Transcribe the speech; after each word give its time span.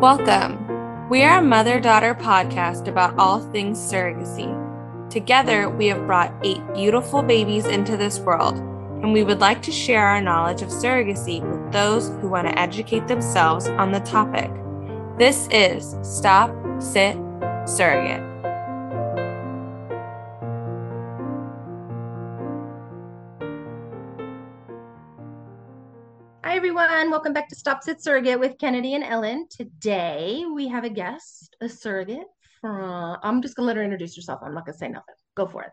Welcome. 0.00 1.10
We 1.10 1.24
are 1.24 1.40
a 1.40 1.42
mother 1.42 1.78
daughter 1.78 2.14
podcast 2.14 2.88
about 2.88 3.18
all 3.18 3.38
things 3.38 3.76
surrogacy. 3.78 4.48
Together, 5.10 5.68
we 5.68 5.88
have 5.88 6.06
brought 6.06 6.32
eight 6.42 6.62
beautiful 6.72 7.22
babies 7.22 7.66
into 7.66 7.98
this 7.98 8.18
world, 8.18 8.56
and 8.56 9.12
we 9.12 9.24
would 9.24 9.40
like 9.40 9.60
to 9.60 9.70
share 9.70 10.06
our 10.06 10.22
knowledge 10.22 10.62
of 10.62 10.70
surrogacy 10.70 11.42
with 11.42 11.70
those 11.70 12.08
who 12.22 12.30
want 12.30 12.48
to 12.48 12.58
educate 12.58 13.08
themselves 13.08 13.68
on 13.68 13.92
the 13.92 14.00
topic. 14.00 14.50
This 15.18 15.46
is 15.50 15.94
Stop, 16.00 16.50
Sit, 16.80 17.18
Surrogate. 17.66 18.29
Everyone. 26.80 27.10
Welcome 27.10 27.34
back 27.34 27.48
to 27.50 27.54
Stop 27.54 27.82
Sit 27.82 28.02
Surrogate 28.02 28.40
with 28.40 28.56
Kennedy 28.56 28.94
and 28.94 29.04
Ellen. 29.04 29.46
Today 29.50 30.44
we 30.50 30.66
have 30.68 30.82
a 30.82 30.88
guest, 30.88 31.54
a 31.60 31.68
surrogate 31.68 32.24
from, 32.62 33.18
I'm 33.22 33.42
just 33.42 33.54
going 33.54 33.64
to 33.64 33.66
let 33.66 33.76
her 33.76 33.82
introduce 33.82 34.16
herself. 34.16 34.40
I'm 34.42 34.54
not 34.54 34.64
going 34.64 34.72
to 34.72 34.78
say 34.78 34.88
nothing. 34.88 35.14
Go 35.36 35.46
for 35.46 35.62
it. 35.62 35.72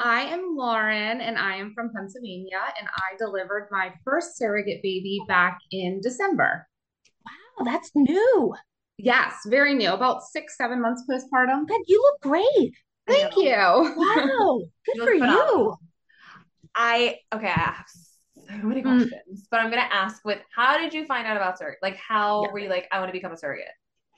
I 0.00 0.22
am 0.22 0.56
Lauren 0.56 1.20
and 1.20 1.38
I 1.38 1.54
am 1.54 1.72
from 1.74 1.92
Pennsylvania 1.94 2.58
and 2.76 2.88
I 2.88 3.16
delivered 3.18 3.68
my 3.70 3.92
first 4.04 4.36
surrogate 4.36 4.82
baby 4.82 5.20
back 5.28 5.58
in 5.70 6.00
December. 6.00 6.66
Wow, 7.24 7.64
that's 7.64 7.92
new. 7.94 8.52
Yes, 8.98 9.34
very 9.46 9.74
new, 9.74 9.92
about 9.92 10.24
six, 10.24 10.56
seven 10.56 10.82
months 10.82 11.04
postpartum. 11.08 11.68
But 11.68 11.78
you 11.86 12.02
look 12.02 12.20
great. 12.20 12.74
Thank 13.06 13.36
you. 13.36 13.52
Wow, 13.52 14.60
good 14.86 14.96
You 14.96 15.04
for 15.04 15.12
you. 15.12 15.76
I 16.74 17.18
okay, 17.32 17.46
I 17.46 17.50
have 17.50 17.86
so 18.48 18.62
many 18.66 18.82
Mm. 18.84 19.10
questions, 19.10 19.48
but 19.50 19.60
I'm 19.60 19.70
gonna 19.70 19.88
ask 19.92 20.24
with 20.24 20.40
how 20.54 20.78
did 20.78 20.94
you 20.94 21.06
find 21.06 21.26
out 21.26 21.36
about 21.36 21.58
surrogate? 21.58 21.78
Like 21.82 21.96
how 21.96 22.40
Yeah. 22.40 22.52
were 22.52 22.58
you 22.58 22.68
like, 22.68 22.88
I 22.92 22.98
want 22.98 23.08
to 23.08 23.12
become 23.12 23.32
a 23.32 23.36
surrogate? 23.36 23.66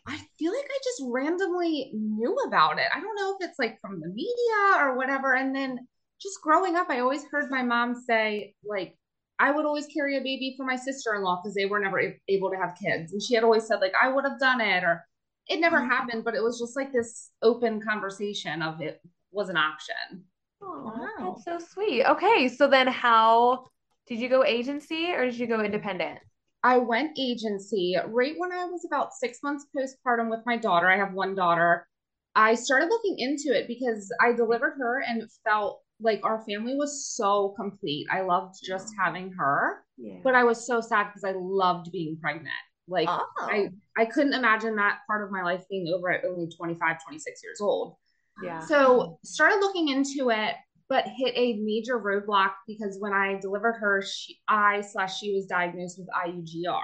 I 0.06 0.18
feel 0.38 0.52
like 0.52 0.64
I 0.64 0.78
just 0.82 1.02
randomly 1.06 1.90
knew 1.94 2.34
about 2.46 2.78
it. 2.78 2.86
I 2.94 3.00
don't 3.00 3.14
know 3.16 3.36
if 3.38 3.48
it's 3.48 3.58
like 3.58 3.78
from 3.80 4.00
the 4.00 4.08
media 4.08 4.78
or 4.78 4.96
whatever. 4.96 5.34
And 5.34 5.54
then 5.54 5.86
just 6.20 6.40
growing 6.42 6.76
up, 6.76 6.88
I 6.88 7.00
always 7.00 7.24
heard 7.24 7.50
my 7.50 7.62
mom 7.62 7.94
say, 7.94 8.54
like, 8.64 8.96
I 9.38 9.50
would 9.50 9.66
always 9.66 9.86
carry 9.86 10.16
a 10.16 10.20
baby 10.20 10.54
for 10.56 10.64
my 10.64 10.76
sister 10.76 11.14
in 11.14 11.22
law 11.22 11.40
because 11.42 11.54
they 11.54 11.66
were 11.66 11.78
never 11.78 12.00
able 12.28 12.50
to 12.50 12.56
have 12.56 12.76
kids. 12.82 13.12
And 13.12 13.22
she 13.22 13.34
had 13.34 13.44
always 13.44 13.66
said, 13.66 13.80
like, 13.80 13.92
I 14.00 14.08
would 14.08 14.24
have 14.24 14.40
done 14.40 14.60
it, 14.60 14.82
or 14.82 15.04
it 15.46 15.60
never 15.60 15.80
Mhm. 15.80 15.84
happened, 15.84 16.24
but 16.24 16.34
it 16.34 16.42
was 16.42 16.58
just 16.58 16.74
like 16.74 16.92
this 16.92 17.30
open 17.42 17.80
conversation 17.80 18.62
of 18.62 18.80
it 18.80 19.00
was 19.30 19.48
an 19.50 19.56
option. 19.56 20.24
Oh, 20.60 21.08
Wow. 21.18 21.18
that's 21.18 21.44
so 21.44 21.58
sweet. 21.58 22.04
Okay, 22.04 22.48
so 22.48 22.68
then 22.68 22.86
how 22.86 23.66
did 24.08 24.18
you 24.18 24.28
go 24.28 24.44
agency 24.44 25.12
or 25.12 25.24
did 25.24 25.38
you 25.38 25.46
go 25.46 25.60
independent? 25.60 26.18
I 26.64 26.78
went 26.78 27.18
agency 27.18 27.96
right 28.06 28.34
when 28.36 28.52
I 28.52 28.64
was 28.64 28.84
about 28.84 29.12
six 29.12 29.38
months 29.42 29.66
postpartum 29.76 30.30
with 30.30 30.40
my 30.46 30.56
daughter. 30.56 30.88
I 30.88 30.96
have 30.96 31.12
one 31.12 31.34
daughter. 31.34 31.86
I 32.34 32.54
started 32.54 32.88
looking 32.88 33.16
into 33.18 33.56
it 33.56 33.68
because 33.68 34.10
I 34.20 34.32
delivered 34.32 34.74
her 34.78 35.02
and 35.06 35.22
felt 35.44 35.82
like 36.00 36.20
our 36.24 36.44
family 36.44 36.74
was 36.76 37.06
so 37.06 37.54
complete. 37.56 38.06
I 38.10 38.22
loved 38.22 38.54
just 38.64 38.92
having 38.98 39.32
her, 39.32 39.84
Yeah. 39.96 40.20
but 40.22 40.34
I 40.34 40.44
was 40.44 40.66
so 40.66 40.80
sad 40.80 41.08
because 41.08 41.24
I 41.24 41.34
loved 41.36 41.90
being 41.92 42.16
pregnant. 42.20 42.54
Like 42.88 43.08
Oh, 43.08 43.24
I 43.38 43.68
I 43.96 44.06
couldn't 44.06 44.34
imagine 44.34 44.76
that 44.76 45.00
part 45.06 45.24
of 45.24 45.30
my 45.30 45.42
life 45.42 45.64
being 45.68 45.92
over 45.94 46.10
at 46.10 46.24
only 46.24 46.48
25, 46.48 46.96
26 47.04 47.40
years 47.44 47.60
old. 47.60 47.96
yeah. 48.42 48.60
So 48.60 49.18
started 49.24 49.58
looking 49.60 49.88
into 49.88 50.30
it, 50.30 50.54
but 50.88 51.06
hit 51.06 51.34
a 51.36 51.58
major 51.62 51.98
roadblock 51.98 52.52
because 52.66 52.96
when 52.98 53.12
I 53.12 53.38
delivered 53.40 53.74
her, 53.74 54.02
she, 54.02 54.38
I 54.48 54.80
slash 54.80 55.18
she 55.18 55.34
was 55.34 55.46
diagnosed 55.46 55.98
with 55.98 56.08
IUGR. 56.08 56.80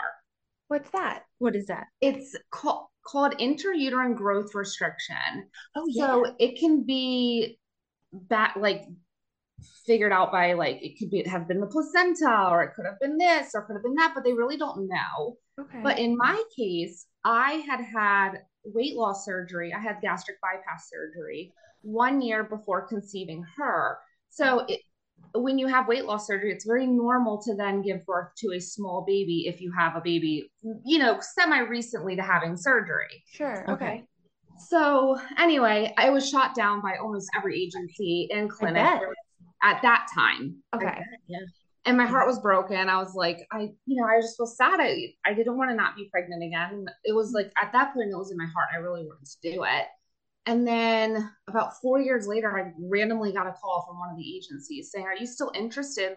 What's 0.68 0.90
that? 0.90 1.22
what 1.38 1.54
is 1.54 1.66
that? 1.66 1.86
It's 2.00 2.34
called 2.50 2.86
called 3.06 3.36
intrauterine 3.38 4.16
growth 4.16 4.54
restriction. 4.54 5.50
Oh, 5.76 5.84
yeah. 5.88 6.06
So 6.06 6.34
it 6.38 6.58
can 6.58 6.84
be 6.84 7.58
that 8.30 8.54
like 8.56 8.82
figured 9.86 10.12
out 10.12 10.32
by 10.32 10.54
like 10.54 10.78
it 10.82 10.98
could 10.98 11.10
be 11.10 11.22
have 11.28 11.46
been 11.46 11.60
the 11.60 11.66
placenta 11.66 12.48
or 12.50 12.62
it 12.62 12.72
could 12.74 12.86
have 12.86 12.98
been 13.00 13.18
this 13.18 13.50
or 13.54 13.62
could 13.62 13.74
have 13.74 13.82
been 13.82 13.94
that, 13.94 14.12
but 14.14 14.24
they 14.24 14.32
really 14.32 14.56
don't 14.56 14.88
know. 14.88 15.36
Okay. 15.60 15.80
But 15.82 15.98
in 15.98 16.16
my 16.16 16.42
case, 16.56 17.06
I 17.24 17.62
had 17.66 17.80
had 17.80 18.32
weight 18.64 18.96
loss 18.96 19.24
surgery. 19.24 19.72
I 19.72 19.80
had 19.80 20.00
gastric 20.00 20.38
bypass 20.40 20.88
surgery 20.90 21.52
one 21.84 22.20
year 22.20 22.44
before 22.44 22.86
conceiving 22.86 23.44
her. 23.56 23.98
So 24.30 24.64
it, 24.68 24.80
when 25.34 25.58
you 25.58 25.66
have 25.66 25.88
weight 25.88 26.04
loss 26.04 26.26
surgery, 26.26 26.52
it's 26.52 26.64
very 26.64 26.86
normal 26.86 27.40
to 27.42 27.54
then 27.54 27.82
give 27.82 28.04
birth 28.06 28.28
to 28.38 28.54
a 28.54 28.60
small 28.60 29.04
baby 29.06 29.46
if 29.46 29.60
you 29.60 29.72
have 29.76 29.96
a 29.96 30.00
baby, 30.00 30.50
you 30.84 30.98
know, 30.98 31.18
semi 31.20 31.60
recently 31.60 32.16
to 32.16 32.22
having 32.22 32.56
surgery. 32.56 33.22
sure. 33.32 33.64
Okay. 33.70 33.84
Okay. 33.84 34.04
So 34.68 35.18
anyway, 35.36 35.92
I 35.98 36.10
was 36.10 36.28
shot 36.28 36.54
down 36.54 36.80
by 36.80 36.96
almost 37.02 37.28
every 37.36 37.60
agency 37.60 38.28
and 38.32 38.48
clinic 38.48 38.86
at 39.62 39.82
that 39.82 40.06
time 40.14 40.56
Okay. 40.74 40.98
yeah. 41.26 41.38
and 41.86 41.96
my 41.96 42.06
heart 42.06 42.26
was 42.26 42.38
broken. 42.38 42.88
I 42.88 42.98
was 42.98 43.14
like, 43.14 43.38
I, 43.50 43.70
you 43.86 44.00
know, 44.00 44.06
I 44.06 44.20
just 44.20 44.36
was 44.38 44.56
sad. 44.56 44.78
I, 44.78 45.06
I 45.24 45.34
didn't 45.34 45.56
want 45.56 45.70
to 45.70 45.76
not 45.76 45.96
be 45.96 46.08
pregnant 46.10 46.44
again. 46.44 46.86
It 47.04 47.14
was 47.14 47.30
mm. 47.30 47.34
like 47.34 47.52
at 47.60 47.72
that 47.72 47.94
point, 47.94 48.10
it 48.10 48.16
was 48.16 48.30
in 48.30 48.36
my 48.36 48.46
heart. 48.46 48.68
I 48.72 48.76
really 48.76 49.04
wanted 49.04 49.26
to 49.26 49.52
do 49.52 49.64
it. 49.64 49.86
And 50.46 50.66
then 50.66 51.30
about 51.48 51.80
four 51.80 51.98
years 52.00 52.26
later, 52.26 52.58
I 52.58 52.72
randomly 52.78 53.32
got 53.32 53.46
a 53.46 53.52
call 53.52 53.86
from 53.88 53.98
one 53.98 54.10
of 54.10 54.16
the 54.16 54.36
agencies 54.36 54.90
saying, 54.92 55.06
Are 55.06 55.16
you 55.16 55.26
still 55.26 55.50
interested? 55.54 56.16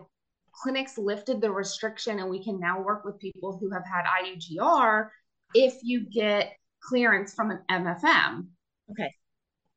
Clinics 0.51 0.97
lifted 0.97 1.39
the 1.39 1.51
restriction, 1.51 2.19
and 2.19 2.29
we 2.29 2.43
can 2.43 2.59
now 2.59 2.81
work 2.81 3.05
with 3.05 3.19
people 3.19 3.57
who 3.57 3.69
have 3.71 3.83
had 3.85 4.03
IUGR 4.23 5.09
if 5.53 5.75
you 5.83 6.09
get 6.09 6.53
clearance 6.81 7.33
from 7.33 7.51
an 7.51 7.59
MFM, 7.69 8.47
Okay. 8.91 9.13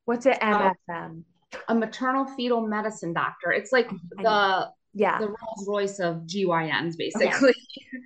What's 0.04 0.26
an. 0.26 0.34
MFM? 0.40 1.22
a 1.68 1.74
maternal 1.74 2.24
fetal 2.36 2.66
medicine 2.66 3.12
doctor. 3.12 3.52
It's 3.52 3.72
like 3.72 3.90
the 4.22 4.70
Yeah. 4.94 5.18
the 5.18 5.26
Rolls 5.28 5.66
Royce 5.68 5.98
of 6.00 6.22
GYNs, 6.26 6.96
basically. 6.96 7.54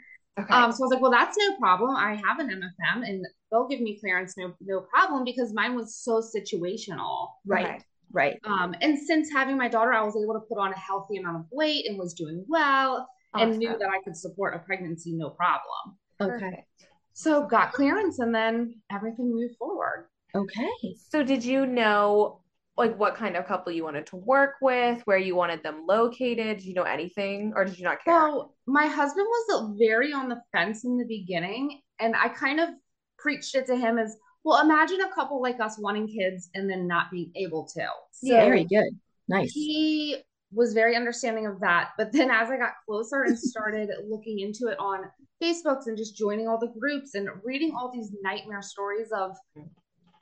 Okay. 0.44 0.54
Um, 0.54 0.72
so 0.72 0.82
I 0.82 0.84
was 0.84 0.90
like, 0.92 1.00
well, 1.00 1.10
that's 1.10 1.36
no 1.38 1.56
problem. 1.56 1.96
I 1.96 2.14
have 2.26 2.38
an 2.38 2.48
MFM 2.48 3.08
and 3.08 3.24
they'll 3.50 3.68
give 3.68 3.80
me 3.80 3.98
clearance, 3.98 4.36
no, 4.36 4.52
no 4.60 4.80
problem, 4.80 5.24
because 5.24 5.52
mine 5.52 5.74
was 5.74 5.96
so 5.96 6.20
situational. 6.20 7.28
Right, 7.46 7.66
Okay. 7.66 7.78
right. 8.12 8.40
Um, 8.44 8.74
and 8.80 8.98
since 8.98 9.32
having 9.32 9.56
my 9.56 9.68
daughter, 9.68 9.92
I 9.92 10.02
was 10.02 10.16
able 10.16 10.34
to 10.34 10.40
put 10.40 10.58
on 10.58 10.72
a 10.72 10.78
healthy 10.78 11.16
amount 11.16 11.36
of 11.38 11.46
weight 11.50 11.86
and 11.86 11.98
was 11.98 12.14
doing 12.14 12.44
well 12.48 13.08
and 13.34 13.58
knew 13.58 13.76
that 13.76 13.88
I 13.88 14.00
could 14.04 14.16
support 14.16 14.54
a 14.54 14.58
pregnancy 14.60 15.12
no 15.12 15.30
problem. 15.30 15.98
Okay. 16.20 16.32
Perfect. 16.32 16.68
So 17.14 17.46
got 17.46 17.72
clearance 17.72 18.18
and 18.18 18.34
then 18.34 18.74
everything 18.90 19.32
moved 19.32 19.56
forward. 19.56 20.08
Okay. 20.34 20.96
So 21.10 21.22
did 21.22 21.44
you 21.44 21.64
know 21.64 22.40
like 22.76 22.98
what 22.98 23.14
kind 23.14 23.36
of 23.36 23.46
couple 23.46 23.72
you 23.72 23.84
wanted 23.84 24.06
to 24.06 24.16
work 24.16 24.54
with, 24.60 25.00
where 25.04 25.18
you 25.18 25.36
wanted 25.36 25.62
them 25.62 25.84
located? 25.86 26.58
Did 26.58 26.64
you 26.64 26.74
know 26.74 26.82
anything 26.82 27.52
or 27.54 27.64
did 27.64 27.78
you 27.78 27.84
not 27.84 28.04
care? 28.04 28.14
So 28.14 28.52
my 28.66 28.86
husband 28.86 29.26
was 29.28 29.76
very 29.78 30.12
on 30.12 30.28
the 30.28 30.40
fence 30.52 30.84
in 30.84 30.98
the 30.98 31.06
beginning, 31.06 31.80
and 32.00 32.16
I 32.16 32.28
kind 32.28 32.60
of 32.60 32.70
preached 33.18 33.54
it 33.54 33.66
to 33.66 33.76
him 33.76 33.98
as 33.98 34.16
well. 34.42 34.60
Imagine 34.60 35.00
a 35.02 35.14
couple 35.14 35.40
like 35.40 35.60
us 35.60 35.78
wanting 35.78 36.08
kids 36.08 36.50
and 36.54 36.68
then 36.68 36.86
not 36.86 37.10
being 37.10 37.30
able 37.36 37.64
to. 37.74 37.86
So 38.10 38.32
Yeah. 38.34 38.44
Very 38.44 38.64
good. 38.64 38.90
Nice. 39.26 39.52
he 39.52 40.16
was 40.52 40.74
very 40.74 40.96
understanding 40.96 41.46
of 41.46 41.60
that. 41.60 41.90
But 41.96 42.12
then 42.12 42.30
as 42.30 42.50
I 42.50 42.56
got 42.56 42.72
closer 42.86 43.22
and 43.22 43.38
started 43.52 43.88
looking 44.08 44.40
into 44.40 44.68
it 44.68 44.78
on 44.78 45.04
Facebooks 45.42 45.86
and 45.86 45.96
just 45.96 46.16
joining 46.16 46.48
all 46.48 46.58
the 46.58 46.72
groups 46.78 47.14
and 47.14 47.28
reading 47.42 47.74
all 47.76 47.90
these 47.92 48.12
nightmare 48.22 48.62
stories 48.62 49.08
of 49.12 49.36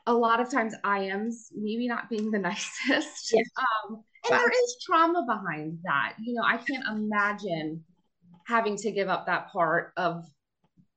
a 0.06 0.14
lot 0.14 0.40
of 0.40 0.50
times 0.50 0.74
I 0.84 1.04
am 1.04 1.30
maybe 1.54 1.86
not 1.88 2.10
being 2.10 2.30
the 2.30 2.38
nicest. 2.50 3.32
Yeah. 3.32 3.42
Um, 3.58 4.02
and 4.30 4.38
there 4.38 4.50
is 4.50 4.76
trauma 4.84 5.24
behind 5.26 5.78
that. 5.84 6.14
You 6.22 6.34
know, 6.34 6.42
I 6.44 6.56
can't 6.58 6.84
imagine 6.90 7.84
having 8.46 8.76
to 8.76 8.90
give 8.90 9.08
up 9.08 9.26
that 9.26 9.50
part 9.52 9.92
of 9.96 10.24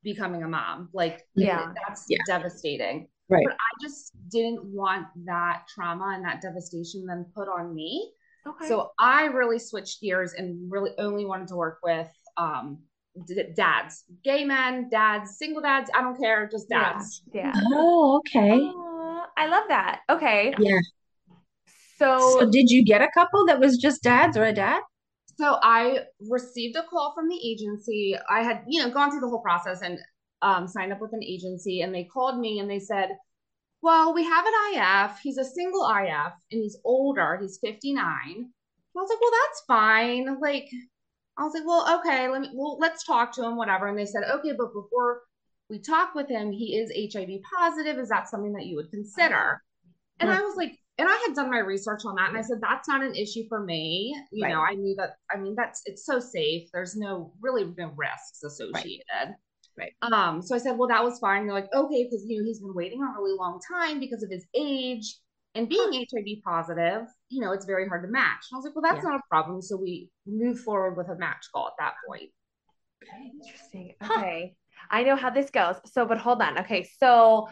becoming 0.03 0.43
a 0.43 0.47
mom. 0.47 0.89
Like, 0.93 1.23
Yeah. 1.35 1.71
that's 1.87 2.05
Yeah. 2.07 2.17
devastating. 2.27 3.07
Right. 3.29 3.43
But 3.43 3.53
I 3.53 3.81
just 3.81 4.11
didn't 4.29 4.63
want 4.65 5.07
that 5.25 5.63
trauma 5.73 6.13
and 6.15 6.23
that 6.25 6.41
devastation 6.41 7.05
then 7.07 7.25
put 7.35 7.47
on 7.47 7.73
me. 7.73 8.11
Okay. 8.47 8.67
So 8.67 8.91
I 8.99 9.25
really 9.25 9.57
switched 9.57 10.01
gears 10.01 10.33
and 10.33 10.71
really 10.71 10.91
only 10.99 11.25
wanted 11.25 11.47
to 11.47 11.55
work 11.55 11.79
with 11.83 12.07
um, 12.37 12.83
d- 13.25 13.51
dads, 13.55 14.03
gay 14.23 14.43
men, 14.45 14.89
dads, 14.89 15.37
single 15.39 15.63
dads. 15.63 15.89
I 15.95 16.01
don't 16.01 16.19
care, 16.19 16.47
just 16.47 16.69
dads. 16.69 17.23
Yeah. 17.33 17.53
Oh, 17.73 18.17
okay. 18.19 18.59
Aw, 18.59 18.94
I 19.37 19.47
love 19.47 19.63
that. 19.67 20.01
Okay. 20.09 20.53
Yeah. 20.59 20.79
So, 21.97 22.39
So 22.39 22.49
did 22.49 22.69
you 22.69 22.83
get 22.83 23.01
a 23.01 23.09
couple 23.13 23.45
that 23.47 23.59
was 23.59 23.77
just 23.77 24.03
dads 24.03 24.37
or 24.37 24.43
a 24.43 24.53
dad? 24.53 24.81
So 25.37 25.57
I 25.61 25.99
received 26.29 26.77
a 26.77 26.83
call 26.83 27.13
from 27.13 27.27
the 27.27 27.39
agency. 27.45 28.15
I 28.29 28.43
had, 28.43 28.63
you 28.67 28.81
know, 28.81 28.89
gone 28.89 29.11
through 29.11 29.19
the 29.19 29.27
whole 29.27 29.41
process 29.41 29.81
and 29.81 29.99
um, 30.41 30.67
signed 30.67 30.93
up 30.93 31.01
with 31.01 31.13
an 31.13 31.23
agency, 31.23 31.81
and 31.81 31.93
they 31.93 32.05
called 32.05 32.39
me 32.39 32.59
and 32.59 32.69
they 32.69 32.79
said, 32.79 33.09
"Well, 33.81 34.13
we 34.13 34.23
have 34.23 34.45
an 34.45 34.53
IF. 34.75 35.19
He's 35.23 35.37
a 35.37 35.45
single 35.45 35.89
IF, 35.89 36.33
and 36.51 36.61
he's 36.61 36.77
older. 36.83 37.37
He's 37.41 37.57
59." 37.63 37.99
And 38.27 38.45
I 38.95 38.99
was 38.99 39.09
like, 39.09 39.21
"Well, 39.21 39.31
that's 39.31 39.63
fine." 39.67 40.39
Like, 40.41 40.69
I 41.37 41.43
was 41.43 41.53
like, 41.53 41.65
"Well, 41.65 41.99
okay, 41.99 42.29
let 42.29 42.41
me, 42.41 42.49
well, 42.53 42.77
let's 42.79 43.03
talk 43.05 43.33
to 43.33 43.43
him, 43.43 43.57
whatever." 43.57 43.87
And 43.87 43.97
they 43.97 44.05
said, 44.05 44.23
"Okay, 44.23 44.53
but 44.57 44.73
before 44.73 45.21
we 45.69 45.79
talked 45.79 46.15
with 46.15 46.29
him. 46.29 46.51
He 46.51 46.77
is 46.77 46.91
HIV 47.13 47.29
positive. 47.57 47.97
Is 47.97 48.09
that 48.09 48.29
something 48.29 48.53
that 48.53 48.65
you 48.65 48.75
would 48.75 48.91
consider? 48.91 49.61
And 50.19 50.29
I 50.29 50.41
was 50.41 50.55
like, 50.55 50.77
and 50.97 51.09
I 51.09 51.15
had 51.27 51.35
done 51.35 51.49
my 51.49 51.59
research 51.59 52.01
on 52.05 52.15
that, 52.15 52.29
and 52.29 52.37
I 52.37 52.41
said 52.41 52.59
that's 52.61 52.87
not 52.87 53.03
an 53.03 53.15
issue 53.15 53.43
for 53.49 53.61
me. 53.61 54.15
You 54.31 54.45
Right. 54.45 54.53
know, 54.53 54.61
I 54.61 54.75
knew 54.75 54.95
that. 54.97 55.15
I 55.29 55.37
mean, 55.37 55.55
that's 55.55 55.81
it's 55.85 56.05
so 56.05 56.19
safe. 56.19 56.69
There's 56.71 56.95
no 56.95 57.33
really 57.41 57.65
no 57.77 57.91
risks 57.97 58.43
associated. 58.43 59.03
Right. 59.77 59.91
right. 60.01 60.13
Um. 60.13 60.41
So 60.41 60.55
I 60.55 60.57
said, 60.59 60.77
well, 60.77 60.87
that 60.87 61.03
was 61.03 61.19
fine. 61.19 61.45
They're 61.45 61.53
like, 61.55 61.73
okay, 61.73 62.03
because 62.05 62.23
you 62.25 62.39
know 62.39 62.45
he's 62.45 62.61
been 62.61 62.73
waiting 62.73 63.01
a 63.01 63.07
really 63.19 63.37
long 63.37 63.59
time 63.67 63.99
because 63.99 64.23
of 64.23 64.29
his 64.31 64.45
age 64.55 65.17
and 65.53 65.67
being 65.67 65.91
HIV 66.09 66.43
positive. 66.45 67.07
You 67.29 67.41
know, 67.41 67.51
it's 67.51 67.65
very 67.65 67.87
hard 67.87 68.03
to 68.03 68.09
match. 68.09 68.45
And 68.51 68.55
I 68.55 68.57
was 68.57 68.65
like, 68.65 68.75
well, 68.75 68.83
that's 68.83 69.03
Yeah. 69.03 69.09
not 69.11 69.19
a 69.19 69.23
problem. 69.29 69.61
So 69.61 69.75
we 69.75 70.09
move 70.25 70.61
forward 70.61 70.95
with 70.95 71.09
a 71.09 71.15
match 71.17 71.45
call 71.53 71.67
at 71.67 71.73
that 71.79 71.95
point. 72.07 72.29
Okay, 73.03 73.31
interesting. 73.43 73.93
Huh. 74.01 74.47
Okay. 74.91 75.01
I 75.01 75.03
know 75.03 75.15
how 75.15 75.29
this 75.29 75.49
goes. 75.49 75.75
So, 75.85 76.05
but 76.05 76.17
hold 76.17 76.41
on. 76.41 76.59
Okay. 76.59 76.87
So, 76.99 77.47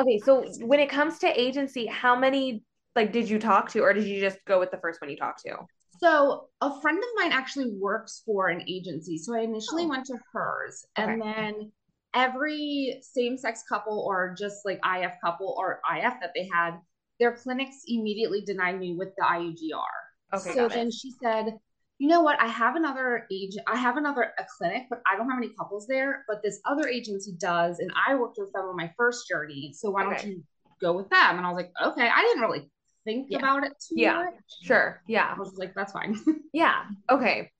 okay. 0.00 0.18
So, 0.18 0.44
when 0.60 0.80
it 0.80 0.88
comes 0.88 1.18
to 1.20 1.40
agency, 1.40 1.86
how 1.86 2.16
many 2.16 2.64
like 2.94 3.12
did 3.12 3.28
you 3.28 3.38
talk 3.38 3.70
to, 3.70 3.80
or 3.80 3.92
did 3.92 4.04
you 4.04 4.20
just 4.20 4.38
go 4.44 4.58
with 4.58 4.70
the 4.70 4.78
first 4.78 5.00
one 5.00 5.10
you 5.10 5.16
talked 5.16 5.42
to? 5.46 5.56
So 5.98 6.48
a 6.60 6.80
friend 6.80 6.98
of 6.98 7.04
mine 7.16 7.32
actually 7.32 7.70
works 7.78 8.22
for 8.26 8.48
an 8.48 8.62
agency. 8.68 9.18
So 9.18 9.34
I 9.34 9.40
initially 9.40 9.84
Oh. 9.84 9.88
went 9.88 10.06
to 10.06 10.18
hers 10.32 10.84
and 10.96 11.22
then 11.22 11.70
every 12.12 12.98
same-sex 13.02 13.62
couple 13.68 14.00
or 14.00 14.34
just 14.36 14.64
like 14.64 14.80
IF 14.84 15.12
couple 15.24 15.54
or 15.56 15.80
IF 15.94 16.14
that 16.20 16.32
they 16.34 16.48
had, 16.52 16.78
their 17.20 17.36
clinics 17.36 17.82
immediately 17.86 18.42
denied 18.42 18.78
me 18.80 18.94
with 18.94 19.14
the 19.16 19.22
IUGR. 19.22 20.34
Okay. 20.34 20.54
so 20.54 20.68
then 20.68 20.88
it. 20.88 20.94
she 20.94 21.12
said, 21.22 21.54
you 22.02 22.08
know 22.08 22.20
what? 22.20 22.36
I 22.40 22.48
have 22.48 22.74
another 22.74 23.26
agent, 23.30 23.64
I 23.68 23.76
have 23.76 23.96
another 23.96 24.32
a 24.36 24.44
clinic, 24.58 24.86
but 24.90 25.00
I 25.06 25.16
don't 25.16 25.30
have 25.30 25.38
any 25.38 25.50
couples 25.56 25.86
there. 25.86 26.24
But 26.26 26.42
this 26.42 26.58
other 26.64 26.88
agency 26.88 27.32
does, 27.38 27.78
and 27.78 27.92
I 28.08 28.16
worked 28.16 28.38
with 28.38 28.52
them 28.52 28.64
on 28.64 28.76
my 28.76 28.92
first 28.96 29.28
journey. 29.28 29.72
So 29.72 29.88
why 29.90 30.02
don't 30.02 30.26
you 30.26 30.42
go 30.80 30.92
with 30.94 31.08
them? 31.10 31.36
And 31.36 31.46
I 31.46 31.48
was 31.48 31.56
like, 31.56 31.70
okay. 31.80 32.08
I 32.12 32.22
didn't 32.22 32.42
really 32.42 32.68
think 33.04 33.28
Yeah. 33.30 33.38
about 33.38 33.62
it 33.62 33.72
too 33.88 33.94
Yeah. 33.96 34.14
much. 34.24 34.34
Sure. 34.64 35.00
Yeah. 35.06 35.32
I 35.32 35.38
was 35.38 35.54
like, 35.56 35.74
that's 35.76 35.92
fine. 35.92 36.18
Yeah. 36.52 36.82
Okay. 37.08 37.50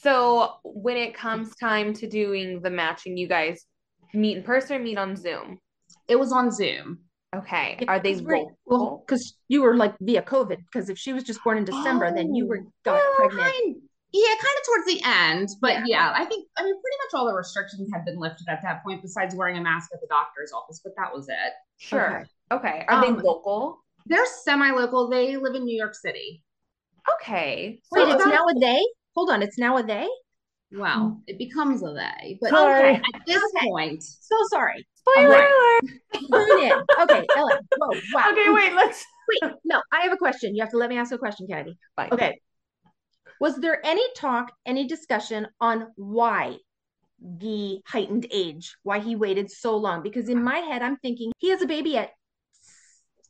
So, 0.00 0.58
when 0.62 0.96
it 0.96 1.12
comes 1.14 1.56
time 1.56 1.92
to 1.94 2.06
doing 2.06 2.62
the 2.62 2.70
matching, 2.70 3.16
you 3.16 3.26
guys 3.26 3.64
meet 4.14 4.36
in 4.36 4.42
person 4.44 4.76
or 4.76 4.78
meet 4.78 4.96
on 4.96 5.16
Zoom? 5.16 5.58
it 6.06 6.16
was 6.20 6.30
on 6.32 6.52
Zoom. 6.52 7.00
Okay. 7.34 7.78
Yeah, 7.80 7.90
Are 7.90 7.98
they 8.00 8.14
Well, 8.64 9.02
because 9.04 9.36
you 9.48 9.60
were 9.62 9.76
like 9.76 9.94
via 10.00 10.22
COVID. 10.22 10.58
Because 10.58 10.88
if 10.88 10.96
she 10.98 11.12
was 11.12 11.24
just 11.24 11.42
born 11.42 11.58
in 11.58 11.64
December, 11.64 12.14
then 12.14 12.34
you 12.34 12.46
were 12.46 12.60
Oh, 12.64 12.72
got 12.84 12.94
Well, 12.94 13.14
pregnant. 13.16 13.52
kind- 13.52 13.76
yeah, 14.12 14.34
kind 14.40 14.56
of 14.58 14.66
towards 14.66 14.86
the 14.86 15.00
end. 15.04 15.48
But 15.60 15.72
Yeah. 15.74 15.84
yeah. 15.86 16.12
I 16.16 16.24
think, 16.24 16.46
I 16.56 16.62
mean, 16.64 16.74
pretty 16.74 16.96
much 17.04 17.18
all 17.18 17.26
the 17.26 17.34
restrictions 17.34 17.88
had 17.92 18.04
been 18.04 18.18
lifted 18.18 18.48
at 18.48 18.62
that 18.62 18.82
point, 18.82 19.02
besides 19.02 19.34
wearing 19.34 19.56
a 19.58 19.60
mask 19.60 19.90
at 19.92 20.00
the 20.00 20.06
doctor's 20.08 20.52
office, 20.52 20.80
but 20.82 20.94
that 20.96 21.12
was 21.14 21.28
it. 21.28 21.52
Sure. 21.76 22.26
Okay. 22.50 22.84
Are 22.88 23.00
they 23.00 23.08
Um, 23.08 23.18
local? 23.18 23.84
They're 24.06 24.24
semi 24.26 24.70
local. 24.70 25.08
They 25.10 25.36
live 25.36 25.54
in 25.54 25.64
New 25.64 25.76
York 25.76 25.94
City. 25.94 26.42
Okay. 27.14 27.80
Wait, 27.92 28.08
it's 28.08 28.22
about- 28.22 28.28
now 28.34 28.46
a 28.46 28.54
they? 28.58 28.82
Hold 29.14 29.30
on, 29.30 29.42
it's 29.42 29.58
now 29.58 29.76
a 29.76 29.82
they? 29.82 30.08
Well, 30.72 31.20
it 31.26 31.38
becomes 31.38 31.82
a 31.82 31.92
they. 31.92 32.38
But 32.40 32.50
Sorry. 32.50 32.94
at 32.96 33.02
this 33.26 33.42
Okay. 33.56 33.66
point, 33.66 34.02
So 34.02 34.34
sorry. 34.50 34.86
spoiler 34.96 35.28
Right. 35.30 35.80
alert. 36.12 36.48
Tune 36.48 36.60
in. 36.64 36.72
Okay, 37.02 37.26
Ellen. 37.36 37.58
Whoa, 37.78 38.00
wow. 38.14 38.30
Okay, 38.32 38.50
wait, 38.50 38.74
let's 38.74 39.04
Wait, 39.42 39.52
no, 39.64 39.82
I 39.92 40.00
have 40.02 40.12
a 40.12 40.16
question. 40.16 40.54
You 40.54 40.62
have 40.62 40.70
to 40.70 40.78
let 40.78 40.88
me 40.88 40.96
ask 40.96 41.12
a 41.12 41.18
question, 41.18 41.46
Kennedy. 41.46 41.76
Fine. 41.96 42.08
Okay. 42.12 42.40
Was 43.40 43.56
there 43.56 43.84
any 43.84 44.02
talk, 44.16 44.52
any 44.66 44.86
discussion 44.86 45.46
on 45.60 45.88
why 45.96 46.56
the 47.20 47.80
heightened 47.86 48.26
age, 48.30 48.76
why 48.82 48.98
he 49.00 49.16
waited 49.16 49.50
so 49.50 49.76
long? 49.76 50.02
Because 50.02 50.28
in 50.28 50.42
my 50.42 50.58
head, 50.58 50.82
I'm 50.82 50.96
thinking 50.98 51.32
he 51.38 51.50
has 51.50 51.62
a 51.62 51.66
baby 51.66 51.96
at 51.96 52.10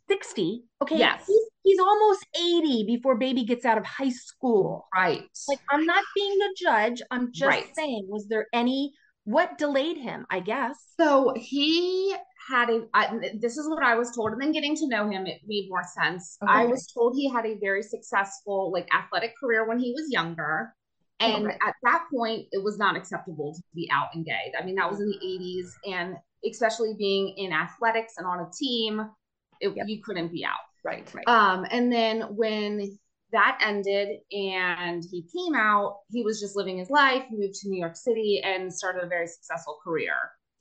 60. 0.09 0.63
Okay. 0.83 0.99
Yes. 0.99 1.25
He's, 1.27 1.43
he's 1.63 1.79
almost 1.81 2.25
80 2.39 2.85
before 2.87 3.17
baby 3.17 3.45
gets 3.45 3.65
out 3.65 3.79
of 3.79 3.85
high 3.85 4.11
school. 4.11 4.89
right. 4.95 5.23
Like, 5.49 5.61
I'm 5.71 5.85
not 5.85 6.05
being 6.15 6.39
the 6.39 6.55
judge. 6.59 7.03
I'm 7.11 7.33
just 7.33 7.49
Right. 7.49 7.67
saying, 7.77 8.07
was 8.09 8.27
there 8.29 8.47
any, 8.53 8.93
what 9.25 9.59
delayed 9.59 9.99
him? 9.99 10.27
I 10.31 10.41
guess. 10.41 10.77
So 10.99 11.35
he 11.37 12.15
had 12.49 12.71
a. 12.71 12.87
I, 12.95 13.19
this 13.41 13.57
is 13.59 13.69
what 13.69 13.83
I 13.83 13.95
was 13.97 14.15
told, 14.15 14.33
and 14.33 14.41
then 14.41 14.53
getting 14.53 14.75
to 14.77 14.89
know 14.89 15.09
him, 15.09 15.27
it 15.27 15.41
made 15.47 15.69
more 15.69 15.83
sense. 15.85 16.39
I 16.47 16.65
was 16.67 16.87
told 16.93 17.15
he 17.17 17.29
had 17.31 17.47
a 17.47 17.55
very 17.59 17.83
successful, 17.83 18.73
like, 18.73 18.89
athletic 18.95 19.35
career 19.39 19.67
when 19.69 19.79
he 19.79 19.93
was 19.93 20.11
younger, 20.11 20.75
and 21.21 21.47
Okay. 21.47 21.57
at 21.67 21.75
that 21.85 22.05
point, 22.15 22.47
it 22.53 22.63
was 22.63 22.79
not 22.79 22.97
acceptable 22.97 23.55
to 23.55 23.63
be 23.75 23.89
out 23.93 24.09
and 24.15 24.25
gay. 24.25 24.53
I 24.59 24.65
mean, 24.65 24.77
that 24.77 24.91
was 24.91 25.01
in 25.01 25.09
the 25.09 25.19
'80s, 25.23 25.67
and 25.87 26.17
especially 26.49 26.95
being 26.97 27.35
in 27.37 27.53
athletics 27.53 28.15
and 28.19 28.27
on 28.27 28.41
a 28.41 28.51
team, 28.57 29.11
it, 29.61 29.77
Yep. 29.77 29.87
you 29.89 30.03
couldn't 30.03 30.33
be 30.33 30.45
out. 30.45 30.61
right. 30.85 31.13
Right. 31.13 31.29
Um, 31.29 31.67
and 31.71 31.93
then 31.93 32.37
when 32.37 32.99
that 33.33 33.59
ended 33.63 34.21
and 34.33 35.05
he 35.11 35.23
came 35.37 35.55
out, 35.55 35.99
he 36.11 36.23
was 36.23 36.41
just 36.41 36.57
living 36.57 36.79
his 36.79 36.89
life, 36.91 37.25
moved 37.31 37.55
to 37.57 37.69
New 37.69 37.79
York 37.79 37.97
City, 37.97 38.41
and 38.43 38.73
started 38.73 39.03
a 39.03 39.07
very 39.09 39.27
successful 39.27 39.79
career. 39.85 40.15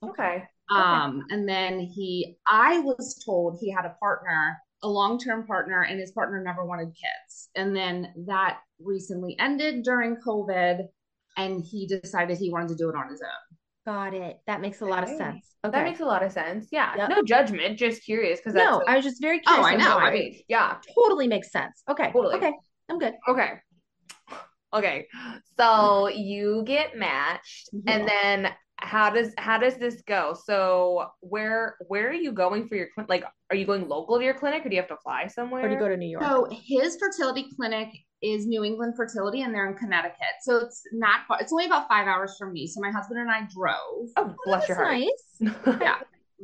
Okay. 0.04 0.44
Um, 0.70 1.24
and 1.30 1.48
then 1.48 1.80
he, 1.80 2.38
I 2.48 2.80
was 2.80 3.22
told 3.26 3.58
he 3.62 3.72
had 3.72 3.86
a 3.86 3.96
partner, 4.02 4.58
a 4.84 4.88
long 4.90 5.18
term 5.20 5.46
partner, 5.48 5.84
and 5.84 6.00
his 6.00 6.12
partner 6.12 6.42
never 6.44 6.66
wanted 6.66 6.88
kids. 6.88 7.50
And 7.56 7.76
then 7.76 8.14
that 8.28 8.60
recently 8.80 9.36
ended 9.40 9.84
during 9.84 10.18
COVID, 10.18 10.86
and 11.38 11.64
he 11.64 11.88
decided 11.88 12.38
he 12.38 12.50
wanted 12.52 12.70
to 12.70 12.76
do 12.76 12.90
it 12.90 12.96
on 12.96 13.10
his 13.10 13.22
own. 13.22 13.58
Got 13.94 14.14
it. 14.14 14.42
That 14.48 14.60
makes 14.60 14.82
a 14.82 14.86
lot 14.86 15.04
of 15.04 15.10
Okay. 15.10 15.18
sense. 15.18 15.56
That 15.64 15.84
makes 15.86 16.02
a 16.02 16.06
lot 16.06 16.22
of 16.22 16.32
sense. 16.34 16.68
Yeah. 16.72 16.94
Yep. 16.98 17.10
No 17.10 17.24
judgment, 17.24 17.80
just 17.80 18.04
curious 18.04 18.40
because 18.40 18.54
no, 18.54 18.82
I 18.88 18.96
was 18.98 19.06
just 19.06 19.22
very 19.22 19.42
Oh, 19.48 19.54
curious. 19.54 19.66
I 19.68 19.76
know. 19.76 19.98
I 19.98 20.12
mean- 20.12 20.42
Yeah. 20.50 20.78
totally 20.94 21.28
makes 21.28 21.52
sense. 21.52 21.84
Okay. 21.90 22.12
Totally. 22.12 22.36
Okay. 22.36 22.52
I'm 22.90 23.00
good. 23.00 23.14
Okay. 23.30 23.54
Okay. 24.74 25.08
So 25.58 26.10
you 26.10 26.64
get 26.66 26.98
matched 26.98 27.70
and 27.88 28.08
then 28.08 28.52
how 28.88 29.10
does 29.10 29.34
how 29.38 29.58
does 29.58 29.76
this 29.76 30.02
go? 30.08 30.36
So 30.46 31.08
where 31.20 31.76
where 31.88 32.08
are 32.08 32.14
you 32.14 32.32
going 32.32 32.68
for 32.68 32.76
your 32.76 32.88
clinic? 32.94 33.10
Like 33.10 33.26
are 33.50 33.56
you 33.56 33.66
going 33.66 33.88
local 33.88 34.18
to 34.18 34.24
your 34.24 34.34
clinic 34.34 34.66
or 34.66 34.70
do 34.70 34.76
you 34.76 34.82
have 34.82 34.90
to 34.90 34.98
fly 35.04 35.28
somewhere? 35.28 35.66
Or 35.66 35.68
do 35.68 35.74
you 35.74 35.80
go 35.80 35.90
to 35.90 35.98
New 35.98 36.10
York? 36.10 36.24
So 36.24 36.48
his 36.50 36.98
fertility 36.98 37.48
clinic 37.56 37.90
is 38.24 38.48
New 38.48 38.64
England 38.64 38.96
Fertility, 38.96 39.42
and 39.42 39.54
they're 39.54 39.70
in 39.70 39.76
Connecticut. 39.76 40.42
So 40.42 40.58
it's 40.58 40.82
not 40.92 41.22
far. 41.28 41.38
It's 41.40 41.52
only 41.52 41.66
about 41.66 41.88
five 41.88 42.08
hours 42.08 42.36
from 42.40 42.54
me. 42.54 42.66
So 42.66 42.80
my 42.82 42.90
husband 42.90 43.20
and 43.20 43.30
I 43.30 43.42
drove. 43.54 44.10
oh, 44.18 44.34
bless 44.46 44.68
your 44.68 44.78
heart. 44.78 44.98
nice. 44.98 45.54
Yeah, 45.82 45.98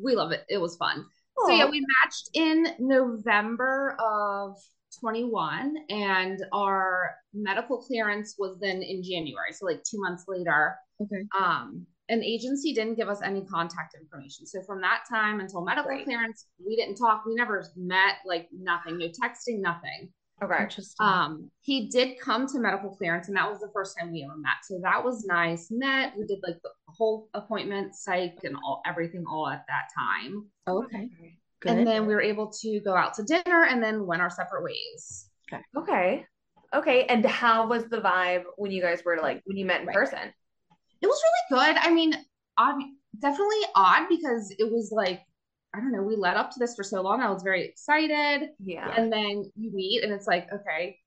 we 0.04 0.16
love 0.16 0.32
it. 0.32 0.44
It 0.50 0.60
was 0.60 0.76
fun. 0.76 1.06
So 1.46 1.52
yeah, 1.52 1.68
we 1.68 1.80
matched 1.80 2.30
in 2.34 2.68
November 2.80 3.98
of 4.00 4.56
21 5.00 5.76
and 5.90 6.40
our 6.54 7.16
medical 7.34 7.82
clearance 7.82 8.36
was 8.38 8.60
then 8.60 8.84
in 8.84 9.02
January. 9.02 9.52
So 9.52 9.66
like 9.66 9.82
2 9.84 10.00
months 10.00 10.26
later. 10.28 10.76
Okay. 11.02 11.26
Um 11.38 11.88
an 12.10 12.22
agency 12.24 12.74
didn't 12.74 12.96
give 12.96 13.08
us 13.10 13.22
any 13.24 13.46
contact 13.46 13.96
information. 14.00 14.46
So 14.46 14.62
from 14.64 14.82
that 14.82 15.04
time 15.10 15.40
until 15.40 15.64
medical 15.64 15.90
Right. 15.92 16.04
clearance, 16.04 16.48
we 16.64 16.76
didn't 16.76 16.96
talk. 16.96 17.26
We 17.26 17.34
never 17.36 17.64
met, 17.76 18.18
like 18.26 18.50
nothing, 18.52 18.98
no 18.98 19.08
texting, 19.08 19.60
nothing. 19.60 20.12
Okay. 20.42 20.64
Interesting. 20.64 21.06
Um, 21.06 21.52
he 21.62 21.88
did 21.88 22.20
come 22.20 22.48
to 22.48 22.60
medical 22.60 22.90
clearance, 22.96 23.30
and 23.30 23.38
that 23.38 23.50
was 23.50 23.60
the 23.62 23.70
first 23.74 23.98
time 23.98 24.12
we 24.12 24.24
ever 24.24 24.36
met. 24.36 24.54
So 24.64 24.80
that 24.84 25.02
was 25.04 25.24
nice. 25.26 25.72
Met, 25.72 26.18
we 26.18 26.26
did 26.26 26.40
like 26.46 26.58
the 26.64 26.72
whole 26.88 27.30
appointment, 27.34 27.96
psych, 27.96 28.36
and 28.44 28.58
all 28.58 28.82
everything 28.86 29.24
all 29.30 29.48
at 29.48 29.64
that 29.68 29.88
time. 29.98 30.46
okay. 30.68 31.10
Good. 31.62 31.78
And 31.78 31.88
then 31.88 32.06
we 32.06 32.14
were 32.14 32.22
able 32.22 32.52
to 32.62 32.82
go 32.82 32.94
out 32.94 33.14
to 33.14 33.24
dinner 33.24 33.64
and 33.70 33.82
then 33.82 34.06
went 34.06 34.22
our 34.22 34.30
separate 34.30 34.64
ways. 34.66 35.30
Okay. 35.50 35.64
Okay. 35.78 36.26
Okay. 36.74 37.06
And 37.06 37.26
how 37.26 37.68
was 37.70 37.86
the 37.86 38.02
vibe 38.02 38.44
when 38.58 38.72
you 38.72 38.82
guys 38.82 39.02
were 39.06 39.18
like 39.22 39.42
when 39.46 39.56
you 39.56 39.66
met 39.66 39.80
in 39.80 39.88
Right. 39.88 39.96
person? 39.96 40.34
It 41.04 41.08
was 41.08 41.22
really 41.52 41.60
good. 41.66 41.78
I 41.82 41.94
mean, 41.94 42.14
odd, 42.58 42.82
definitely 43.20 43.60
odd 43.76 44.08
because 44.10 44.54
it 44.58 44.72
was 44.72 44.92
like, 44.96 45.22
I 45.76 45.80
don't 45.80 45.92
know, 45.92 46.02
we 46.02 46.16
led 46.16 46.38
up 46.38 46.50
to 46.52 46.60
this 46.60 46.76
for 46.76 46.84
so 46.84 47.02
long. 47.02 47.20
I 47.22 47.30
was 47.30 47.44
very 47.44 47.66
excited. 47.66 48.52
Yeah. 48.64 48.96
And 48.96 49.12
then 49.12 49.52
you 49.58 49.72
meet, 49.74 50.04
and 50.04 50.14
it's 50.14 50.28
like, 50.28 50.48
okay, 50.54 50.98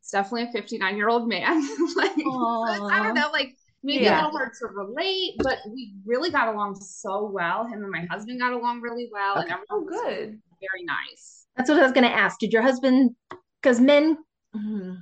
it's 0.00 0.10
definitely 0.10 0.44
a 0.44 0.52
59 0.52 0.96
year 0.96 1.08
old 1.08 1.28
man. 1.28 1.60
like, 1.96 2.12
I 2.16 3.00
don't 3.02 3.14
know, 3.14 3.30
like 3.32 3.56
maybe 3.82 4.04
Yeah. 4.04 4.14
a 4.14 4.24
little 4.26 4.38
hard 4.38 4.52
to 4.60 4.66
relate, 4.68 5.34
but 5.42 5.58
we 5.66 5.94
really 6.06 6.30
got 6.30 6.48
along 6.48 6.76
so 6.76 7.28
well. 7.32 7.66
Him 7.66 7.82
and 7.82 7.90
my 7.90 8.06
husband 8.10 8.38
got 8.40 8.52
along 8.52 8.82
really 8.82 9.08
well, 9.12 9.36
and 9.36 9.44
Okay. 9.44 9.52
everyone 9.54 9.66
Oh, 9.70 9.80
was 9.80 10.00
good. 10.02 10.40
very 10.60 10.84
nice. 10.84 11.46
That's 11.56 11.68
what 11.68 11.78
I 11.78 11.82
was 11.82 11.92
going 11.92 12.04
to 12.04 12.14
ask. 12.14 12.38
Did 12.38 12.52
your 12.52 12.62
husband, 12.62 13.16
because 13.60 13.80
men, 13.80 14.16
hmm, 14.54 14.92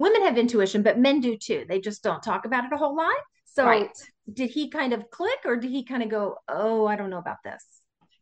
women 0.00 0.22
have 0.22 0.38
intuition, 0.38 0.82
but 0.82 0.98
men 0.98 1.20
do 1.20 1.36
too. 1.36 1.64
They 1.68 1.78
just 1.78 2.02
don't 2.02 2.22
talk 2.22 2.46
about 2.46 2.64
it 2.64 2.72
a 2.72 2.76
whole 2.76 2.96
lot. 2.96 3.14
So 3.44 3.66
right. 3.66 3.90
did 4.32 4.50
he 4.50 4.70
kind 4.70 4.92
of 4.92 5.10
click 5.10 5.40
or 5.44 5.56
did 5.56 5.70
he 5.70 5.84
kind 5.84 6.02
of 6.02 6.08
go, 6.08 6.38
oh, 6.48 6.86
I 6.86 6.96
don't 6.96 7.10
know 7.10 7.18
about 7.18 7.36
this? 7.44 7.64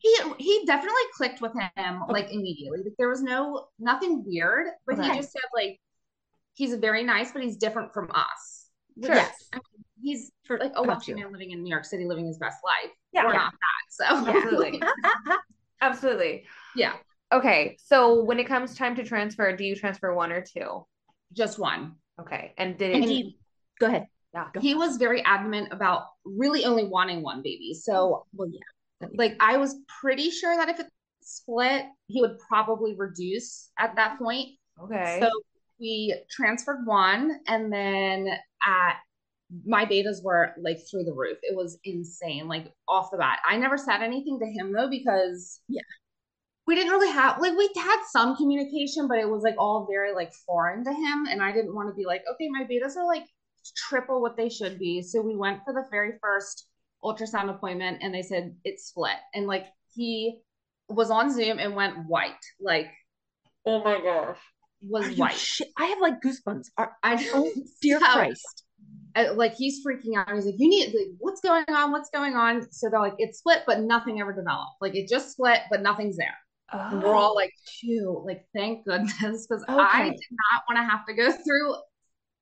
He 0.01 0.17
he 0.39 0.65
definitely 0.67 1.03
clicked 1.17 1.41
with 1.41 1.53
him 1.55 2.03
like 2.09 2.31
immediately. 2.31 2.81
Like 2.85 2.95
there 2.99 3.09
was 3.09 3.23
no 3.23 3.67
nothing 3.79 4.23
weird, 4.27 4.67
but 4.87 4.97
he 5.01 5.09
just 5.17 5.33
said 5.33 5.43
like 5.55 5.81
he's 6.55 6.75
very 6.75 7.03
nice, 7.05 7.33
but 7.33 7.43
he's 7.43 7.57
different 7.57 7.93
from 7.95 8.11
us. 8.15 8.67
Sure. 9.05 9.15
Yes. 9.15 9.35
He's 10.01 10.31
For, 10.45 10.59
like 10.59 10.71
a 10.73 10.75
got 10.75 10.87
wealthy 10.87 11.15
man 11.15 11.33
living 11.33 11.51
in 11.51 11.63
New 11.63 11.71
York 11.71 11.85
City, 11.85 12.05
living 12.05 12.27
his 12.27 12.39
best 12.39 12.59
life. 12.65 12.93
Yeah. 13.13 13.25
we're 13.25 13.33
Yeah. 13.33 13.39
not 13.39 13.53
that. 13.53 14.25
So 14.25 14.27
Absolutely. 14.37 14.83
Absolutely. 15.81 16.45
yeah, 16.77 16.95
Okay. 17.33 17.77
So 17.85 18.23
when 18.25 18.39
it 18.39 18.47
comes 18.47 18.75
time 18.75 18.97
to 18.97 19.05
transfer, 19.05 19.55
do 19.55 19.65
you 19.65 19.77
transfer 19.77 20.15
one 20.15 20.33
or 20.33 20.43
two? 20.43 20.87
Just 21.33 21.59
one. 21.59 21.97
Okay. 22.21 22.55
And 22.59 22.77
did 22.79 22.95
And 22.95 23.05
it? 23.05 23.09
he, 23.09 23.39
go 23.81 23.87
ahead. 23.87 24.07
Yeah. 24.35 24.47
Go. 24.53 24.61
He 24.61 24.75
was 24.75 24.97
very 24.97 25.25
adamant 25.25 25.73
about 25.73 26.05
really 26.25 26.65
only 26.65 26.85
wanting 26.85 27.23
one 27.23 27.43
baby. 27.43 27.75
So 27.75 28.27
Well, 28.35 28.49
yeah. 28.51 29.09
like 29.15 29.37
I 29.41 29.57
was 29.57 29.77
pretty 30.01 30.31
sure 30.31 30.57
that 30.57 30.69
if 30.69 30.81
it 30.81 30.87
split, 31.23 31.85
he 32.07 32.21
would 32.21 32.39
probably 32.49 32.95
reduce 32.97 33.71
at 33.79 33.97
that 33.97 34.19
point. 34.19 34.49
Okay. 34.83 35.19
So 35.21 35.31
we 35.81 36.15
transferred 36.31 36.87
one, 36.87 37.39
and 37.47 37.73
then 37.73 38.29
at 38.67 38.97
my 39.65 39.87
betas 39.87 40.23
were 40.23 40.53
like 40.61 40.79
through 40.91 41.05
the 41.05 41.13
roof. 41.13 41.39
It 41.43 41.57
was 41.57 41.79
insane, 41.85 42.49
like 42.49 42.73
off 42.89 43.11
the 43.11 43.19
bat. 43.19 43.39
I 43.49 43.57
never 43.57 43.79
said 43.79 44.03
anything 44.03 44.39
to 44.41 44.47
him 44.47 44.73
though 44.73 44.91
because 44.91 45.61
Yeah. 45.69 45.83
We 46.69 46.75
didn't 46.75 46.93
really 46.93 47.11
have 47.11 47.41
like 47.41 47.57
we 47.57 47.71
had 47.77 48.03
some 48.11 48.37
communication, 48.37 49.09
but 49.09 49.17
it 49.19 49.27
was 49.27 49.43
like 49.43 49.55
all 49.59 49.87
very 49.91 50.13
like 50.15 50.35
foreign 50.47 50.85
to 50.85 50.93
him, 50.93 51.27
and 51.27 51.43
I 51.43 51.51
didn't 51.51 51.75
want 51.75 51.89
to 51.89 51.95
be 51.95 52.05
like, 52.05 52.23
okay, 52.31 52.47
my 52.51 52.65
betas 52.65 52.95
are 52.95 53.07
like 53.07 53.25
triple 53.89 54.21
what 54.21 54.37
they 54.37 54.51
should 54.51 54.79
be. 54.79 55.01
So 55.01 55.23
we 55.23 55.35
went 55.35 55.61
for 55.65 55.73
the 55.73 55.85
very 55.91 56.13
first 56.23 56.67
ultrasound 57.03 57.49
appointment, 57.49 58.03
and 58.03 58.13
they 58.13 58.21
said 58.21 58.55
it 58.65 58.81
split, 58.81 59.17
and 59.35 59.47
like 59.47 59.65
he 59.95 60.41
was 60.91 61.11
on 61.11 61.33
Zoom 61.33 61.59
and 61.59 61.75
went 61.75 62.07
white, 62.07 62.45
like 62.61 62.91
oh 63.65 63.83
my 63.83 63.99
gosh. 64.03 64.37
was 64.83 65.07
Are 65.07 65.13
white. 65.13 65.33
shit? 65.37 65.69
I 65.79 65.87
have 65.87 66.01
like 66.03 66.21
goosebumps. 66.21 66.67
Are, 66.77 66.93
I 67.03 67.31
oh, 67.33 67.51
dear 67.81 67.99
So, 67.99 68.13
Christ. 68.13 68.65
uh, 69.17 69.33
like 69.37 69.55
he's 69.55 69.83
freaking 69.83 70.19
out. 70.19 70.35
He's 70.35 70.45
like, 70.45 70.57
"You 70.59 70.69
need 70.69 70.89
like, 70.89 71.15
what's 71.19 71.41
going 71.41 71.65
on? 71.71 71.93
What's 71.93 72.11
going 72.11 72.35
on?" 72.35 72.71
So 72.71 72.91
they're 72.91 73.01
like, 73.01 73.15
"It 73.17 73.35
split, 73.35 73.63
but 73.67 73.81
nothing 73.81 74.21
ever 74.21 74.35
developed. 74.35 74.83
Like 74.83 74.95
it 74.95 75.09
just 75.09 75.33
split, 75.33 75.61
but 75.71 75.81
nothing's 75.81 76.19
there." 76.19 76.37
And 76.71 77.03
we're 77.03 77.15
all 77.15 77.33
oh. 77.33 77.35
like, 77.35 77.53
"Phew!" 77.67 78.23
Like, 78.27 78.45
thank 78.55 78.85
goodness, 78.87 79.47
because 79.47 79.65
I 79.69 80.11
did 80.11 80.21
not 80.53 80.63
want 80.69 80.77
to 80.77 80.85
have 80.85 81.07
to 81.07 81.15
go 81.15 81.33
through 81.33 81.75
a 81.75 81.81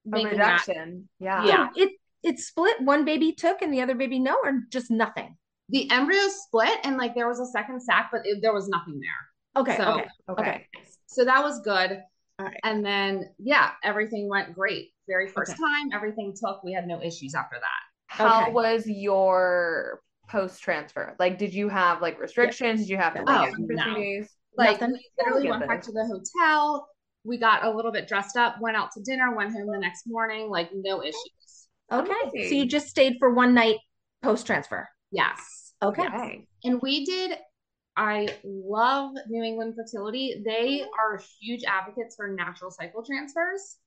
making 0.06 0.38
that. 0.38 0.66
reduction. 0.66 1.09
Yeah. 1.21 1.45
Yeah. 1.45 1.68
It 1.76 1.92
it 2.23 2.38
split. 2.38 2.80
One 2.80 3.04
baby 3.04 3.33
took 3.33 3.62
and 3.62 3.73
the 3.73 3.80
other 3.80 3.95
baby 3.95 4.18
no, 4.18 4.37
or 4.42 4.62
just 4.71 4.90
nothing. 4.90 5.37
The 5.68 5.90
embryo 5.90 6.21
split, 6.28 6.78
and 6.85 6.97
like 6.97 7.14
there 7.14 7.28
was 7.28 7.40
a 7.40 7.47
second 7.47 7.80
sac, 7.83 8.11
but 8.12 8.23
it, 8.25 8.38
there 8.42 8.52
was 8.52 8.68
nothing 8.68 9.00
there. 9.00 9.62
Okay. 9.62 9.76
So- 9.76 9.95
okay. 9.95 10.09
Okay. 10.28 10.42
Okay. 10.42 10.66
So 11.06 11.25
that 11.25 11.42
was 11.42 11.61
good. 11.61 12.02
All 12.38 12.47
right. 12.47 12.61
And 12.64 12.85
then 12.85 13.30
yeah, 13.38 13.71
everything 13.83 14.28
went 14.28 14.54
great. 14.54 14.90
Very 15.09 15.28
first 15.28 15.52
Okay. 15.52 15.61
time, 15.61 15.90
everything 15.95 16.35
took. 16.35 16.62
We 16.64 16.73
had 16.73 16.87
no 16.87 17.00
issues 17.00 17.35
after 17.35 17.56
that. 17.56 17.83
How 18.09 18.42
Okay. 18.42 18.52
was 18.52 18.87
your 18.87 20.00
post 20.28 20.62
transfer? 20.62 21.14
Like, 21.18 21.38
did 21.38 21.54
you 21.54 21.68
have 21.68 22.02
like 22.02 22.21
restrictions? 22.21 22.80
Did 22.80 22.88
you 22.88 22.97
have 22.97 23.14
to 23.14 23.25
Oh, 23.26 23.47
for 23.50 23.75
no. 23.75 23.95
days? 23.95 24.30
Like 24.56 24.80
Nothing? 24.80 24.92
we 24.95 25.11
literally 25.18 25.50
went 25.50 25.68
back 25.68 25.83
to 25.83 25.92
the 25.92 26.06
hotel. 26.06 26.88
We 27.25 27.38
got 27.38 27.64
a 27.64 27.71
little 27.71 27.92
bit 27.92 28.09
dressed 28.09 28.37
up, 28.37 28.56
went 28.61 28.76
out 28.76 28.90
to 28.92 29.02
dinner, 29.02 29.35
went 29.35 29.52
home 29.52 29.66
the 29.66 29.78
next 29.78 30.04
morning, 30.06 30.49
like 30.49 30.71
no 30.75 31.02
issues. 31.02 31.68
Okay. 31.92 32.49
So 32.49 32.54
you 32.54 32.66
just 32.66 32.88
stayed 32.88 33.14
for 33.18 33.35
one 33.35 33.54
night 33.54 33.76
post 34.23 34.47
transfer. 34.47 34.88
Yes. 35.11 35.73
Okay. 35.83 36.02
Yes. 36.02 36.12
Okay. 36.14 36.47
And 36.64 36.80
we 36.80 37.04
did 37.04 37.38
I 37.97 38.28
love 38.45 39.12
New 39.28 39.42
England 39.42 39.75
Fertility. 39.75 40.42
They 40.45 40.80
mm-hmm. 40.80 40.88
are 41.00 41.21
huge 41.40 41.62
advocates 41.66 42.14
for 42.14 42.28
natural 42.28 42.71
cycle 42.71 43.02
transfers. 43.02 43.78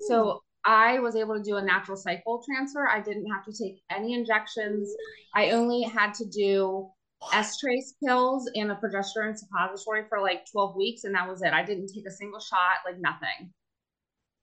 So 0.00 0.24
mm. 0.24 0.38
I 0.64 0.98
was 1.00 1.16
able 1.16 1.36
to 1.36 1.42
do 1.42 1.56
a 1.56 1.62
natural 1.62 1.96
cycle 1.96 2.42
transfer. 2.44 2.88
I 2.88 3.00
didn't 3.00 3.26
have 3.26 3.44
to 3.46 3.52
take 3.52 3.82
any 3.90 4.14
injections. 4.14 4.94
I 5.34 5.50
only 5.50 5.82
had 5.82 6.14
to 6.14 6.24
do 6.26 6.88
Estrace 7.32 7.94
pills 8.04 8.50
and 8.54 8.70
a 8.70 8.76
progesterone 8.76 9.36
suppository 9.36 10.04
for 10.08 10.20
like 10.20 10.44
12 10.50 10.76
weeks, 10.76 11.04
and 11.04 11.14
that 11.14 11.28
was 11.28 11.42
it. 11.42 11.52
I 11.52 11.64
didn't 11.64 11.88
take 11.94 12.06
a 12.06 12.10
single 12.10 12.40
shot, 12.40 12.78
like 12.84 12.98
nothing. 12.98 13.52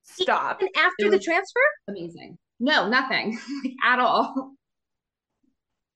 Stop. 0.03 0.61
And 0.61 0.69
after 0.75 1.09
the 1.09 1.19
transfer? 1.19 1.59
Amazing. 1.88 2.38
No, 2.59 2.89
nothing 2.89 3.39
like, 3.63 3.73
at 3.85 3.99
all. 3.99 4.53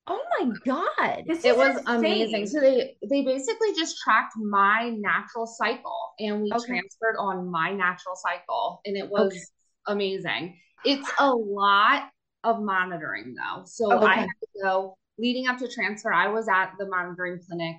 Oh 0.08 0.22
my 0.40 0.52
God. 0.66 1.24
This 1.28 1.46
It 1.46 1.56
was 1.56 1.78
insane. 1.78 1.98
amazing. 1.98 2.48
So 2.48 2.60
they 2.60 2.98
they 3.10 3.24
basically 3.24 3.74
just 3.74 3.98
tracked 4.04 4.34
my 4.38 4.94
natural 4.98 5.48
cycle 5.48 5.98
and 6.20 6.42
we 6.42 6.52
Okay. 6.52 6.66
transferred 6.66 7.16
on 7.20 7.50
my 7.50 7.72
natural 7.72 8.16
cycle 8.16 8.82
and 8.86 8.98
it 8.98 9.10
was 9.10 9.28
Okay. 9.28 9.40
Amazing. 9.88 10.58
It's 10.86 11.10
a 11.20 11.34
lot 11.34 12.10
of 12.44 12.62
monitoring 12.62 13.36
though. 13.36 13.64
So 13.66 13.92
Okay. 13.94 14.06
I 14.06 14.16
had 14.16 14.28
to 14.28 14.48
go 14.64 14.98
leading 15.18 15.48
up 15.48 15.58
to 15.60 15.68
transfer. 15.68 16.12
I 16.12 16.28
was 16.28 16.48
at 16.48 16.74
the 16.78 16.88
monitoring 16.88 17.40
clinic 17.48 17.78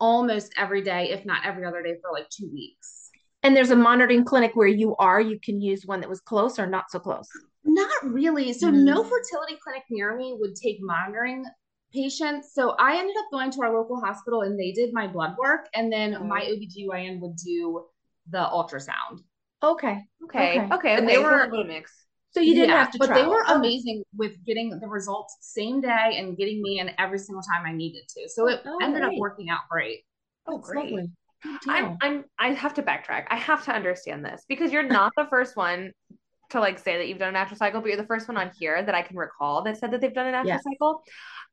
almost 0.00 0.52
every 0.56 0.82
day, 0.82 1.10
if 1.10 1.24
not 1.24 1.46
every 1.46 1.64
other 1.64 1.82
day 1.82 1.96
for 2.00 2.10
like 2.12 2.28
2 2.30 2.50
weeks. 2.52 3.10
And 3.42 3.54
there's 3.54 3.70
a 3.70 3.76
monitoring 3.76 4.24
clinic 4.24 4.52
where 4.54 4.66
you 4.66 4.96
are. 4.96 5.20
You 5.20 5.38
can 5.38 5.60
use 5.60 5.84
one 5.86 6.00
that 6.00 6.08
was 6.08 6.20
close 6.20 6.58
or 6.58 6.66
not 6.66 6.90
so 6.90 6.98
close. 6.98 7.28
Not 7.62 7.92
really. 8.02 8.52
So 8.52 8.70
Mm. 8.70 8.84
no 8.84 9.04
fertility 9.04 9.56
clinic 9.62 9.84
near 9.90 10.16
me 10.16 10.34
would 10.38 10.56
take 10.56 10.78
monitoring 10.80 11.44
patients. 11.92 12.52
So 12.54 12.70
I 12.78 12.96
ended 12.96 13.14
up 13.16 13.26
going 13.30 13.50
to 13.52 13.62
our 13.62 13.72
local 13.72 14.00
hospital 14.00 14.42
and 14.42 14.58
they 14.58 14.72
did 14.72 14.92
my 14.92 15.06
blood 15.06 15.36
work 15.38 15.68
and 15.74 15.92
then 15.92 16.26
my 16.26 16.40
OBGYN 16.40 17.20
would 17.20 17.36
do 17.36 17.86
the 18.30 18.38
ultrasound. 18.38 19.20
Okay. 19.62 20.02
Okay. 20.24 20.58
Okay. 20.60 20.74
Okay. 20.74 20.94
And 20.94 21.04
okay. 21.04 21.06
they 21.06 21.14
so 21.14 21.22
were- 21.22 21.42
a 21.44 21.50
little 21.50 21.64
mix. 21.64 21.92
So 22.30 22.40
you 22.40 22.54
didn't 22.54 22.70
Yeah, 22.70 22.78
have 22.78 22.90
to 22.90 22.98
but 22.98 23.14
they 23.14 23.24
were 23.24 23.44
Oh, 23.46 23.58
amazing 23.58 24.02
with 24.16 24.44
getting 24.44 24.70
the 24.80 24.88
results 24.88 25.36
same 25.40 25.80
day 25.80 26.16
and 26.18 26.36
getting 26.36 26.60
me 26.62 26.80
in 26.80 26.90
every 26.98 27.20
single 27.20 27.42
time 27.42 27.64
I 27.64 27.70
needed 27.72 28.08
to. 28.08 28.28
So 28.28 28.48
it 28.48 28.60
Oh, 28.66 28.78
ended 28.82 29.02
up 29.02 29.12
working 29.18 29.50
out 29.50 29.60
great. 29.70 30.00
Oh, 30.48 30.56
That's 30.56 30.68
great. 30.68 30.92
lovely. 30.92 31.10
I'm. 31.68 31.96
I'm, 32.02 32.24
I 32.36 32.48
have 32.48 32.74
to 32.74 32.82
backtrack. 32.82 33.26
I 33.30 33.36
have 33.36 33.64
to 33.66 33.72
understand 33.72 34.24
this 34.24 34.44
because 34.48 34.72
you're 34.72 34.82
not 34.82 35.12
the 35.16 35.26
first 35.30 35.56
one 35.56 35.92
to 36.50 36.58
like 36.58 36.80
say 36.80 36.96
that 36.98 37.06
you've 37.06 37.18
done 37.18 37.28
a 37.28 37.32
natural 37.32 37.56
cycle, 37.56 37.80
but 37.80 37.86
you're 37.88 37.96
the 37.96 38.06
first 38.06 38.26
one 38.26 38.36
on 38.36 38.50
here 38.58 38.82
that 38.82 38.94
I 38.96 39.02
can 39.02 39.16
recall 39.16 39.62
that 39.62 39.78
said 39.78 39.92
that 39.92 40.00
they've 40.00 40.12
done 40.12 40.26
a 40.26 40.32
natural 40.32 40.54
Yeah. 40.54 40.72
cycle. 40.72 41.02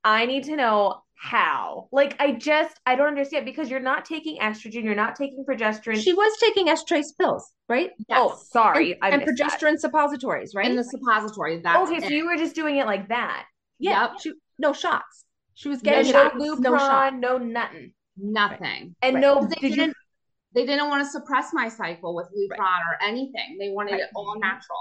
I 0.03 0.25
need 0.25 0.43
to 0.45 0.55
know 0.55 1.01
how. 1.15 1.87
Like, 1.91 2.15
I 2.19 2.31
just, 2.31 2.79
I 2.85 2.95
don't 2.95 3.07
understand 3.07 3.45
because 3.45 3.69
you're 3.69 3.79
not 3.79 4.05
taking 4.05 4.39
estrogen, 4.39 4.83
you're 4.83 4.95
not 4.95 5.15
taking 5.15 5.45
progesterone. 5.47 6.01
She 6.01 6.13
was 6.13 6.35
taking 6.39 6.67
Estrace 6.67 7.15
pills, 7.19 7.51
right? 7.69 7.91
Oh, 8.09 8.39
sorry. 8.49 8.93
And, 8.93 9.03
I 9.03 9.09
and 9.09 9.23
missed 9.25 9.37
that. 9.37 9.59
progesterone 9.59 9.77
suppositories, 9.77 10.53
right? 10.55 10.65
And 10.65 10.77
the 10.77 10.83
suppository. 10.83 11.59
That's 11.61 11.89
Okay, 11.91 11.99
so 11.99 12.07
you 12.09 12.25
were 12.25 12.37
just 12.37 12.55
doing 12.55 12.77
it 12.77 12.85
like 12.87 13.07
that. 13.09 13.45
yeah. 13.77 14.01
Yep. 14.11 14.19
She, 14.21 14.31
no 14.57 14.73
shots. 14.73 15.25
She 15.53 15.69
was 15.69 15.81
getting 15.81 16.05
And 16.07 16.13
no 16.13 16.23
shots. 16.23 16.35
Lupron, 16.35 16.59
No 16.61 16.77
shot. 16.77 17.13
no 17.15 17.37
nothing. 17.37 17.93
nothing. 18.17 18.95
And 19.03 19.15
Right. 19.15 19.21
no, 19.21 19.41
They 19.45 19.55
did 19.55 19.69
you? 19.71 19.75
didn't 19.75 19.97
they 20.53 20.65
didn't 20.65 20.89
want 20.89 21.01
to 21.05 21.09
suppress 21.09 21.53
my 21.53 21.69
cycle 21.69 22.13
with 22.13 22.27
Lupron 22.35 22.57
Right. 22.59 22.81
or 22.89 23.07
anything. 23.07 23.57
They 23.59 23.69
wanted 23.69 23.93
Right. 23.93 24.01
it 24.01 24.09
all 24.15 24.37
natural. 24.39 24.77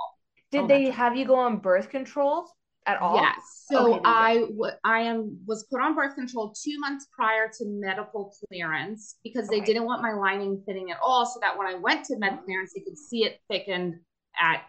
Did 0.50 0.62
Oh, 0.62 0.67
they 0.67 0.79
that's- 0.87 0.97
have 0.97 1.17
you 1.17 1.25
go 1.27 1.37
on 1.37 1.59
birth 1.59 1.91
controls 1.91 2.50
at 2.87 3.00
all? 3.00 3.16
Yes. 3.16 3.37
So 3.70 3.94
Okay, 3.94 4.02
I 4.04 4.40
w- 4.40 4.72
I 4.84 5.00
am 5.00 5.38
was 5.46 5.64
put 5.70 5.80
on 5.80 5.94
birth 5.94 6.14
control 6.14 6.54
two 6.60 6.78
months 6.78 7.06
prior 7.14 7.49
to 7.58 7.64
medical 7.66 8.34
clearance 8.49 9.16
because 9.22 9.49
they 9.49 9.60
didn't 9.60 9.84
want 9.84 10.02
my 10.02 10.12
lining 10.12 10.62
thinning 10.66 10.90
at 10.90 10.99
all, 11.02 11.26
so 11.26 11.38
that 11.40 11.56
when 11.56 11.66
I 11.66 11.75
went 11.75 12.04
to 12.06 12.18
med 12.18 12.38
oh. 12.40 12.44
clearance, 12.44 12.72
they 12.75 12.82
could 12.82 12.99
see 12.99 13.25
it 13.25 13.40
thickened 13.50 13.94
at 14.40 14.62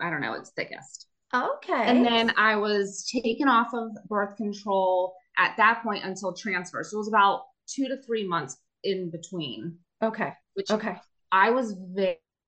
I 0.00 0.10
don't 0.10 0.20
know 0.20 0.34
its 0.34 0.50
thickest. 0.50 1.06
Okay. 1.34 1.74
And 1.74 2.04
then 2.04 2.32
I 2.36 2.56
was 2.56 3.08
taken 3.22 3.48
off 3.48 3.74
of 3.74 3.90
birth 4.08 4.36
control 4.36 5.14
at 5.36 5.56
that 5.58 5.82
point 5.82 6.04
until 6.04 6.32
transfer. 6.32 6.82
So 6.82 6.96
it 6.96 6.98
was 6.98 7.08
about 7.08 7.42
two 7.68 7.86
to 7.88 8.00
three 8.02 8.26
months 8.26 8.56
in 8.84 9.10
between, 9.10 9.76
okay. 10.02 10.32
which 10.54 10.70
Okay. 10.70 10.96
I 11.30 11.50
was 11.50 11.76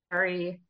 very, 0.09 0.61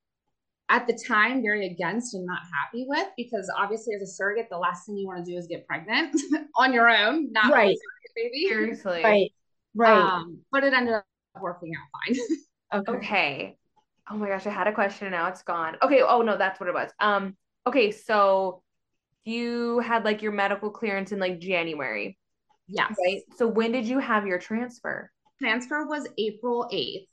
at 0.72 0.88
the 0.88 0.98
time, 1.08 1.42
very 1.42 1.68
against 1.68 2.13
and 2.13 2.25
not 2.25 2.40
happy 2.54 2.86
with 2.88 3.08
because 3.18 3.51
obviously, 3.58 3.94
as 3.94 4.01
a 4.01 4.08
surrogate, 4.08 4.48
the 4.50 4.58
last 4.58 4.86
thing 4.86 4.98
you 4.98 5.06
want 5.06 5.24
to 5.24 5.30
do 5.30 5.38
is 5.38 5.46
get 5.46 5.68
pregnant 5.68 6.16
on 6.56 6.74
your 6.74 6.90
own, 6.90 7.32
not 7.32 7.51
Right. 7.51 7.78
baby. 8.16 8.48
Seriously. 8.48 9.04
Right. 9.04 9.32
Right. 9.75 9.98
Um, 9.98 10.40
but 10.51 10.63
it 10.63 10.74
ended 10.74 10.96
up 10.96 11.06
working 11.40 11.74
out 11.75 12.16
fine. 12.16 12.18
okay. 12.82 12.98
Okay. 12.98 13.58
Oh 14.10 14.16
my 14.16 14.28
gosh, 14.28 14.48
I 14.48 14.50
had 14.50 14.68
a 14.68 14.74
question 14.74 15.08
and 15.08 15.13
now 15.13 15.28
it's 15.28 15.44
gone. 15.44 15.78
Okay, 15.84 16.01
oh 16.01 16.22
no, 16.22 16.38
that's 16.38 16.60
what 16.60 16.68
it 16.68 16.74
was. 16.74 16.90
Um, 17.00 17.36
okay, 17.68 17.92
so 17.92 18.63
you 19.24 19.80
had 19.80 20.04
like 20.04 20.22
your 20.22 20.32
medical 20.32 20.70
clearance 20.70 21.12
in 21.12 21.20
like 21.20 21.40
January, 21.40 22.18
yes. 22.68 22.94
right? 23.06 23.22
So 23.38 23.48
when 23.48 23.72
did 23.72 23.86
you 23.86 24.00
have 24.00 24.25
your 24.25 24.40
transfer? 24.40 25.12
Transfer 25.40 25.86
was 25.86 26.08
April 26.18 26.68
8th. 26.74 27.08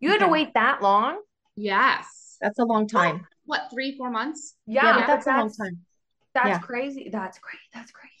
You 0.00 0.10
had 0.10 0.20
to 0.20 0.28
wait 0.28 0.54
that 0.54 0.82
long? 0.82 1.20
Yes. 1.56 2.25
That's 2.40 2.58
a 2.58 2.64
long 2.64 2.86
time. 2.86 3.26
What, 3.44 3.68
three, 3.70 3.96
four 3.96 4.10
months? 4.10 4.54
Yeah, 4.66 4.84
Yeah, 4.84 4.92
but 4.94 5.00
but 5.00 5.06
that's 5.06 5.26
a 5.26 5.30
long 5.30 5.52
time. 5.52 5.78
that's 6.34 6.48
Yeah. 6.48 6.58
crazy. 6.58 7.08
That's 7.12 7.38
great. 7.38 7.58
That's 7.74 7.90
crazy. 7.90 8.12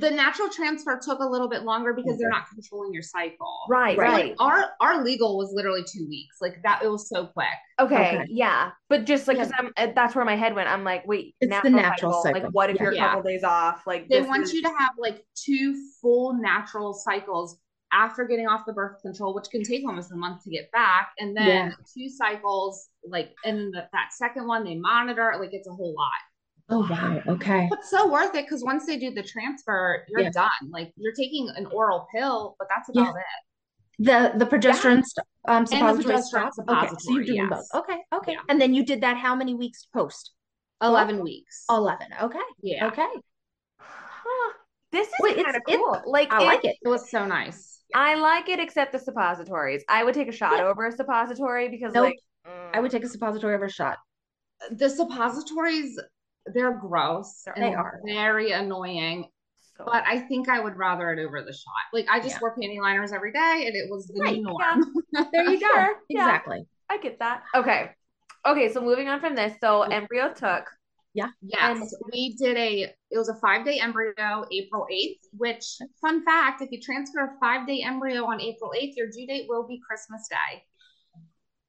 the 0.00 0.10
natural 0.10 0.48
transfer 0.48 0.98
took 0.98 1.18
a 1.18 1.26
little 1.26 1.46
bit 1.46 1.62
longer 1.64 1.92
because 1.92 2.16
they're 2.16 2.30
not 2.30 2.48
controlling 2.48 2.90
your 2.94 3.02
cycle. 3.02 3.54
Right, 3.68 3.98
Right. 3.98 4.08
right. 4.12 4.28
Like 4.30 4.36
our 4.40 4.70
our 4.80 5.04
legal 5.04 5.36
was 5.36 5.52
literally 5.52 5.84
two 5.86 6.06
weeks. 6.08 6.38
Like 6.40 6.62
that, 6.62 6.80
it 6.82 6.88
was 6.88 7.06
so 7.06 7.26
quick. 7.26 7.44
Okay, 7.78 8.16
Okay. 8.16 8.24
yeah, 8.30 8.70
but 8.88 9.04
just 9.04 9.28
like, 9.28 9.36
cause 9.36 9.52
I'm, 9.58 9.72
uh, 9.76 9.88
that's 9.94 10.14
where 10.14 10.24
my 10.24 10.36
head 10.36 10.54
went. 10.54 10.70
I'm 10.70 10.84
like, 10.84 11.06
wait, 11.06 11.34
It's 11.38 11.60
the 11.62 11.68
natural 11.68 12.12
Like, 12.24 12.36
cycle. 12.36 12.50
what 12.52 12.70
if 12.70 12.76
Yeah. 12.76 12.82
you're 12.82 12.92
a 12.92 12.96
Yeah. 12.96 13.08
couple 13.08 13.22
days 13.30 13.44
off? 13.44 13.86
Like, 13.86 14.08
They 14.08 14.22
want 14.22 14.44
is- 14.44 14.54
you 14.54 14.62
to 14.62 14.70
have 14.70 14.92
like 14.96 15.22
two 15.34 15.76
full 16.00 16.32
natural 16.32 16.94
cycles 16.94 17.58
after 17.94 18.24
getting 18.24 18.46
off 18.48 18.62
the 18.66 18.72
birth 18.72 19.00
control, 19.00 19.34
which 19.34 19.48
can 19.50 19.62
take 19.62 19.86
almost 19.86 20.10
a 20.12 20.16
month 20.16 20.42
to 20.44 20.50
get 20.50 20.70
back, 20.72 21.12
and 21.20 21.36
then 21.36 21.46
Yeah. 21.46 21.72
two 21.96 22.08
cycles. 22.08 22.88
Like, 23.06 23.30
and 23.44 23.72
the, 23.72 23.88
that 23.92 24.12
second 24.12 24.46
one 24.46 24.64
they 24.64 24.74
monitor. 24.74 25.34
Like, 25.38 25.50
it's 25.52 25.68
a 25.68 25.72
whole 25.72 25.94
lot. 25.94 26.10
Oh 26.70 26.86
wow. 26.90 27.20
Okay. 27.34 27.66
But 27.70 27.84
so 27.84 28.10
worth 28.10 28.34
it 28.34 28.46
because 28.46 28.64
once 28.64 28.86
they 28.86 28.98
do 28.98 29.10
the 29.12 29.22
transfer, 29.22 30.04
you're 30.08 30.22
Yeah. 30.22 30.30
done. 30.30 30.70
Like 30.70 30.92
you're 30.96 31.12
taking 31.12 31.48
an 31.56 31.66
oral 31.66 32.06
pill, 32.14 32.56
but 32.58 32.68
that's 32.70 32.88
Yeah. 32.92 33.02
about 33.02 33.16
it. 33.16 33.22
The 33.98 34.32
the 34.38 34.46
progesterone 34.46 35.02
st- 35.04 35.26
um 35.46 35.64
the 35.66 35.70
suppository 35.72 36.14
progesterone 36.16 36.52
stop. 36.52 36.84
Okay, 36.84 36.94
so 36.98 37.12
you're 37.12 37.24
doing 37.24 37.48
yes. 37.50 37.68
both. 37.72 37.82
Okay, 37.82 37.98
okay. 38.14 38.32
Yeah. 38.32 38.40
And 38.48 38.58
then 38.60 38.72
you 38.74 38.82
did 38.84 39.02
that 39.02 39.18
how 39.18 39.34
many 39.36 39.54
weeks 39.54 39.86
post? 39.92 40.32
Eleven 40.82 41.22
weeks. 41.22 41.64
Eleven. 41.70 42.08
Okay. 42.22 42.38
yeah, 42.62 42.86
Okay. 42.86 43.06
Huh. 43.78 44.52
This 44.90 45.08
is 45.08 45.14
kind 45.34 45.48
of 45.56 45.62
it- 45.68 45.76
cool. 45.76 46.02
like, 46.06 46.32
I 46.32 46.44
like 46.44 46.64
it. 46.64 46.76
it 46.80 46.88
was 46.88 47.10
so 47.10 47.26
nice. 47.26 47.73
I 47.94 48.14
like 48.16 48.48
it, 48.48 48.58
except 48.58 48.92
the 48.92 48.98
suppositories. 48.98 49.84
I 49.88 50.02
would 50.04 50.14
take 50.14 50.28
a 50.28 50.32
shot 50.32 50.56
Yeah. 50.58 50.64
over 50.64 50.86
a 50.86 50.92
suppository 50.92 51.68
because, 51.68 51.94
Nope. 51.94 52.04
like, 52.04 52.18
I 52.74 52.80
would 52.80 52.90
mm. 52.90 52.92
take 52.92 53.04
a 53.04 53.08
suppository 53.08 53.54
over 53.54 53.66
a 53.66 53.70
shot. 53.70 53.98
The 54.72 54.90
suppositories, 54.90 55.98
they're 56.46 56.72
gross. 56.76 57.44
They 57.56 57.62
and 57.68 57.76
are. 57.76 58.00
very 58.04 58.50
annoying. 58.52 59.28
so- 59.76 59.84
But 59.86 60.04
I 60.06 60.18
think 60.20 60.48
I 60.48 60.60
would 60.60 60.76
rather 60.76 61.12
it 61.12 61.18
over 61.24 61.42
the 61.42 61.52
shot. 61.52 61.72
Like 61.92 62.06
I 62.10 62.20
just 62.20 62.36
Yeah. 62.36 62.38
wore 62.42 62.56
panty 62.56 62.80
liners 62.80 63.12
every 63.12 63.32
day, 63.32 63.64
and 63.66 63.74
it 63.74 63.90
was 63.90 64.06
the 64.08 64.20
Right, 64.20 64.36
new 64.38 64.56
yeah. 64.60 64.74
norm. 64.74 64.94
There 65.32 65.50
you 65.50 65.60
go. 65.60 65.66
Sure, 65.66 66.00
yeah. 66.08 66.20
Exactly. 66.26 66.66
I 66.88 66.98
get 66.98 67.18
that. 67.20 67.42
Okay, 67.56 67.90
okay. 68.46 68.72
So 68.72 68.80
moving 68.80 69.08
on 69.08 69.18
from 69.20 69.34
this, 69.34 69.56
so 69.60 69.82
embryo 69.82 70.32
took. 70.32 70.70
Yes, 71.14 71.30
And- 71.80 71.88
we 72.12 72.34
did 72.36 72.56
a. 72.56 72.92
It 73.10 73.18
was 73.18 73.28
a 73.28 73.36
five 73.36 73.64
day 73.64 73.78
embryo, 73.78 74.44
April 74.52 74.86
eighth. 74.90 75.22
Which, 75.36 75.78
fun 76.00 76.24
fact, 76.24 76.60
if 76.60 76.70
you 76.72 76.80
transfer 76.80 77.20
a 77.20 77.38
five 77.40 77.66
day 77.66 77.82
embryo 77.82 78.24
on 78.24 78.40
April 78.40 78.72
eighth, 78.76 78.96
your 78.96 79.08
due 79.08 79.26
date 79.26 79.46
will 79.48 79.66
be 79.66 79.80
Christmas 79.86 80.28
Day. 80.28 80.64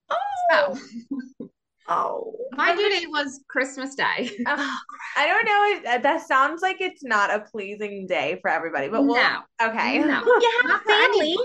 Oh. 0.10 0.18
So 0.52 1.50
Oh. 1.88 2.34
my 2.54 2.76
due 2.76 2.90
date 2.90 3.10
was 3.12 3.44
Christmas 3.48 3.94
Day. 3.94 4.32
Ugh, 4.48 4.78
I 5.18 5.28
don't 5.28 5.46
know. 5.46 5.78
If, 5.78 5.86
uh, 5.86 5.98
that 6.02 6.26
sounds 6.28 6.64
like 6.64 6.82
it's 6.82 7.04
not 7.04 7.32
a 7.32 7.42
pleasing 7.42 8.08
day 8.08 8.40
for 8.42 8.50
everybody, 8.50 8.90
but 8.90 9.06
we'll. 9.06 9.16
No. 9.16 9.42
Okay. 9.62 10.00
No. 10.00 10.24
You 10.26 10.52
have 10.64 10.66
Not 10.66 10.82
a 10.82 10.84
family, 10.84 11.36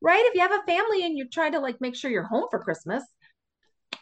right? 0.00 0.24
If 0.26 0.34
you 0.34 0.40
have 0.42 0.52
a 0.52 0.62
family 0.66 1.04
and 1.04 1.18
you're 1.18 1.26
trying 1.32 1.50
to 1.52 1.58
like 1.58 1.80
make 1.80 1.96
sure 1.96 2.10
you're 2.12 2.22
home 2.22 2.46
for 2.48 2.60
Christmas. 2.60 3.02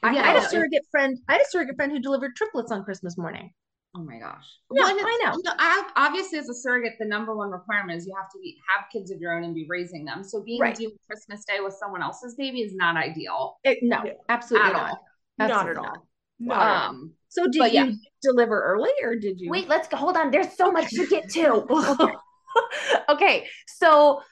I, 0.03 0.15
Yeah, 0.15 0.23
I 0.23 0.27
had 0.27 0.37
a 0.37 0.49
surrogate 0.49 0.87
friend. 0.91 1.19
I 1.29 1.35
had 1.35 1.43
a 1.43 1.49
surrogate 1.49 1.77
friend 1.77 1.93
who 1.93 1.99
delivered 2.01 2.37
triplets 2.37 2.71
on 2.73 2.85
Christmas 2.85 3.17
morning. 3.19 3.53
Oh 3.97 4.01
my 4.03 4.19
gosh. 4.19 4.45
Yeah, 4.73 4.89
and 4.91 4.99
it's- 4.99 5.07
I 5.09 5.25
know. 5.25 5.37
you 5.43 5.51
I- 5.59 5.91
obviously, 5.97 6.39
as 6.39 6.49
a 6.51 6.55
surrogate, 6.55 6.95
the 6.99 7.07
number 7.07 7.35
one 7.35 7.51
requirement 7.51 7.97
is 7.99 8.07
you 8.07 8.15
have 8.15 8.29
to 8.31 8.39
be 8.39 8.59
have 8.69 8.87
kids 8.93 9.11
of 9.11 9.21
your 9.21 9.35
own 9.35 9.43
and 9.45 9.55
be 9.55 9.65
raising 9.69 10.05
them. 10.05 10.23
So 10.23 10.43
being 10.43 10.61
Right. 10.61 10.77
due 10.77 10.95
Christmas 11.07 11.45
Day 11.47 11.61
with 11.61 11.73
someone 11.75 12.03
else's 12.03 12.35
baby 12.35 12.61
is 12.61 12.75
not 12.75 12.97
ideal 12.97 13.59
It- 13.65 13.79
no, 13.83 14.03
Yeah. 14.05 14.13
absolutely 14.29 14.69
at 14.69 14.73
not. 14.75 14.91
all. 14.91 15.07
Not 15.39 15.51
at 15.69 15.77
all. 15.79 15.85
not. 15.85 15.99
Not. 16.39 16.89
Um, 16.91 17.15
So 17.29 17.45
did 17.49 17.59
But 17.59 17.73
you 17.73 17.85
yeah. 17.85 17.93
deliver 18.23 18.63
early 18.63 18.91
or 19.03 19.15
did 19.17 19.41
you? 19.41 19.51
Wait, 19.51 19.69
let's 19.69 19.89
go. 19.89 19.97
Hold 19.99 20.17
on. 20.17 20.31
There's 20.31 20.55
so 20.57 20.71
much 20.71 20.89
to 20.91 21.07
get 21.07 21.29
to. 21.31 21.67
okay. 23.09 23.49
So, 23.67 24.23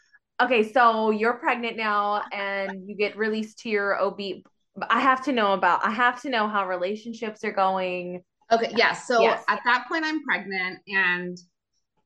okay. 0.41 0.63
So 0.73 1.11
you're 1.11 1.35
pregnant 1.35 1.77
now 1.77 2.23
and 2.33 2.89
you 2.89 2.97
get 2.97 3.17
released 3.17 3.59
to 3.61 3.69
your 3.71 3.99
OB. 4.01 4.43
I 4.91 5.01
have 5.01 5.25
to 5.25 5.33
know 5.33 5.53
about, 5.53 5.85
I 5.85 5.91
have 5.91 6.21
to 6.23 6.31
know 6.31 6.49
how 6.49 6.67
relationships 6.69 7.45
are 7.45 7.53
going. 7.53 8.23
Okay, 8.51 8.73
yes. 8.77 9.07
So 9.07 9.23
Yes. 9.23 9.45
at 9.49 9.61
that 9.65 9.87
point, 9.89 10.05
I'm 10.05 10.23
pregnant, 10.23 10.81
and 10.89 11.39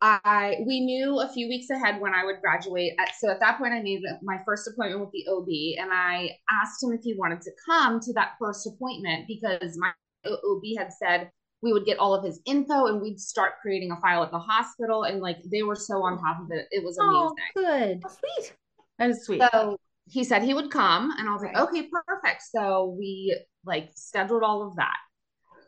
I 0.00 0.58
we 0.64 0.80
knew 0.80 1.20
a 1.20 1.28
few 1.28 1.48
weeks 1.48 1.70
ahead 1.70 2.00
when 2.00 2.14
I 2.14 2.24
would 2.24 2.40
graduate. 2.40 2.92
So 3.18 3.30
at 3.30 3.40
that 3.40 3.58
point, 3.58 3.72
I 3.72 3.82
made 3.82 4.02
my 4.22 4.38
first 4.46 4.68
appointment 4.68 5.00
with 5.00 5.10
the 5.10 5.26
OB, 5.28 5.82
and 5.82 5.90
I 5.92 6.36
asked 6.50 6.82
him 6.82 6.92
if 6.92 7.00
he 7.02 7.14
wanted 7.18 7.40
to 7.42 7.50
come 7.66 7.98
to 8.00 8.12
that 8.12 8.32
first 8.38 8.66
appointment 8.66 9.26
because 9.26 9.76
my 9.76 9.90
OB 10.24 10.62
had 10.76 10.92
said 10.92 11.30
we 11.62 11.72
would 11.72 11.84
get 11.84 11.98
all 11.98 12.14
of 12.14 12.24
his 12.24 12.40
info 12.46 12.86
and 12.86 13.00
we'd 13.00 13.18
start 13.18 13.54
creating 13.60 13.90
a 13.90 14.00
file 14.00 14.22
at 14.22 14.30
the 14.30 14.38
hospital, 14.38 15.02
and 15.04 15.20
like 15.20 15.38
they 15.50 15.64
were 15.64 15.74
so 15.74 16.02
on 16.02 16.18
top 16.18 16.42
of 16.42 16.50
it, 16.52 16.66
it 16.70 16.84
was 16.84 16.96
oh, 17.00 17.04
amazing. 17.04 17.36
Oh, 17.56 17.62
good. 17.62 18.02
Oh, 18.04 18.16
sweet. 18.20 18.52
That 18.98 19.10
is 19.10 19.24
sweet. 19.24 19.42
So 19.52 19.78
he 20.10 20.24
said 20.24 20.42
he 20.42 20.54
would 20.54 20.70
come, 20.70 21.10
and 21.18 21.28
I 21.28 21.32
was 21.32 21.42
Right. 21.42 21.54
like, 21.54 21.68
okay, 21.68 21.88
perfect. 22.06 22.42
So 22.42 22.96
we 22.98 23.38
like 23.64 23.90
scheduled 23.94 24.42
all 24.42 24.66
of 24.66 24.76
that. 24.76 24.96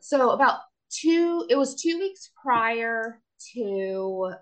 So 0.01 0.31
about 0.31 0.61
two, 0.91 1.47
it 1.51 1.57
was 1.57 1.81
two 1.81 1.99
weeks 1.99 2.31
prior 2.43 3.21
to 3.55 4.33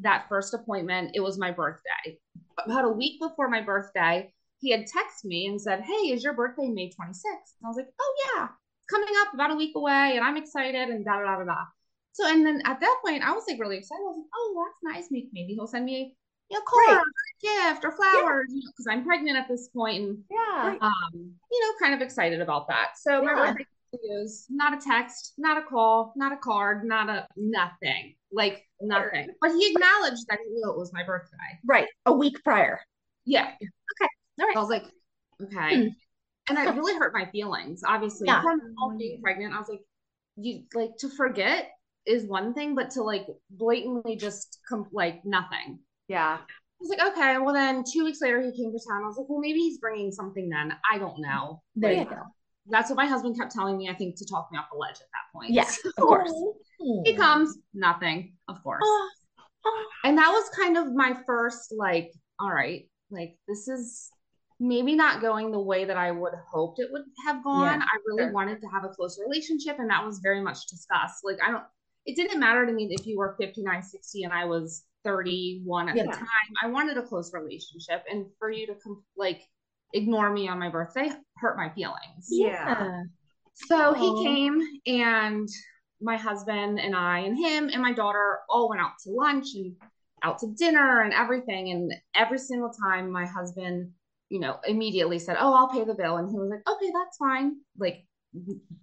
that 0.00 0.26
first 0.28 0.54
appointment. 0.54 1.12
It 1.14 1.20
was 1.20 1.38
my 1.38 1.50
birthday. 1.50 2.18
About 2.64 2.84
a 2.84 2.88
week 2.88 3.20
before 3.20 3.48
my 3.48 3.60
birthday, 3.60 4.32
he 4.60 4.70
had 4.70 4.82
texted 4.82 5.24
me 5.24 5.46
and 5.46 5.60
said, 5.60 5.82
Hey, 5.82 6.12
is 6.12 6.22
your 6.22 6.34
birthday 6.34 6.68
May 6.68 6.88
26th? 6.90 7.24
And 7.24 7.64
I 7.64 7.68
was 7.68 7.76
like, 7.76 7.88
Oh 8.00 8.14
yeah, 8.36 8.44
it's 8.44 8.86
coming 8.88 9.08
up 9.26 9.34
about 9.34 9.50
a 9.50 9.56
week 9.56 9.74
away, 9.74 10.12
and 10.16 10.24
I'm 10.24 10.36
excited, 10.36 10.88
and 10.88 11.04
da 11.04 11.18
da 11.20 11.36
da 11.36 11.44
da. 11.44 11.64
So 12.12 12.28
and 12.28 12.44
then 12.46 12.62
at 12.64 12.80
that 12.80 13.00
point, 13.04 13.22
I 13.22 13.32
was 13.32 13.44
like 13.48 13.60
really 13.60 13.78
excited. 13.78 14.02
I 14.02 14.08
was 14.08 14.16
like, 14.18 14.30
Oh, 14.34 14.64
that's 14.66 14.94
nice. 14.96 15.08
Maybe 15.10 15.54
he'll 15.54 15.66
send 15.66 15.84
me 15.84 16.16
you 16.50 16.58
know, 16.58 16.64
card 16.66 16.96
Right. 16.98 16.98
or 16.98 17.72
gift 17.72 17.84
or 17.84 17.92
flowers, 17.92 18.46
you 18.50 18.56
know, 18.64 18.70
because 18.70 18.86
I'm 18.88 19.04
pregnant 19.04 19.36
at 19.36 19.48
this 19.48 19.68
point 19.68 20.02
and 20.02 20.24
Yeah. 20.30 20.76
um, 20.80 20.94
you 21.14 21.60
know, 21.60 21.72
kind 21.80 21.94
of 21.94 22.00
excited 22.00 22.40
about 22.40 22.68
that. 22.68 22.92
So 22.98 23.22
my 23.22 23.32
Yeah. 23.32 23.52
birthday 23.52 23.66
is 24.22 24.46
not 24.48 24.74
a 24.74 24.80
text, 24.80 25.34
not 25.38 25.58
a 25.58 25.62
call, 25.62 26.12
not 26.16 26.32
a 26.32 26.36
card, 26.36 26.84
not 26.84 27.08
a 27.08 27.26
nothing, 27.36 28.16
like 28.32 28.66
nothing. 28.80 29.28
But 29.40 29.52
he 29.52 29.70
acknowledged 29.72 30.26
that 30.28 30.38
he 30.42 30.50
knew 30.50 30.70
it 30.70 30.76
was 30.78 30.92
my 30.92 31.02
birthday. 31.04 31.36
right. 31.66 31.88
A 32.06 32.12
week 32.12 32.42
prior. 32.44 32.80
Yeah. 33.24 33.48
Okay. 33.54 34.08
All 34.40 34.46
right. 34.46 34.56
I 34.56 34.60
was 34.60 34.70
like, 34.70 34.86
okay. 35.42 35.82
Hmm. 35.84 35.88
And 36.50 36.58
it 36.58 36.74
really 36.74 36.98
hurt 36.98 37.12
my 37.12 37.26
feelings. 37.30 37.82
Obviously, 37.84 38.26
Yeah. 38.26 38.40
from 38.42 38.96
being 38.96 39.20
pregnant, 39.20 39.54
I 39.54 39.58
was 39.58 39.68
like, 39.68 39.82
you 40.36 40.64
like 40.72 40.96
to 40.98 41.10
forget 41.10 41.72
is 42.06 42.24
one 42.24 42.54
thing, 42.54 42.74
but 42.74 42.90
to 42.92 43.02
like 43.02 43.26
blatantly 43.50 44.16
just 44.16 44.60
come 44.66 44.88
like 44.92 45.22
nothing. 45.26 45.78
Yeah. 46.08 46.38
I 46.40 46.80
was 46.80 46.90
like, 46.90 47.12
okay. 47.12 47.38
Well, 47.38 47.54
then 47.54 47.84
two 47.90 48.04
weeks 48.04 48.20
later, 48.20 48.40
he 48.40 48.52
came 48.52 48.72
to 48.72 48.78
town. 48.88 49.02
I 49.02 49.06
was 49.06 49.16
like, 49.18 49.28
well, 49.28 49.40
maybe 49.40 49.58
he's 49.58 49.78
bringing 49.78 50.12
something 50.12 50.48
then. 50.48 50.72
I 50.90 50.98
don't 50.98 51.20
know. 51.20 51.62
There 51.76 51.94
Like, 51.94 52.08
you 52.08 52.16
go. 52.16 52.22
That's 52.70 52.90
what 52.90 52.96
my 52.96 53.06
husband 53.06 53.38
kept 53.38 53.52
telling 53.52 53.76
me, 53.76 53.88
I 53.88 53.94
think, 53.94 54.16
to 54.18 54.26
talk 54.26 54.48
me 54.52 54.58
off 54.58 54.66
the 54.70 54.78
ledge 54.78 54.92
at 54.92 54.98
that 54.98 55.32
point. 55.32 55.50
Yes, 55.52 55.78
of 55.84 55.94
course. 55.96 56.32
He 57.04 57.14
comes, 57.14 57.58
nothing, 57.74 58.34
of 58.46 58.62
course. 58.62 58.82
Oh, 58.84 59.10
oh. 59.64 59.84
And 60.04 60.18
that 60.18 60.30
was 60.30 60.48
kind 60.50 60.76
of 60.76 60.92
my 60.92 61.16
first, 61.26 61.74
like, 61.76 62.12
all 62.38 62.52
right, 62.52 62.88
like, 63.10 63.36
this 63.48 63.68
is 63.68 64.10
maybe 64.60 64.94
not 64.94 65.20
going 65.20 65.50
the 65.50 65.60
way 65.60 65.84
that 65.84 65.96
I 65.96 66.10
would 66.10 66.34
hoped 66.50 66.78
it 66.78 66.88
would 66.92 67.02
have 67.26 67.42
gone. 67.42 67.80
Yeah, 67.80 67.86
I 67.86 67.98
really 68.06 68.24
sure. 68.24 68.32
wanted 68.32 68.60
to 68.60 68.68
have 68.68 68.84
a 68.84 68.88
close 68.88 69.18
relationship, 69.18 69.78
and 69.78 69.90
that 69.90 70.04
was 70.04 70.18
very 70.18 70.42
much 70.42 70.66
discussed. 70.66 71.24
Like, 71.24 71.38
I 71.44 71.50
don't, 71.50 71.64
it 72.06 72.16
didn't 72.16 72.38
matter 72.38 72.66
to 72.66 72.72
me 72.72 72.88
if 72.90 73.06
you 73.06 73.18
were 73.18 73.34
59, 73.38 73.82
60, 73.82 74.24
and 74.24 74.32
I 74.32 74.44
was 74.44 74.84
31 75.16 75.88
at 75.88 75.96
Yeah. 75.96 76.04
the 76.04 76.12
time. 76.12 76.26
I 76.62 76.66
wanted 76.68 76.96
a 76.98 77.02
close 77.02 77.32
relationship, 77.32 78.04
and 78.10 78.26
for 78.38 78.50
you 78.50 78.66
to, 78.66 78.74
like, 79.16 79.42
ignore 79.94 80.30
me 80.30 80.48
on 80.48 80.58
my 80.58 80.68
birthday 80.68 81.10
hurt 81.38 81.56
my 81.56 81.70
feelings. 81.70 82.26
Yeah. 82.28 83.02
So 83.54 83.90
Aw. 83.90 83.94
he 83.94 84.24
came 84.24 84.60
and 84.86 85.48
my 86.00 86.16
husband 86.16 86.78
and 86.78 86.94
I 86.94 87.20
and 87.20 87.36
him 87.36 87.70
and 87.72 87.80
my 87.82 87.92
daughter 87.92 88.40
all 88.50 88.68
went 88.68 88.80
out 88.82 88.92
to 89.04 89.10
lunch 89.10 89.46
and 89.54 89.74
out 90.22 90.38
to 90.40 90.48
dinner 90.58 91.00
and 91.02 91.12
everything. 91.14 91.70
And 91.70 91.92
every 92.14 92.38
single 92.38 92.70
time 92.70 93.10
my 93.10 93.24
husband, 93.26 93.90
you 94.28 94.40
know, 94.40 94.58
immediately 94.66 95.18
said, 95.18 95.36
Oh, 95.40 95.54
I'll 95.54 95.68
pay 95.70 95.84
the 95.84 95.94
bill. 95.94 96.16
And 96.18 96.28
he 96.28 96.36
was 96.38 96.50
like, 96.50 96.68
Okay, 96.68 96.90
that's 96.92 97.16
fine. 97.16 97.56
Like 97.78 98.04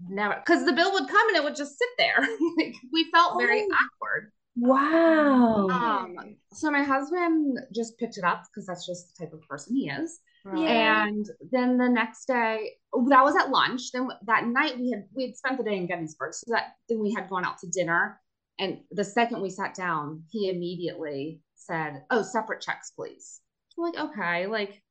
never 0.09 0.35
because 0.43 0.65
the 0.65 0.73
bill 0.73 0.91
would 0.93 1.07
come 1.07 1.27
and 1.29 1.37
it 1.37 1.43
would 1.43 1.55
just 1.55 1.77
sit 1.77 1.89
there. 1.97 2.17
like 2.57 2.73
we 2.91 3.09
felt 3.11 3.37
very 3.37 3.61
Oh. 3.61 3.75
awkward. 3.75 4.31
Wow. 4.55 5.67
Um 5.69 6.37
so 6.53 6.71
my 6.71 6.83
husband 6.83 7.59
just 7.73 7.97
picked 7.97 8.17
it 8.17 8.23
up 8.23 8.43
because 8.45 8.65
that's 8.67 8.85
just 8.85 9.15
the 9.15 9.25
type 9.25 9.33
of 9.33 9.41
person 9.41 9.75
he 9.75 9.89
is. 9.89 10.19
Yeah. 10.55 11.07
And 11.07 11.25
then 11.51 11.77
the 11.77 11.89
next 11.89 12.25
day, 12.25 12.73
oh, 12.93 13.07
that 13.09 13.23
was 13.23 13.35
at 13.35 13.49
lunch. 13.49 13.91
Then 13.91 14.07
that 14.27 14.45
night 14.45 14.77
we 14.79 14.91
had 14.91 15.05
we 15.13 15.23
had 15.27 15.35
spent 15.35 15.57
the 15.57 15.63
day 15.63 15.77
in 15.77 15.87
Gettysburg, 15.87 16.33
so 16.33 16.45
that 16.49 16.75
then 16.87 17.01
we 17.01 17.13
had 17.13 17.29
gone 17.29 17.45
out 17.45 17.57
to 17.59 17.67
dinner. 17.67 18.19
And 18.59 18.79
the 18.91 19.03
second 19.03 19.41
we 19.41 19.49
sat 19.49 19.73
down, 19.73 20.23
he 20.29 20.49
immediately 20.49 21.41
said, 21.55 22.03
"Oh, 22.09 22.21
separate 22.21 22.61
checks, 22.61 22.91
please." 22.91 23.41
I'm 23.77 23.83
like, 23.83 23.97
okay, 23.97 24.47
like 24.47 24.81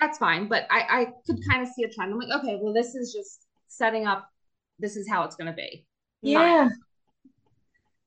that's 0.00 0.18
fine, 0.18 0.48
but 0.48 0.66
I 0.70 0.80
I 0.80 1.04
could 1.26 1.38
kind 1.48 1.62
of 1.62 1.68
see 1.68 1.84
a 1.84 1.88
trend. 1.88 2.12
I'm 2.12 2.18
like, 2.18 2.40
okay, 2.40 2.58
well, 2.60 2.72
this 2.72 2.94
is 2.94 3.12
just 3.12 3.46
setting 3.68 4.06
up. 4.06 4.28
This 4.78 4.96
is 4.96 5.08
how 5.08 5.24
it's 5.24 5.36
going 5.36 5.48
to 5.48 5.56
be. 5.56 5.86
Yeah. 6.22 6.68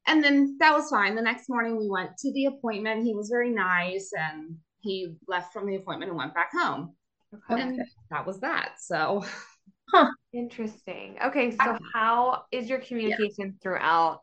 And 0.08 0.24
then 0.24 0.58
that 0.60 0.74
was 0.74 0.90
fine. 0.90 1.16
The 1.16 1.22
next 1.22 1.50
morning 1.50 1.78
we 1.78 1.90
went 1.90 2.18
to 2.18 2.32
the 2.34 2.46
appointment. 2.46 3.04
He 3.04 3.14
was 3.14 3.30
very 3.30 3.50
nice 3.50 4.12
and 4.18 4.56
he 4.82 5.16
left 5.28 5.54
from 5.54 5.68
the 5.68 5.76
appointment 5.76 6.10
and 6.10 6.18
went 6.18 6.34
back 6.34 6.52
home. 6.52 6.96
Okay. 7.34 7.62
And 7.62 7.82
that 8.12 8.26
was 8.26 8.40
that. 8.42 8.76
So 8.80 9.26
huh. 9.90 10.10
Interesting. 10.34 11.18
Okay, 11.24 11.56
so 11.56 11.78
how 11.94 12.44
is 12.52 12.70
your 12.70 12.80
communication 12.80 13.56
throughout? 13.62 14.22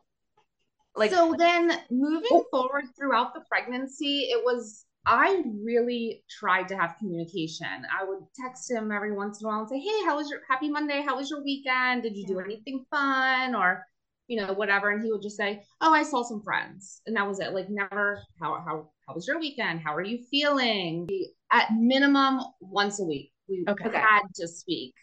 Like, 0.95 1.11
so 1.11 1.35
then 1.38 1.73
moving 1.90 2.45
forward 2.51 2.85
throughout 2.97 3.35
the 3.35 3.40
pregnancy, 3.49 4.29
it 4.31 4.45
was 4.45 4.85
I 5.05 5.42
really 5.64 6.23
tried 6.31 6.68
to 6.68 6.77
have 6.77 6.97
communication. 6.99 7.66
I 7.66 8.05
would 8.05 8.21
text 8.40 8.71
him 8.71 8.92
every 8.92 9.12
once 9.12 9.40
in 9.40 9.47
a 9.47 9.49
while 9.49 9.61
and 9.61 9.68
say, 9.68 9.81
Hey, 9.81 10.05
how 10.05 10.16
was 10.16 10.31
your 10.31 10.40
happy 10.49 10.71
Monday? 10.71 11.03
How 11.03 11.16
was 11.16 11.29
your 11.29 11.42
weekend? 11.42 12.05
Did 12.05 12.16
you 12.16 12.27
do 12.27 12.38
anything 12.38 12.85
fun? 12.90 13.55
Or, 13.55 13.85
you 14.33 14.40
know, 14.40 14.53
whatever. 14.55 14.90
And 14.90 15.05
he 15.05 15.11
would 15.12 15.21
just 15.21 15.37
say, 15.37 15.62
Oh, 15.83 15.92
I 15.92 16.03
saw 16.03 16.23
some 16.23 16.40
friends. 16.42 17.03
And 17.07 17.14
that 17.16 17.29
was 17.29 17.38
it. 17.38 17.53
Like 17.53 17.68
never 17.68 18.23
how 18.40 18.55
how 18.66 18.88
how 19.07 19.14
was 19.14 19.27
your 19.29 19.38
weekend? 19.38 19.81
How 19.81 19.95
are 19.95 20.03
you 20.03 20.18
feeling? 20.31 21.07
At 21.53 21.66
minimum 21.75 22.40
once 22.61 22.99
a 22.99 23.05
week. 23.05 23.31
We 23.47 23.64
Okay. 23.68 23.90
had 23.92 24.23
to 24.37 24.49
speak. 24.49 24.95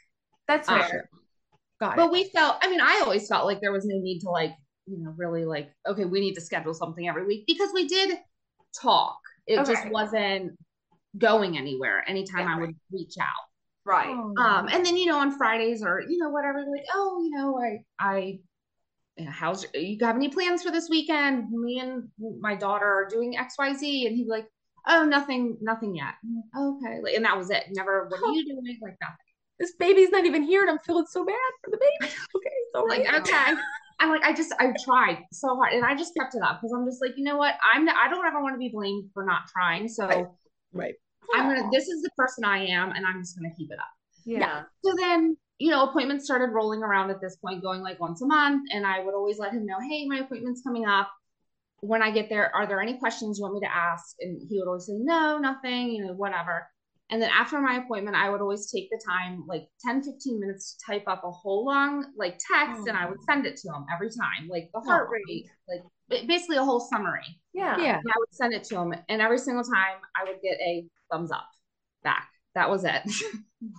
that's 0.47 0.67
Um, 0.67 0.79
fair. 0.81 1.09
Got 1.79 1.93
it. 1.93 1.97
but 1.97 2.11
we 2.11 2.23
felt 2.35 2.57
i 2.61 2.69
mean 2.69 2.81
i 2.81 2.99
always 3.05 3.25
felt 3.29 3.45
like 3.45 3.61
there 3.61 3.71
was 3.71 3.85
no 3.85 3.97
need 3.99 4.19
to 4.21 4.29
like 4.29 4.51
you 4.85 4.97
know 5.01 5.13
really 5.15 5.45
like 5.45 5.71
okay 5.87 6.03
we 6.03 6.19
need 6.19 6.33
to 6.33 6.41
schedule 6.41 6.73
something 6.73 7.07
every 7.07 7.25
week 7.25 7.45
because 7.47 7.69
we 7.73 7.87
did 7.87 8.17
talk 8.81 9.17
it 9.47 9.65
just 9.65 9.87
wasn't 9.89 10.51
going 11.17 11.57
anywhere 11.57 12.03
anytime 12.05 12.47
Yeah, 12.47 12.55
i 12.55 12.59
would 12.59 12.75
reach 12.91 13.15
out 13.21 13.45
Right. 13.85 14.09
Oh. 14.09 14.33
um 14.45 14.67
and 14.67 14.85
then 14.85 14.97
you 14.97 15.05
know 15.05 15.19
on 15.19 15.37
fridays 15.37 15.81
or 15.81 16.01
you 16.01 16.17
know 16.17 16.29
whatever 16.31 16.59
like 16.59 16.85
oh 16.93 17.21
you 17.23 17.31
know 17.37 17.57
i 17.57 17.71
i 17.97 18.39
how's 19.27 19.65
you 19.73 19.97
have 20.01 20.15
any 20.15 20.29
plans 20.29 20.63
for 20.63 20.71
this 20.71 20.89
weekend? 20.89 21.49
Me 21.51 21.79
and 21.79 22.07
my 22.39 22.55
daughter 22.55 22.85
are 22.85 23.07
doing 23.09 23.35
xyz 23.35 24.07
and 24.07 24.15
he'd 24.15 24.25
be 24.25 24.29
like 24.29 24.47
oh 24.87 25.03
nothing 25.03 25.57
nothing 25.61 25.95
yet. 25.95 26.13
Like, 26.23 26.63
okay. 26.63 26.99
Like, 27.03 27.15
and 27.15 27.25
that 27.25 27.37
was 27.37 27.49
it. 27.49 27.65
Never 27.71 28.07
what 28.09 28.21
are 28.21 28.33
you 28.33 28.45
doing? 28.45 28.77
Like 28.81 28.97
nothing. 29.01 29.17
This 29.59 29.73
baby's 29.77 30.09
not 30.09 30.25
even 30.25 30.43
here 30.43 30.61
and 30.61 30.69
I'm 30.69 30.79
feeling 30.79 31.05
so 31.09 31.25
bad 31.25 31.35
for 31.63 31.71
the 31.71 31.77
baby. 31.77 32.13
Okay, 32.35 32.49
so 32.73 32.83
like 32.83 33.01
okay. 33.21 33.55
I'm 33.99 34.09
like 34.09 34.23
i 34.23 34.31
just 34.33 34.53
i 34.59 34.73
tried 34.85 35.17
so 35.31 35.55
hard 35.55 35.73
and 35.73 35.83
i 35.83 35.93
just 35.93 36.13
kept 36.15 36.33
it 36.33 36.41
up 36.41 36.61
because 36.61 36.73
i'm 36.73 36.85
just 36.85 37.01
like 37.01 37.17
you 37.17 37.23
know 37.23 37.37
what? 37.37 37.55
I'm 37.63 37.85
not, 37.85 37.95
i 37.97 38.09
don't 38.09 38.25
ever 38.25 38.41
want 38.41 38.55
to 38.55 38.57
be 38.57 38.69
blamed 38.69 39.09
for 39.13 39.25
not 39.25 39.41
trying 39.51 39.87
so 39.89 40.07
Right. 40.07 40.25
Right. 40.71 40.93
i'm 41.35 41.53
gonna 41.53 41.69
this 41.71 41.87
is 41.89 42.01
the 42.01 42.09
person 42.15 42.45
i 42.45 42.65
am 42.65 42.91
and 42.91 43.05
i'm 43.05 43.19
just 43.19 43.37
gonna 43.37 43.53
keep 43.57 43.71
it 43.71 43.79
up. 43.79 43.89
Yeah. 44.25 44.63
so 44.85 44.93
then 44.97 45.35
you 45.59 45.69
know 45.69 45.83
appointments 45.83 46.25
started 46.25 46.51
rolling 46.51 46.81
around 46.81 47.11
at 47.11 47.21
this 47.21 47.35
point 47.35 47.61
going 47.61 47.81
like 47.81 47.99
once 47.99 48.21
a 48.21 48.25
month 48.25 48.67
and 48.73 48.87
i 48.87 49.03
would 49.03 49.13
always 49.13 49.37
let 49.37 49.51
him 49.53 49.65
know 49.65 49.77
hey 49.87 50.07
my 50.07 50.19
appointment's 50.19 50.61
coming 50.61 50.85
up 50.85 51.11
when 51.81 52.01
i 52.01 52.09
get 52.09 52.29
there 52.29 52.53
are 52.55 52.65
there 52.65 52.81
any 52.81 52.97
questions 52.97 53.37
you 53.37 53.43
want 53.43 53.53
me 53.53 53.59
to 53.59 53.73
ask 53.73 54.15
and 54.21 54.41
he 54.49 54.57
would 54.57 54.67
always 54.67 54.85
say 54.85 54.93
no 54.95 55.37
nothing 55.37 55.91
you 55.91 56.03
know 56.05 56.13
whatever 56.13 56.67
and 57.11 57.21
then 57.21 57.29
after 57.29 57.59
my 57.59 57.75
appointment 57.75 58.15
i 58.15 58.29
would 58.29 58.41
always 58.41 58.71
take 58.71 58.89
the 58.89 59.01
time 59.05 59.43
like 59.47 59.67
10 59.85 60.01
15 60.03 60.39
minutes 60.39 60.75
to 60.75 60.93
type 60.93 61.03
up 61.07 61.23
a 61.23 61.31
whole 61.31 61.65
long 61.65 62.05
like 62.17 62.39
text 62.55 62.87
and 62.87 62.97
i 62.97 63.05
would 63.05 63.17
oh. 63.19 63.25
send 63.29 63.45
it 63.45 63.57
to 63.57 63.67
him 63.67 63.85
every 63.93 64.09
time 64.09 64.47
like 64.49 64.69
the 64.73 64.79
oh, 64.79 64.89
heart 64.89 65.09
Oh. 65.09 65.13
rate 65.27 65.45
like 65.67 66.27
basically 66.27 66.57
a 66.57 66.63
whole 66.63 66.79
summary 66.79 67.39
Yeah. 67.53 67.77
Yeah. 67.77 67.97
and 67.97 68.07
i 68.07 68.17
would 68.17 68.33
send 68.33 68.53
it 68.53 68.63
to 68.65 68.77
him 68.77 68.93
and 69.09 69.21
every 69.21 69.37
single 69.37 69.63
time 69.63 69.97
i 70.15 70.23
would 70.29 70.41
get 70.41 70.57
a 70.59 70.85
thumbs 71.11 71.31
up 71.31 71.47
back 72.03 72.29
that 72.59 72.69
was 72.69 72.83
it 72.83 73.01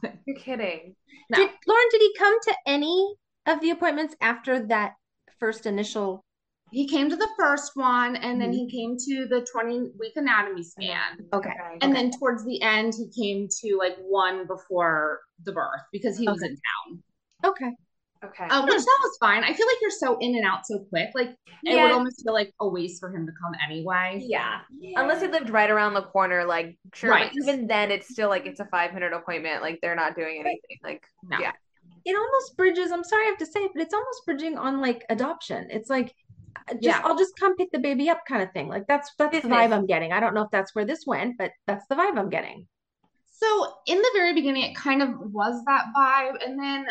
You're 0.27 0.39
kidding. 0.39 0.95
No. 1.31 1.39
Did 1.39 1.51
Lauren, 1.67 1.85
did 1.91 2.01
he 2.01 2.15
come 2.19 2.37
to 2.43 2.55
any 2.67 3.15
of 3.47 3.61
the 3.61 3.71
appointments 3.71 4.15
after 4.21 4.67
that 4.67 4.95
first 5.39 5.67
initial? 5.67 6.25
he 6.73 6.87
came 6.87 7.11
to 7.11 7.17
the 7.17 7.29
first 7.37 7.73
one 7.75 8.17
and 8.17 8.41
then 8.41 8.53
he 8.53 8.61
mm-hmm. 8.61 8.77
came 8.77 8.97
to 8.97 9.27
the 9.27 9.47
20 9.53 9.91
week 9.99 10.13
anatomy 10.17 10.63
scan 10.63 11.19
Okay. 11.33 11.51
and 11.81 11.95
then 11.95 12.11
towards 12.13 12.45
the 12.45 12.63
end 12.63 12.95
he 12.97 13.09
came 13.09 13.49
to 13.61 13.77
like 13.77 13.97
one 13.99 14.47
before 14.47 15.21
the 15.45 15.53
birth 15.53 15.83
because 15.93 16.17
he 16.17 16.29
was 16.29 16.43
in 16.43 16.51
town 16.51 17.03
Okay. 17.45 17.71
Okay. 18.23 18.45
uh, 18.51 18.63
which 18.65 18.75
that 18.75 18.99
was 19.03 19.17
fine 19.19 19.43
i 19.45 19.53
feel 19.55 19.67
like 19.67 19.77
you're 19.81 19.91
so 19.91 20.19
in 20.21 20.35
and 20.37 20.45
out 20.45 20.67
so 20.67 20.79
quick 20.91 21.09
like 21.15 21.31
it 21.65 21.75
would 21.75 21.91
almost 21.91 22.23
feel 22.23 22.35
like 22.35 22.53
a 22.61 22.69
waste 22.69 23.01
for 23.01 23.11
him 23.15 23.25
to 23.27 23.33
come 23.43 23.53
anyway 23.67 24.23
Yeah. 24.23 24.61
Unless 24.97 25.23
he 25.23 25.29
lived 25.29 25.51
right 25.51 25.69
around 25.71 25.93
the 25.95 26.03
corner, 26.03 26.45
like 26.45 26.79
sure, 26.95 27.11
Right. 27.11 27.31
but 27.33 27.43
even 27.43 27.67
then 27.67 27.91
it's 27.91 28.09
still 28.09 28.29
like 28.31 28.47
it's 28.47 28.61
a 28.61 28.65
five 28.67 28.93
minute 28.95 29.13
appointment. 29.13 29.61
Like 29.63 29.79
they're 29.83 29.95
not 29.95 30.17
doing 30.17 30.37
anything. 30.41 30.79
Like 30.83 31.03
no 31.23 31.39
Yeah. 31.39 31.53
It 32.07 32.17
almost 32.17 32.57
bridges, 32.57 32.91
I'm 32.93 33.05
sorry 33.05 33.25
I 33.25 33.29
have 33.29 33.39
to 33.39 33.47
say 33.47 33.61
it, 33.61 33.73
but 33.75 33.83
it's 33.83 33.93
almost 33.95 34.25
bridging 34.25 34.57
on 34.57 34.81
like 34.81 35.05
adoption. 35.11 35.67
It's 35.71 35.91
like 35.91 36.15
uh, 36.69 36.73
just 36.75 36.83
Yeah. 36.83 37.01
I'll 37.05 37.17
just 37.19 37.37
come 37.39 37.57
pick 37.57 37.71
the 37.73 37.79
baby 37.79 38.09
up 38.09 38.21
kind 38.27 38.43
of 38.43 38.51
thing. 38.53 38.69
Like 38.69 38.87
that's 38.87 39.11
that's 39.19 39.33
the 39.33 39.41
Business. 39.43 39.59
vibe 39.59 39.73
I'm 39.73 39.87
getting. 39.87 40.13
I 40.13 40.21
don't 40.21 40.35
know 40.35 40.43
if 40.43 40.51
that's 40.51 40.75
where 40.75 40.85
this 40.87 41.05
went, 41.07 41.37
but 41.39 41.51
that's 41.67 41.87
the 41.89 41.95
vibe 41.95 42.19
I'm 42.19 42.31
getting. 42.31 42.67
So 43.33 43.75
in 43.87 43.99
the 43.99 44.11
very 44.15 44.33
beginning, 44.35 44.63
it 44.65 44.75
kind 44.77 45.03
of 45.03 45.11
was 45.33 45.63
that 45.67 45.87
vibe. 45.97 46.37
And 46.47 46.59
then 46.59 46.87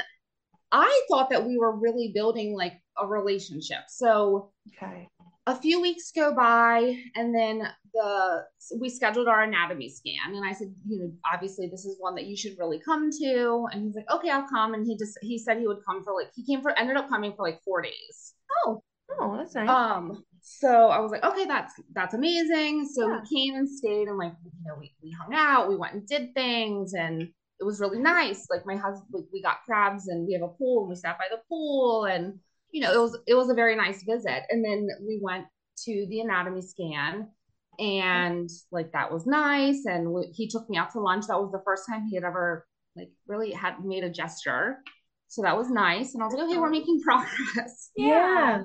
I 0.71 1.01
thought 1.09 1.29
that 1.31 1.45
we 1.45 1.57
were 1.57 1.75
really 1.75 2.11
building 2.13 2.55
like 2.55 2.73
a 2.97 3.07
relationship. 3.07 3.79
So 3.87 4.51
okay. 4.77 5.07
a 5.47 5.55
few 5.55 5.81
weeks 5.81 6.11
go 6.15 6.33
by 6.35 6.95
and 7.15 7.33
then 7.33 7.67
the 7.93 8.45
we 8.79 8.89
scheduled 8.89 9.27
our 9.27 9.41
anatomy 9.43 9.89
scan 9.89 10.35
and 10.35 10.45
I 10.45 10.53
said, 10.53 10.73
you 10.87 10.99
know, 10.99 11.11
obviously 11.31 11.67
this 11.67 11.85
is 11.85 11.95
one 11.99 12.15
that 12.15 12.25
you 12.25 12.37
should 12.37 12.57
really 12.59 12.79
come 12.79 13.09
to. 13.11 13.67
And 13.71 13.83
he's 13.83 13.95
like, 13.95 14.09
okay, 14.11 14.29
I'll 14.29 14.47
come. 14.47 14.73
And 14.75 14.85
he 14.85 14.97
just 14.97 15.17
he 15.21 15.39
said 15.39 15.57
he 15.57 15.67
would 15.67 15.83
come 15.85 16.03
for 16.03 16.13
like 16.13 16.29
he 16.35 16.45
came 16.45 16.61
for 16.61 16.77
ended 16.77 16.97
up 16.97 17.09
coming 17.09 17.33
for 17.35 17.43
like 17.43 17.61
four 17.63 17.81
days. 17.81 18.33
Oh, 18.65 18.83
Oh, 19.17 19.35
that's 19.37 19.55
nice. 19.55 19.69
Um, 19.69 20.23
so 20.41 20.87
I 20.87 20.99
was 20.99 21.11
like, 21.11 21.23
okay, 21.23 21.45
that's 21.45 21.73
that's 21.93 22.13
amazing. 22.13 22.87
So 22.87 23.07
Yeah. 23.07 23.19
we 23.21 23.27
came 23.37 23.55
and 23.55 23.69
stayed 23.69 24.07
and 24.07 24.17
like, 24.17 24.33
you 24.43 24.51
know, 24.65 24.75
we, 24.79 24.93
we 25.01 25.11
hung 25.11 25.33
out, 25.33 25.67
we 25.69 25.75
went 25.75 25.93
and 25.93 26.07
did 26.07 26.33
things 26.33 26.93
and 26.93 27.29
it 27.59 27.63
was 27.63 27.79
really 27.79 27.99
nice. 27.99 28.47
Like 28.49 28.65
my 28.65 28.75
husband 28.75 29.07
we, 29.11 29.23
we 29.33 29.41
got 29.41 29.63
crabs 29.65 30.07
and 30.07 30.25
we 30.25 30.33
have 30.33 30.43
a 30.43 30.53
pool 30.53 30.81
and 30.81 30.89
we 30.89 30.95
sat 30.95 31.17
by 31.17 31.25
the 31.29 31.41
pool 31.47 32.05
and 32.05 32.39
you 32.71 32.81
know, 32.81 32.93
it 32.93 32.99
was 32.99 33.17
it 33.27 33.33
was 33.33 33.49
a 33.49 33.53
very 33.53 33.75
nice 33.75 34.03
visit. 34.03 34.43
And 34.49 34.63
then 34.63 34.87
we 35.05 35.19
went 35.21 35.45
to 35.85 36.05
the 36.09 36.21
anatomy 36.21 36.61
scan 36.61 37.27
and 37.79 38.49
like 38.71 38.91
that 38.91 39.11
was 39.11 39.25
nice 39.25 39.85
and 39.85 40.25
he 40.33 40.47
took 40.47 40.69
me 40.69 40.77
out 40.77 40.91
to 40.91 40.99
lunch. 40.99 41.27
That 41.27 41.39
was 41.39 41.51
the 41.51 41.61
first 41.65 41.83
time 41.87 42.05
he 42.07 42.15
had 42.15 42.23
ever 42.23 42.67
like 42.95 43.09
really 43.27 43.51
had 43.51 43.83
made 43.83 44.03
a 44.03 44.09
gesture. 44.09 44.79
So 45.27 45.41
that 45.43 45.57
was 45.57 45.69
nice. 45.69 46.13
And 46.13 46.23
I 46.23 46.25
was 46.25 46.35
like, 46.35 46.43
okay, 46.43 46.57
we're 46.57 46.69
making 46.69 47.01
progress. 47.01 47.91
yeah. 47.95 48.63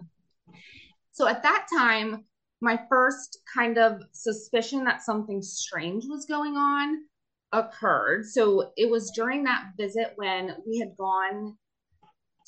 So 1.13 1.29
at 1.29 1.43
that 1.43 1.67
time, 1.73 2.25
my 2.61 2.81
first 2.89 3.39
kind 3.55 3.79
of 3.79 4.01
suspicion 4.13 4.85
that 4.85 5.03
something 5.03 5.43
strange 5.43 6.05
was 6.07 6.25
going 6.25 6.57
on 6.57 7.05
occurred. 7.55 8.27
So 8.27 8.73
it 8.77 8.91
was 8.91 9.11
during 9.15 9.45
that 9.45 9.71
visit 9.79 10.13
when 10.17 10.57
we 10.67 10.79
had 10.79 10.97
gone 10.99 11.57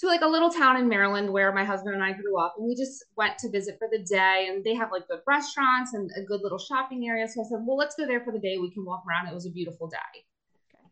to 0.01 0.07
like 0.07 0.21
a 0.21 0.27
little 0.27 0.51
town 0.51 0.77
in 0.77 0.90
Maryland 0.90 1.33
where 1.33 1.53
my 1.53 1.64
husband 1.64 1.95
and 1.95 2.05
I 2.05 2.12
grew 2.12 2.38
up, 2.38 2.57
and 2.59 2.66
we 2.69 2.75
just 2.75 3.03
went 3.16 3.38
to 3.38 3.51
visit 3.51 3.77
for 3.79 3.88
the 3.90 4.05
day. 4.05 4.49
And 4.51 4.62
they 4.62 4.75
have 4.75 4.92
like 4.92 5.09
good 5.09 5.21
restaurants 5.27 5.95
and 5.95 6.11
a 6.16 6.23
good 6.23 6.42
little 6.42 6.59
shopping 6.59 7.09
area. 7.09 7.27
So 7.27 7.40
I 7.40 7.45
said, 7.45 7.61
well, 7.64 7.79
let's 7.79 7.97
go 7.97 8.07
there 8.07 8.23
for 8.23 8.33
the 8.33 8.38
day. 8.38 8.59
We 8.59 8.71
can 8.71 8.85
walk 8.85 9.05
around. 9.09 9.29
It 9.29 9.35
was 9.35 9.47
a 9.47 9.51
beautiful 9.51 9.88
day. 9.88 10.25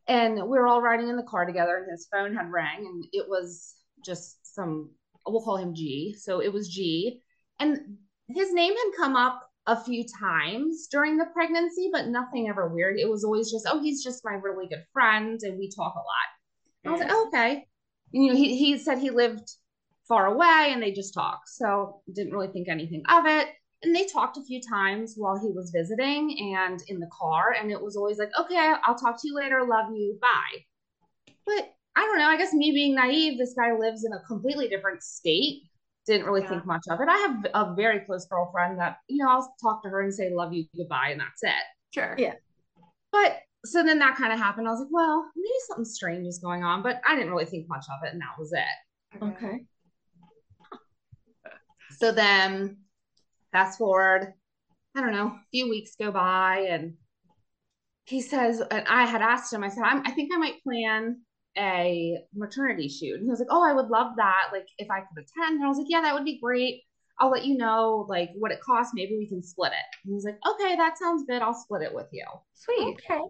And 0.06 0.34
we 0.36 0.58
were 0.58 0.66
all 0.66 0.80
riding 0.80 1.08
in 1.08 1.16
the 1.16 1.22
car 1.22 1.44
together, 1.44 1.76
and 1.76 1.90
his 1.90 2.08
phone 2.12 2.34
had 2.34 2.50
rang, 2.50 2.86
and 2.86 3.06
it 3.12 3.26
was 3.28 3.74
just 4.04 4.54
some, 4.54 4.90
we'll 5.26 5.42
call 5.42 5.56
him 5.56 5.74
G. 5.74 6.14
So 6.18 6.40
it 6.40 6.52
was 6.52 6.68
G. 6.68 7.22
And 7.58 7.98
his 8.28 8.52
name 8.52 8.72
had 8.72 8.96
come 8.96 9.16
up 9.16 9.50
a 9.66 9.82
few 9.82 10.04
times 10.20 10.88
during 10.90 11.16
the 11.16 11.26
pregnancy, 11.32 11.88
but 11.92 12.08
nothing 12.08 12.48
ever 12.48 12.68
weird. 12.68 12.98
It 12.98 13.08
was 13.08 13.24
always 13.24 13.50
just, 13.50 13.66
oh, 13.68 13.80
he's 13.80 14.04
just 14.04 14.24
my 14.24 14.34
really 14.34 14.66
good 14.68 14.84
friend, 14.92 15.40
and 15.42 15.58
we 15.58 15.70
talk 15.70 15.94
a 15.94 15.98
lot. 15.98 16.04
And 16.84 16.90
I 16.90 16.92
was 16.92 17.00
like, 17.00 17.12
oh, 17.12 17.26
okay. 17.28 17.66
And, 18.12 18.24
you 18.24 18.32
know, 18.32 18.36
he, 18.36 18.56
he 18.56 18.78
said 18.78 18.98
he 18.98 19.10
lived 19.10 19.50
far 20.06 20.26
away 20.26 20.70
and 20.70 20.82
they 20.82 20.92
just 20.92 21.14
talk. 21.14 21.42
So 21.46 22.02
didn't 22.12 22.32
really 22.32 22.48
think 22.48 22.68
anything 22.68 23.02
of 23.08 23.26
it. 23.26 23.48
And 23.82 23.94
they 23.94 24.06
talked 24.06 24.36
a 24.36 24.42
few 24.42 24.60
times 24.60 25.14
while 25.16 25.38
he 25.38 25.50
was 25.50 25.70
visiting 25.70 26.54
and 26.56 26.80
in 26.88 27.00
the 27.00 27.08
car. 27.12 27.54
And 27.58 27.70
it 27.70 27.80
was 27.80 27.96
always 27.96 28.18
like, 28.18 28.30
okay, 28.38 28.74
I'll 28.84 28.94
talk 28.94 29.20
to 29.20 29.28
you 29.28 29.34
later. 29.34 29.62
Love 29.66 29.90
you. 29.94 30.18
Bye. 30.20 30.64
But 31.46 31.74
I 31.96 32.02
don't 32.02 32.18
know. 32.18 32.28
I 32.28 32.36
guess 32.36 32.52
me 32.52 32.72
being 32.72 32.94
naive, 32.94 33.38
this 33.38 33.54
guy 33.54 33.72
lives 33.72 34.04
in 34.04 34.12
a 34.12 34.20
completely 34.26 34.68
different 34.68 35.02
state. 35.02 35.62
Didn't 36.06 36.26
really 36.26 36.42
Yeah. 36.42 36.50
think 36.50 36.66
much 36.66 36.84
of 36.90 37.00
it. 37.00 37.08
I 37.08 37.16
have 37.16 37.46
a 37.54 37.74
very 37.74 38.00
close 38.00 38.26
girlfriend 38.26 38.78
that, 38.78 38.98
you 39.08 39.24
know, 39.24 39.30
I'll 39.30 39.54
talk 39.62 39.82
to 39.84 39.88
her 39.88 40.02
and 40.02 40.12
say, 40.12 40.32
love 40.34 40.52
you, 40.52 40.66
goodbye, 40.76 41.10
and 41.10 41.20
that's 41.20 41.42
it. 41.42 41.64
Sure. 41.94 42.14
Yeah. 42.18 42.34
But 43.10 43.40
so 43.64 43.82
then 43.82 43.98
that 44.00 44.16
kind 44.16 44.32
of 44.32 44.38
happened. 44.38 44.68
I 44.68 44.72
was 44.72 44.80
like, 44.80 44.88
well, 44.92 45.30
maybe 45.34 45.54
something 45.68 45.84
strange 45.86 46.26
is 46.26 46.38
going 46.38 46.62
on, 46.62 46.82
but 46.82 47.00
I 47.06 47.14
didn't 47.16 47.30
really 47.30 47.46
think 47.46 47.68
much 47.68 47.86
of 47.90 48.06
it, 48.06 48.12
and 48.12 48.20
that 48.20 48.38
was 48.38 48.52
it. 48.52 49.22
Okay. 49.22 49.64
So 51.98 52.12
then 52.12 52.78
fast 53.52 53.78
forward, 53.78 54.34
I 54.96 55.00
don't 55.00 55.12
know, 55.12 55.26
a 55.28 55.44
few 55.52 55.70
weeks 55.70 55.92
go 55.98 56.10
by 56.10 56.66
and 56.68 56.94
he 58.04 58.20
says, 58.20 58.60
and 58.60 58.86
I 58.88 59.06
had 59.06 59.22
asked 59.22 59.52
him, 59.52 59.64
I 59.64 59.68
said, 59.68 59.84
I'm, 59.84 60.02
I 60.04 60.10
think 60.10 60.30
I 60.34 60.38
might 60.38 60.62
plan 60.62 61.20
a 61.56 62.18
maternity 62.34 62.88
shoot. 62.88 63.14
And 63.16 63.24
he 63.24 63.30
was 63.30 63.38
like, 63.38 63.48
Oh, 63.50 63.62
I 63.62 63.72
would 63.72 63.88
love 63.88 64.12
that. 64.16 64.50
Like 64.52 64.66
if 64.78 64.90
I 64.90 65.00
could 65.00 65.24
attend. 65.24 65.56
And 65.56 65.64
I 65.64 65.68
was 65.68 65.78
like, 65.78 65.86
Yeah, 65.88 66.02
that 66.02 66.14
would 66.14 66.24
be 66.24 66.38
great. 66.42 66.82
I'll 67.18 67.30
let 67.30 67.44
you 67.44 67.56
know 67.56 68.06
like 68.08 68.30
what 68.34 68.50
it 68.50 68.60
costs. 68.60 68.92
Maybe 68.94 69.16
we 69.16 69.28
can 69.28 69.42
split 69.42 69.72
it. 69.72 69.96
And 70.04 70.14
was 70.14 70.24
like, 70.24 70.38
okay, 70.48 70.76
that 70.76 70.98
sounds 70.98 71.24
good. 71.28 71.42
I'll 71.42 71.54
split 71.54 71.82
it 71.82 71.94
with 71.94 72.08
you. 72.12 72.24
Sweet. 72.54 72.96
Okay. 73.08 73.20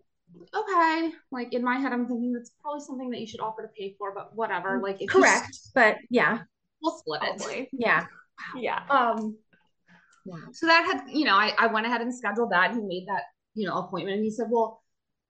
Okay. 0.55 1.13
Like 1.31 1.53
in 1.53 1.63
my 1.63 1.77
head, 1.77 1.93
I'm 1.93 2.07
thinking 2.07 2.33
that's 2.33 2.51
probably 2.63 2.81
something 2.81 3.11
that 3.11 3.21
you 3.21 3.27
should 3.27 3.41
offer 3.41 3.63
to 3.63 3.69
pay 3.69 3.95
for, 3.99 4.15
but 4.15 4.35
whatever. 4.35 4.81
Like 4.83 4.97
if 4.97 5.03
you- 5.03 5.09
Correct. 5.09 5.57
But 5.75 5.97
yeah. 6.11 6.41
we'll 6.83 6.97
split 6.97 7.23
it. 7.23 7.39
Probably. 7.39 7.69
Yeah. 7.79 8.07
Yeah. 8.57 8.83
Um, 8.89 9.37
yeah. 10.25 10.37
so 10.53 10.67
that 10.67 10.85
had, 10.87 11.15
you 11.15 11.27
know, 11.27 11.35
I, 11.35 11.53
I 11.59 11.67
went 11.67 11.87
ahead 11.87 12.01
and 12.01 12.15
scheduled 12.15 12.53
that. 12.53 12.73
He 12.73 12.81
made 12.81 13.05
that, 13.09 13.25
you 13.55 13.69
know, 13.69 13.79
appointment. 13.79 14.17
And 14.17 14.25
he 14.25 14.31
said, 14.31 14.47
well, 14.51 14.83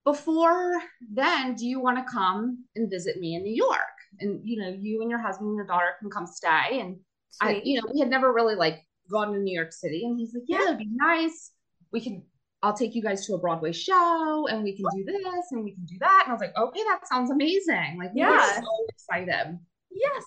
before 0.04 0.74
then, 1.12 1.54
do 1.54 1.66
you 1.66 1.80
want 1.80 1.98
to 1.98 2.12
come 2.12 2.64
and 2.76 2.90
visit 2.90 3.18
me 3.18 3.34
in 3.34 3.42
New 3.42 3.54
York? 3.54 3.78
And, 4.20 4.40
you 4.44 4.60
know, 4.60 4.68
you 4.68 5.00
and 5.00 5.10
your 5.10 5.18
husband 5.18 5.48
and 5.48 5.56
your 5.56 5.66
daughter 5.66 5.94
can 5.98 6.10
come 6.10 6.26
stay. 6.26 6.80
And 6.80 6.98
I, 7.40 7.60
you 7.64 7.80
know, 7.80 7.88
we 7.92 8.00
had 8.00 8.10
never 8.10 8.32
really 8.32 8.54
like 8.54 8.84
gone 9.10 9.32
to 9.32 9.38
New 9.38 9.54
York 9.54 9.72
City. 9.72 10.04
And 10.04 10.18
he's 10.18 10.34
like, 10.34 10.44
yeah, 10.46 10.62
it'd 10.64 10.78
be 10.78 10.88
nice. 10.90 11.52
We 11.92 12.00
can, 12.00 12.22
I'll 12.62 12.74
take 12.74 12.94
you 12.94 13.02
guys 13.02 13.26
to 13.26 13.34
a 13.34 13.38
Broadway 13.38 13.72
show 13.72 14.46
and 14.48 14.62
we 14.62 14.76
can 14.76 14.84
do 14.94 15.04
this 15.04 15.46
and 15.50 15.64
we 15.64 15.74
can 15.74 15.84
do 15.84 15.96
that. 16.00 16.22
And 16.24 16.30
I 16.30 16.34
was 16.34 16.40
like, 16.40 16.56
okay, 16.56 16.82
that 16.84 17.08
sounds 17.08 17.30
amazing. 17.30 17.96
Like, 17.98 18.14
we 18.14 18.22
were 18.22 18.30
Yeah. 18.30 18.60
so 18.60 18.86
excited. 18.88 19.58
Yes. 19.90 20.24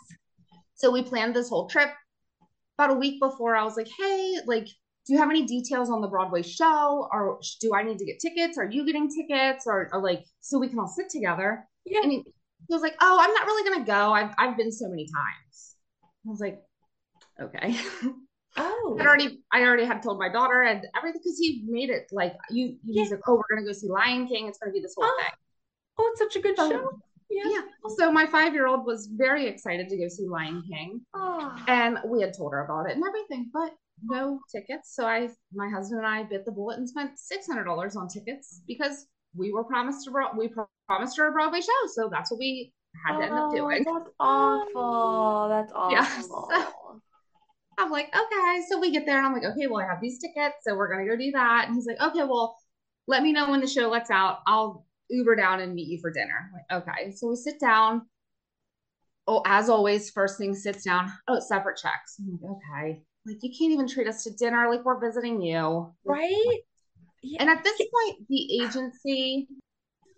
So 0.76 0.92
we 0.92 1.02
planned 1.02 1.36
this 1.36 1.50
whole 1.50 1.68
trip. 1.68 1.90
About 2.78 2.92
a 2.92 3.00
week 3.00 3.20
before, 3.20 3.56
I 3.56 3.63
was 3.63 3.76
like, 3.76 3.90
hey, 3.98 4.38
like, 4.46 4.68
do 5.08 5.13
you 5.13 5.20
have 5.20 5.30
any 5.30 5.46
details 5.46 5.89
on 5.89 6.02
the 6.02 6.08
Broadway 6.08 6.41
show? 6.41 7.08
Or 7.12 7.39
do 7.62 7.74
I 7.74 7.82
need 7.84 7.98
to 8.00 8.06
get 8.06 8.20
tickets? 8.20 8.58
Are 8.58 8.70
you 8.70 8.86
getting 8.86 9.10
tickets? 9.10 9.65
Or, 9.65 9.89
or 9.93 10.02
like, 10.02 10.26
so 10.41 10.60
we 10.60 10.67
can 10.67 10.80
all 10.80 10.88
sit 10.88 11.10
together? 11.10 11.65
Yeah. 11.86 12.02
And 12.04 12.12
he, 12.12 12.17
he 12.17 12.74
was 12.74 12.82
like, 12.82 12.96
oh, 13.00 13.17
I'm 13.22 13.34
not 13.34 13.46
really 13.46 13.70
going 13.70 13.86
to 13.86 13.89
go. 13.89 14.12
I've, 14.12 14.32
I've 14.38 14.58
been 14.58 14.72
so 14.72 14.89
many 14.89 15.06
times. 15.06 15.76
I 16.26 16.30
was 16.30 16.41
like, 16.41 16.60
okay. 17.41 17.78
Oh. 18.58 18.98
I 19.00 19.06
already, 19.06 19.39
I 19.54 19.62
already 19.62 19.86
had 19.86 20.04
told 20.04 20.20
my 20.20 20.28
daughter 20.30 20.63
and 20.63 20.86
everything 20.98 21.22
because 21.24 21.38
he 21.39 21.63
made 21.67 21.89
it 21.89 22.08
like 22.12 22.36
you. 22.50 22.76
He's 22.86 23.12
like, 23.12 23.22
oh, 23.28 23.36
we're 23.36 23.56
gonna 23.56 23.65
go 23.65 23.72
see 23.72 23.88
Lion 23.88 24.28
King. 24.28 24.48
It's 24.48 24.58
gonna 24.58 24.74
be 24.74 24.82
this 24.82 24.96
whole 24.98 25.06
Oh, 25.08 25.17
thing. 25.20 25.34
Oh, 26.00 26.10
it's 26.12 26.20
such 26.20 26.36
a 26.36 26.39
good 26.41 26.58
So- 26.58 26.70
show. 26.70 26.89
Yeah. 27.30 27.43
Yeah. 27.46 27.62
So 27.98 28.10
my 28.12 28.26
five 28.26 28.54
year 28.54 28.67
old 28.67 28.86
was 28.86 29.08
very 29.08 29.48
excited 29.48 29.89
to 29.89 29.98
go 29.98 30.08
see 30.08 30.28
Lion 30.28 30.63
King. 30.70 31.02
Oh. 31.13 31.54
and 31.67 32.00
we 32.06 32.22
had 32.22 32.34
told 32.36 32.54
her 32.54 32.63
about 32.63 32.89
it 32.89 32.96
and 32.96 33.04
everything, 33.06 33.50
but 33.54 33.74
no 34.03 34.39
tickets. 34.51 34.95
So 34.95 35.05
I, 35.05 35.29
my 35.53 35.69
husband 35.69 35.99
and 35.99 36.07
I 36.07 36.23
bit 36.23 36.45
the 36.45 36.51
bullet 36.51 36.77
and 36.77 36.88
spent 36.88 37.17
six 37.17 37.47
hundred 37.47 37.65
dollars 37.65 37.95
on 37.95 38.07
tickets 38.07 38.62
because 38.67 39.05
we 39.36 39.51
were 39.51 39.63
promised 39.63 40.07
a 40.07 40.12
Bro- 40.12 40.38
we 40.38 40.47
pro- 40.47 40.69
promised 40.88 41.17
her 41.17 41.27
a 41.29 41.31
Broadway 41.31 41.62
show, 41.62 41.88
so 41.93 42.10
that's 42.12 42.31
what 42.31 42.39
we 42.39 42.73
had 43.05 43.17
to 43.17 43.23
end 43.25 43.33
up 43.33 43.49
Oh, 43.51 43.55
doing. 43.55 43.83
That's 43.83 44.10
awful. 44.19 45.49
That's 45.49 45.71
awful. 45.75 45.91
Yeah, 45.91 46.65
I'm 47.79 47.91
like, 47.91 48.07
okay, 48.07 48.62
so 48.69 48.79
we 48.79 48.91
get 48.91 49.05
there 49.05 49.17
and 49.17 49.27
I'm 49.27 49.33
like, 49.33 49.43
okay, 49.43 49.67
well 49.67 49.81
I 49.83 49.88
have 49.88 50.01
these 50.01 50.19
tickets, 50.19 50.55
so 50.62 50.75
we're 50.75 50.91
gonna 50.91 51.07
go 51.07 51.15
do 51.15 51.31
that. 51.31 51.65
And 51.67 51.75
he's 51.75 51.86
like, 51.86 52.01
okay, 52.01 52.23
well, 52.23 52.57
let 53.07 53.21
me 53.23 53.31
know 53.31 53.49
when 53.49 53.62
the 53.62 53.67
show 53.67 53.88
lets 53.89 54.10
out. 54.10 54.39
I'll 54.47 54.86
Uber 55.10 55.36
down 55.36 55.62
and 55.62 55.73
meet 55.73 55.88
you 55.88 55.99
for 56.01 56.12
dinner. 56.12 56.49
I'm 56.71 56.81
like, 56.81 56.89
okay, 56.89 57.12
so 57.12 57.29
we 57.29 57.36
sit 57.36 57.60
down. 57.60 58.07
Oh, 59.27 59.41
as 59.45 59.69
always, 59.69 60.10
first 60.10 60.38
thing 60.38 60.55
sits 60.55 60.83
down. 60.86 61.12
Oh, 61.27 61.39
separate 61.39 61.77
checks. 61.77 62.17
I'm 62.19 62.39
like, 62.41 62.51
okay, 62.51 63.01
like 63.28 63.44
you 63.44 63.50
can't 63.50 63.74
even 63.74 63.88
treat 63.88 64.08
us 64.08 64.24
to 64.24 64.32
dinner 64.32 64.70
like 64.70 64.86
we're 64.86 65.00
visiting 65.00 65.42
you. 65.42 65.94
Right? 66.06 66.60
Yeah. 67.22 67.42
And 67.42 67.50
at 67.50 67.63
this 67.63 67.78
point, 67.78 68.28
the 68.30 68.63
agency, 68.63 69.48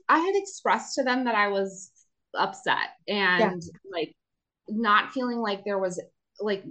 I 0.07 0.19
had 0.19 0.35
expressed 0.35 0.95
to 0.95 1.03
them 1.03 1.25
that 1.25 1.35
I 1.35 1.47
was 1.47 1.91
upset 2.35 2.89
and 3.07 3.63
like 3.91 4.15
not 4.67 5.11
feeling 5.11 5.39
like 5.39 5.63
there 5.65 5.79
was 5.79 5.99
like 6.39 6.63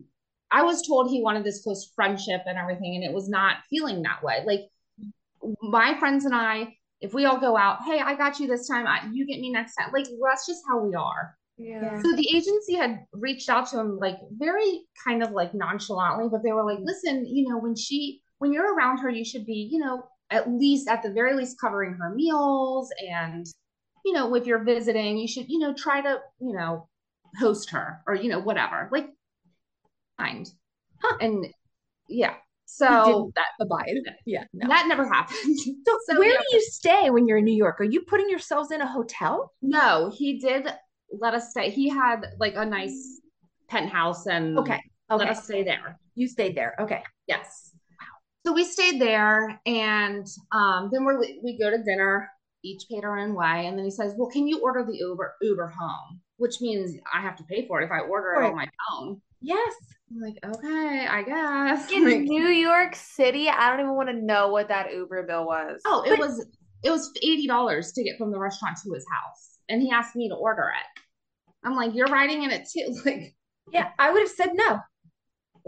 I 0.51 0.63
was 0.63 0.87
told 0.87 1.11
he 1.11 1.23
wanted 1.23 1.45
this 1.45 1.63
close 1.63 1.91
friendship 1.95 2.43
and 2.47 2.57
everything, 2.57 2.95
and 2.95 3.05
it 3.05 3.13
was 3.13 3.29
not 3.29 3.57
feeling 3.69 4.03
that 4.03 4.23
way. 4.23 4.45
Like 4.47 4.71
my 5.61 5.99
friends 5.99 6.25
and 6.25 6.35
I, 6.35 6.75
if 7.01 7.13
we 7.13 7.27
all 7.27 7.39
go 7.39 7.57
out, 7.57 7.83
hey, 7.85 8.01
I 8.01 8.15
got 8.15 8.41
you 8.41 8.47
this 8.47 8.67
time, 8.67 8.87
I, 8.87 9.09
you 9.13 9.27
get 9.27 9.41
me 9.41 9.51
next 9.51 9.75
time. 9.75 9.91
Like 9.93 10.07
that's 10.07 10.47
just 10.47 10.63
how 10.69 10.83
we 10.83 10.95
are. 10.95 11.37
Yeah. 11.59 12.01
So 12.03 12.15
the 12.15 12.29
agency 12.35 12.77
had 12.77 13.01
reached 13.13 13.49
out 13.49 13.69
to 13.69 13.81
him 13.81 13.99
like 13.99 14.19
very 14.33 14.83
kind 15.05 15.23
of 15.23 15.33
like 15.33 15.55
nonchalantly, 15.55 16.29
but 16.31 16.43
they 16.43 16.53
were 16.53 16.65
like, 16.65 16.79
listen, 16.83 17.27
you 17.27 17.49
know, 17.49 17.59
when 17.59 17.75
she 17.75 18.23
when 18.39 18.53
you're 18.53 18.75
around 18.75 18.99
her, 18.99 19.11
you 19.11 19.25
should 19.25 19.45
be, 19.45 19.69
you 19.71 19.79
know, 19.79 20.05
at 20.31 20.49
least 20.49 20.89
at 20.89 21.03
the 21.03 21.11
very 21.11 21.35
least 21.35 21.61
covering 21.61 21.95
her 21.95 22.15
meals 22.15 22.91
and 23.11 23.47
you 24.05 24.13
know, 24.13 24.35
if 24.35 24.47
you're 24.47 24.65
visiting, 24.65 25.19
you 25.19 25.29
should, 25.29 25.49
you 25.49 25.59
know, 25.59 25.75
try 25.75 26.01
to, 26.01 26.19
you 26.41 26.55
know, 26.55 26.89
host 27.39 27.71
her 27.71 28.01
or, 28.07 28.15
you 28.15 28.29
know, 28.29 28.39
whatever. 28.39 28.89
Like 28.93 29.11
kind. 30.19 30.51
And 31.21 31.47
yeah. 32.09 32.35
So 32.67 33.33
that 33.35 33.47
Abide. 33.61 33.89
Yeah. 34.27 34.45
No. 34.53 34.69
that 34.69 34.87
never 34.89 35.07
happened. 35.07 35.39
So, 35.87 35.99
So, 36.07 36.19
where 36.19 36.31
yeah. 36.31 36.39
do 36.39 36.57
you 36.57 36.63
stay 36.63 37.11
when 37.11 37.27
you're 37.27 37.39
in 37.39 37.45
New 37.45 37.57
York? 37.57 37.81
Are 37.81 37.85
you 37.85 38.03
putting 38.03 38.29
yourselves 38.29 38.71
in 38.71 38.81
a 38.81 38.87
hotel? 38.87 39.53
No, 39.63 40.13
he 40.15 40.39
did 40.39 40.69
let 41.13 41.35
us 41.35 41.51
stay. 41.51 41.71
He 41.71 41.89
had 41.89 42.27
like 42.39 42.55
a 42.57 42.65
nice 42.65 43.21
penthouse 43.69 44.27
and 44.27 44.59
Okay. 44.59 44.81
let 45.11 45.21
Okay. 45.23 45.31
us 45.31 45.45
stay 45.45 45.63
there. 45.63 45.99
You 46.15 46.29
stayed 46.29 46.57
there. 46.57 46.75
Okay. 46.81 47.03
Yes. 47.27 47.73
Wow. 48.01 48.07
So 48.47 48.53
we 48.53 48.65
stayed 48.65 49.01
there, 49.01 49.61
and 49.67 50.27
um, 50.53 50.89
then 50.93 51.05
we're 51.05 51.19
we 51.21 51.59
go 51.61 51.71
to 51.71 51.83
dinner. 51.83 52.29
Each 52.65 52.83
paid 52.91 53.05
our 53.05 53.19
own 53.19 53.35
way, 53.35 53.67
and 53.67 53.79
then 53.79 53.85
he 53.85 53.91
says, 53.91 54.15
"Well, 54.19 54.29
can 54.31 54.49
you 54.49 54.61
order 54.61 54.85
the 54.85 54.97
Uber 54.97 55.35
Uber 55.43 55.69
home?" 55.69 56.21
Which 56.39 56.61
means 56.61 56.97
I 57.15 57.21
have 57.21 57.37
to 57.37 57.45
pay 57.45 57.67
for 57.67 57.81
it 57.81 57.85
if 57.85 57.91
I 57.93 58.01
order 58.01 58.33
it 58.35 58.47
on 58.47 58.57
my 58.57 58.67
phone. 58.91 59.21
Yes. 59.41 59.75
I'm 60.11 60.21
like, 60.21 60.39
okay, 60.45 61.07
I 61.07 61.23
guess. 61.23 61.91
In 61.93 62.05
Like, 62.09 62.21
New 62.23 62.49
York 62.49 62.95
City, 62.97 63.49
I 63.49 63.71
don't 63.71 63.81
even 63.81 63.95
want 63.95 64.09
to 64.09 64.15
know 64.17 64.49
what 64.49 64.69
that 64.69 64.93
Uber 64.93 65.25
bill 65.25 65.45
was. 65.47 65.81
oh, 65.85 66.03
it 66.03 66.11
But- 66.11 66.19
was 66.21 66.47
it 66.83 66.91
was 66.91 67.13
eighty 67.23 67.47
dollars 67.47 67.93
to 67.93 68.03
get 68.03 68.17
from 68.19 68.31
the 68.33 68.39
restaurant 68.39 68.77
to 68.85 68.93
his 68.93 69.05
house, 69.13 69.48
and 69.69 69.81
he 69.83 69.91
asked 69.91 70.17
me 70.17 70.29
to 70.29 70.35
order 70.35 70.71
it. 70.71 71.03
I'm 71.65 71.75
like, 71.77 71.95
you're 71.95 72.07
writing 72.09 72.43
in 72.45 72.51
it 72.51 72.69
too, 72.69 72.95
like, 73.05 73.35
Yeah. 73.73 73.91
I 73.99 74.11
would 74.13 74.21
have 74.23 74.31
said 74.31 74.51
no. 74.55 74.79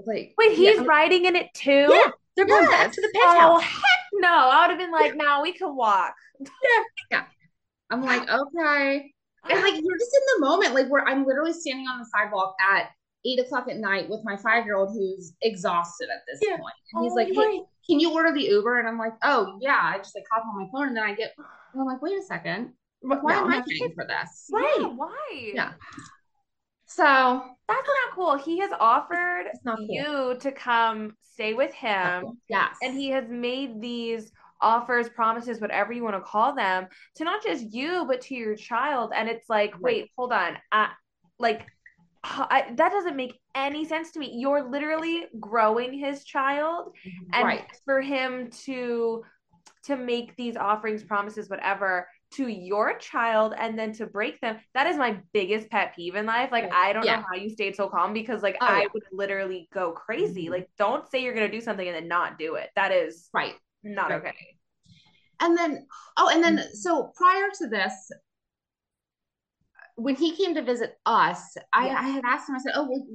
like. 0.06 0.34
Wait, 0.38 0.56
he's 0.56 0.76
yeah, 0.78 0.84
riding 0.84 1.24
in 1.26 1.36
it 1.36 1.48
too? 1.54 1.88
Yeah. 1.90 2.10
They're 2.36 2.46
going 2.46 2.66
back 2.66 2.86
Yes. 2.86 2.94
to 2.94 3.00
the 3.02 3.12
Oh, 3.16 3.58
penthouse. 3.58 3.62
heck 3.62 3.82
no. 4.14 4.28
I 4.28 4.60
would 4.62 4.70
have 4.70 4.78
been 4.78 4.92
like, 4.92 5.16
no, 5.16 5.40
we 5.42 5.52
can 5.52 5.74
walk. 5.76 6.14
Yeah, 7.10 7.24
I'm 7.90 8.02
like, 8.02 8.22
okay. 8.22 9.12
And 9.50 9.60
like 9.62 9.74
you're 9.74 9.98
just 9.98 10.14
in 10.16 10.22
the 10.40 10.46
moment, 10.46 10.74
like 10.74 10.88
where 10.88 11.06
I'm 11.06 11.26
literally 11.26 11.52
standing 11.52 11.86
on 11.86 11.98
the 11.98 12.06
sidewalk 12.06 12.54
at 12.60 12.90
eight 13.26 13.40
o'clock 13.40 13.66
at 13.68 13.76
night 13.78 14.08
with 14.08 14.20
my 14.24 14.36
five 14.36 14.64
year 14.64 14.76
old 14.76 14.90
who's 14.94 15.34
exhausted 15.42 16.08
at 16.08 16.20
this 16.30 16.38
Yeah. 16.40 16.56
point. 16.56 16.72
And 16.94 17.02
he's 17.04 17.12
Oh, 17.12 17.16
like, 17.16 17.28
Hey, 17.28 17.34
right. 17.36 17.60
can 17.88 17.98
you 18.00 18.12
order 18.14 18.32
the 18.32 18.42
Uber? 18.44 18.78
And 18.78 18.88
I'm 18.88 18.96
like, 18.96 19.12
Oh 19.22 19.58
yeah. 19.60 19.78
I 19.82 19.98
just 19.98 20.14
like 20.14 20.24
hop 20.32 20.44
on 20.46 20.56
my 20.62 20.68
phone 20.72 20.88
and 20.88 20.96
then 20.96 21.04
I 21.04 21.14
get 21.14 21.34
and 21.36 21.80
I'm 21.82 21.86
like, 21.86 22.00
wait 22.00 22.16
a 22.18 22.22
second. 22.22 22.72
Like, 23.02 23.22
why 23.22 23.32
No, 23.34 23.44
am 23.44 23.52
I 23.52 23.58
no. 23.58 23.64
paying 23.68 23.92
for 23.94 24.04
this? 24.06 24.46
Right. 24.52 24.76
Yeah, 24.80 24.86
why? 24.88 25.52
Yeah. 25.54 25.72
So 26.86 27.04
That's 27.68 27.86
not 27.88 28.14
cool. 28.14 28.36
He 28.36 28.58
has 28.58 28.70
offered 28.78 29.46
It's 29.52 29.64
not 29.64 29.78
cool. 29.78 29.86
you 29.88 30.36
to 30.40 30.52
come 30.52 31.16
stay 31.20 31.54
with 31.54 31.72
him, 31.72 32.38
yes. 32.48 32.76
and 32.82 32.94
he 32.98 33.10
has 33.10 33.28
made 33.28 33.80
these 33.80 34.32
offers, 34.60 35.08
promises, 35.08 35.60
whatever 35.60 35.92
you 35.92 36.02
want 36.04 36.16
to 36.16 36.20
call 36.20 36.54
them, 36.54 36.86
to 37.14 37.24
not 37.24 37.42
just 37.42 37.72
you, 37.72 38.04
but 38.06 38.20
to 38.22 38.34
your 38.34 38.56
child. 38.56 39.12
And 39.14 39.28
it's 39.28 39.48
like, 39.48 39.72
Right. 39.74 39.82
wait, 39.82 40.10
hold 40.18 40.32
on. 40.32 40.58
I, 40.72 40.90
like, 41.38 41.66
I, 42.22 42.72
that 42.76 42.92
doesn't 42.92 43.16
make 43.16 43.40
any 43.54 43.86
sense 43.86 44.10
to 44.12 44.18
me. 44.18 44.34
You're 44.36 44.68
literally 44.68 45.26
growing 45.38 45.94
his 45.94 46.24
child, 46.24 46.92
and 47.32 47.44
right. 47.44 47.64
for 47.86 48.02
him 48.02 48.50
to 48.64 49.24
to 49.84 49.96
make 49.96 50.36
these 50.36 50.56
offerings, 50.56 51.02
promises, 51.02 51.48
whatever 51.48 52.06
to 52.32 52.46
your 52.46 52.96
child 52.98 53.54
and 53.58 53.78
then 53.78 53.92
to 53.92 54.06
break 54.06 54.40
them 54.40 54.58
that 54.74 54.86
is 54.86 54.96
my 54.96 55.18
biggest 55.32 55.68
pet 55.70 55.94
peeve 55.96 56.14
in 56.14 56.26
life 56.26 56.50
like 56.52 56.70
i 56.72 56.92
don't 56.92 57.04
Yeah. 57.04 57.16
know 57.16 57.24
how 57.28 57.36
you 57.36 57.50
stayed 57.50 57.74
so 57.76 57.88
calm 57.88 58.12
because 58.12 58.42
like 58.42 58.56
Oh, 58.60 58.66
i 58.66 58.82
yeah. 58.82 58.86
would 58.94 59.02
literally 59.12 59.68
go 59.72 59.92
crazy 59.92 60.44
mm-hmm. 60.44 60.52
like 60.52 60.70
don't 60.78 61.08
say 61.10 61.22
you're 61.22 61.34
gonna 61.34 61.50
do 61.50 61.60
something 61.60 61.86
and 61.86 61.96
then 61.96 62.08
not 62.08 62.38
do 62.38 62.54
it 62.54 62.70
that 62.76 62.92
is 62.92 63.28
Right. 63.32 63.54
not 63.82 64.10
Right. 64.10 64.20
okay 64.20 64.56
And 65.42 65.56
then, 65.56 65.86
oh, 66.18 66.28
and 66.28 66.44
then, 66.44 66.58
mm-hmm. 66.58 66.74
so 66.74 67.12
prior 67.16 67.48
to 67.60 67.66
this, 67.66 67.94
when 69.96 70.14
he 70.14 70.36
came 70.36 70.54
to 70.54 70.60
visit 70.62 70.98
us, 71.06 71.56
I, 71.72 71.86
Yeah. 71.86 71.98
I 71.98 72.08
had 72.08 72.24
asked 72.26 72.46
him, 72.48 72.56
I 72.56 72.58
said, 72.58 72.72
Oh, 72.74 72.86
well, 72.88 73.06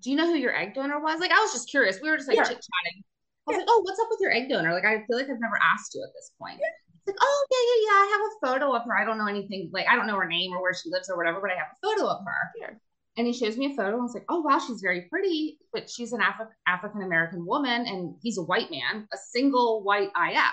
do 0.00 0.10
you 0.10 0.16
know 0.16 0.26
who 0.26 0.34
your 0.36 0.54
egg 0.54 0.74
donor 0.74 1.00
was? 1.00 1.20
Like, 1.20 1.30
I 1.30 1.40
was 1.40 1.52
just 1.52 1.70
curious. 1.70 2.00
We 2.02 2.10
were 2.10 2.16
just 2.18 2.28
like 2.28 2.36
Yeah. 2.36 2.44
chit 2.44 2.60
chatting. 2.60 3.02
I 3.02 3.50
was 3.50 3.56
like, 3.56 3.66
Oh, 3.70 3.80
what's 3.82 3.98
up 3.98 4.08
with 4.10 4.20
your 4.20 4.32
egg 4.32 4.50
donor? 4.50 4.74
Like, 4.74 4.84
I 4.84 5.04
feel 5.06 5.16
like 5.16 5.30
I've 5.30 5.40
never 5.40 5.58
asked 5.72 5.94
you 5.94 6.02
at 6.04 6.12
this 6.14 6.32
point. 6.38 6.60
He's 7.04 7.12
like, 7.12 7.20
Oh, 7.20 7.46
yeah, 7.50 7.64
yeah, 7.68 7.80
yeah. 7.86 7.98
I 8.04 8.06
have 8.12 8.20
a 8.20 8.58
photo 8.58 8.74
of 8.76 8.82
her. 8.86 8.96
I 8.96 9.04
don't 9.04 9.18
know 9.18 9.26
anything. 9.26 9.70
Like, 9.72 9.86
I 9.90 9.96
don't 9.96 10.06
know 10.06 10.16
her 10.18 10.28
name 10.28 10.52
or 10.52 10.62
where 10.62 10.74
she 10.74 10.90
lives 10.90 11.10
or 11.10 11.16
whatever, 11.16 11.40
but 11.40 11.50
I 11.50 11.54
have 11.56 11.68
a 11.72 11.86
photo 11.86 12.08
of 12.08 12.24
her. 12.24 12.50
Here. 12.58 12.80
And 13.16 13.26
he 13.26 13.32
shows 13.32 13.56
me 13.56 13.66
a 13.66 13.76
photo 13.76 13.90
and 13.92 14.00
I 14.00 14.02
was 14.02 14.14
like, 14.14 14.24
Oh, 14.28 14.40
wow, 14.40 14.58
she's 14.58 14.80
very 14.80 15.02
pretty, 15.10 15.58
but 15.72 15.88
she's 15.88 16.12
an 16.12 16.20
Afri- 16.20 16.48
African 16.66 17.02
American 17.02 17.46
woman 17.46 17.86
and 17.86 18.16
he's 18.22 18.38
a 18.38 18.42
white 18.42 18.70
man, 18.70 19.06
a 19.12 19.16
single 19.30 19.82
white 19.84 20.08
IF. 20.16 20.52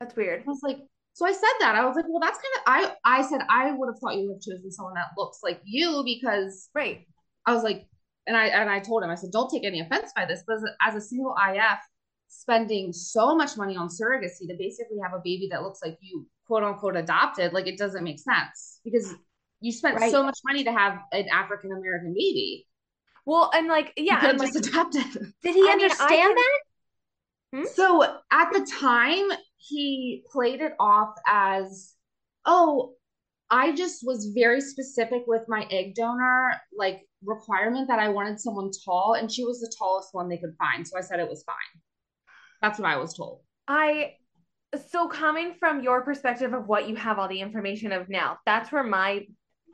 that's 0.00 0.14
weird 0.16 0.42
I 0.42 0.50
was 0.50 0.60
like, 0.62 0.78
so 1.14 1.24
I 1.24 1.32
said 1.32 1.54
that. 1.60 1.76
I 1.76 1.84
was 1.86 1.94
like, 1.96 2.04
well, 2.08 2.20
that's 2.20 2.38
kind 2.38 2.90
of 2.90 2.94
I 3.06 3.18
I 3.18 3.22
said 3.22 3.40
I 3.48 3.70
would 3.72 3.86
have 3.88 3.98
thought 4.00 4.16
you 4.16 4.26
would 4.28 4.34
have 4.34 4.42
chosen 4.42 4.70
someone 4.72 4.94
that 4.94 5.12
looks 5.16 5.38
like 5.42 5.60
you 5.64 6.02
because 6.04 6.68
right 6.74 7.06
I 7.46 7.54
was 7.54 7.62
like, 7.62 7.86
and 8.26 8.36
I 8.36 8.46
and 8.48 8.68
I 8.68 8.80
told 8.80 9.02
him, 9.02 9.10
I 9.10 9.14
said, 9.14 9.30
don't 9.32 9.50
take 9.50 9.64
any 9.64 9.80
offense 9.80 10.12
by 10.14 10.24
this, 10.26 10.42
but 10.46 10.56
as 10.56 10.64
a, 10.64 10.88
as 10.88 10.94
a 10.96 11.00
single 11.00 11.34
IF, 11.38 11.78
spending 12.40 12.92
so 12.92 13.34
much 13.34 13.56
money 13.56 13.76
on 13.76 13.88
surrogacy 13.88 14.46
to 14.48 14.54
basically 14.58 14.98
have 15.02 15.12
a 15.14 15.20
baby 15.22 15.48
that 15.50 15.62
looks 15.62 15.80
like 15.82 15.96
you 16.00 16.26
quote 16.46 16.62
unquote 16.62 16.96
adopted, 16.96 17.52
like 17.52 17.66
it 17.66 17.78
doesn't 17.78 18.04
make 18.04 18.18
sense 18.18 18.80
because 18.84 19.14
you 19.60 19.72
spent 19.72 19.98
Right. 19.98 20.10
so 20.10 20.22
much 20.22 20.38
money 20.44 20.64
to 20.64 20.72
have 20.72 20.98
an 21.12 21.26
African 21.32 21.70
American 21.72 22.12
baby. 22.12 22.66
Well, 23.24 23.50
and 23.54 23.68
like, 23.68 23.92
yeah, 23.96 24.18
and 24.18 24.26
have 24.26 24.36
like, 24.38 24.52
just 24.52 24.66
adopted. 24.68 25.04
Did 25.42 25.54
he 25.54 25.66
I 25.68 25.72
understand 25.72 26.08
can- 26.10 26.34
that? 26.34 26.60
Hmm? 27.54 27.64
So 27.72 28.02
at 28.30 28.50
the 28.52 28.68
time, 28.78 29.28
he 29.56 30.22
played 30.30 30.60
it 30.60 30.72
off 30.78 31.14
as, 31.26 31.94
oh, 32.44 32.94
I 33.50 33.72
just 33.74 34.04
was 34.04 34.32
very 34.34 34.60
specific 34.60 35.22
with 35.26 35.42
my 35.48 35.66
egg 35.70 35.94
donor, 35.94 36.52
like 36.76 37.02
requirement 37.24 37.88
that 37.88 37.98
I 38.00 38.08
wanted 38.08 38.40
someone 38.40 38.70
tall, 38.84 39.14
and 39.14 39.30
she 39.30 39.44
was 39.44 39.60
the 39.60 39.72
tallest 39.78 40.08
one 40.12 40.28
they 40.28 40.36
could 40.36 40.54
find. 40.58 40.86
So 40.86 40.98
I 40.98 41.00
said 41.00 41.20
it 41.20 41.28
was 41.28 41.44
fine. 41.44 41.80
That's 42.64 42.78
what 42.78 42.88
I 42.88 42.96
was 42.96 43.12
told. 43.12 43.40
I 43.68 44.14
so 44.90 45.06
coming 45.06 45.52
from 45.60 45.82
your 45.82 46.00
perspective 46.00 46.54
of 46.54 46.66
what 46.66 46.88
you 46.88 46.96
have 46.96 47.18
all 47.18 47.28
the 47.28 47.40
information 47.42 47.92
of 47.92 48.08
now, 48.08 48.38
that's 48.46 48.72
where 48.72 48.82
my 48.82 49.26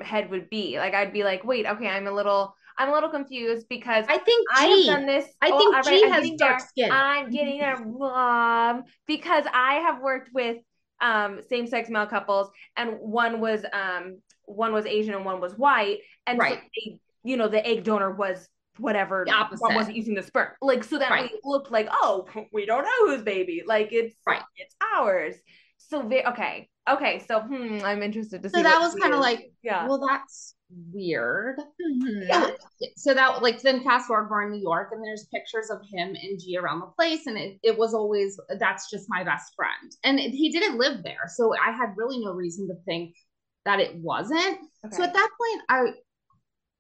head 0.02 0.28
would 0.30 0.50
be. 0.50 0.76
Like 0.76 0.92
I'd 0.92 1.12
be 1.12 1.22
like, 1.22 1.44
wait, 1.44 1.66
okay, 1.66 1.86
I'm 1.86 2.08
a 2.08 2.12
little 2.12 2.52
I'm 2.76 2.88
a 2.88 2.92
little 2.92 3.08
confused 3.08 3.66
because 3.68 4.06
I 4.08 4.18
think 4.18 4.48
I 4.56 4.64
have 4.64 4.78
G. 4.78 4.86
done 4.86 5.06
this. 5.06 5.24
I 5.40 5.50
oh, 5.52 5.58
think 5.58 5.76
all 5.76 5.82
G 5.84 5.90
right, 5.90 6.02
I'm 6.04 6.10
has 6.10 6.22
getting 6.22 6.36
dark 6.36 6.58
there. 6.58 6.66
skin. 6.66 6.90
I'm 6.90 7.30
getting 7.30 7.58
there, 7.60 7.76
um, 7.76 8.82
because 9.06 9.44
I 9.54 9.74
have 9.74 10.02
worked 10.02 10.30
with 10.34 10.56
um 11.00 11.42
same-sex 11.48 11.90
male 11.90 12.06
couples, 12.06 12.50
and 12.76 12.96
one 12.98 13.40
was 13.40 13.64
um 13.72 14.18
one 14.46 14.72
was 14.72 14.84
Asian 14.84 15.14
and 15.14 15.24
one 15.24 15.40
was 15.40 15.56
white, 15.56 15.98
and 16.26 16.40
so 16.42 16.56
they, 16.74 16.98
you 17.22 17.36
know 17.36 17.46
the 17.46 17.64
egg 17.64 17.84
donor 17.84 18.10
was 18.10 18.48
whatever 18.80 19.24
The 19.26 19.32
opposite. 19.32 19.74
wasn't 19.74 19.96
using 19.96 20.14
the 20.14 20.22
sperm, 20.22 20.48
like 20.62 20.82
so 20.84 20.98
that 20.98 21.10
Right. 21.10 21.30
it 21.32 21.40
looked 21.44 21.70
like 21.70 21.88
oh 21.90 22.26
we 22.52 22.66
don't 22.66 22.84
know 22.84 23.06
whose 23.14 23.22
baby, 23.22 23.62
like 23.66 23.88
it's 23.92 24.14
Right. 24.26 24.42
it's 24.56 24.74
ours. 24.94 25.34
So 25.78 26.02
okay, 26.02 26.68
okay, 26.88 27.24
so 27.26 27.40
hmm, 27.40 27.78
I'm 27.84 28.02
interested 28.02 28.42
to 28.42 28.48
see. 28.48 28.58
So 28.58 28.62
that 28.62 28.78
was 28.80 28.94
kind 28.94 29.12
of 29.14 29.18
like, 29.20 29.52
yeah, 29.62 29.88
well, 29.88 29.98
that's 30.06 30.54
weird. 30.92 31.56
Mhm. 31.82 32.28
yeah. 32.28 32.50
so 32.96 33.12
that 33.12 33.42
like 33.42 33.60
then 33.60 33.82
fast 33.82 34.06
forward 34.06 34.28
we're 34.30 34.44
in 34.44 34.52
new 34.52 34.60
york 34.62 34.90
and 34.92 35.02
there's 35.04 35.26
pictures 35.34 35.68
of 35.68 35.80
him 35.92 36.14
and 36.14 36.38
g 36.38 36.56
around 36.56 36.78
the 36.78 36.86
place 36.96 37.26
and 37.26 37.36
it, 37.36 37.58
it 37.64 37.76
was 37.76 37.92
always 37.92 38.38
that's 38.60 38.88
just 38.88 39.06
my 39.08 39.24
best 39.24 39.52
friend 39.56 39.90
and 40.04 40.20
it- 40.20 40.30
he 40.30 40.48
didn't 40.52 40.78
live 40.78 41.02
there 41.02 41.26
so 41.26 41.52
i 41.60 41.72
had 41.72 41.90
really 41.96 42.20
no 42.20 42.30
reason 42.32 42.68
to 42.68 42.74
think 42.84 43.16
that 43.64 43.80
it 43.80 43.96
wasn't 43.96 44.58
so 44.92 45.02
at 45.02 45.12
that 45.12 45.28
point 45.40 45.62
i 45.68 45.86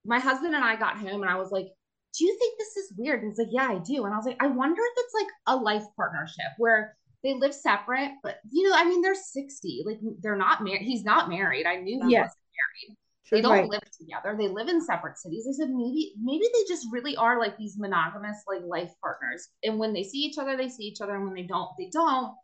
my 0.04 0.20
husband 0.20 0.54
and 0.54 0.62
i 0.64 0.76
got 0.76 0.96
home 0.96 1.22
and 1.22 1.30
i 1.30 1.34
was 1.36 1.50
like 1.50 1.66
do 2.16 2.24
you 2.24 2.36
think 2.38 2.58
this 2.58 2.76
is 2.76 2.92
weird 2.96 3.22
and 3.22 3.30
he's 3.30 3.38
like 3.38 3.48
yeah 3.50 3.68
i 3.70 3.78
do 3.78 4.04
and 4.04 4.12
i 4.12 4.16
was 4.16 4.26
like 4.26 4.36
i 4.40 4.46
wonder 4.46 4.80
if 4.82 4.92
it's 5.04 5.14
like 5.14 5.28
a 5.46 5.56
life 5.56 5.84
partnership 5.96 6.46
where 6.58 6.96
they 7.22 7.34
live 7.34 7.54
separate 7.54 8.12
but 8.22 8.36
you 8.50 8.68
know 8.68 8.74
i 8.76 8.84
mean 8.84 9.02
they're 9.02 9.14
60 9.14 9.82
like 9.86 9.98
they're 10.20 10.36
not 10.36 10.62
married 10.64 10.82
he's 10.82 11.04
not 11.04 11.28
married 11.28 11.66
i 11.66 11.76
knew 11.76 12.00
he 12.02 12.12
Yeah. 12.12 12.22
wasn't 12.22 12.36
married 12.88 12.96
they 13.30 13.40
don't 13.42 13.52
Right. 13.52 13.68
live 13.68 13.88
together. 13.96 14.34
They 14.36 14.48
live 14.48 14.66
in 14.66 14.80
separate 14.84 15.16
cities. 15.16 15.46
I 15.48 15.52
said 15.52 15.70
maybe 15.70 16.14
maybe 16.20 16.44
they 16.52 16.64
just 16.66 16.88
really 16.90 17.16
are 17.16 17.38
like 17.38 17.56
these 17.56 17.78
monogamous 17.78 18.42
like 18.48 18.62
life 18.66 18.90
partners. 19.00 19.46
And 19.62 19.78
when 19.78 19.92
they 19.92 20.02
see 20.02 20.18
each 20.18 20.36
other, 20.36 20.56
they 20.56 20.68
see 20.68 20.82
each 20.82 21.00
other, 21.00 21.14
and 21.14 21.24
when 21.26 21.34
they 21.34 21.44
don't, 21.44 21.70
they 21.78 21.90
don't. 21.92 22.34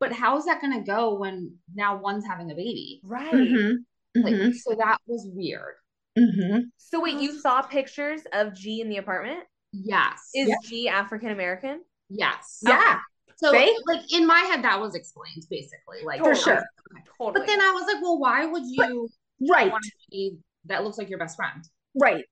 But 0.00 0.12
how 0.12 0.36
is 0.36 0.44
that 0.44 0.60
going 0.60 0.74
to 0.78 0.84
go 0.84 1.14
when 1.14 1.56
now 1.74 1.96
one's 1.96 2.26
having 2.26 2.50
a 2.50 2.54
baby? 2.54 3.00
right. 3.04 3.32
Mhm. 3.32 3.76
Like 4.16 4.34
Mhm. 4.34 4.54
so 4.54 4.74
that 4.74 4.98
was 5.06 5.26
weird. 5.32 5.76
Mhm. 6.18 6.62
So 6.78 7.00
wait, 7.02 7.20
you 7.20 7.38
saw 7.40 7.62
pictures 7.62 8.22
of 8.32 8.54
G 8.54 8.80
in 8.80 8.88
the 8.88 8.96
apartment? 8.96 9.44
Yes. 9.72 10.30
Is 10.34 10.48
Yeah. 10.48 10.54
G 10.64 10.88
African 10.88 11.30
American? 11.30 11.84
yes. 12.08 12.60
Yeah. 12.66 12.98
So 13.36 13.52
See? 13.52 13.76
like 13.86 14.12
in 14.12 14.26
my 14.26 14.40
head 14.40 14.64
that 14.64 14.80
was 14.80 14.94
explained 14.96 15.44
basically. 15.48 16.02
Like 16.04 16.20
For 16.20 16.30
I- 16.32 16.34
sure. 16.34 16.64
Totally. 17.18 17.32
But 17.40 17.46
then 17.46 17.60
I 17.60 17.70
was 17.70 17.84
like, 17.86 18.02
well, 18.02 18.18
why 18.18 18.46
would 18.46 18.64
you 18.66 19.08
Right. 19.48 19.70
want 19.70 19.84
a 19.86 19.90
baby 20.10 20.38
that 20.64 20.82
looks 20.84 20.98
like 20.98 21.08
your 21.08 21.18
best 21.20 21.36
friend? 21.36 21.62
Right. 21.94 22.24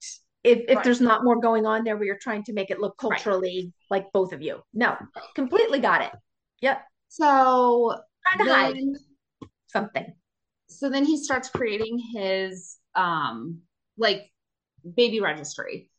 If 0.43 0.61
if 0.69 0.77
Right. 0.77 0.85
there's 0.85 1.01
not 1.01 1.23
more 1.25 1.39
going 1.41 1.65
on 1.67 1.85
there 1.85 1.97
where 1.97 2.07
you're 2.07 2.19
trying 2.19 2.43
to 2.45 2.53
make 2.53 2.71
it 2.71 2.81
look 2.81 3.01
Right. 3.03 3.21
culturally 3.21 3.73
like 3.91 4.11
both 4.13 4.33
of 4.33 4.43
you. 4.43 4.63
No. 4.73 4.97
Completely 5.35 5.79
got 5.79 6.01
it. 6.03 6.13
Yep. 6.63 6.83
So 7.09 7.95
Trying 8.25 8.47
to 8.47 8.55
hide 8.55 8.77
something. 9.69 10.15
so 10.69 10.89
then 10.91 11.05
he 11.05 11.17
starts 11.23 11.49
creating 11.51 11.99
his 12.15 12.79
um 12.95 13.63
like 13.99 14.31
baby 14.97 15.21
registry. 15.21 15.91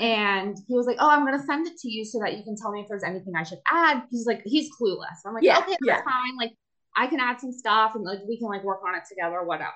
And 0.00 0.56
he 0.66 0.74
was 0.74 0.86
like 0.86 0.96
oh 1.00 1.10
i'm 1.10 1.24
gonna 1.26 1.42
send 1.42 1.66
it 1.66 1.76
to 1.76 1.90
you 1.90 2.02
so 2.04 2.18
that 2.20 2.36
you 2.36 2.42
can 2.44 2.56
tell 2.56 2.72
me 2.72 2.80
if 2.80 2.88
there's 2.88 3.04
anything 3.04 3.34
i 3.36 3.42
should 3.42 3.58
add. 3.70 4.04
He's 4.10 4.26
like 4.26 4.40
he's 4.46 4.70
clueless. 4.70 5.20
I'm 5.26 5.34
like 5.34 5.42
Yeah, 5.44 5.58
okay 5.58 5.72
that's 5.72 5.78
yeah. 5.86 6.02
fine. 6.02 6.36
Like 6.38 6.52
i 6.96 7.06
can 7.06 7.20
add 7.20 7.40
some 7.40 7.52
stuff 7.52 7.94
and 7.94 8.04
like 8.04 8.20
we 8.26 8.38
can 8.38 8.48
like 8.48 8.64
work 8.64 8.80
on 8.86 8.94
it 8.94 9.02
together 9.08 9.42
whatever. 9.44 9.70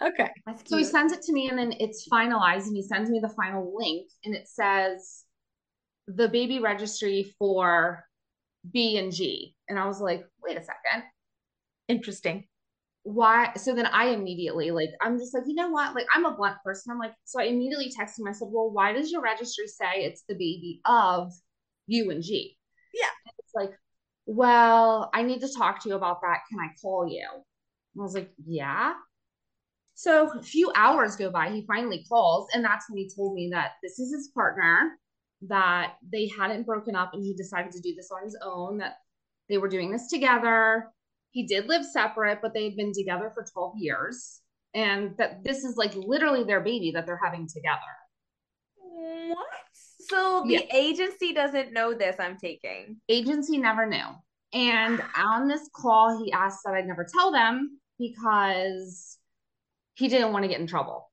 Okay. 0.00 0.30
So 0.64 0.78
he 0.78 0.84
sends 0.84 1.12
it 1.12 1.20
to 1.22 1.32
me 1.32 1.48
and 1.50 1.58
then 1.58 1.72
it's 1.80 2.08
finalized 2.08 2.66
and 2.66 2.76
he 2.76 2.82
sends 2.82 3.10
me 3.10 3.18
the 3.20 3.28
final 3.30 3.74
link 3.76 4.06
and 4.24 4.34
it 4.34 4.48
says 4.48 5.24
the 6.06 6.28
baby 6.28 6.60
registry 6.60 7.34
for 7.38 8.04
b 8.72 8.96
and 8.96 9.12
g. 9.12 9.54
And 9.68 9.78
i 9.78 9.86
was 9.86 10.00
like 10.00 10.24
wait 10.42 10.56
a 10.56 10.62
second. 10.62 11.02
Interesting. 11.88 12.46
Why 13.08 13.50
so 13.56 13.74
then 13.74 13.86
i 13.86 14.08
immediately 14.08 14.70
like 14.70 14.90
i'm 15.00 15.18
just 15.18 15.32
like 15.32 15.44
you 15.46 15.54
know 15.54 15.70
what? 15.70 15.94
Like 15.94 16.06
i'm 16.14 16.26
a 16.26 16.36
blunt 16.36 16.56
person. 16.62 16.92
I'm 16.92 16.98
like 16.98 17.14
so 17.24 17.40
i 17.40 17.44
immediately 17.44 17.90
texted 17.90 18.20
him. 18.20 18.28
I 18.28 18.32
said 18.32 18.48
well 18.50 18.70
why 18.70 18.92
does 18.92 19.10
your 19.10 19.22
registry 19.22 19.66
say 19.66 20.04
it's 20.04 20.24
the 20.28 20.34
baby 20.34 20.82
of 20.84 21.32
you 21.86 22.10
and 22.10 22.22
g? 22.22 22.56
Yeah. 22.92 23.06
And 23.26 23.34
it's 23.38 23.54
like 23.54 23.70
well 24.26 25.10
i 25.14 25.22
need 25.22 25.40
to 25.40 25.52
talk 25.52 25.82
to 25.82 25.88
you 25.88 25.94
about 25.94 26.20
that. 26.20 26.40
Can 26.50 26.60
i 26.60 26.68
call 26.82 27.08
you? 27.08 27.26
And 27.32 28.00
i 28.00 28.02
was 28.02 28.14
like 28.14 28.30
yeah. 28.46 28.92
So 29.94 30.30
a 30.38 30.42
few 30.42 30.70
hours 30.76 31.16
go 31.16 31.30
by. 31.30 31.50
He 31.50 31.64
finally 31.66 32.04
calls 32.08 32.48
and 32.52 32.62
that's 32.62 32.90
when 32.90 32.98
he 32.98 33.10
told 33.16 33.34
me 33.34 33.48
that 33.52 33.72
this 33.82 33.98
is 33.98 34.12
his 34.12 34.30
partner 34.34 34.98
that 35.48 35.94
they 36.12 36.28
hadn't 36.38 36.66
broken 36.66 36.94
up 36.94 37.14
and 37.14 37.24
he 37.24 37.32
decided 37.34 37.72
to 37.72 37.80
do 37.80 37.94
this 37.94 38.10
on 38.10 38.22
his 38.24 38.38
own 38.44 38.78
that 38.78 38.96
they 39.48 39.56
were 39.56 39.68
doing 39.68 39.90
this 39.90 40.10
together 40.10 40.90
he 41.30 41.46
did 41.46 41.66
live 41.68 41.84
separate, 41.84 42.40
but 42.42 42.54
they 42.54 42.64
had 42.64 42.76
been 42.76 42.92
together 42.92 43.30
for 43.34 43.44
12 43.52 43.74
years. 43.78 44.40
And 44.74 45.16
that 45.16 45.44
this 45.44 45.64
is 45.64 45.76
like 45.76 45.94
literally 45.94 46.44
their 46.44 46.60
baby 46.60 46.92
that 46.92 47.06
they're 47.06 47.20
having 47.22 47.48
together. 47.48 47.78
What? 48.76 49.46
So 49.74 50.44
the 50.46 50.54
Yeah. 50.54 50.60
agency 50.72 51.32
doesn't 51.32 51.72
know 51.72 51.94
this, 51.94 52.16
I'm 52.18 52.36
taking. 52.36 53.00
Agency 53.08 53.58
never 53.58 53.86
knew. 53.86 54.06
And 54.52 55.02
on 55.16 55.48
this 55.48 55.68
call, 55.74 56.22
he 56.22 56.32
asked 56.32 56.60
that 56.64 56.74
I'd 56.74 56.86
never 56.86 57.06
tell 57.12 57.32
them 57.32 57.80
because 57.98 59.18
he 59.94 60.08
didn't 60.08 60.32
want 60.32 60.44
to 60.44 60.48
get 60.48 60.60
in 60.60 60.66
trouble 60.66 61.10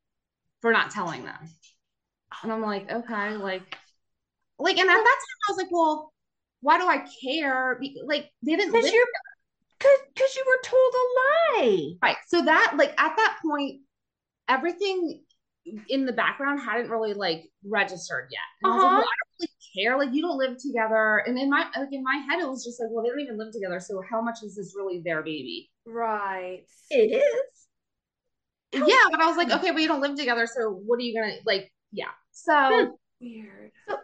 for 0.62 0.72
not 0.72 0.92
telling 0.92 1.26
them. 1.26 1.50
And 2.44 2.52
I'm 2.52 2.62
like, 2.62 2.92
okay, 2.92 3.38
like, 3.38 3.78
like, 4.60 4.78
and 4.78 4.90
at 4.90 4.94
that 4.94 5.04
time 5.04 5.40
I 5.48 5.52
was 5.52 5.58
like, 5.58 5.72
well, 5.72 6.14
why 6.62 6.78
do 6.78 6.88
I 6.88 7.06
care? 7.24 7.80
Like, 8.06 8.32
they 8.42 8.56
didn't 8.56 8.72
Because 8.72 8.92
you're 8.92 9.06
because 9.86 10.00
because 10.14 10.36
you 10.36 10.44
were 10.46 10.62
told 10.64 10.94
a 10.94 11.06
lie. 11.22 11.94
Right. 12.02 12.18
So 12.28 12.44
that 12.44 12.74
like 12.78 13.00
at 13.00 13.16
that 13.16 13.38
point, 13.46 13.82
everything 14.48 15.22
in 15.90 16.06
the 16.06 16.14
background 16.14 16.60
hadn't 16.62 16.90
really 16.90 17.14
like 17.14 17.44
registered 17.68 18.28
yet. 18.32 18.40
And 18.62 18.72
I 18.72 18.76
was 18.76 18.84
like, 18.84 18.92
Uh-huh. 18.92 19.00
well, 19.00 19.08
I 19.08 19.16
don't 19.18 19.40
really 19.40 19.52
care. 19.76 19.98
Like 19.98 20.14
you 20.14 20.22
don't 20.22 20.38
live 20.38 20.58
together. 20.58 21.24
And 21.26 21.38
in 21.38 21.50
my 21.50 21.66
like 21.76 21.90
in 21.92 22.04
my 22.04 22.24
head, 22.30 22.42
it 22.42 22.48
was 22.48 22.64
just 22.64 22.80
like, 22.80 22.90
well, 22.92 23.04
they 23.04 23.10
don't 23.10 23.20
even 23.20 23.38
live 23.38 23.52
together. 23.52 23.80
So 23.80 24.02
how 24.10 24.22
much 24.22 24.40
is 24.44 24.56
this 24.56 24.74
really 24.76 25.02
their 25.04 25.22
baby? 25.24 25.70
Right. 25.86 26.64
It 26.90 27.22
is. 27.22 27.68
Yeah, 28.74 29.06
but 29.10 29.22
I 29.22 29.28
was 29.28 29.38
like, 29.38 29.52
okay, 29.52 29.72
but 29.72 29.82
you 29.82 29.88
don't 29.88 30.02
live 30.02 30.16
together. 30.16 30.48
So 30.48 30.70
what 30.70 30.98
are 30.98 31.02
you 31.02 31.20
gonna 31.20 31.36
like? 31.46 31.72
Yeah. 31.92 32.12
So 32.32 32.98
Weird. 33.22 33.72
So, 33.88 33.98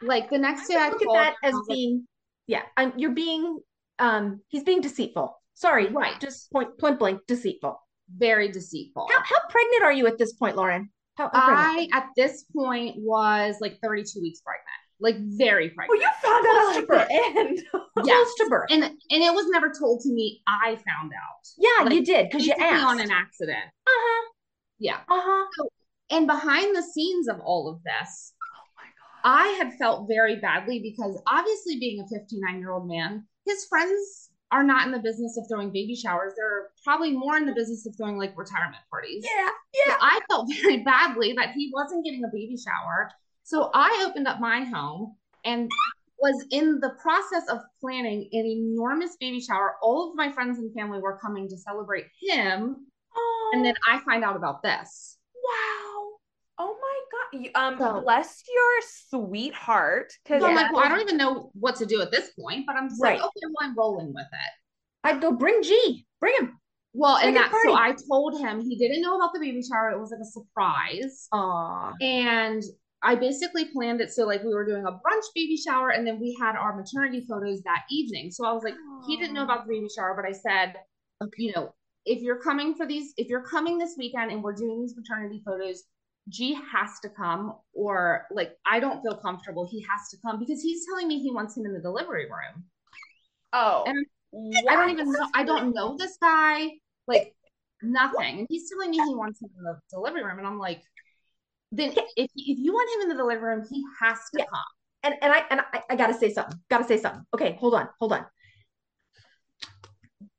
like 0.00 0.30
the 0.30 0.38
next 0.38 0.68
day, 0.68 0.76
I 0.76 0.90
look 0.90 1.02
at 1.02 1.08
that 1.12 1.34
as 1.42 1.52
I 1.54 1.56
was 1.56 1.66
like, 1.68 1.74
being 1.76 2.06
yeah 2.46 2.62
i'm 2.76 2.92
you're 2.96 3.14
being 3.14 3.58
um 3.98 4.40
he's 4.48 4.62
being 4.64 4.80
deceitful 4.80 5.40
sorry 5.54 5.88
Right. 5.88 6.18
just 6.20 6.50
point 6.52 6.76
point 6.78 6.98
blank 6.98 7.20
deceitful 7.28 7.80
very 8.16 8.48
deceitful. 8.52 9.08
how, 9.10 9.18
how 9.22 9.48
pregnant 9.48 9.82
are 9.84 9.92
you 9.92 10.06
at 10.06 10.18
this 10.18 10.32
point 10.34 10.56
lauren 10.56 10.90
how? 11.16 11.30
I 11.32 11.88
at 11.92 12.08
this 12.16 12.44
point 12.54 12.96
was 12.98 13.56
like 13.60 13.78
32 13.80 14.20
weeks 14.20 14.40
pregnant, 14.40 14.66
like 14.98 15.16
very 15.38 15.68
Well, 15.78 15.86
pregnant. 15.86 16.02
you 16.02 16.28
found 16.28 16.44
Close 16.44 16.56
out 16.56 16.72
to 16.72 16.78
at 16.80 16.88
birth. 16.88 17.08
the 17.08 17.38
end. 17.40 17.62
close 18.04 18.34
to 18.34 18.46
birth 18.50 18.66
and 18.70 18.82
and 18.84 18.96
it 19.10 19.32
was 19.32 19.46
never 19.48 19.70
told 19.78 20.00
to 20.00 20.12
me. 20.12 20.42
I 20.48 20.74
found 20.74 21.12
out. 21.12 21.44
yeah 21.56 21.84
like, 21.84 21.94
you 21.94 22.04
did 22.04 22.28
because 22.28 22.44
you 22.46 22.52
asked 22.58 22.84
on 22.84 23.00
an 23.00 23.12
accident. 23.12 23.64
uh-huh 23.86 24.30
Yeah. 24.80 24.98
uh-huh 25.08 25.46
And 26.10 26.26
behind 26.26 26.76
the 26.76 26.82
scenes 26.82 27.28
of 27.28 27.38
all 27.40 27.68
of 27.68 27.80
this, 27.84 28.34
oh 28.42 28.66
my 28.76 28.82
god. 28.82 29.20
I 29.24 29.46
had 29.62 29.74
felt 29.78 30.08
very 30.08 30.36
badly 30.40 30.80
because 30.80 31.22
obviously 31.28 31.78
being 31.78 32.00
a 32.00 32.08
59 32.08 32.58
year 32.58 32.72
old 32.72 32.88
man, 32.88 33.26
his 33.46 33.64
friends 33.66 34.30
are 34.50 34.62
not 34.62 34.86
in 34.86 34.92
the 34.92 34.98
business 35.00 35.36
of 35.36 35.44
throwing 35.48 35.72
baby 35.72 35.96
showers. 35.96 36.32
They're 36.36 36.68
probably 36.84 37.12
more 37.12 37.36
in 37.36 37.46
the 37.46 37.54
business 37.54 37.86
of 37.86 37.96
throwing 37.96 38.16
like 38.18 38.36
retirement 38.36 38.82
parties. 38.90 39.24
yeah 39.24 39.48
So 39.88 39.94
I 40.00 40.20
felt 40.30 40.48
very 40.62 40.82
badly 40.84 41.32
that 41.34 41.50
he 41.52 41.70
wasn't 41.74 42.04
getting 42.04 42.22
a 42.24 42.28
baby 42.32 42.56
shower 42.56 43.10
So 43.42 43.70
I 43.74 44.04
opened 44.08 44.28
up 44.28 44.40
my 44.40 44.64
home 44.64 45.16
and 45.44 45.70
was 46.20 46.46
in 46.50 46.78
the 46.80 46.90
process 47.02 47.42
of 47.50 47.58
planning 47.80 48.28
an 48.32 48.46
enormous 48.46 49.16
baby 49.20 49.40
shower. 49.40 49.74
All 49.82 50.08
of 50.10 50.16
my 50.16 50.30
friends 50.32 50.58
and 50.58 50.72
family 50.74 51.00
were 51.00 51.18
coming 51.18 51.48
to 51.48 51.56
celebrate 51.58 52.06
him. 52.20 52.86
Oh, 53.16 53.50
And 53.54 53.64
then 53.64 53.74
I 53.90 53.98
find 54.04 54.24
out 54.24 54.36
about 54.36 54.62
this. 54.62 55.18
wow. 55.34 55.93
Oh 56.58 56.76
my 56.80 57.00
god. 57.12 57.44
You, 57.44 57.50
um, 57.54 57.78
So- 57.78 58.00
bless 58.02 58.42
your 58.48 58.80
sweetheart. 58.82 60.12
Because 60.24 60.42
So 60.42 60.48
I'm 60.48 60.54
like, 60.54 60.72
well, 60.72 60.84
I 60.84 60.88
don't 60.88 61.00
even 61.00 61.16
know 61.16 61.50
what 61.54 61.76
to 61.76 61.86
do 61.86 62.00
at 62.00 62.10
this 62.10 62.30
point, 62.38 62.64
but 62.66 62.76
I'm 62.76 62.88
just 62.88 63.02
Right. 63.02 63.18
like, 63.18 63.26
okay, 63.26 63.46
well, 63.46 63.68
I'm 63.68 63.74
rolling 63.76 64.14
with 64.14 64.26
it. 64.32 64.52
I'd 65.04 65.20
go 65.20 65.32
bring 65.32 65.62
G, 65.62 66.06
bring 66.20 66.34
him. 66.36 66.58
Well, 66.92 67.16
and 67.16 67.34
Make 67.34 67.46
it 67.46 67.50
that 67.50 67.62
so. 67.64 67.74
I 67.74 67.94
told 68.08 68.38
him 68.40 68.60
he 68.60 68.76
didn't 68.76 69.02
know 69.02 69.16
about 69.16 69.32
the 69.34 69.40
baby 69.40 69.62
shower. 69.62 69.90
It 69.90 69.98
was 69.98 70.12
like 70.12 70.20
a 70.20 70.24
surprise. 70.24 71.26
Aw. 71.32 71.92
And 72.00 72.62
I 73.02 73.16
basically 73.16 73.64
planned 73.66 74.00
it 74.00 74.12
so 74.12 74.24
like 74.24 74.42
we 74.44 74.54
were 74.54 74.64
doing 74.64 74.86
a 74.86 74.92
brunch 74.92 75.24
baby 75.34 75.56
shower 75.56 75.90
and 75.90 76.06
then 76.06 76.20
we 76.20 76.36
had 76.40 76.54
our 76.56 76.74
maternity 76.76 77.26
photos 77.28 77.60
that 77.62 77.82
evening. 77.90 78.30
So 78.30 78.46
I 78.46 78.52
was 78.52 78.62
like, 78.62 78.76
he 79.06 79.16
didn't 79.16 79.34
know 79.34 79.42
about 79.42 79.66
the 79.66 79.74
baby 79.74 79.88
shower, 79.94 80.14
but 80.14 80.24
I 80.24 80.32
said, 80.32 80.76
you 81.36 81.52
know, 81.54 81.74
if 82.06 82.22
you're 82.22 82.40
coming 82.40 82.74
for 82.74 82.86
these, 82.86 83.12
if 83.16 83.28
you're 83.28 83.42
coming 83.44 83.76
this 83.76 83.96
weekend 83.98 84.30
and 84.30 84.42
we're 84.42 84.54
doing 84.54 84.80
these 84.80 84.94
maternity 84.96 85.42
photos, 85.44 85.82
G 86.28 86.58
has 86.72 87.00
to 87.02 87.08
come, 87.08 87.54
or 87.74 88.26
like 88.30 88.56
I 88.66 88.80
don't 88.80 89.02
feel 89.02 89.16
comfortable. 89.16 89.66
He 89.66 89.80
has 89.80 90.08
to 90.10 90.16
come 90.24 90.38
because 90.38 90.62
he's 90.62 90.86
telling 90.86 91.08
me 91.08 91.18
he 91.18 91.30
wants 91.30 91.56
him 91.56 91.66
in 91.66 91.72
the 91.72 91.80
delivery 91.80 92.26
room. 92.26 92.64
oh, 93.52 93.84
And 93.86 94.06
I 94.68 94.76
don't 94.76 94.90
even 94.90 95.12
know. 95.12 95.28
I 95.34 95.44
don't 95.44 95.74
know 95.74 95.96
this 95.98 96.16
guy. 96.20 96.70
Like 97.06 97.34
nothing. 97.82 98.38
And 98.40 98.46
he's 98.48 98.70
telling 98.70 98.90
me 98.90 98.96
he 98.96 99.14
wants 99.14 99.42
him 99.42 99.50
in 99.58 99.64
the 99.64 99.78
delivery 99.90 100.24
room, 100.24 100.38
and 100.38 100.46
I'm 100.46 100.58
like, 100.58 100.82
then 101.72 101.92
if 102.16 102.30
if 102.36 102.58
you 102.58 102.72
want 102.72 102.94
him 102.94 103.02
in 103.02 103.08
the 103.16 103.22
delivery 103.22 103.56
room, 103.56 103.66
he 103.70 103.84
has 104.00 104.18
to 104.32 104.38
Yeah. 104.38 104.44
come. 104.46 104.60
And 105.02 105.14
and 105.20 105.32
I 105.32 105.44
and 105.50 105.60
I, 105.60 105.82
I 105.90 105.96
gotta 105.96 106.14
say 106.14 106.32
something. 106.32 106.58
Gotta 106.70 106.84
say 106.84 106.96
something. 106.96 107.22
Okay, 107.34 107.58
hold 107.60 107.74
on, 107.74 107.88
hold 108.00 108.14
on. 108.14 108.24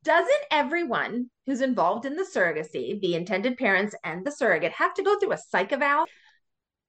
Doesn't 0.06 0.44
everyone 0.52 1.32
who's 1.48 1.62
involved 1.62 2.06
in 2.06 2.16
the 2.16 2.24
surrogacy, 2.24 3.02
the 3.02 3.16
intended 3.16 3.58
parents 3.58 3.96
and 4.04 4.24
the 4.24 4.32
surrogate, 4.32 4.72
have 4.72 4.94
to 4.94 5.04
go 5.04 5.18
through 5.18 5.34
a 5.34 5.38
psych 5.38 5.74
eval? 5.74 6.06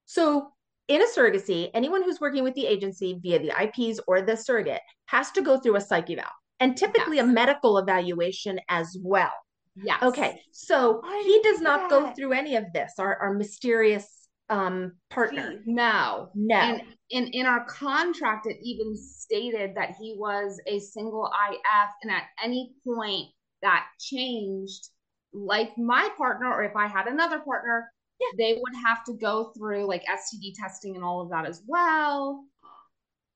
So 0.05 0.51
in 0.87 1.01
a 1.01 1.07
surrogacy, 1.07 1.71
anyone 1.73 2.03
who's 2.03 2.21
working 2.21 2.45
with 2.45 2.55
the 2.55 2.67
agency 2.67 3.19
via 3.21 3.39
the 3.39 3.53
IPs 3.53 4.01
or 4.07 4.21
the 4.21 4.37
surrogate 4.37 4.83
has 5.07 5.31
to 5.33 5.41
go 5.41 5.59
through 5.59 5.77
a 5.77 5.81
psych 5.81 6.11
eval 6.11 6.25
and 6.61 6.77
typically 6.77 7.19
a 7.19 7.27
medical 7.27 7.79
evaluation 7.79 8.61
as 8.69 8.97
well. 9.03 9.33
Yes. 9.75 10.03
Okay, 10.03 10.41
so 10.53 11.01
I 11.03 11.23
he 11.27 11.41
does 11.43 11.61
not 11.61 11.91
go 11.91 12.13
through 12.13 12.33
any 12.33 12.57
of 12.57 12.65
this. 12.73 12.93
Our 12.99 13.17
our 13.17 13.35
mysterious 13.35 14.16
um 14.49 14.93
partner. 15.11 15.61
No. 15.67 16.31
No. 16.35 16.57
And 16.57 16.83
in 17.11 17.27
in 17.29 17.47
our 17.47 17.65
contract, 17.67 18.47
it 18.47 18.57
even 18.63 18.97
stated 18.97 19.75
that 19.77 19.97
he 20.01 20.17
was 20.19 20.61
a 20.67 20.79
single 20.79 21.31
IF, 21.51 21.91
and 22.03 22.13
at 22.13 22.25
any 22.43 22.73
point 22.85 23.27
that 23.63 23.87
changed, 24.01 24.89
like 25.33 25.77
my 25.79 26.09
partner, 26.17 26.53
or 26.53 26.63
if 26.65 26.77
I 26.77 26.87
had 26.87 27.07
another 27.07 27.41
partner, 27.41 27.93
Yeah. 28.21 28.27
they 28.39 28.55
would 28.55 28.75
have 28.85 29.05
to 29.05 29.15
go 29.15 29.53
through 29.57 29.87
like 29.87 30.05
STD 30.05 30.55
testing 30.59 30.95
and 30.95 31.05
all 31.05 31.21
of 31.21 31.31
that 31.31 31.47
as 31.47 31.63
well. 31.67 32.45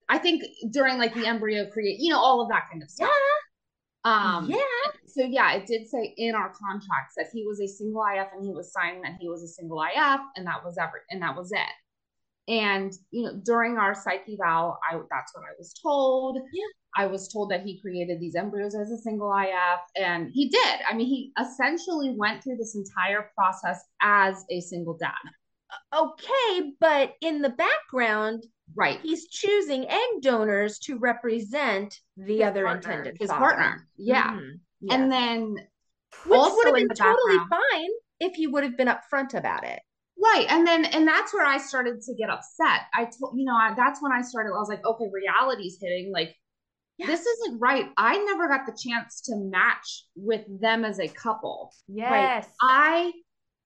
I 0.08 0.18
think 0.18 0.42
during 0.72 0.98
like 0.98 1.14
the 1.14 1.26
embryo 1.26 1.70
create, 1.70 1.98
you 2.00 2.10
know, 2.10 2.18
all 2.18 2.40
of 2.40 2.48
that 2.50 2.68
kind 2.70 2.82
of 2.82 2.90
stuff. 2.90 3.10
Um, 4.04 4.48
yeah. 4.48 4.56
so 5.06 5.24
yeah, 5.24 5.52
it 5.54 5.66
did 5.66 5.86
say 5.88 6.14
in 6.16 6.34
our 6.34 6.52
contracts 6.54 7.14
that 7.16 7.26
he 7.32 7.44
was 7.46 7.60
a 7.60 7.68
single 7.68 8.02
IF 8.02 8.28
and 8.34 8.44
he 8.44 8.52
was 8.52 8.72
signing 8.72 9.02
that 9.02 9.16
he 9.20 9.28
was 9.28 9.42
a 9.42 9.48
single 9.48 9.82
IF 9.82 10.20
and 10.36 10.46
that 10.46 10.64
was 10.64 10.78
ever 10.78 11.04
and 11.10 11.22
that 11.22 11.36
was 11.36 11.52
it. 11.52 12.52
And 12.52 12.92
you 13.10 13.24
know, 13.24 13.40
during 13.44 13.76
our 13.76 13.94
psych 13.94 14.22
eval, 14.28 14.78
I 14.82 14.94
that's 15.10 15.34
what 15.34 15.44
I 15.44 15.54
was 15.58 15.74
told. 15.82 16.38
Yeah. 16.52 16.64
I 16.96 17.06
was 17.06 17.28
told 17.28 17.50
that 17.52 17.62
he 17.62 17.80
created 17.80 18.18
these 18.20 18.34
embryos 18.34 18.74
as 18.74 18.90
a 18.90 18.98
single 18.98 19.32
IF, 19.32 19.80
and 19.94 20.28
he 20.32 20.48
did. 20.48 20.80
I 20.88 20.94
mean, 20.94 21.06
he 21.06 21.32
essentially 21.40 22.16
went 22.18 22.42
through 22.42 22.56
this 22.56 22.74
entire 22.74 23.30
process 23.36 23.80
as 24.02 24.44
a 24.50 24.60
single 24.60 24.96
dad. 24.96 25.12
Okay, 25.94 26.72
but 26.80 27.14
in 27.20 27.42
the 27.42 27.50
background, 27.50 28.44
Right. 28.76 29.00
he's 29.00 29.28
choosing 29.28 29.88
egg 29.88 30.22
donors 30.22 30.78
to 30.80 30.98
represent 30.98 31.98
the 32.16 32.38
His 32.38 32.46
other 32.46 32.64
partner. 32.64 32.90
intended 32.92 33.16
His 33.20 33.30
father. 33.30 33.40
partner. 33.40 33.88
Yeah. 33.96 34.32
Mhm. 34.34 34.60
Yes. 34.80 34.94
And 34.96 35.12
then 35.12 35.54
which 36.24 36.38
would 36.40 36.66
have 36.66 36.74
been 36.74 36.88
totally 36.88 37.38
background- 37.38 37.64
fine 37.72 37.90
if 38.20 38.34
he 38.34 38.46
would 38.46 38.62
have 38.64 38.76
been 38.76 38.88
upfront 38.88 39.34
about 39.34 39.64
it. 39.64 39.80
Right. 40.22 40.46
And 40.50 40.66
then, 40.66 40.84
and 40.84 41.06
that's 41.08 41.32
where 41.32 41.46
I 41.46 41.58
started 41.58 42.00
to 42.02 42.14
get 42.14 42.28
upset. 42.30 42.82
I 42.94 43.06
told, 43.06 43.36
you 43.38 43.44
know, 43.44 43.54
I, 43.54 43.74
that's 43.74 44.02
when 44.02 44.12
I 44.12 44.20
started, 44.22 44.50
I 44.54 44.58
was 44.58 44.68
like, 44.68 44.84
okay, 44.84 45.06
reality's 45.12 45.78
hitting. 45.80 46.12
Like, 46.12 46.36
Yeah. 46.98 47.06
this 47.06 47.24
isn't 47.24 47.58
right. 47.58 47.90
I 47.96 48.18
never 48.24 48.46
got 48.48 48.66
the 48.66 48.72
chance 48.76 49.20
to 49.22 49.36
match 49.36 50.04
with 50.14 50.44
them 50.60 50.84
as 50.84 51.00
a 51.00 51.08
couple. 51.08 51.72
yes. 51.88 52.46
I 52.60 53.12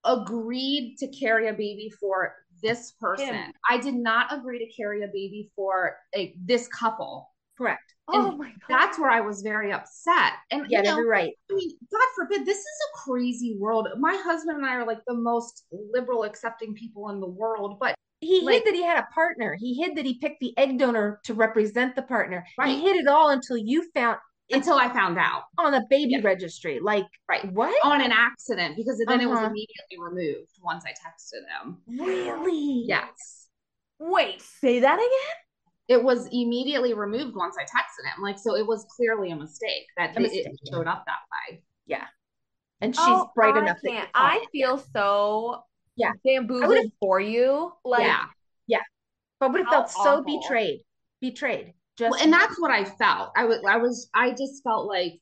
agreed 0.04 0.96
to 0.98 1.08
carry 1.08 1.48
a 1.48 1.52
baby 1.52 1.90
for 2.00 2.34
this 2.62 2.92
person. 3.00 3.34
Him. 3.34 3.52
I 3.68 3.78
did 3.78 3.94
not 3.94 4.32
agree 4.32 4.58
to 4.58 4.72
carry 4.80 5.02
a 5.02 5.08
baby 5.08 5.50
for 5.54 5.96
a 6.14 6.34
this 6.44 6.68
couple. 6.68 7.30
Correct. 7.56 7.94
oh 8.08 8.32
my 8.36 8.48
god. 8.48 8.54
That's 8.68 8.98
where 8.98 9.10
I 9.10 9.20
was 9.20 9.40
very 9.42 9.72
upset. 9.72 10.32
And 10.50 10.66
Yeah, 10.68 10.78
you 10.78 10.84
know, 10.84 10.96
you're 10.98 11.08
right. 11.08 11.32
I 11.50 11.54
mean, 11.54 11.70
God 11.92 12.06
forbid, 12.16 12.44
this 12.44 12.58
is 12.58 12.64
a 12.94 12.98
crazy 12.98 13.56
world. 13.60 13.86
My 13.98 14.14
husband 14.24 14.56
and 14.58 14.66
I 14.66 14.74
are 14.74 14.86
like 14.86 14.98
the 15.06 15.14
most 15.14 15.64
liberal, 15.70 16.24
accepting 16.24 16.74
people 16.74 17.10
in 17.10 17.20
the 17.20 17.28
world, 17.28 17.78
but 17.80 17.94
He 18.20 18.40
Like- 18.40 18.64
hid 18.64 18.66
that 18.66 18.74
he 18.74 18.82
had 18.82 18.98
a 18.98 19.06
partner. 19.14 19.54
He 19.58 19.74
hid 19.74 19.96
that 19.96 20.04
he 20.06 20.18
picked 20.18 20.40
the 20.40 20.56
egg 20.58 20.78
donor 20.78 21.20
to 21.24 21.34
represent 21.34 21.94
the 21.94 22.02
partner. 22.02 22.44
Right. 22.58 22.70
He 22.70 22.80
hid 22.80 22.96
it 22.96 23.06
all 23.06 23.28
until 23.30 23.56
you 23.58 23.88
found 23.92 24.18
until 24.50 24.74
I 24.76 24.92
found 24.92 25.18
out 25.18 25.44
on 25.58 25.72
the 25.72 25.84
baby 25.88 26.12
Yeah. 26.12 26.20
registry. 26.22 26.78
Like, 26.80 27.06
Right. 27.28 27.44
what? 27.52 27.74
on 27.84 28.00
an 28.00 28.12
accident 28.12 28.76
because 28.76 29.02
then 29.06 29.20
it 29.20 29.26
was 29.26 29.38
Uh-huh. 29.38 29.46
immediately 29.48 29.98
removed 29.98 30.52
once 30.62 30.84
I 30.84 30.90
texted 30.92 31.46
him. 31.48 31.82
Really? 31.86 32.84
Yes. 32.86 33.48
Wait, 33.98 34.42
say 34.42 34.80
that 34.80 34.98
again? 34.98 35.36
It 35.88 36.02
was 36.02 36.26
immediately 36.32 36.94
removed 36.94 37.34
once 37.36 37.56
I 37.58 37.64
texted 37.64 38.10
him. 38.12 38.22
Like, 38.22 38.38
so 38.38 38.54
it 38.56 38.66
was 38.66 38.84
clearly 38.96 39.30
a 39.30 39.36
mistake 39.36 39.86
that 39.96 40.16
A 40.16 40.20
it- 40.20 40.32
it 40.32 40.46
mistake. 40.50 40.72
showed 40.72 40.86
up 40.86 41.04
that 41.06 41.20
way. 41.50 41.62
Yeah. 41.86 42.06
And 42.80 42.94
she's 42.94 43.04
Oh, 43.06 43.30
bright 43.34 43.54
I 43.54 43.60
enough 43.60 43.78
that 43.82 43.88
can't. 43.90 44.06
you 44.06 44.10
I 44.14 44.46
feel 44.52 44.78
so 44.78 45.64
Yeah. 45.96 46.12
bamboozled 46.24 46.92
for 47.00 47.20
you. 47.20 47.72
Like 47.84 48.02
yeah. 48.02 48.26
yeah. 48.66 48.80
but 49.40 49.52
would 49.52 49.60
have 49.60 49.66
How 49.68 49.72
felt 49.86 49.90
so 49.90 50.22
betrayed. 50.22 50.84
Betrayed. 51.20 51.74
Just 51.98 52.10
Well, 52.10 52.20
and 52.20 52.32
that's 52.32 52.58
what 52.60 52.70
I 52.70 52.84
felt. 52.84 53.30
I 53.36 53.44
was, 53.44 53.60
I 53.66 53.76
was, 53.76 54.08
I 54.14 54.30
just 54.30 54.62
felt 54.64 54.86
like 54.86 55.20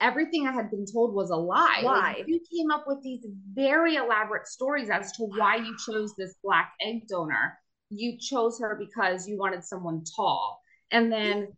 everything 0.00 0.46
I 0.46 0.52
had 0.52 0.70
been 0.70 0.84
told 0.92 1.14
was 1.14 1.30
a 1.30 1.36
lie. 1.36 1.82
Lie. 1.84 2.14
Like, 2.18 2.28
you 2.28 2.40
came 2.52 2.70
up 2.70 2.84
with 2.86 3.02
these 3.02 3.24
very 3.54 3.96
elaborate 3.96 4.46
stories 4.46 4.90
as 4.90 5.12
to 5.12 5.24
why 5.24 5.56
you 5.56 5.76
chose 5.86 6.14
this 6.16 6.34
black 6.42 6.72
egg 6.80 7.08
donor. 7.08 7.58
You 7.90 8.18
chose 8.18 8.58
her 8.60 8.76
because 8.78 9.28
you 9.28 9.38
wanted 9.38 9.64
someone 9.64 10.04
tall. 10.16 10.60
And 10.90 11.10
then 11.10 11.48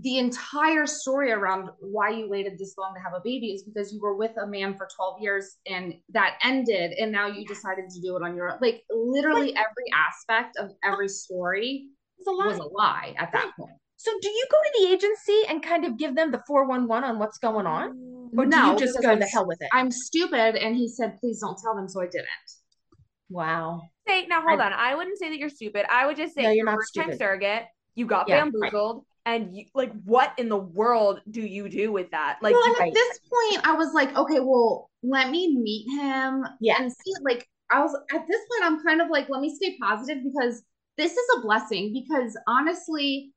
the 0.00 0.18
entire 0.18 0.86
story 0.86 1.30
around 1.30 1.70
why 1.80 2.10
you 2.10 2.28
waited 2.28 2.58
this 2.58 2.74
long 2.78 2.94
to 2.94 3.00
have 3.00 3.12
a 3.12 3.20
baby 3.22 3.48
is 3.48 3.62
because 3.62 3.92
you 3.92 4.00
were 4.00 4.16
with 4.16 4.32
a 4.42 4.46
man 4.46 4.76
for 4.76 4.88
12 4.96 5.20
years 5.20 5.56
and 5.66 5.94
that 6.10 6.38
ended 6.42 6.92
and 6.92 7.10
now 7.12 7.26
you 7.26 7.44
decided 7.44 7.90
to 7.90 8.00
do 8.00 8.16
it 8.16 8.22
on 8.22 8.34
your 8.36 8.50
own. 8.50 8.58
Like 8.62 8.82
literally 8.90 9.50
every 9.50 9.92
aspect 9.94 10.56
of 10.56 10.70
every 10.84 11.08
story 11.08 11.88
a 12.26 12.30
lie. 12.30 12.46
was 12.46 12.58
a 12.58 12.64
lie 12.64 13.14
at 13.18 13.32
that 13.32 13.50
point. 13.58 13.72
So 13.98 14.10
do 14.22 14.28
you 14.28 14.46
go 14.50 14.56
to 14.62 14.70
the 14.80 14.92
agency 14.94 15.42
and 15.48 15.62
kind 15.62 15.84
of 15.84 15.98
give 15.98 16.14
them 16.14 16.30
the 16.30 16.42
411 16.46 17.04
on 17.04 17.18
what's 17.18 17.38
going 17.38 17.66
on? 17.66 18.30
Or 18.36 18.44
do 18.44 18.50
No, 18.56 18.72
you 18.72 18.78
just 18.78 19.00
go 19.02 19.10
I'm 19.10 19.18
the 19.18 19.26
hell 19.26 19.46
with 19.46 19.58
it? 19.60 19.68
I'm 19.72 19.90
stupid. 19.90 20.56
And 20.56 20.76
he 20.76 20.88
said, 20.88 21.16
please 21.18 21.40
don't 21.40 21.58
tell 21.62 21.74
them. 21.74 21.88
So 21.88 22.00
I 22.00 22.06
didn't. 22.06 22.26
wow. 23.28 23.82
say 24.06 24.26
now 24.26 24.40
hold 24.42 24.60
on. 24.60 24.72
I 24.72 24.94
wouldn't 24.94 25.18
say 25.18 25.30
that 25.30 25.38
you're 25.38 25.48
stupid. 25.48 25.86
I 25.90 26.06
would 26.06 26.16
just 26.16 26.34
say 26.34 26.42
No, 26.42 26.48
you're 26.48 26.56
you're 26.56 26.64
not 26.66 26.76
first 26.76 26.94
time 26.94 27.12
surrogate. 27.16 27.64
You 27.94 28.06
got 28.06 28.28
Yeah, 28.28 28.36
right. 28.36 28.52
bamboozled, 28.52 29.04
and 29.26 29.56
you 29.56 29.64
like 29.74 29.92
what 30.04 30.32
in 30.38 30.48
the 30.48 30.56
world 30.56 31.20
do 31.30 31.42
you 31.42 31.68
do 31.68 31.90
with 31.92 32.10
that? 32.12 32.38
Like 32.40 32.54
well, 32.54 32.64
and 32.64 32.76
right. 32.78 32.88
at 32.88 32.94
this 32.94 33.18
point, 33.28 33.66
I 33.66 33.72
was 33.74 33.92
like, 33.94 34.16
okay, 34.16 34.40
well, 34.40 34.88
let 35.02 35.30
me 35.30 35.56
meet 35.58 35.86
him 36.00 36.44
Yeah. 36.60 36.76
and 36.78 36.92
see. 36.92 37.12
Like, 37.24 37.48
I 37.70 37.80
was 37.82 37.94
at 38.12 38.26
this 38.28 38.40
point, 38.50 38.62
I'm 38.64 38.82
kind 38.84 39.00
of 39.00 39.08
like, 39.10 39.28
let 39.28 39.40
me 39.40 39.54
stay 39.54 39.76
positive 39.82 40.18
because 40.24 40.62
this 40.96 41.12
is 41.12 41.26
a 41.36 41.40
blessing. 41.40 41.92
Because 41.92 42.36
honestly, 42.46 43.32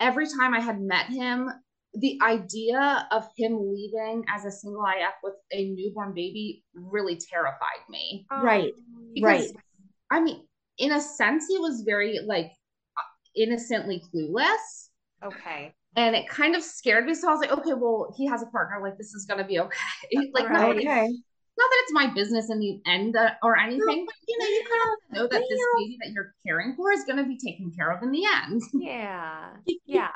every 0.00 0.26
time 0.26 0.54
I 0.54 0.60
had 0.60 0.80
met 0.80 1.06
him, 1.06 1.50
the 1.94 2.18
idea 2.22 3.08
of 3.10 3.26
him 3.36 3.58
leaving 3.72 4.24
as 4.28 4.44
a 4.44 4.50
single 4.50 4.84
IF 4.84 5.14
with 5.22 5.34
a 5.52 5.70
newborn 5.70 6.12
baby 6.14 6.62
really 6.74 7.16
terrified 7.16 7.80
me. 7.88 8.26
Oh, 8.30 8.42
right. 8.42 8.70
Because, 9.14 9.52
Right. 9.52 9.62
I 10.10 10.20
mean, 10.20 10.46
in 10.78 10.92
a 10.92 11.00
sense, 11.00 11.46
he 11.48 11.58
was 11.58 11.82
very 11.82 12.20
like 12.24 12.52
innocently 13.34 14.02
clueless. 14.14 14.88
okay. 15.24 15.72
And 15.96 16.14
it 16.14 16.28
kind 16.28 16.54
of 16.54 16.62
scared 16.62 17.06
me. 17.06 17.14
So 17.14 17.28
I 17.28 17.32
was 17.32 17.40
like, 17.40 17.50
okay, 17.50 17.72
well, 17.74 18.14
he 18.16 18.26
has 18.26 18.42
a 18.42 18.46
partner. 18.46 18.80
Like, 18.80 18.98
this 18.98 19.14
is 19.14 19.24
going 19.24 19.38
to 19.38 19.44
be 19.44 19.58
okay. 19.58 19.78
like, 20.32 20.48
Right. 20.48 20.52
no, 20.52 20.70
Okay. 20.70 21.08
Not 21.58 21.68
that 21.70 21.80
it's 21.82 21.92
my 21.92 22.06
business 22.14 22.50
in 22.50 22.60
the 22.60 22.80
end 22.86 23.16
uh, 23.16 23.30
or 23.42 23.58
anything, 23.58 24.06
but 24.06 24.14
you 24.28 24.38
know, 24.38 24.46
you 24.46 24.62
kind 24.68 24.82
of 24.82 25.16
know 25.16 25.28
that 25.28 25.44
this 25.48 25.60
baby 25.78 25.98
that 26.02 26.12
you're 26.12 26.34
caring 26.46 26.74
for 26.76 26.92
is 26.92 27.04
going 27.04 27.18
to 27.18 27.24
be 27.24 27.36
taken 27.36 27.72
care 27.76 27.90
of 27.90 28.02
in 28.02 28.12
the 28.12 28.22
end. 28.24 28.62
Yeah. 28.80 29.50
Yeah. 29.84 30.10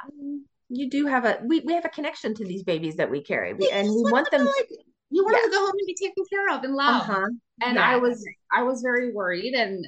You 0.69 0.89
do 0.89 1.07
have 1.07 1.25
a 1.25 1.41
we, 1.45 1.61
we 1.61 1.75
have 1.75 1.85
a 1.85 1.89
connection 1.91 2.35
to 2.37 2.45
these 2.45 2.63
babies 2.63 2.97
that 2.97 3.11
we 3.11 3.21
carry. 3.23 3.53
We, 3.55 3.69
and 3.71 3.89
we 3.89 4.03
want 4.11 4.31
them 4.31 4.45
like 4.47 4.69
you 5.11 5.25
want 5.25 5.37
Yeah. 5.37 5.47
to 5.47 5.51
go 5.51 5.59
home 5.67 5.75
and 5.79 5.87
be 5.87 5.95
taken 5.95 6.25
care 6.31 6.49
of 6.57 6.63
and 6.65 6.75
loved. 6.75 7.11
uh-huh. 7.11 7.27
And 7.63 7.75
Yeah. 7.77 7.89
I 7.89 7.97
was 7.97 8.25
I 8.53 8.63
was 8.63 8.81
very 8.81 9.13
worried 9.13 9.55
and 9.55 9.85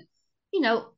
you 0.53 0.61
know, 0.61 0.89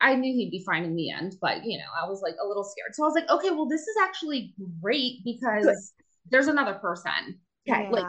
I 0.00 0.14
knew 0.16 0.34
he'd 0.34 0.50
be 0.50 0.64
fine 0.64 0.84
in 0.84 0.96
the 0.96 1.10
end, 1.10 1.36
but 1.40 1.64
you 1.64 1.78
know, 1.78 1.84
I 2.02 2.08
was 2.08 2.22
like 2.22 2.34
a 2.42 2.46
little 2.48 2.64
scared. 2.64 2.94
So 2.94 3.04
I 3.04 3.06
was 3.06 3.14
like, 3.14 3.30
okay, 3.30 3.50
well, 3.50 3.66
this 3.68 3.82
is 3.82 3.96
actually 4.02 4.54
great 4.80 5.22
because 5.24 5.92
there's 6.30 6.48
another 6.48 6.74
person. 6.74 7.38
Okay, 7.68 7.90
like 7.90 8.04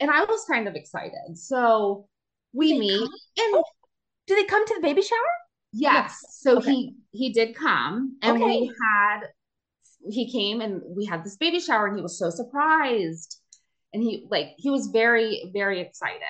And 0.00 0.10
I 0.10 0.24
was 0.24 0.44
kind 0.50 0.68
of 0.68 0.74
excited. 0.74 1.36
So 1.36 2.06
we 2.52 2.78
meet 2.78 2.98
come? 2.98 3.08
and 3.38 3.54
oh. 3.56 3.64
do 4.26 4.34
they 4.34 4.44
come 4.44 4.66
to 4.66 4.74
the 4.74 4.80
baby 4.80 5.02
shower? 5.02 5.18
yes. 5.72 6.18
So 6.30 6.58
Okay. 6.58 6.72
he 6.72 6.94
he 7.12 7.32
did 7.32 7.54
come 7.54 8.16
and 8.22 8.36
Okay. 8.42 8.60
we 8.60 8.74
had 8.82 9.20
he 10.10 10.30
came 10.30 10.60
and 10.60 10.80
we 10.96 11.04
had 11.04 11.24
this 11.24 11.36
baby 11.36 11.60
shower 11.60 11.86
and 11.86 11.96
he 11.96 12.02
was 12.02 12.18
so 12.18 12.30
surprised. 12.30 13.40
And 13.92 14.02
he 14.02 14.26
like 14.30 14.54
he 14.56 14.70
was 14.70 14.88
very, 14.88 15.50
very 15.52 15.80
excited. 15.80 16.22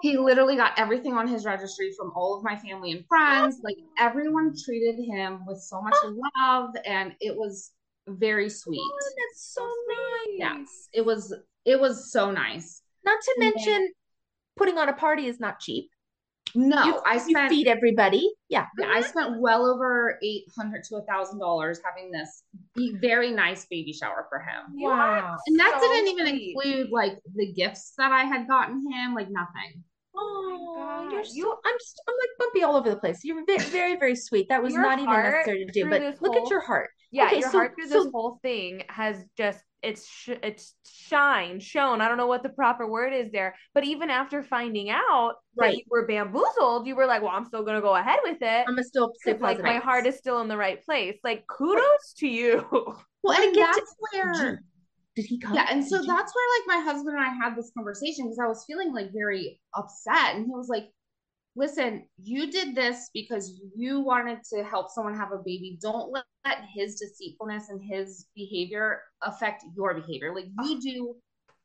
He 0.00 0.16
literally 0.16 0.56
got 0.56 0.78
everything 0.78 1.12
on 1.12 1.28
his 1.28 1.44
registry 1.44 1.92
from 1.92 2.10
all 2.16 2.34
of 2.38 2.42
my 2.42 2.56
family 2.56 2.92
and 2.92 3.06
friends. 3.06 3.60
Like 3.62 3.76
everyone 3.98 4.54
treated 4.64 4.96
him 5.04 5.44
with 5.46 5.58
so 5.60 5.82
much 5.82 5.94
ah. 6.02 6.12
love 6.38 6.70
and 6.86 7.12
it 7.20 7.36
was 7.36 7.72
very 8.06 8.48
sweet. 8.48 8.80
Oh, 8.80 9.12
that's 9.18 9.54
so 9.54 9.62
nice. 9.88 10.38
Yes. 10.38 10.88
It 10.92 11.04
was 11.04 11.34
it 11.64 11.80
was 11.80 12.12
so 12.12 12.30
nice. 12.30 12.82
Not 13.04 13.20
to 13.20 13.34
Yeah. 13.38 13.50
mention 13.50 13.92
putting 14.56 14.78
on 14.78 14.88
a 14.88 14.92
party 14.94 15.26
is 15.26 15.40
not 15.40 15.60
cheap. 15.60 15.90
No, 16.56 16.84
you, 16.84 17.00
I 17.04 17.14
you 17.14 17.20
spent 17.20 17.48
feed 17.48 17.66
everybody. 17.66 18.30
Yeah. 18.48 18.66
yeah, 18.78 18.86
I 18.86 19.00
mm-hmm. 19.00 19.08
spent 19.08 19.40
well 19.40 19.66
over 19.66 20.18
eight 20.22 20.44
hundred 20.56 20.84
to 20.84 20.96
a 20.96 21.02
thousand 21.02 21.40
dollars 21.40 21.80
having 21.84 22.12
this 22.12 22.44
be- 22.76 22.94
very 23.00 23.32
nice 23.32 23.66
baby 23.66 23.92
shower 23.92 24.26
for 24.28 24.38
him. 24.38 24.80
Wow. 24.80 25.36
And 25.48 25.58
that 25.58 25.78
so 25.80 25.88
didn't 25.88 26.08
even 26.08 26.26
sweet. 26.28 26.54
include 26.54 26.90
like 26.90 27.18
the 27.34 27.52
gifts 27.52 27.94
that 27.98 28.12
I 28.12 28.22
had 28.22 28.46
gotten 28.46 28.84
him, 28.92 29.14
like 29.14 29.30
nothing. 29.30 29.82
Oh, 30.14 30.74
God. 30.76 31.06
Oh, 31.06 31.10
you're 31.10 31.24
so, 31.24 31.32
You- 31.34 31.56
I'm 31.64 31.74
just, 31.76 32.00
I'm 32.08 32.14
like 32.14 32.30
bumpy 32.38 32.62
all 32.62 32.76
over 32.76 32.88
the 32.88 32.96
place. 32.96 33.24
You're 33.24 33.44
very, 33.44 33.64
very, 33.70 33.96
very 33.96 34.14
sweet. 34.14 34.48
That 34.48 34.62
was 34.62 34.74
Your 34.74 34.82
not 34.82 35.00
even 35.00 35.12
necessary 35.12 35.64
to 35.64 35.72
do, 35.72 35.90
but 35.90 36.00
this 36.00 36.20
look 36.20 36.36
at 36.36 36.48
your 36.48 36.60
heart. 36.60 36.90
Yeah, 37.10 37.26
Okay, 37.26 37.40
your 37.40 37.50
so- 37.50 37.58
heart 37.58 37.74
through 37.74 37.88
so- 37.88 38.04
this 38.04 38.12
whole 38.12 38.38
thing 38.42 38.84
has 38.88 39.24
just 39.36 39.58
it's 39.84 40.08
sh- 40.08 40.30
it's 40.42 40.74
shine 40.86 41.60
shown. 41.60 42.00
I 42.00 42.08
don't 42.08 42.16
know 42.16 42.26
what 42.26 42.42
the 42.42 42.48
proper 42.48 42.86
word 42.86 43.12
is 43.12 43.30
there, 43.30 43.54
but 43.74 43.84
even 43.84 44.10
after 44.10 44.42
finding 44.42 44.90
out 44.90 45.34
that 45.56 45.76
you 45.76 45.82
were 45.90 46.06
bamboozled, 46.06 46.86
you 46.86 46.96
were 46.96 47.06
like, 47.06 47.22
"Well, 47.22 47.32
I'm 47.32 47.44
still 47.44 47.62
gonna 47.64 47.80
go 47.80 47.94
ahead 47.94 48.18
with 48.24 48.38
it." 48.40 48.64
I'm 48.66 48.82
still 48.82 49.12
stay 49.20 49.36
like 49.38 49.62
my 49.62 49.76
heart 49.76 50.06
is 50.06 50.16
still 50.16 50.40
in 50.40 50.48
the 50.48 50.56
right 50.56 50.82
place. 50.84 51.16
Like 51.22 51.46
kudos 51.46 52.14
to 52.18 52.28
you. 52.28 52.66
Well, 53.22 53.40
and 53.40 53.54
get 53.54 53.74
to- 53.74 53.80
that's 53.80 53.96
where 54.12 54.62
Did 55.16 55.26
he 55.26 55.38
come? 55.38 55.54
Yeah, 55.54 55.66
and 55.70 55.84
so 55.84 55.96
that's 55.96 56.34
where 56.34 56.48
like 56.58 56.66
my 56.78 56.90
husband 56.92 57.16
and 57.16 57.24
I 57.24 57.28
had 57.34 57.54
this 57.56 57.70
conversation 57.76 58.26
because 58.26 58.40
I 58.42 58.48
was 58.48 58.64
feeling 58.66 58.92
like 58.92 59.12
very 59.12 59.60
upset, 59.74 60.34
and 60.34 60.46
he 60.46 60.50
was 60.50 60.68
like, 60.68 60.88
"Listen, 61.56 62.06
you 62.22 62.50
did 62.50 62.74
this 62.74 63.10
because 63.14 63.60
you 63.76 64.00
wanted 64.00 64.38
to 64.52 64.64
help 64.64 64.90
someone 64.90 65.16
have 65.16 65.32
a 65.32 65.38
baby. 65.38 65.78
Don't 65.80 66.10
let, 66.10 66.24
let 66.44 66.58
his 66.74 66.96
deceitfulness 66.96 67.68
and 67.68 67.80
his 67.82 68.26
behavior 68.34 69.02
affect 69.22 69.64
your 69.76 69.94
behavior. 69.94 70.34
Like 70.34 70.46
you 70.62 70.76
ah. 70.76 70.80
do, 70.82 71.16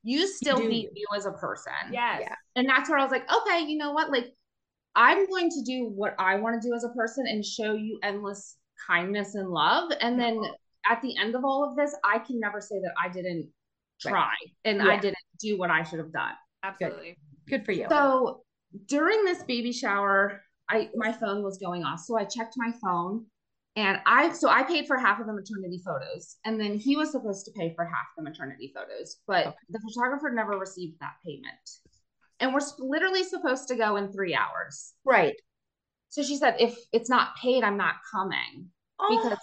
you 0.03 0.27
still 0.27 0.57
do 0.57 0.69
be 0.69 0.75
you. 0.75 0.91
you 0.93 1.07
as 1.15 1.25
a 1.25 1.31
person. 1.31 1.73
yes. 1.91 2.21
Yeah. 2.21 2.35
And 2.55 2.67
that's 2.67 2.89
where 2.89 2.99
I 2.99 3.03
was 3.03 3.11
like, 3.11 3.31
okay, 3.31 3.65
you 3.65 3.77
know 3.77 3.91
what? 3.91 4.11
Like, 4.11 4.33
I'm 4.95 5.27
going 5.27 5.49
to 5.49 5.63
do 5.65 5.85
what 5.85 6.15
I 6.19 6.35
want 6.35 6.61
to 6.61 6.67
do 6.67 6.73
as 6.75 6.83
a 6.83 6.89
person 6.89 7.25
and 7.27 7.43
show 7.43 7.73
you 7.73 7.99
endless 8.03 8.57
kindness 8.87 9.35
and 9.35 9.49
love. 9.49 9.91
And 10.01 10.19
then 10.19 10.41
at 10.89 11.01
the 11.01 11.15
end 11.17 11.35
of 11.35 11.45
all 11.45 11.67
of 11.69 11.75
this, 11.75 11.95
I 12.03 12.19
can 12.19 12.39
never 12.39 12.61
say 12.61 12.79
that 12.81 12.93
I 13.01 13.09
didn't 13.09 13.49
Right. 14.05 14.11
try 14.11 14.33
and 14.63 14.81
I 14.81 14.97
didn't 14.97 15.17
do 15.39 15.57
what 15.57 15.69
I 15.69 15.83
should 15.83 15.99
have 15.99 16.13
done. 16.13 16.31
Absolutely. 16.63 17.17
Good 17.47 17.65
for 17.65 17.71
you. 17.71 17.85
So 17.89 18.43
during 18.85 19.23
this 19.25 19.43
baby 19.43 19.71
shower, 19.71 20.41
I 20.69 20.89
my 20.95 21.11
phone 21.11 21.43
was 21.43 21.57
going 21.57 21.83
off. 21.83 21.99
So 22.01 22.17
I 22.17 22.25
checked 22.25 22.55
my 22.57 22.71
phone 22.83 23.25
and 23.75 23.99
I 24.05 24.31
so 24.33 24.49
I 24.49 24.63
paid 24.63 24.87
for 24.87 24.97
half 24.97 25.19
of 25.19 25.27
the 25.27 25.33
maternity 25.33 25.81
photos 25.83 26.37
and 26.45 26.59
then 26.59 26.75
he 26.77 26.95
was 26.95 27.11
supposed 27.11 27.45
to 27.45 27.51
pay 27.51 27.73
for 27.75 27.85
half 27.85 28.07
the 28.17 28.23
maternity 28.23 28.71
photos, 28.75 29.17
but 29.27 29.47
Okay. 29.47 29.55
the 29.69 29.79
photographer 29.79 30.31
never 30.31 30.57
received 30.57 30.99
that 30.99 31.13
payment. 31.25 31.69
And 32.39 32.53
we're 32.53 32.61
literally 32.79 33.23
supposed 33.23 33.67
to 33.67 33.75
go 33.75 33.97
in 33.97 34.11
3 34.11 34.33
hours. 34.35 34.93
right. 35.03 35.35
So 36.09 36.23
she 36.23 36.37
said 36.37 36.55
if 36.59 36.75
it's 36.91 37.09
not 37.09 37.35
paid, 37.35 37.63
I'm 37.63 37.77
not 37.77 37.95
coming 38.11 38.69
Oh, 38.99 39.17
because 39.21 39.37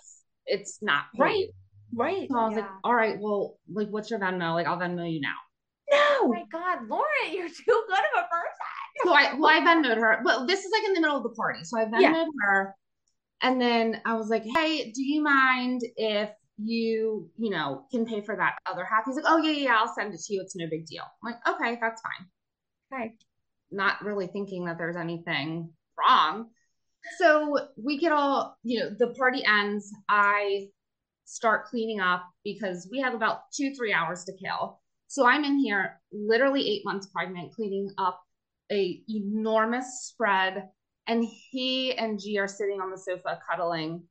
it's 0.47 0.83
not 0.83 1.05
paid. 1.15 1.21
right. 1.21 1.47
Right. 1.95 2.29
So 2.31 2.39
I 2.39 2.47
was 2.49 2.57
like, 2.57 2.67
all 2.85 2.95
right, 2.95 3.17
well, 3.21 3.59
like 3.73 3.89
what's 3.89 4.11
your 4.11 4.19
Venmo? 4.19 4.53
Like 4.55 4.67
I'll 4.67 4.79
Venmo 4.79 5.11
you 5.11 5.21
now. 5.21 5.35
Oh 5.93 6.23
No. 6.25 6.33
my 6.33 6.45
God, 6.51 6.89
Lauren, 6.89 7.07
you're 7.33 7.49
too 7.49 7.85
good 7.89 7.99
of 7.99 8.25
a 8.25 8.29
person. 8.29 8.76
So 9.05 9.13
I 9.13 9.35
well 9.35 9.51
I 9.51 9.61
Venmoed 9.61 9.97
her. 9.97 10.21
Well, 10.25 10.47
this 10.47 10.65
is 10.65 10.73
like 10.73 10.85
in 10.85 10.95
the 10.95 11.01
middle 11.01 11.17
of 11.17 11.23
the 11.23 11.31
party. 11.31 11.65
So 11.65 11.79
I 11.79 11.85
Venmoed 11.85 12.01
Yeah. 12.01 12.25
her. 12.41 12.75
And 13.43 13.61
then 13.61 14.01
I 14.07 14.15
was 14.15 14.29
like, 14.29 14.45
hey, 14.57 14.91
do 14.93 15.03
you 15.03 15.23
mind 15.23 15.83
if 15.97 16.31
you, 16.59 17.29
you 17.37 17.51
know, 17.51 17.85
can 17.91 18.07
pay 18.07 18.23
for 18.23 18.35
that 18.35 18.55
other 18.65 18.85
half? 18.85 19.05
He's 19.05 19.17
like, 19.17 19.27
oh 19.29 19.37
yeah, 19.37 19.53
yeah, 19.53 19.77
I'll 19.79 19.95
send 19.95 20.15
it 20.15 20.21
to 20.23 20.35
you. 20.35 20.41
It's 20.41 20.57
no 20.57 20.67
big 20.71 20.87
deal. 20.87 21.03
I'm 21.23 21.33
like, 21.33 21.47
okay, 21.47 21.79
that's 21.81 22.01
fine. 22.01 22.27
Okay. 23.01 23.15
Not 23.71 24.03
really 24.03 24.27
thinking 24.27 24.65
that 24.65 24.79
there's 24.79 24.97
anything 24.97 25.71
wrong. 25.99 26.49
So 27.19 27.59
we 27.77 27.99
get 27.99 28.13
all, 28.13 28.57
you 28.63 28.81
know, 28.81 28.91
the 28.99 29.09
party 29.15 29.45
ends. 29.45 29.93
I 30.09 30.69
start 31.25 31.67
cleaning 31.67 32.01
up 32.01 32.25
because 32.43 32.89
we 32.91 33.01
have 33.01 33.15
about 33.15 33.51
two, 33.55 33.75
three 33.75 33.93
hours 33.93 34.25
to 34.25 34.33
kill. 34.33 34.81
So 35.09 35.27
I'm 35.27 35.45
in 35.45 35.59
here 35.59 36.01
literally 36.13 36.69
eight 36.69 36.85
months 36.85 37.07
pregnant, 37.07 37.53
cleaning 37.55 37.91
up 37.99 38.21
a 38.71 39.01
enormous 39.09 40.07
spread. 40.09 40.69
And 41.09 41.25
he 41.51 41.93
and 41.93 42.19
G 42.21 42.39
are 42.39 42.49
sitting 42.49 42.81
on 42.81 42.91
the 42.91 42.99
sofa 42.99 43.39
cuddling 43.49 44.03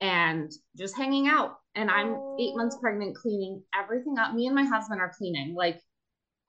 and 0.00 0.50
just 0.76 0.96
hanging 0.96 1.28
out. 1.28 1.56
And 1.74 1.90
I'm 1.90 2.16
eight 2.38 2.56
months 2.56 2.74
oh. 2.76 2.80
pregnant, 2.80 3.16
cleaning 3.16 3.62
everything 3.78 4.18
up. 4.18 4.34
Me 4.34 4.46
and 4.46 4.54
my 4.54 4.64
husband 4.64 5.00
are 5.00 5.12
cleaning, 5.16 5.54
like 5.54 5.80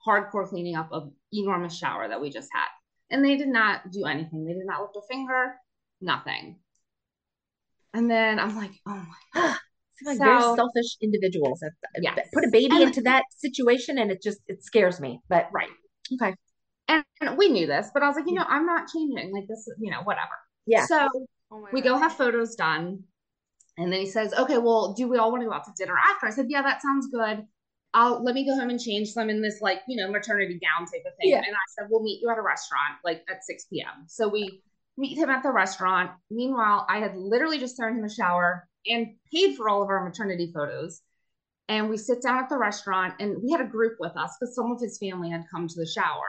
hardcore 0.06 0.50
cleaning 0.50 0.76
up 0.76 0.90
of 0.92 1.12
enormous 1.32 1.78
shower 1.78 2.08
that 2.08 2.20
we 2.20 2.30
just 2.30 2.50
had. 2.54 2.68
And 3.10 3.24
they 3.24 3.38
did 3.38 3.48
not 3.48 3.92
do 3.92 4.06
anything. 4.06 4.46
They 4.46 4.54
did 4.54 4.66
not 4.66 4.82
lift 4.82 4.98
a 4.98 5.02
finger, 5.08 5.54
nothing. 6.02 6.58
And 7.94 8.10
then 8.10 8.40
I'm 8.40 8.56
like, 8.56 8.72
oh 8.88 9.06
my 9.36 9.56
Seem 9.96 10.08
like 10.08 10.18
very 10.18 10.42
selfish 10.42 10.98
individuals. 11.02 11.60
that- 11.60 11.72
Yes. 12.02 12.28
Put 12.34 12.46
a 12.46 12.50
baby 12.52 12.76
And- 12.76 12.84
into 12.86 13.02
that 13.02 13.24
situation 13.38 14.00
and 14.00 14.10
it 14.10 14.24
just 14.24 14.40
it 14.48 14.64
scares 14.64 15.00
me. 15.00 15.22
But 15.30 15.50
right. 15.54 15.70
okay. 16.14 16.34
And, 16.88 17.04
and 17.22 17.38
we 17.38 17.50
knew 17.50 17.66
this, 17.66 17.90
but 17.94 18.04
I 18.04 18.08
was 18.08 18.16
like, 18.16 18.26
you 18.28 18.34
know, 18.34 18.46
I'm 18.48 18.66
not 18.66 18.88
changing. 18.88 19.32
Like 19.32 19.48
this, 19.48 19.68
you 19.80 19.92
know, 19.92 20.02
whatever. 20.04 20.32
Yeah. 20.66 20.86
So 20.86 21.08
Oh 21.54 21.68
we 21.72 21.82
God. 21.82 21.90
go 21.90 21.98
have 22.00 22.14
photos 22.14 22.56
done. 22.56 23.04
And 23.78 23.92
then 23.92 24.00
he 24.00 24.08
says, 24.08 24.34
okay, 24.34 24.58
well, 24.58 24.94
do 24.94 25.08
we 25.08 25.18
all 25.18 25.32
want 25.32 25.44
to 25.44 25.50
go 25.50 25.54
out 25.54 25.66
to 25.66 25.72
dinner 25.78 25.96
after? 25.98 26.28
I 26.28 26.30
said, 26.32 26.48
yeah, 26.50 26.62
that 26.64 26.82
sounds 26.82 27.08
good. 27.08 27.46
I'll 27.94 28.24
let 28.24 28.34
me 28.34 28.46
go 28.46 28.56
home 28.56 28.70
and 28.70 28.80
change 28.80 29.10
some 29.10 29.30
in 29.30 29.42
this 29.42 29.62
like, 29.62 29.82
you 29.88 29.98
know, 29.98 30.12
maternity 30.12 30.60
gown 30.60 30.86
type 30.86 31.04
of 31.06 31.14
thing. 31.20 31.30
Yeah. 31.32 31.38
And 31.38 31.56
I 31.56 31.66
said, 31.78 31.88
we'll 31.90 32.02
meet 32.04 32.22
you 32.22 32.30
at 32.30 32.40
a 32.40 32.42
restaurant 32.42 32.96
like 33.04 33.24
at 33.30 33.44
6 33.44 33.66
p.m. 33.66 34.06
So 34.08 34.28
we 34.28 34.62
meet 34.98 35.18
him 35.18 35.30
at 35.30 35.44
the 35.44 35.52
restaurant. 35.52 36.12
Meanwhile, 36.32 36.88
I 36.90 36.98
had 37.00 37.16
literally 37.16 37.60
just 37.60 37.78
thrown 37.78 37.98
him 37.98 38.04
a 38.04 38.10
shower 38.10 38.68
and 38.88 39.16
paid 39.32 39.56
for 39.56 39.70
all 39.70 39.84
of 39.84 39.90
our 39.90 40.04
maternity 40.04 40.52
photos. 40.54 41.02
And 41.70 41.90
we 41.90 41.98
sit 41.98 42.22
down 42.22 42.44
at 42.44 42.50
the 42.50 42.58
restaurant 42.58 43.14
and 43.20 43.42
we 43.44 43.52
had 43.52 43.62
a 43.62 43.66
group 43.66 43.98
with 44.00 44.18
us 44.18 44.36
because 44.40 44.56
some 44.56 44.72
of 44.72 44.82
his 44.82 44.98
family 44.98 45.30
had 45.30 45.46
come 45.54 45.68
to 45.68 45.76
the 45.76 45.88
shower. 45.88 46.26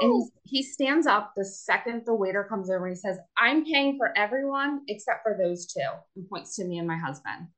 And 0.00 0.30
he, 0.44 0.58
he 0.58 0.62
stands 0.62 1.06
up 1.06 1.32
the 1.36 1.44
second 1.44 2.02
the 2.06 2.14
waiter 2.14 2.44
comes 2.44 2.70
over 2.70 2.86
and 2.86 2.94
he 2.96 3.00
says, 3.00 3.18
I'm 3.36 3.64
paying 3.64 3.96
for 3.98 4.16
everyone 4.16 4.82
except 4.88 5.22
for 5.22 5.36
those 5.40 5.66
two, 5.66 5.80
and 6.16 6.28
points 6.28 6.56
to 6.56 6.64
me 6.64 6.78
and 6.78 6.86
my 6.86 6.96
husband. 6.96 7.48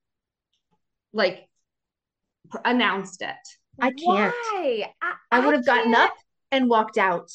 Like, 1.13 1.49
pr- 2.51 2.59
announced 2.65 3.23
it. 3.23 3.37
I 3.81 3.91
can't. 3.93 4.35
Why? 4.53 4.93
I, 5.03 5.13
I 5.33 5.41
would 5.41 5.55
have 5.55 5.67
gotten 5.67 5.95
up 5.95 6.13
and 6.53 6.69
walked 6.69 6.99
out. 6.99 7.29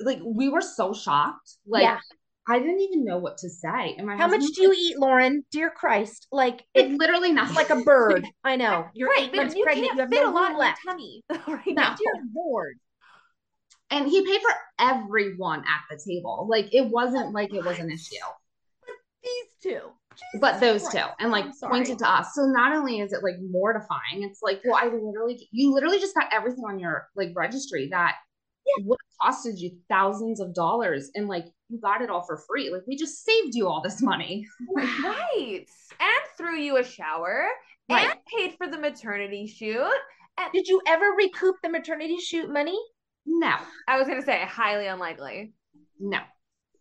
Like, 0.00 0.20
we 0.24 0.48
were 0.48 0.60
so 0.60 0.92
shocked. 0.92 1.52
Like, 1.66 1.82
Yeah. 1.82 1.98
I 2.46 2.58
didn't 2.58 2.80
even 2.80 3.06
know 3.06 3.16
what 3.16 3.38
to 3.38 3.48
say. 3.48 3.94
And 3.96 4.06
my 4.06 4.16
How 4.18 4.26
much 4.26 4.42
do 4.42 4.62
you 4.62 4.68
was 4.68 4.78
eat, 4.78 4.98
Lauren? 4.98 5.46
Dear 5.50 5.70
Christ. 5.70 6.26
Like 6.30 6.52
like, 6.52 6.64
it's 6.74 6.98
literally 6.98 7.32
nothing. 7.32 7.54
like 7.56 7.70
a 7.70 7.76
bird. 7.76 8.26
I 8.44 8.56
know. 8.56 8.84
You're 8.92 9.08
right, 9.08 9.22
eight 9.22 9.30
but 9.30 9.36
months 9.38 9.54
you 9.54 9.64
pregnant. 9.64 9.86
can't 9.88 9.96
You 9.96 10.00
have 10.02 10.10
fit 10.10 10.22
no 10.24 10.30
a 10.30 10.34
lot 10.34 10.58
left. 10.58 10.78
tummy 10.86 11.22
right 11.48 11.66
No. 11.68 11.72
now. 11.72 11.94
Dear 11.96 12.22
Lord. 12.36 12.74
And 13.94 14.08
he 14.08 14.24
paid 14.24 14.40
for 14.40 14.50
everyone 14.78 15.60
at 15.60 15.82
the 15.90 16.00
table. 16.04 16.46
Like, 16.50 16.72
it 16.74 16.86
wasn't 16.88 17.32
like 17.32 17.54
it 17.54 17.64
was 17.64 17.78
an 17.78 17.90
issue. 17.90 18.16
But 18.86 18.94
these 19.22 19.72
two. 19.72 19.80
but 20.40 20.60
those 20.60 20.82
Christ. 20.82 20.96
two 20.96 21.12
and 21.18 21.30
like 21.32 21.46
pointed 21.62 21.98
to 21.98 22.08
us 22.08 22.34
so 22.34 22.42
not 22.42 22.74
only 22.76 23.00
is 23.00 23.12
it 23.12 23.22
like 23.22 23.36
mortifying 23.50 24.22
it's 24.22 24.40
like 24.42 24.60
well 24.64 24.76
i 24.76 24.84
literally 24.84 25.48
you 25.50 25.72
literally 25.72 25.98
just 25.98 26.14
got 26.14 26.28
everything 26.32 26.62
on 26.68 26.78
your 26.78 27.08
like 27.16 27.32
registry 27.34 27.88
that 27.90 28.14
would 28.80 28.98
have 29.20 29.34
costed 29.34 29.54
you 29.58 29.70
thousands 29.88 30.40
of 30.40 30.54
dollars 30.54 31.10
and 31.14 31.26
like 31.26 31.46
you 31.68 31.80
got 31.80 32.02
it 32.02 32.10
all 32.10 32.22
for 32.22 32.36
free. 32.48 32.70
Like 32.70 32.82
we 32.86 32.96
just 32.96 33.24
saved 33.24 33.54
you 33.54 33.66
all 33.68 33.80
this 33.82 34.00
money. 34.02 34.46
right. 34.74 35.64
And 36.00 36.22
threw 36.36 36.56
you 36.56 36.76
a 36.78 36.84
shower 36.84 37.46
Right. 37.90 38.06
and 38.10 38.18
paid 38.36 38.56
for 38.56 38.66
the 38.68 38.78
maternity 38.78 39.46
shoot. 39.46 39.90
And 40.38 40.52
Did 40.52 40.66
you 40.68 40.80
ever 40.86 41.06
recoup 41.16 41.56
the 41.62 41.68
maternity 41.68 42.18
shoot 42.18 42.50
money? 42.50 42.78
No, 43.26 43.54
I 43.88 43.98
was 43.98 44.06
gonna 44.08 44.22
say 44.22 44.40
highly 44.44 44.86
unlikely. 44.86 45.52
no. 45.98 46.20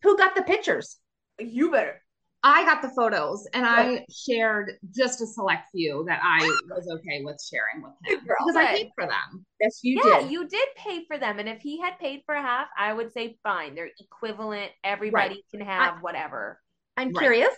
Who 0.04 0.18
got 0.18 0.36
the 0.36 0.44
pictures? 0.44 0.98
You 1.40 1.72
better. 1.72 2.02
I 2.46 2.66
got 2.66 2.82
the 2.82 2.90
photos 2.90 3.48
and 3.54 3.66
I 3.66 4.06
shared 4.12 4.74
just 4.94 5.22
a 5.22 5.26
select 5.26 5.70
few 5.72 6.04
that 6.10 6.20
I 6.22 6.40
was 6.68 6.86
okay 6.92 7.24
with 7.24 7.42
sharing 7.42 7.82
with 7.82 7.94
him 8.04 8.20
Girl. 8.28 8.36
because 8.46 8.58
I 8.58 8.66
paid 8.76 8.90
for 8.96 9.06
them. 9.08 9.46
Yes, 9.62 9.80
you 9.82 9.96
did. 9.96 10.06
yeah, 10.06 10.20
did. 10.24 10.32
you 10.32 10.48
did 10.50 10.68
pay 10.76 11.06
for 11.06 11.18
them, 11.18 11.40
and 11.40 11.48
if 11.48 11.62
he 11.62 11.80
had 11.80 11.98
paid 12.00 12.24
for 12.26 12.36
half, 12.36 12.68
I 12.78 12.92
would 12.92 13.14
say 13.14 13.38
fine. 13.44 13.76
They're 13.76 13.92
equivalent. 13.98 14.72
Everybody 14.84 15.46
can 15.52 15.62
have 15.62 16.02
whatever. 16.02 16.60
I'm 16.98 17.14
Right. 17.14 17.18
curious. 17.22 17.56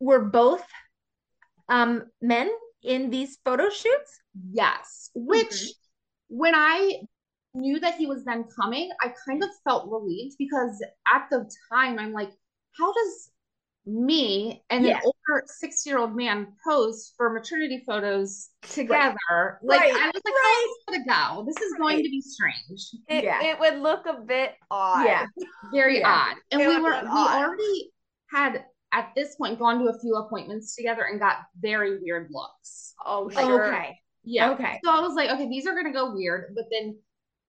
Were 0.00 0.20
both 0.20 0.64
um 1.70 2.04
men 2.20 2.50
in 2.82 3.08
these 3.08 3.38
photo 3.42 3.70
shoots? 3.70 4.20
Yes, 4.50 5.10
which 5.14 5.48
Mhm. 5.48 5.68
when 6.28 6.54
I 6.54 7.00
knew 7.56 7.80
that 7.80 7.94
he 7.96 8.06
was 8.06 8.24
then 8.24 8.44
coming, 8.44 8.90
I 9.00 9.12
kind 9.26 9.42
of 9.42 9.50
felt 9.64 9.90
relieved 9.90 10.36
because 10.38 10.82
at 11.12 11.26
the 11.30 11.50
time 11.72 11.98
I'm 11.98 12.12
like, 12.12 12.30
how 12.78 12.92
does 12.92 13.30
me 13.86 14.62
and 14.68 14.84
Yeah. 14.84 14.96
an 14.98 15.02
older 15.04 15.44
six 15.46 15.86
year 15.86 15.98
old 15.98 16.14
man 16.14 16.48
pose 16.66 17.12
for 17.16 17.30
maternity 17.30 17.82
photos 17.86 18.50
together? 18.62 19.58
Like, 19.62 19.80
Right. 19.80 19.94
I 19.94 20.06
was 20.08 20.22
like, 20.24 20.34
how 20.42 20.64
is 20.64 20.70
this 20.76 21.04
gonna 21.06 21.36
go? 21.36 21.44
This 21.46 21.56
is 21.62 21.72
going 21.78 21.96
Right. 21.96 22.02
to 22.04 22.10
be 22.10 22.20
strange. 22.20 22.90
It, 23.08 23.24
Yeah. 23.24 23.42
it 23.42 23.58
would 23.58 23.78
look 23.78 24.06
a 24.06 24.20
bit 24.20 24.54
odd. 24.70 25.04
Yeah. 25.06 25.26
very 25.72 26.00
Yeah. 26.00 26.10
odd. 26.30 26.36
And 26.50 26.60
It 26.60 26.68
we 26.68 26.76
were 26.78 26.90
we 26.90 27.08
odd. 27.08 27.44
already 27.44 27.92
had 28.30 28.66
at 28.92 29.12
this 29.14 29.36
point 29.36 29.58
gone 29.58 29.78
to 29.82 29.88
a 29.90 29.98
few 30.00 30.14
appointments 30.16 30.74
together 30.76 31.04
and 31.04 31.18
got 31.20 31.38
very 31.60 31.98
weird 32.00 32.28
looks. 32.30 32.94
Oh, 33.04 33.22
Like, 33.34 33.44
sure. 33.46 33.66
Okay. 33.74 33.98
Yeah. 34.24 34.50
Okay. 34.50 34.80
So 34.84 34.90
I 34.90 35.00
was 35.00 35.14
like, 35.14 35.30
okay, 35.30 35.48
these 35.48 35.66
are 35.66 35.74
gonna 35.74 35.92
go 35.92 36.12
weird, 36.12 36.54
but 36.56 36.64
then 36.70 36.98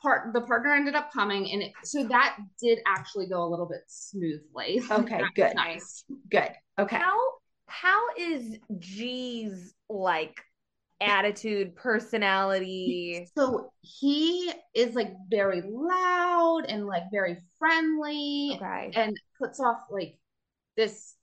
part 0.02 0.34
the 0.34 0.42
partner 0.42 0.74
ended 0.74 0.96
up 0.96 1.12
coming 1.12 1.52
and 1.52 1.64
it, 1.64 1.72
so 1.84 2.04
that 2.08 2.38
did 2.62 2.80
actually 2.88 3.28
go 3.28 3.44
a 3.44 3.50
little 3.50 3.68
bit 3.68 3.82
smoothly. 3.88 4.82
Okay, 4.92 5.22
good. 5.36 5.54
Nice. 5.56 6.04
Good. 6.30 6.50
Okay. 6.80 6.98
How 6.98 7.18
how 7.68 8.02
is 8.18 8.58
G's 8.80 9.74
like 9.90 10.36
attitude, 11.02 11.76
personality? 11.76 13.28
So 13.36 13.70
he 13.82 14.52
is 14.74 14.96
like 14.96 15.14
very 15.30 15.62
loud 15.66 16.66
and 16.68 16.86
like 16.86 17.04
very 17.12 17.38
friendly 17.60 18.58
Okay. 18.58 18.92
and 18.96 19.18
puts 19.40 19.60
off 19.60 19.80
like 19.92 20.18
this, 20.76 21.16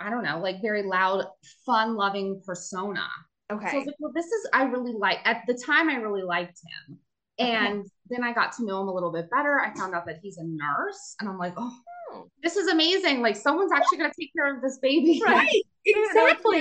I 0.00 0.10
don't 0.10 0.24
know, 0.24 0.38
like 0.40 0.62
very 0.62 0.82
loud, 0.82 1.24
fun 1.66 1.96
loving 1.96 2.42
persona. 2.44 3.06
So 3.50 3.56
I 3.56 3.58
Okay. 3.58 3.78
was 3.78 3.86
like, 3.86 3.96
well, 3.98 4.12
this 4.14 4.26
is, 4.26 4.48
I 4.52 4.64
really 4.64 4.92
like, 4.92 5.18
at 5.24 5.42
the 5.46 5.54
time, 5.54 5.88
I 5.88 5.96
really 5.96 6.22
liked 6.22 6.60
him. 6.88 6.98
And 7.38 7.86
then 8.10 8.24
I 8.24 8.32
got 8.32 8.52
to 8.56 8.64
know 8.64 8.80
him 8.82 8.88
a 8.88 8.92
little 8.94 9.12
bit 9.12 9.30
better. 9.30 9.60
I 9.60 9.72
found 9.74 9.94
out 9.94 10.06
that 10.06 10.18
he's 10.22 10.38
a 10.38 10.44
nurse. 10.44 11.14
And 11.20 11.28
I'm 11.28 11.38
like, 11.38 11.54
oh, 11.56 11.72
Oh. 12.10 12.30
this 12.42 12.56
is 12.56 12.68
amazing. 12.68 13.20
Like, 13.20 13.36
someone's 13.36 13.70
actually 13.70 13.98
going 13.98 14.10
to 14.10 14.16
take 14.18 14.32
care 14.34 14.54
of 14.56 14.62
this 14.62 14.78
baby. 14.78 15.20
Right. 15.26 15.62
Exactly. 15.84 16.60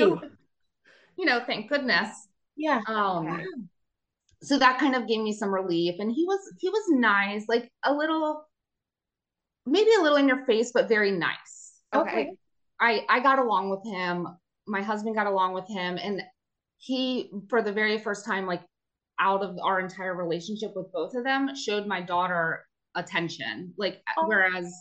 you 1.18 1.26
know, 1.26 1.42
thank 1.46 1.70
goodness. 1.70 2.28
Yeah. 2.56 2.82
Um, 2.88 3.28
Okay. 3.28 3.46
so 4.42 4.58
that 4.60 4.78
kind 4.80 4.96
of 4.96 5.08
gave 5.08 5.22
me 5.22 5.34
some 5.34 5.54
relief. 5.54 5.96
And 6.00 6.12
he 6.12 6.26
was, 6.26 6.40
he 6.60 6.70
was 6.70 6.84
nice, 6.90 7.46
like 7.48 7.70
a 7.84 7.94
little, 7.94 8.46
maybe 9.66 9.90
a 9.98 10.02
little 10.02 10.18
in 10.18 10.28
your 10.28 10.46
face, 10.46 10.72
but 10.74 10.88
very 10.88 11.12
nice. 11.12 11.74
Okay. 11.96 12.34
I 12.80 13.06
I 13.10 13.20
got 13.22 13.40
along 13.40 13.70
with 13.70 13.84
him. 13.86 14.28
My 14.68 14.82
husband 14.82 15.16
got 15.16 15.28
along 15.28 15.54
with 15.54 15.68
him, 15.68 15.98
and 15.98 16.22
he, 16.78 17.32
for 17.50 17.62
the 17.62 17.72
very 17.72 17.98
first 17.98 18.26
time, 18.26 18.46
like 18.46 18.62
out 19.20 19.44
of 19.44 19.58
our 19.64 19.80
entire 19.80 20.16
relationship 20.16 20.72
with 20.76 20.92
both 20.92 21.14
of 21.16 21.24
them, 21.24 21.56
showed 21.56 21.88
my 21.88 22.02
daughter 22.02 22.66
attention. 22.96 23.74
Like 23.78 24.02
Oh. 24.18 24.28
whereas 24.28 24.74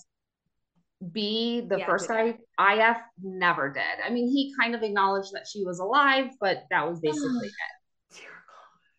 B, 1.13 1.61
the 1.69 1.79
Yeah, 1.79 1.87
first 1.87 2.09
guy, 2.09 2.39
IF 2.59 2.97
never 3.23 3.71
did. 3.71 3.83
I 4.05 4.09
mean, 4.11 4.29
he 4.29 4.55
kind 4.59 4.75
of 4.75 4.83
acknowledged 4.83 5.33
that 5.35 5.47
she 5.51 5.63
was 5.65 5.79
alive, 5.79 6.31
but 6.41 6.65
that 6.71 6.89
was 6.89 6.99
ah. 6.99 7.01
basically 7.03 7.49
it. 7.49 7.53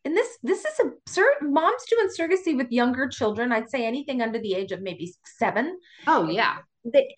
And 0.05 0.15
this 0.15 0.37
this 0.41 0.63
is 0.63 0.79
a 0.79 0.91
sur- 1.09 1.35
moms 1.41 1.83
doing 1.89 2.07
surrogacy 2.17 2.55
with 2.55 2.71
younger 2.71 3.09
children. 3.09 3.51
I'd 3.51 3.69
say 3.69 3.85
anything 3.85 4.21
under 4.21 4.39
the 4.39 4.53
age 4.53 4.71
of 4.71 4.81
maybe 4.81 5.13
seven. 5.37 5.77
Oh 6.05 6.29
yeah, 6.29 6.59
They 6.85 7.13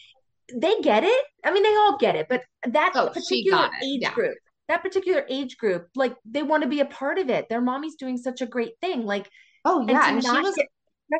they 0.55 0.81
get 0.81 1.03
it. 1.03 1.25
I 1.45 1.51
mean, 1.51 1.61
they 1.61 1.75
all 1.75 1.97
get 1.99 2.15
it, 2.15 2.25
but 2.29 2.41
that 2.65 2.93
Oh, 2.95 3.09
particular 3.09 3.69
age 3.83 3.99
yeah. 4.01 4.13
group, 4.13 4.37
that 4.69 4.83
particular 4.83 5.25
age 5.29 5.57
group, 5.57 5.89
like 5.95 6.15
they 6.23 6.43
want 6.43 6.63
to 6.63 6.69
be 6.69 6.79
a 6.79 6.85
part 6.85 7.17
of 7.17 7.29
it. 7.29 7.49
Their 7.49 7.59
mommy's 7.59 7.95
doing 7.95 8.17
such 8.17 8.41
a 8.41 8.45
great 8.45 8.73
thing. 8.79 9.03
Like, 9.03 9.29
oh 9.65 9.85
yeah, 9.87 10.01
to 10.01 10.07
and, 10.07 10.23
she 10.23 10.29
was 10.29 10.59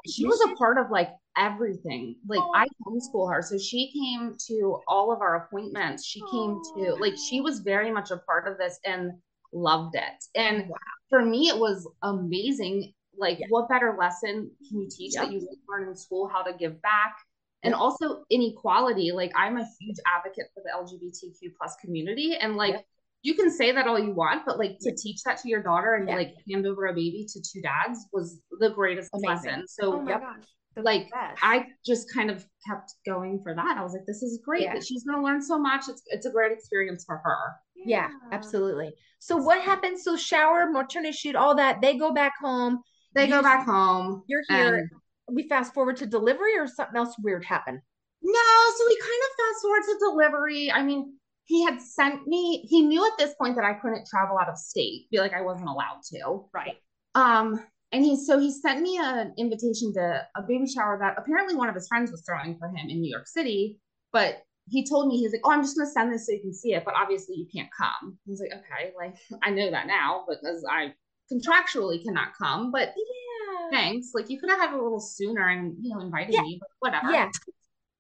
she 0.08 0.26
was 0.26 0.39
a 0.41 0.56
part 0.56 0.78
of 0.78 0.91
like 0.91 1.10
everything. 1.36 2.16
Like 2.28 2.39
Oh. 2.41 2.54
I 2.56 2.68
homeschool 2.86 3.34
her, 3.34 3.41
so 3.41 3.58
she 3.58 3.91
came 3.91 4.36
to 4.47 4.80
all 4.88 5.12
of 5.12 5.22
our 5.22 5.43
appointments. 5.47 6.06
She 6.06 6.22
came 6.32 6.62
to 6.76 6.93
like 7.00 7.16
she 7.18 7.41
was 7.41 7.60
very 7.60 7.91
much 7.91 8.12
a 8.12 8.18
part 8.18 8.47
of 8.47 8.58
this 8.58 8.80
and 8.86 9.12
loved 9.52 9.95
it. 9.95 10.24
And 10.36 10.70
Wow. 10.70 10.78
for 11.10 11.26
me, 11.26 11.50
it 11.50 11.58
was 11.58 11.88
amazing. 12.04 12.93
Like, 13.18 13.39
Yeah. 13.39 13.47
what 13.50 13.68
better 13.68 13.97
lesson 14.00 14.52
can 14.70 14.82
you 14.82 14.88
teach 14.89 15.16
that 15.16 15.32
you 15.32 15.45
learn 15.68 15.89
in 15.89 15.95
school 15.95 16.28
how 16.28 16.43
to 16.43 16.54
give 16.54 16.82
back? 16.84 17.18
And 17.64 17.74
also 17.74 18.24
inequality. 18.30 19.12
Like, 19.12 19.34
I'm 19.36 19.58
a 19.58 19.68
huge 19.80 19.97
advocate 20.06 20.45
for 20.54 20.64
the 20.64 20.70
LGBTQ 20.72 21.56
plus 21.58 21.76
community, 21.78 22.36
and 22.38 22.56
like. 22.56 22.76
Yep. 22.76 22.86
You 23.22 23.34
can 23.36 23.52
say 23.52 23.72
that 23.74 23.86
all 23.88 24.00
you 24.00 24.12
want, 24.14 24.44
but 24.46 24.58
like 24.58 24.78
to 24.82 24.96
teach 24.96 25.22
that 25.24 25.40
to 25.40 25.50
your 25.50 25.62
daughter 25.62 25.96
and 25.96 26.08
Yeah. 26.08 26.16
like 26.16 26.36
hand 26.50 26.66
over 26.66 26.86
a 26.88 26.94
baby 26.94 27.26
to 27.30 27.42
two 27.42 27.62
dads 27.62 28.08
was 28.14 28.40
the 28.60 28.70
greatest 28.70 29.10
Amazing. 29.14 29.30
lesson. 29.52 29.68
So 29.68 29.94
Oh 29.96 30.02
my 30.02 30.12
Yep. 30.12 30.22
gosh. 30.22 30.44
The 30.76 30.82
like 30.84 31.10
best. 31.12 31.40
I 31.44 31.66
just 31.86 32.14
kind 32.14 32.30
of 32.32 32.46
kept 32.66 32.94
going 33.06 33.42
for 33.44 33.54
that. 33.56 33.78
I 33.78 33.84
was 33.84 33.92
like, 33.94 34.06
this 34.06 34.22
is 34.24 34.40
great. 34.46 34.62
Yeah. 34.64 34.74
That 34.76 34.86
she's 34.86 35.04
gonna 35.04 35.22
learn 35.24 35.42
so 35.42 35.58
much. 35.60 35.90
It's 35.90 36.02
it's 36.08 36.26
a 36.26 36.32
great 36.32 36.52
experience 36.52 37.04
for 37.06 37.18
her. 37.18 37.38
Yeah, 37.76 38.10
absolutely. 38.32 38.94
So 39.20 39.36
what 39.38 39.62
happens? 39.62 40.04
So 40.04 40.16
shower, 40.16 40.70
maternity 40.70 41.12
shoot, 41.14 41.36
all 41.36 41.56
that. 41.56 41.82
They 41.82 41.98
go 41.98 42.12
back 42.14 42.34
home. 42.40 42.82
They 43.16 43.26
You- 43.26 43.32
go 43.32 43.42
back 43.42 43.66
home. 43.66 44.24
You're 44.28 44.44
here. 44.48 44.76
and- 44.76 44.90
We 45.36 45.48
fast 45.48 45.74
forward 45.74 45.98
to 45.98 46.06
delivery, 46.08 46.58
or 46.58 46.66
something 46.68 46.96
else 46.98 47.16
weird 47.20 47.44
happened. 47.46 47.80
no, 48.22 48.74
so 48.78 48.86
we 48.88 48.98
kind 49.00 49.22
of 49.30 49.36
fast 49.38 49.62
forward 49.62 49.84
to 49.84 49.98
delivery. 50.00 50.72
I 50.72 50.84
mean, 50.84 51.19
he 51.50 51.64
had 51.64 51.82
sent 51.82 52.28
me, 52.28 52.64
he 52.70 52.84
knew 52.84 53.04
at 53.04 53.18
this 53.18 53.34
point 53.41 53.56
that 53.56 53.66
I 53.66 53.74
couldn't 53.74 54.06
travel 54.08 54.38
out 54.38 54.50
of 54.50 54.58
state, 54.60 55.08
feel 55.10 55.24
like 55.24 55.34
I 55.34 55.41
wasn't 55.41 55.68
allowed 55.68 56.02
to. 56.14 56.45
Right. 56.54 56.78
Um, 57.16 57.60
and 57.91 58.06
he 58.06 58.16
so 58.16 58.38
he 58.38 58.52
sent 58.52 58.82
me 58.84 59.00
an 59.02 59.34
invitation 59.36 59.91
to 59.95 60.28
a 60.38 60.43
baby 60.43 60.68
shower 60.68 61.00
that 61.00 61.16
apparently 61.18 61.56
one 61.56 61.68
of 61.68 61.74
his 61.74 61.88
friends 61.88 62.12
was 62.12 62.24
throwing 62.24 62.56
for 62.60 62.68
him 62.68 62.88
in 62.88 63.02
New 63.02 63.10
York 63.10 63.28
City, 63.28 63.80
but 64.14 64.43
he 64.70 64.86
told 64.88 65.08
me 65.08 65.18
he's 65.18 65.32
like, 65.32 65.41
"Oh, 65.43 65.52
I'm 65.52 65.64
just 65.64 65.76
gonna 65.76 65.89
send 65.89 66.14
this 66.14 66.28
so 66.28 66.34
you 66.34 66.41
can 66.41 66.54
see 66.54 66.76
it, 66.76 66.86
but 66.86 66.93
obviously 66.93 67.36
you 67.38 67.47
can't 67.52 67.70
come." 67.76 68.20
I 68.28 68.30
was 68.30 68.39
like, 68.39 68.54
"Okay, 68.54 68.93
like 68.95 69.16
I 69.41 69.50
know 69.50 69.72
that 69.72 69.88
now 69.88 70.26
because 70.30 70.64
I 70.70 70.93
contractually 71.34 72.04
cannot 72.04 72.36
come, 72.38 72.72
but 72.72 72.93
Yeah. 72.95 73.70
thanks. 73.72 74.12
Like 74.14 74.30
you 74.30 74.39
could 74.39 74.52
have 74.52 74.60
had 74.60 74.74
a 74.74 74.84
little 74.84 75.00
sooner 75.00 75.47
and 75.47 75.76
you 75.82 75.95
know 75.95 76.00
invited 76.00 76.36
Yeah. 76.36 76.41
me, 76.41 76.60
but 76.62 76.70
whatever." 76.78 77.12
Yeah. 77.12 77.32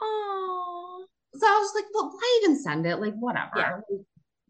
Oh. 0.01 0.98
So 1.39 1.47
I 1.47 1.57
was 1.59 1.71
like, 1.75 1.85
"Well, 1.93 2.11
why 2.11 2.41
even 2.43 2.57
send 2.57 2.85
it? 2.85 2.97
Like 2.97 3.15
whatever." 3.15 3.51
Yeah. 3.55 3.75
Like, 3.89 4.01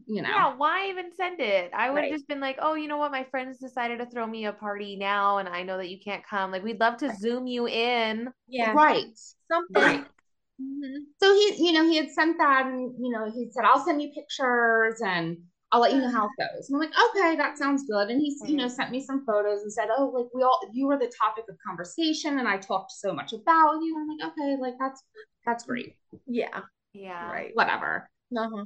you 0.06 0.22
know. 0.22 0.28
Yeah, 0.28 0.56
why 0.56 0.88
even 0.88 1.12
send 1.14 1.40
it? 1.40 1.70
I 1.74 1.90
would 1.90 1.96
have 1.98 2.04
Right. 2.04 2.12
just 2.12 2.28
been 2.28 2.40
like, 2.40 2.58
oh, 2.60 2.74
you 2.74 2.88
know 2.88 2.98
what? 2.98 3.12
My 3.12 3.24
friends 3.24 3.58
decided 3.58 3.98
to 3.98 4.06
throw 4.06 4.26
me 4.26 4.46
a 4.46 4.52
party 4.52 4.96
now, 4.96 5.38
and 5.38 5.48
I 5.48 5.62
know 5.62 5.76
that 5.76 5.88
you 5.88 5.98
can't 6.02 6.24
come. 6.26 6.50
Like, 6.50 6.62
we'd 6.64 6.80
love 6.80 6.96
to 6.98 7.14
zoom 7.16 7.46
you 7.46 7.68
in. 7.68 8.32
Yeah. 8.48 8.72
Right. 8.74 9.06
Something. 9.50 9.82
Right. 9.82 10.04
Mhm. 10.60 11.04
So 11.18 11.32
he, 11.34 11.66
you 11.66 11.72
know, 11.72 11.84
he 11.84 11.96
had 11.96 12.10
sent 12.10 12.36
that 12.38 12.66
and, 12.66 12.94
you 12.98 13.10
know, 13.10 13.30
he 13.30 13.50
said, 13.50 13.64
I'll 13.64 13.82
send 13.84 14.02
you 14.02 14.10
pictures 14.12 15.00
and 15.00 15.38
I'll 15.72 15.80
let 15.80 15.92
you 15.92 16.00
know 16.00 16.10
how 16.10 16.26
it 16.26 16.32
goes. 16.38 16.68
And 16.68 16.76
I'm 16.76 16.80
like, 16.80 16.98
okay, 17.10 17.36
that 17.36 17.56
sounds 17.56 17.84
good. 17.84 18.08
And 18.10 18.20
he's, 18.20 18.42
you 18.46 18.56
know, 18.56 18.68
sent 18.68 18.90
me 18.90 19.00
some 19.02 19.24
photos 19.24 19.62
and 19.62 19.72
said, 19.72 19.88
oh, 19.96 20.08
like 20.08 20.26
we 20.34 20.42
all, 20.42 20.60
you 20.72 20.86
were 20.86 20.98
the 20.98 21.10
topic 21.18 21.44
of 21.48 21.56
conversation 21.66 22.38
and 22.38 22.46
I 22.48 22.58
talked 22.58 22.92
so 22.92 23.14
much 23.14 23.32
about 23.32 23.80
you. 23.80 23.96
I'm 23.98 24.08
like, 24.18 24.32
okay, 24.32 24.56
like 24.60 24.74
that's, 24.78 25.02
that's 25.46 25.64
great. 25.64 25.96
Yeah. 26.26 26.60
Yeah. 26.92 27.30
Right. 27.30 27.50
Whatever. 27.54 28.10
Uh-huh. 28.36 28.64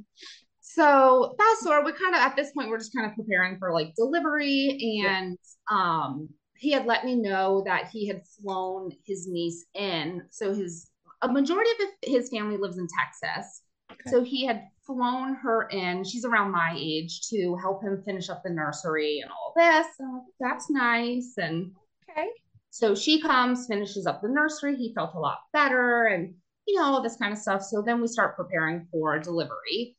So 0.61 1.35
fast 1.37 1.63
forward, 1.63 1.85
we 1.85 1.91
kind 1.91 2.15
of, 2.15 2.21
at 2.21 2.35
this 2.35 2.51
point, 2.51 2.69
we're 2.69 2.79
just 2.79 2.95
kind 2.95 3.09
of 3.09 3.15
preparing 3.15 3.57
for 3.59 3.71
like 3.71 3.93
delivery 3.95 5.03
and, 5.07 5.37
um, 5.69 6.29
he 6.57 6.71
had 6.71 6.85
let 6.85 7.05
me 7.05 7.15
know 7.15 7.63
that 7.65 7.89
he 7.91 8.07
had 8.07 8.21
flown 8.41 8.91
his 9.05 9.27
niece 9.27 9.65
in. 9.73 10.23
So 10.31 10.53
his, 10.53 10.89
a 11.21 11.27
majority 11.27 11.69
of 11.71 12.09
his 12.09 12.29
family 12.29 12.57
lives 12.57 12.77
in 12.77 12.87
Texas. 12.99 13.61
Okay. 13.91 14.09
So 14.09 14.23
he 14.23 14.45
had 14.45 14.63
flown 14.85 15.35
her 15.35 15.67
in. 15.69 16.03
She's 16.03 16.25
around 16.25 16.51
my 16.51 16.73
age 16.77 17.21
to 17.29 17.55
help 17.61 17.83
him 17.83 18.01
finish 18.05 18.29
up 18.29 18.41
the 18.43 18.49
nursery 18.49 19.19
and 19.21 19.31
all 19.31 19.53
this. 19.55 19.87
And 19.99 20.21
that's 20.39 20.69
nice. 20.69 21.33
And 21.37 21.71
Okay. 22.09 22.29
So 22.69 22.95
she 22.95 23.21
comes, 23.21 23.67
finishes 23.67 24.05
up 24.07 24.21
the 24.21 24.29
nursery. 24.29 24.75
He 24.75 24.93
felt 24.93 25.15
a 25.15 25.19
lot 25.19 25.39
better 25.53 26.07
and, 26.07 26.33
you 26.67 26.75
know, 26.79 26.83
all 26.85 27.01
this 27.01 27.17
kind 27.17 27.31
of 27.31 27.39
stuff. 27.39 27.61
So 27.63 27.81
then 27.81 28.01
we 28.01 28.07
start 28.07 28.35
preparing 28.35 28.87
for 28.91 29.19
delivery. 29.19 29.95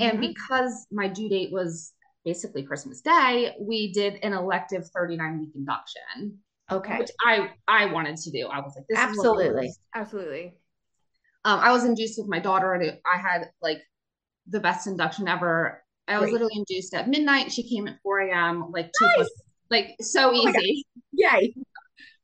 And 0.00 0.18
Mhm. 0.18 0.20
because 0.34 0.86
my 0.92 1.08
due 1.08 1.28
date 1.28 1.50
was 1.52 1.92
basically 2.24 2.62
Christmas 2.62 3.00
Day, 3.00 3.56
we 3.60 3.92
did 3.92 4.14
an 4.22 4.32
elective 4.34 4.86
39 4.94 5.40
week 5.40 5.50
induction, 5.56 6.38
okay. 6.70 6.98
which 6.98 7.10
I 7.24 7.52
I 7.66 7.86
wanted 7.86 8.16
to 8.18 8.30
do. 8.30 8.46
I 8.46 8.60
was 8.60 8.74
like, 8.76 8.86
this 8.88 8.98
is 8.98 9.04
Absolutely. 9.04 9.72
Absolutely. 9.94 10.54
Um, 11.44 11.58
I 11.60 11.72
was 11.72 11.84
induced 11.84 12.18
with 12.18 12.28
my 12.28 12.38
daughter, 12.38 12.74
and 12.74 12.98
I 13.10 13.16
had 13.16 13.50
like 13.62 13.78
the 14.46 14.60
best 14.60 14.86
induction 14.86 15.26
ever. 15.26 15.82
I 16.06 16.18
was 16.18 16.24
Great. 16.24 16.32
literally 16.34 16.56
induced 16.56 16.92
at 16.94 17.08
midnight. 17.08 17.50
She 17.50 17.62
came 17.68 17.88
at 17.88 17.98
4 18.02 18.20
a.m. 18.20 18.70
Like 18.70 18.92
two, 18.98 19.06
Nice. 19.06 19.14
plus- 19.16 19.42
like 19.70 19.96
so 20.00 20.30
Oh 20.30 20.34
easy, 20.34 20.84
Yay. 21.12 21.54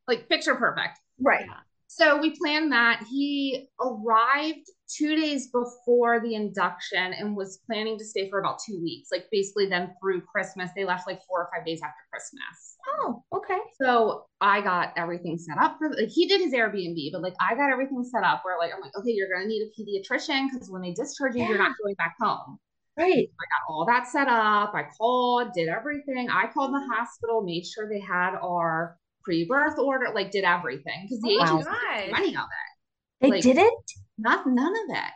like 0.07 0.29
picture 0.29 0.55
perfect. 0.57 0.99
Right. 1.21 1.47
So 1.89 2.21
we 2.21 2.37
planned 2.37 2.73
that. 2.73 3.05
He 3.11 3.69
arrived 3.81 4.67
two 4.89 5.17
days 5.17 5.49
before 5.49 6.21
the 6.21 6.35
induction 6.35 7.13
and 7.13 7.37
was 7.37 7.61
planning 7.67 7.99
to 7.99 8.05
stay 8.05 8.29
for 8.29 8.39
about 8.41 8.59
two 8.67 8.81
weeks. 8.83 9.09
Like 9.11 9.27
basically, 9.31 9.67
then 9.67 9.95
through 10.01 10.23
Christmas, 10.23 10.71
they 10.77 10.85
left 10.85 11.07
like 11.07 11.21
four 11.29 11.43
or 11.43 11.51
five 11.55 11.65
days 11.65 11.81
after 11.83 12.03
Christmas. 12.11 12.77
Oh, 12.89 13.23
okay. 13.35 13.59
So 13.81 14.27
I 14.41 14.61
got 14.61 14.93
everything 14.97 15.39
set 15.39 15.59
up 15.59 15.79
for 15.79 15.91
like 15.91 16.09
he 16.09 16.27
did 16.27 16.41
his 16.41 16.53
Airbnb, 16.53 17.13
but 17.13 17.23
like 17.23 17.35
I 17.41 17.55
got 17.55 17.71
everything 17.71 18.05
set 18.05 18.25
up 18.25 18.43
where 18.45 18.59
like 18.59 18.73
I'm 18.75 18.81
like, 18.81 18.97
okay, 18.99 19.11
you're 19.11 19.29
gonna 19.33 19.47
need 19.47 19.63
a 19.63 19.81
pediatrician 19.81 20.49
because 20.51 20.71
when 20.71 20.83
they 20.83 20.93
discharge 20.93 21.35
you, 21.35 21.45
you're 21.45 21.59
not 21.59 21.77
going 21.83 21.95
back 21.95 22.17
home. 22.21 22.59
Right. 22.99 23.29
I 23.29 23.45
got 23.45 23.69
all 23.69 23.85
that 23.87 24.07
set 24.07 24.27
up. 24.27 24.73
I 24.75 24.85
called, 24.97 25.53
did 25.55 25.69
everything. 25.69 26.29
I 26.31 26.47
called 26.47 26.73
the 26.73 26.89
hospital, 26.95 27.43
made 27.43 27.67
sure 27.67 27.89
they 27.89 28.01
had 28.01 28.37
our 28.43 28.97
pre-birth 29.27 29.79
order, 29.79 30.07
like 30.15 30.31
did 30.31 30.45
everything 30.45 31.03
because 31.03 31.21
the 31.21 31.31
Oh 31.35 31.39
my 31.39 31.45
agents 31.45 31.67
gosh. 31.67 31.97
didn't 31.99 32.15
do 32.17 32.23
any 32.23 32.37
of 32.37 32.45
it. 32.45 33.21
They 33.21 33.31
Like- 33.31 33.43
didn't? 33.43 33.85
Not 34.19 34.47
none 34.47 34.73
of 34.73 34.97
it. 34.97 35.13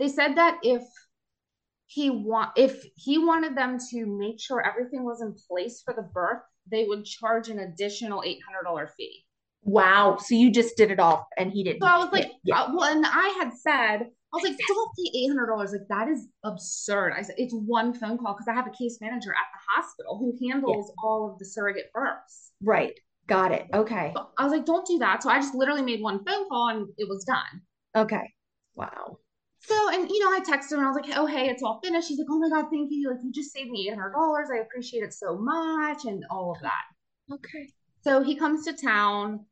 They 0.00 0.08
said 0.08 0.36
that 0.36 0.58
if 0.64 0.82
he 1.86 2.10
want 2.10 2.50
if 2.56 2.82
he 2.96 3.18
wanted 3.18 3.56
them 3.56 3.78
to 3.90 4.06
make 4.06 4.40
sure 4.40 4.60
everything 4.66 5.04
was 5.04 5.20
in 5.22 5.34
place 5.48 5.82
for 5.84 5.94
the 5.94 6.02
birth, 6.02 6.42
they 6.68 6.84
would 6.84 7.04
charge 7.04 7.48
an 7.50 7.58
additional 7.60 8.22
eight 8.24 8.40
hundred 8.48 8.64
dollar 8.64 8.88
fee. 8.96 9.24
Wow. 9.62 10.16
So 10.18 10.34
you 10.34 10.50
just 10.50 10.76
did 10.76 10.90
it 10.90 10.98
all 10.98 11.28
and 11.38 11.52
he 11.52 11.62
didn't. 11.62 11.80
So 11.82 11.86
I 11.86 11.98
was 11.98 12.12
like, 12.12 12.30
Yeah. 12.42 12.62
uh, 12.62 12.72
well, 12.74 12.90
and 12.92 13.04
I 13.06 13.28
had 13.40 13.52
said, 13.54 14.02
I 14.02 14.36
was 14.36 14.42
like, 14.42 14.58
don't 14.66 14.90
pay 14.96 15.18
eight 15.18 15.28
hundred 15.28 15.46
dollars. 15.46 15.72
Like 15.72 15.88
that 15.90 16.08
is 16.08 16.26
absurd. 16.42 17.12
I 17.16 17.22
said 17.22 17.36
it's 17.38 17.54
one 17.54 17.94
phone 17.94 18.18
call 18.18 18.34
because 18.34 18.48
I 18.48 18.54
have 18.54 18.66
a 18.66 18.70
case 18.76 18.98
manager 19.00 19.30
at 19.30 19.46
the 19.54 19.60
hospital 19.74 20.18
who 20.18 20.36
handles 20.50 20.92
all 21.02 21.30
of 21.32 21.38
the 21.38 21.44
surrogate 21.44 21.92
births. 21.94 22.50
right. 22.62 22.98
Got 23.26 23.52
it. 23.52 23.66
Okay. 23.72 24.12
So 24.14 24.28
I 24.38 24.44
was 24.44 24.52
like, 24.52 24.66
don't 24.66 24.86
do 24.86 24.98
that. 24.98 25.22
So 25.22 25.30
I 25.30 25.40
just 25.40 25.54
literally 25.54 25.82
made 25.82 26.02
one 26.02 26.24
phone 26.24 26.48
call 26.48 26.68
and 26.68 26.88
it 26.98 27.08
was 27.08 27.24
done. 27.24 27.62
Okay. 27.96 28.32
Wow. 28.74 29.18
So, 29.60 29.74
and 29.92 30.10
you 30.10 30.20
know, 30.20 30.30
I 30.36 30.40
texted 30.40 30.72
him 30.72 30.80
and 30.80 30.86
I 30.86 30.90
was 30.90 31.00
like, 31.02 31.16
oh, 31.16 31.26
hey, 31.26 31.48
it's 31.48 31.62
all 31.62 31.80
finished. 31.82 32.08
He's 32.08 32.18
like, 32.18 32.26
oh 32.30 32.38
my 32.38 32.50
God, 32.50 32.68
thank 32.70 32.88
you. 32.90 33.10
Like, 33.10 33.20
you 33.24 33.32
just 33.32 33.52
saved 33.52 33.70
me 33.70 33.90
$800. 33.90 34.12
I 34.54 34.60
appreciate 34.60 35.02
it 35.02 35.14
so 35.14 35.38
much 35.38 36.04
and 36.04 36.22
all 36.30 36.52
of 36.54 36.60
that. 36.62 37.34
Okay. 37.34 37.70
So 38.02 38.22
he 38.22 38.36
comes 38.36 38.66
to 38.66 38.74
town. 38.74 39.46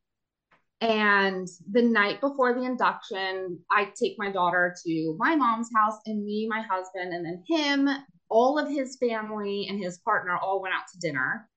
And 0.82 1.46
the 1.70 1.82
night 1.82 2.20
before 2.20 2.54
the 2.54 2.64
induction, 2.64 3.60
I 3.70 3.92
take 3.98 4.16
my 4.18 4.32
daughter 4.32 4.74
to 4.84 5.16
my 5.16 5.36
mom's 5.36 5.70
house, 5.72 5.94
and 6.06 6.24
me, 6.24 6.48
my 6.50 6.60
husband, 6.60 7.14
and 7.14 7.24
then 7.24 7.44
him, 7.46 7.88
all 8.28 8.58
of 8.58 8.68
his 8.68 8.96
family, 8.96 9.68
and 9.70 9.80
his 9.80 9.98
partner 9.98 10.36
all 10.36 10.60
went 10.60 10.74
out 10.74 10.82
to 10.92 10.98
dinner. 10.98 11.48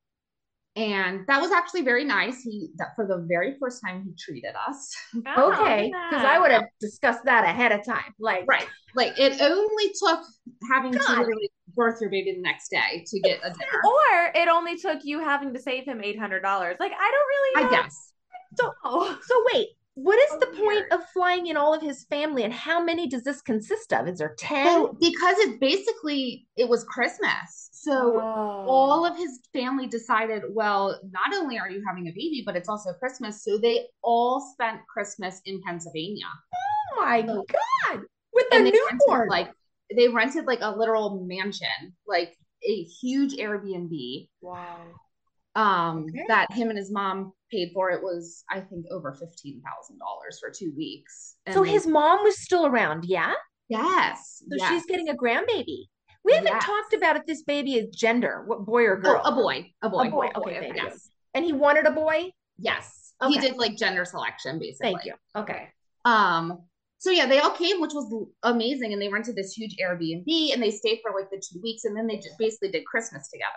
And 0.78 1.22
that 1.28 1.40
was 1.42 1.52
actually 1.52 1.84
very 1.84 2.04
nice. 2.04 2.42
He 2.42 2.70
that 2.78 2.90
for 2.98 3.08
the 3.08 3.26
very 3.30 3.56
first 3.62 3.82
time 3.86 4.04
he 4.04 4.14
treated 4.20 4.54
us. 4.68 4.94
Oh, 5.38 5.54
Okay. 5.54 5.92
Because 6.10 6.26
I 6.26 6.38
would 6.38 6.52
have 6.52 6.66
discussed 6.82 7.24
that 7.26 7.46
ahead 7.46 7.72
of 7.72 7.86
time. 7.86 8.14
Like, 8.20 8.44
Right. 8.48 8.68
Like 8.94 9.18
it 9.18 9.40
only 9.42 9.94
took 10.04 10.20
having 10.72 10.92
to 10.92 10.98
God. 11.00 11.20
literally 11.20 11.50
birth 11.76 12.00
your 12.02 12.10
baby 12.10 12.34
the 12.34 12.42
next 12.42 12.70
day 12.70 13.04
to 13.08 13.20
get 13.22 13.40
a 13.44 13.50
dinner. 13.50 13.82
Or 13.86 14.32
it 14.36 14.48
only 14.50 14.78
took 14.78 15.00
you 15.04 15.20
having 15.20 15.54
to 15.54 15.62
save 15.62 15.86
him 15.86 16.02
eight 16.04 16.20
hundred 16.20 16.42
dollars. 16.42 16.76
Like 16.80 16.92
I 16.94 17.12
don't 17.12 17.28
really 17.28 17.56
I 17.56 17.64
know. 17.64 17.84
guess. 17.84 18.14
so, 18.56 18.74
so 19.26 19.46
wait, 19.54 19.68
what 19.96 20.20
is 20.20 20.30
oh, 20.34 20.40
the 20.40 20.58
point 20.58 20.86
of 20.92 21.00
flying 21.14 21.48
in 21.48 21.56
all 21.58 21.74
of 21.74 21.82
his 21.82 22.04
family 22.06 22.44
and 22.44 22.54
how 22.54 22.84
many 22.84 23.08
does 23.08 23.24
this 23.24 23.42
consist 23.42 23.94
of? 23.94 24.08
Is 24.08 24.20
there 24.20 24.36
10? 24.38 24.68
So 24.68 24.98
because 25.00 25.36
it's 25.40 25.58
basically 25.60 26.48
it 26.58 26.68
was 26.70 26.84
Christmas. 26.84 27.70
So 27.72 28.20
Oh. 28.22 28.66
all 28.68 29.06
of 29.06 29.16
his 29.18 29.40
family 29.54 29.88
decided, 29.88 30.44
well, 30.50 31.00
not 31.12 31.34
only 31.34 31.58
are 31.58 31.70
you 31.70 31.82
having 31.88 32.08
a 32.08 32.12
baby, 32.12 32.44
but 32.46 32.56
it's 32.56 32.68
also 32.70 32.92
Christmas. 32.94 33.44
So 33.44 33.58
they 33.58 33.86
all 34.04 34.42
spent 34.54 34.82
Christmas 34.88 35.42
in 35.46 35.62
Pennsylvania. 35.66 36.26
oh 36.54 37.02
my 37.02 37.22
God. 37.22 38.02
With 38.34 38.46
the 38.50 38.58
And 38.58 38.66
they 38.68 38.72
rented, 38.72 39.00
newborn. 39.08 39.30
like 39.30 39.50
they 39.96 40.08
rented 40.10 40.46
like 40.46 40.60
a 40.62 40.72
literal 40.76 41.24
mansion, 41.26 41.96
like 42.06 42.36
a 42.68 42.84
huge 42.84 43.34
Airbnb. 43.36 44.28
wow. 44.42 44.78
Um, 45.56 46.06
Okay. 46.10 46.26
that 46.28 46.52
him 46.52 46.70
and 46.70 46.78
his 46.78 46.92
mom 46.92 47.32
paid 47.52 47.72
for. 47.74 47.90
It 47.92 48.04
was, 48.04 48.44
I 48.50 48.60
think, 48.60 48.86
over 48.92 49.14
fifteen 49.14 49.62
thousand 49.62 50.00
dollars 50.00 50.38
for 50.40 50.50
two 50.52 50.74
weeks. 50.76 51.36
so 51.52 51.60
And 51.60 51.66
they- 51.68 51.72
his 51.72 51.88
mom 51.88 52.24
was 52.24 52.38
still 52.40 52.66
around, 52.66 53.06
yeah? 53.06 53.34
yes, 53.70 54.44
So 54.50 54.56
yes. 54.58 54.70
she's 54.70 54.86
getting 54.86 55.10
a 55.10 55.14
grandbaby. 55.16 55.88
We 56.24 56.34
haven't 56.34 56.52
Yes. 56.54 56.66
talked 56.66 56.94
about 56.94 57.16
if 57.18 57.26
this 57.26 57.44
baby 57.44 57.76
is 57.76 57.96
gender, 57.96 58.44
what 58.48 58.66
boy 58.66 58.84
or 58.86 58.98
Oh, 58.98 59.02
girl. 59.02 59.22
a 59.24 59.32
boy, 59.32 59.72
a 59.82 59.90
boy, 59.90 60.08
A 60.08 60.10
boy. 60.10 60.30
Okay, 60.36 60.60
thank 60.60 60.76
you. 60.76 60.84
yes, 60.84 61.10
And 61.34 61.46
he 61.46 61.54
wanted 61.54 61.86
a 61.86 61.92
boy? 61.92 62.32
yes. 62.58 63.14
He 63.28 63.38
did 63.40 63.56
like 63.58 63.78
gender 63.78 64.04
selection, 64.04 64.60
basically. 64.60 64.92
Thank 64.94 65.06
you. 65.06 65.14
Okay. 65.38 65.70
Um, 66.04 66.68
so 66.98 67.12
yeah, 67.12 67.28
they 67.28 67.40
all 67.40 67.52
came, 67.52 67.80
which 67.80 67.94
was 67.94 68.12
amazing, 68.44 68.92
and 68.92 69.02
they 69.02 69.08
rented 69.08 69.36
this 69.36 69.54
huge 69.54 69.78
Airbnb, 69.78 70.54
and 70.54 70.62
they 70.62 70.72
stayed 70.72 71.00
for 71.02 71.12
like 71.18 71.30
the 71.30 71.38
two 71.38 71.62
weeks, 71.62 71.86
and 71.86 71.96
then 71.96 72.08
they 72.08 72.18
just 72.18 72.38
basically 72.38 72.72
did 72.72 72.86
Christmas 72.86 73.30
together. 73.30 73.54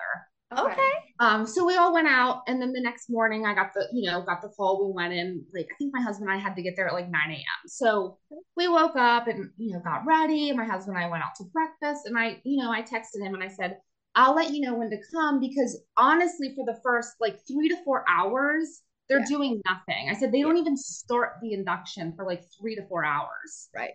Okay. 0.56 0.92
Um, 1.20 1.46
so 1.46 1.64
we 1.64 1.76
all 1.76 1.92
went 1.92 2.08
out, 2.08 2.42
and 2.46 2.62
then 2.62 2.72
the 2.72 2.80
next 2.80 3.10
morning, 3.10 3.44
I 3.44 3.54
got 3.54 3.74
the, 3.74 3.86
you 3.92 4.10
know, 4.10 4.22
got 4.22 4.40
the 4.40 4.48
call. 4.48 4.86
We 4.86 4.94
went 4.94 5.12
in, 5.12 5.44
like 5.54 5.66
I 5.70 5.74
think 5.76 5.92
my 5.92 6.00
husband 6.00 6.30
and 6.30 6.38
I 6.38 6.42
had 6.42 6.56
to 6.56 6.62
get 6.62 6.74
there 6.76 6.86
at 6.86 6.94
like 6.94 7.10
9 7.10 7.30
a.m. 7.30 7.42
So 7.66 8.18
we 8.56 8.68
woke 8.68 8.96
up 8.96 9.26
and 9.28 9.50
you 9.58 9.72
know 9.72 9.80
got 9.80 10.06
ready. 10.06 10.52
My 10.52 10.64
husband 10.64 10.96
and 10.96 11.04
I 11.04 11.10
went 11.10 11.22
out 11.22 11.34
to 11.36 11.44
breakfast, 11.44 12.06
and 12.06 12.18
I, 12.18 12.40
you 12.44 12.62
know, 12.62 12.70
I 12.70 12.82
texted 12.82 13.20
him 13.20 13.34
and 13.34 13.42
I 13.42 13.48
said, 13.48 13.78
"I'll 14.14 14.34
let 14.34 14.52
you 14.52 14.60
know 14.62 14.74
when 14.74 14.90
to 14.90 14.98
come," 15.12 15.40
because 15.40 15.80
honestly, 15.96 16.54
for 16.54 16.64
the 16.64 16.80
first 16.82 17.14
like 17.20 17.40
three 17.46 17.68
to 17.68 17.76
four 17.84 18.04
hours, 18.08 18.82
they're 19.08 19.20
Yeah. 19.20 19.26
doing 19.26 19.60
nothing. 19.66 20.08
I 20.08 20.14
said 20.14 20.32
they 20.32 20.42
don't 20.42 20.56
even 20.56 20.76
start 20.76 21.34
the 21.42 21.52
induction 21.52 22.14
for 22.16 22.24
like 22.24 22.42
three 22.58 22.74
to 22.76 22.86
four 22.88 23.04
hours. 23.04 23.68
Right. 23.74 23.92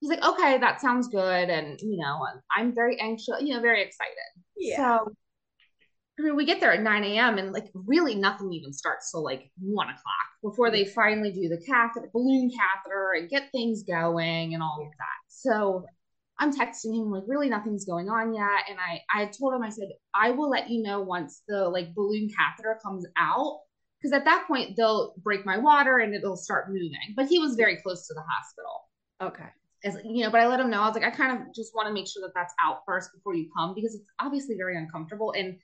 He's 0.00 0.10
like, 0.10 0.24
"Okay, 0.24 0.58
that 0.58 0.80
sounds 0.80 1.06
good," 1.06 1.48
and 1.48 1.78
you 1.80 1.98
know, 1.98 2.26
I'm 2.50 2.74
very 2.74 2.98
anxious, 2.98 3.40
you 3.40 3.54
know, 3.54 3.60
very 3.60 3.82
excited. 3.82 4.16
So, 4.76 5.12
I 6.18 6.22
mean, 6.22 6.36
we 6.36 6.44
get 6.44 6.60
there 6.60 6.72
at 6.72 6.82
9 6.82 7.04
a.m. 7.04 7.38
and 7.38 7.52
like 7.52 7.70
really 7.74 8.14
nothing 8.14 8.52
even 8.52 8.72
starts 8.72 9.10
till 9.10 9.24
like 9.24 9.50
one 9.58 9.88
o'clock 9.88 10.02
before 10.42 10.70
they 10.70 10.84
finally 10.84 11.32
do 11.32 11.48
the 11.48 11.62
catheter, 11.66 12.10
balloon 12.12 12.50
catheter, 12.50 13.12
and 13.16 13.30
get 13.30 13.50
things 13.50 13.82
going 13.82 14.54
and 14.54 14.62
all 14.62 14.82
of 14.82 14.92
that. 14.98 15.20
So 15.28 15.86
I'm 16.38 16.52
texting 16.52 16.94
him 16.96 17.10
like 17.10 17.24
really 17.26 17.48
nothing's 17.48 17.84
going 17.86 18.08
on 18.10 18.34
yet, 18.34 18.64
and 18.68 18.78
I 18.78 19.00
I 19.14 19.26
told 19.26 19.54
him 19.54 19.62
I 19.62 19.70
said 19.70 19.88
I 20.14 20.30
will 20.32 20.50
let 20.50 20.68
you 20.70 20.82
know 20.82 21.00
once 21.00 21.42
the 21.48 21.68
like 21.68 21.94
balloon 21.94 22.28
catheter 22.36 22.78
comes 22.84 23.06
out 23.16 23.60
because 24.00 24.12
at 24.12 24.24
that 24.24 24.46
point 24.46 24.76
they'll 24.76 25.14
break 25.18 25.46
my 25.46 25.58
water 25.58 25.98
and 25.98 26.14
it'll 26.14 26.36
start 26.36 26.68
moving. 26.68 26.92
But 27.16 27.26
he 27.26 27.38
was 27.38 27.54
very 27.56 27.76
close 27.76 28.06
to 28.08 28.14
the 28.14 28.22
hospital 28.28 28.88
Okay. 29.20 29.48
as 29.84 29.96
you 30.04 30.24
know, 30.24 30.30
but 30.30 30.40
I 30.40 30.46
let 30.46 30.60
him 30.60 30.70
know. 30.70 30.82
I 30.82 30.86
was 30.86 30.94
like, 30.94 31.04
I 31.04 31.10
kind 31.10 31.40
of 31.40 31.54
just 31.54 31.74
want 31.74 31.88
to 31.88 31.94
make 31.94 32.06
sure 32.06 32.22
that 32.22 32.32
that's 32.34 32.54
out 32.60 32.80
first 32.86 33.10
before 33.14 33.34
you 33.34 33.48
come 33.56 33.74
because 33.74 33.94
it's 33.94 34.04
obviously 34.20 34.56
very 34.56 34.76
uncomfortable 34.76 35.32
and 35.36 35.58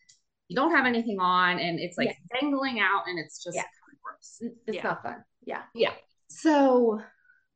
you 0.49 0.57
don't 0.57 0.73
have 0.73 0.87
anything 0.87 1.19
on 1.21 1.59
and 1.59 1.79
it's 1.79 1.97
like 1.99 2.17
dangling 2.41 2.81
out 2.81 3.03
and 3.07 3.19
it's 3.19 3.43
just 3.43 3.55
Yeah. 3.57 3.63
kind 3.63 3.93
of 3.93 4.03
gross. 4.03 4.39
It's 4.67 4.77
Yeah. 4.77 4.83
not 4.83 5.03
fun. 5.03 5.25
Yeah. 5.45 5.63
Yeah. 5.75 5.93
So, 6.29 7.01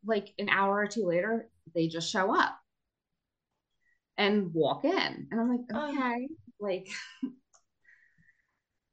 like 0.04 0.28
an 0.38 0.48
hour 0.48 0.76
or 0.76 0.86
two 0.86 1.06
later, 1.06 1.48
they 1.74 1.88
just 1.88 2.10
show 2.10 2.34
up 2.38 2.58
and 4.18 4.52
walk 4.52 4.84
in, 4.84 5.28
and 5.30 5.40
I'm 5.40 5.48
like, 5.48 5.60
Oh. 5.72 5.88
okay, 5.88 6.28
like, 6.60 6.88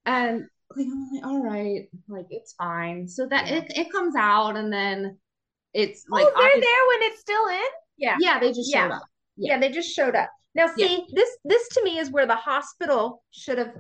and 0.06 0.48
like 0.76 0.86
I'm 0.86 1.10
like, 1.14 1.26
all 1.26 1.44
right, 1.44 1.90
like 2.08 2.28
it's 2.30 2.54
fine. 2.54 3.08
So 3.08 3.26
that 3.28 3.48
Yeah. 3.48 3.56
it 3.58 3.72
it 3.76 3.92
comes 3.92 4.16
out, 4.16 4.56
and 4.56 4.72
then 4.72 5.18
it's 5.74 6.06
oh, 6.12 6.16
like, 6.16 6.28
oh, 6.28 6.40
they're 6.40 6.58
obvi- 6.58 6.62
there 6.62 6.88
when 6.88 7.02
it's 7.12 7.22
still 7.22 7.48
in. 7.48 7.70
Yeah. 7.98 8.18
yeah, 8.20 8.40
they 8.40 8.52
just 8.54 8.72
Yeah. 8.72 8.88
showed 8.88 8.96
up. 8.96 9.04
Yeah, 9.36 9.60
they 9.60 9.70
just 9.72 9.94
showed 9.96 10.16
up. 10.16 10.30
Now, 10.56 10.68
Yeah. 10.78 10.88
see, 10.88 11.06
this 11.14 11.38
this 11.44 11.68
to 11.70 11.84
me 11.84 12.00
is 12.00 12.12
where 12.12 12.26
the 12.28 12.36
hospital 12.36 13.24
should 13.32 13.58
have 13.58 13.74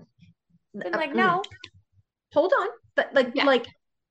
Been 0.73 0.93
uh, 0.93 0.97
like, 0.97 1.11
mm, 1.11 1.15
no, 1.15 1.43
hold 2.33 2.53
on, 2.59 2.67
but 2.95 3.13
like 3.13 3.31
Yeah. 3.33 3.45
like 3.45 3.65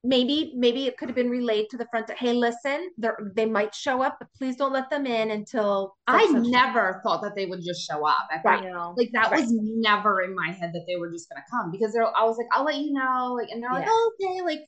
maybe 0.04 0.52
maybe 0.56 0.86
it 0.86 0.96
could 0.96 1.09
have 1.09 1.16
been 1.16 1.30
relayed 1.30 1.66
to 1.70 1.76
the 1.76 1.86
front. 1.90 2.11
Hey, 2.11 2.32
listen, 2.32 2.90
they 2.98 3.09
they 3.34 3.46
might 3.46 3.74
show 3.74 4.02
up, 4.02 4.16
but 4.18 4.28
please 4.36 4.56
don't 4.56 4.72
let 4.72 4.90
them 4.90 5.06
in 5.06 5.30
until 5.30 5.96
I 6.06 6.24
such 6.26 6.32
time. 6.34 6.50
never 6.50 7.00
thought 7.04 7.22
that 7.22 7.34
they 7.34 7.46
would 7.46 7.62
just 7.62 7.86
show 7.86 8.06
up 8.06 8.28
at 8.32 8.44
Right. 8.44 8.62
know. 8.62 8.94
Like 8.96 9.11
that 9.12 9.30
Right. 9.30 9.40
was 9.42 9.52
never 9.52 10.22
in 10.22 10.34
my 10.34 10.50
head 10.50 10.72
that 10.72 10.84
they 10.86 10.96
were 10.96 11.11
just 11.11 11.28
gonna 11.28 11.44
come 11.50 11.70
because 11.70 11.92
they're. 11.92 12.04
I 12.04 12.24
was 12.24 12.36
like, 12.38 12.46
I'll 12.52 12.64
let 12.64 12.76
you 12.76 12.92
know. 12.92 13.34
Like, 13.38 13.48
and 13.50 13.62
they're 13.62 13.72
like, 13.72 13.84
Yeah. 13.84 13.90
oh, 13.90 14.12
okay, 14.20 14.42
like 14.42 14.61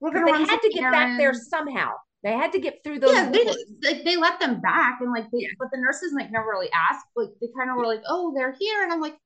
we're 0.00 0.10
gonna 0.12 0.26
they 0.26 0.44
had 0.44 0.60
to 0.60 0.70
get 0.70 0.90
back 0.90 1.18
there 1.18 1.34
somehow. 1.34 1.92
They 2.22 2.32
had 2.32 2.52
to 2.52 2.60
get 2.60 2.84
through 2.84 3.00
those. 3.00 3.12
yeah, 3.14 3.30
they 3.32 3.44
like 3.82 4.04
they 4.04 4.16
let 4.16 4.38
them 4.38 4.60
back 4.60 5.00
and 5.00 5.10
like 5.10 5.24
they 5.32 5.46
but 5.58 5.68
the 5.72 5.78
nurses 5.78 6.12
like 6.16 6.30
never 6.30 6.46
really 6.46 6.70
asked. 6.70 7.06
Like 7.16 7.30
they 7.40 7.48
kind 7.58 7.70
of 7.70 7.76
were 7.76 7.86
like, 7.86 8.02
oh, 8.08 8.32
they're 8.34 8.54
here, 8.58 8.82
and 8.82 8.92
I'm 8.92 9.00
like, 9.00 9.16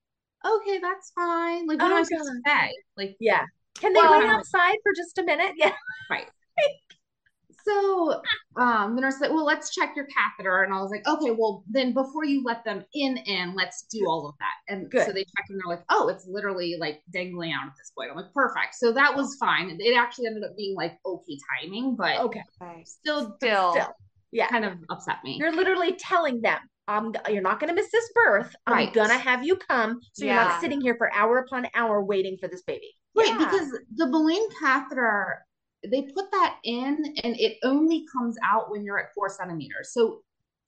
okay, 0.45 0.78
that's 0.78 1.11
fine. 1.14 1.66
Like 1.66 1.78
what 1.80 1.91
am 1.91 1.93
Oh, 1.93 2.01
I 2.01 2.03
supposed 2.03 2.30
to 2.30 2.41
say? 2.51 2.72
Like 2.97 3.16
yeah. 3.20 3.45
Can 3.74 3.93
they 3.93 4.01
Well- 4.01 4.18
wait 4.20 4.28
outside 4.28 4.76
for 4.82 4.93
just 4.97 5.18
a 5.18 5.22
minute? 5.22 5.53
Yeah. 5.57 5.72
right. 6.11 6.28
So 7.64 8.22
um 8.57 8.95
the 8.95 9.01
nurse 9.03 9.18
said, 9.18 9.30
well, 9.32 9.45
let's 9.45 9.74
check 9.74 9.95
your 9.97 10.07
catheter, 10.07 10.62
and 10.62 10.72
I 10.72 10.80
was 10.80 10.93
like, 10.93 11.05
okay, 11.05 11.32
well 11.32 11.64
then 11.68 11.93
before 11.93 12.24
you 12.24 12.45
let 12.45 12.64
them 12.64 12.84
in, 12.95 13.16
in 13.16 13.57
let's 13.57 13.82
do 13.91 14.07
all 14.09 14.28
of 14.28 14.37
that. 14.39 14.72
And 14.72 14.89
Good. 14.89 15.05
so 15.05 15.12
they 15.12 15.24
checked, 15.24 15.51
and 15.51 15.59
they're 15.59 15.74
like, 15.76 15.84
oh, 15.89 16.07
it's 16.09 16.28
literally 16.28 16.76
like 16.78 17.03
dangling 17.11 17.53
out 17.53 17.66
at 17.66 17.72
this 17.76 17.91
point. 17.99 18.11
I'm 18.12 18.16
like, 18.16 18.32
perfect. 18.32 18.76
So 18.76 18.93
that 18.93 19.16
was 19.16 19.37
fine. 19.41 19.76
It 19.80 19.97
actually 19.99 20.28
ended 20.28 20.45
up 20.45 20.57
being 20.57 20.76
like 20.76 20.97
okay 21.05 21.37
timing, 21.61 21.97
but 21.97 22.20
Okay. 22.20 22.43
still 22.84 23.34
Still, 23.37 23.72
Still. 23.72 23.95
Yeah. 24.30 24.47
kind 24.49 24.64
of 24.64 24.74
upset 24.89 25.16
me. 25.24 25.37
You're 25.37 25.51
literally 25.53 25.95
telling 25.95 26.41
them, 26.43 26.61
I'm, 26.89 27.12
you're 27.28 27.43
not 27.43 27.59
going 27.61 27.68
to 27.68 27.74
miss 27.74 27.91
this 27.91 28.11
birth. 28.14 28.55
I'm 28.66 28.93
going 28.93 29.09
to 29.11 29.16
have 29.18 29.45
you 29.45 29.57
come. 29.57 30.01
So 30.12 30.24
you're 30.24 30.34
not 30.34 30.61
sitting 30.61 30.80
here 30.80 30.95
for 30.97 31.12
hour 31.14 31.39
upon 31.39 31.66
hour 31.74 32.03
waiting 32.05 32.37
for 32.41 32.49
this 32.49 32.62
baby. 32.62 32.95
Right, 33.16 33.28
Yeah. 33.28 33.39
because 33.39 33.70
the 33.97 34.07
balloon 34.07 34.47
catheter, 34.61 35.39
they 35.91 36.03
put 36.03 36.30
that 36.32 36.57
in 36.64 37.03
and 37.24 37.37
it 37.39 37.59
only 37.64 38.05
comes 38.12 38.37
out 38.45 38.70
when 38.70 38.84
you're 38.84 38.99
at 38.99 39.07
four 39.14 39.28
centimeters. 39.28 39.93
So 39.93 40.20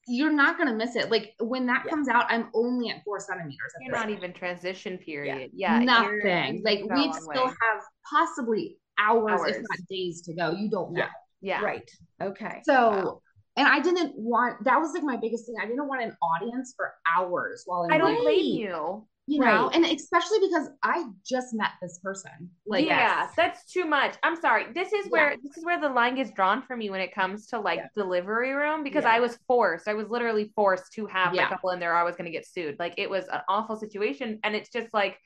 you're 0.09 0.33
not 0.33 0.57
going 0.57 0.69
to 0.71 0.75
miss 0.75 0.97
it. 0.97 1.11
Like 1.11 1.35
when 1.39 1.67
that 1.67 1.83
Yeah. 1.85 1.91
comes 1.91 2.09
out, 2.09 2.25
I'm 2.29 2.49
only 2.55 2.91
at 2.91 3.05
four 3.05 3.21
centimeters. 3.21 3.73
at 3.77 3.83
you're 3.83 3.93
not 3.95 4.07
point. 4.07 4.17
even 4.19 4.33
transition 4.33 4.99
period. 4.99 5.51
Yeah, 5.55 5.75
you're- 5.81 5.85
Nothing. 5.85 6.63
Like 6.65 6.79
you've 6.81 6.91
we'd 6.91 7.15
still 7.15 7.47
way. 7.47 7.53
have 7.71 7.83
possibly 8.11 8.79
hours, 8.99 9.41
if 9.47 9.57
not 9.57 9.79
days 9.89 10.23
to 10.23 10.35
go. 10.35 10.51
You 10.53 10.69
don't 10.71 10.93
know. 10.95 11.01
Yeah. 11.43 11.61
yeah, 11.61 11.65
Right. 11.65 11.91
Okay. 12.23 12.63
So, 12.65 13.23
and 13.59 13.69
I 13.69 13.81
didn't 13.81 14.13
want, 14.17 14.65
that 14.65 14.79
was 14.81 14.93
like 14.95 15.03
my 15.03 15.17
biggest 15.17 15.45
thing. 15.47 15.57
I 15.61 15.67
didn't 15.67 15.87
want 15.89 16.03
an 16.03 16.17
audience 16.23 16.73
for 16.77 16.95
hours 17.15 17.65
while 17.67 17.83
I'm 17.83 17.93
I 17.93 17.99
don't 17.99 18.17
blame 18.23 18.27
Right. 18.27 18.45
you. 18.45 19.07
you 19.27 19.41
know, 19.41 19.69
and 19.75 19.85
especially 19.85 20.39
because 20.41 20.69
I 20.83 21.05
just 21.27 21.53
met 21.53 21.73
this 21.83 21.99
person. 22.03 22.49
Like, 22.67 22.87
yeah, 22.87 23.25
yes. 23.25 23.33
that's 23.37 23.71
too 23.71 23.85
much. 23.85 24.15
I'm 24.23 24.37
sorry. 24.41 24.73
This 24.73 24.93
is 24.95 25.11
where 25.11 25.37
this 25.43 25.55
is 25.59 25.65
where 25.67 25.79
the 25.79 25.89
line 25.91 26.15
gets 26.15 26.31
drawn 26.31 26.63
for 26.63 26.75
me 26.77 26.89
when 26.89 27.01
it 27.03 27.15
comes 27.15 27.47
to 27.49 27.61
like 27.61 27.79
Yeah. 27.81 27.89
delivery 27.95 28.53
room 28.53 28.83
because 28.85 29.05
Yeah. 29.05 29.17
I 29.17 29.21
was 29.21 29.39
forced. 29.47 29.87
I 29.87 29.93
was 29.95 30.09
literally 30.09 30.51
forced 30.57 30.93
to 30.95 31.05
have 31.07 31.35
Yeah. 31.35 31.49
couple 31.51 31.71
in 31.71 31.79
there. 31.81 31.93
Or 31.93 31.97
I 31.97 32.05
was 32.05 32.17
going 32.17 32.25
to 32.25 32.31
get 32.31 32.47
sued. 32.47 32.77
Like 32.79 32.95
it 32.97 33.11
was 33.11 33.27
an 33.29 33.41
awful 33.51 33.77
situation, 33.77 34.39
and 34.45 34.57
it's 34.57 34.71
just 34.71 34.95
like, 34.95 35.19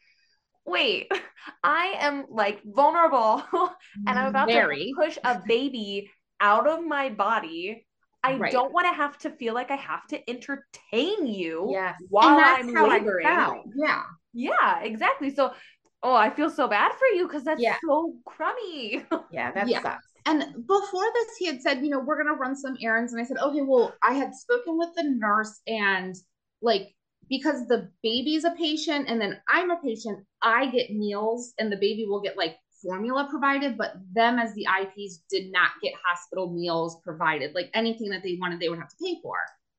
wait, 0.66 1.09
I 1.62 1.95
am 2.01 2.24
like 2.28 2.61
vulnerable, 2.64 3.45
and 4.09 4.18
I'm 4.18 4.26
about 4.26 4.49
very. 4.49 4.87
to 4.87 4.95
push 5.05 5.16
a 5.22 5.41
baby 5.47 6.11
out 6.41 6.66
of 6.66 6.85
my 6.85 7.09
body. 7.11 7.87
I 8.25 8.37
Right. 8.37 8.53
don't 8.53 8.73
want 8.73 8.87
to 8.87 8.93
have 8.95 9.18
to 9.18 9.31
feel 9.31 9.55
like 9.55 9.70
I 9.70 9.77
have 9.77 10.07
to 10.09 10.31
entertain 10.31 11.27
you 11.27 11.68
Yes. 11.70 11.95
while 12.09 12.29
and 12.31 12.39
that's 12.39 12.68
I'm 12.68 12.75
how 12.75 12.89
laboring. 12.89 13.27
I 13.27 13.35
felt. 13.47 13.66
Yeah. 13.75 14.03
Yeah, 14.33 14.81
exactly. 14.81 15.35
So, 15.35 15.53
oh, 16.03 16.14
I 16.14 16.31
feel 16.31 16.51
so 16.51 16.68
bad 16.68 16.93
for 16.93 17.07
you 17.16 17.27
because 17.27 17.45
that's 17.45 17.61
Yeah. 17.62 17.77
so 17.85 18.14
crummy. 18.25 19.05
Yeah. 19.33 19.51
That 19.53 19.68
Yeah. 19.68 19.83
sucks. 19.83 20.07
And 20.25 20.66
before 20.66 21.05
this, 21.14 21.37
he 21.39 21.47
had 21.47 21.61
said, 21.62 21.83
you 21.83 21.91
know, 21.91 21.99
we're 22.01 22.16
gonna 22.23 22.39
run 22.39 22.55
some 22.57 22.77
errands. 22.81 23.12
And 23.12 23.20
I 23.20 23.25
said, 23.25 23.39
okay, 23.39 23.62
well, 23.62 23.93
I 24.03 24.14
had 24.14 24.35
spoken 24.35 24.79
with 24.79 24.91
the 24.95 25.03
nurse 25.05 25.61
and 25.66 26.14
like 26.61 26.95
because 27.29 27.66
the 27.66 27.91
baby's 28.03 28.45
a 28.45 28.51
patient 28.53 29.07
and 29.09 29.20
then 29.20 29.41
I'm 29.49 29.70
a 29.70 29.81
patient, 29.83 30.25
I 30.43 30.66
get 30.66 30.91
meals 30.91 31.55
and 31.59 31.73
the 31.73 31.77
baby 31.77 32.07
will 32.09 32.20
get 32.20 32.37
like 32.37 32.57
formula 32.83 33.26
provided, 33.30 33.76
but 33.78 33.95
them 34.12 34.39
as 34.39 34.55
the 34.55 34.66
IPs 34.80 35.22
did 35.30 35.53
not 35.53 35.70
get 35.83 35.93
hospital 36.05 36.53
meals 36.53 37.01
provided. 37.03 37.55
Like 37.55 37.70
anything 37.74 38.11
that 38.11 38.22
they 38.22 38.37
wanted, 38.41 38.61
they 38.61 38.68
would 38.68 38.78
have 38.78 38.89
to 38.89 38.97
pay 39.03 39.18
for. 39.22 39.37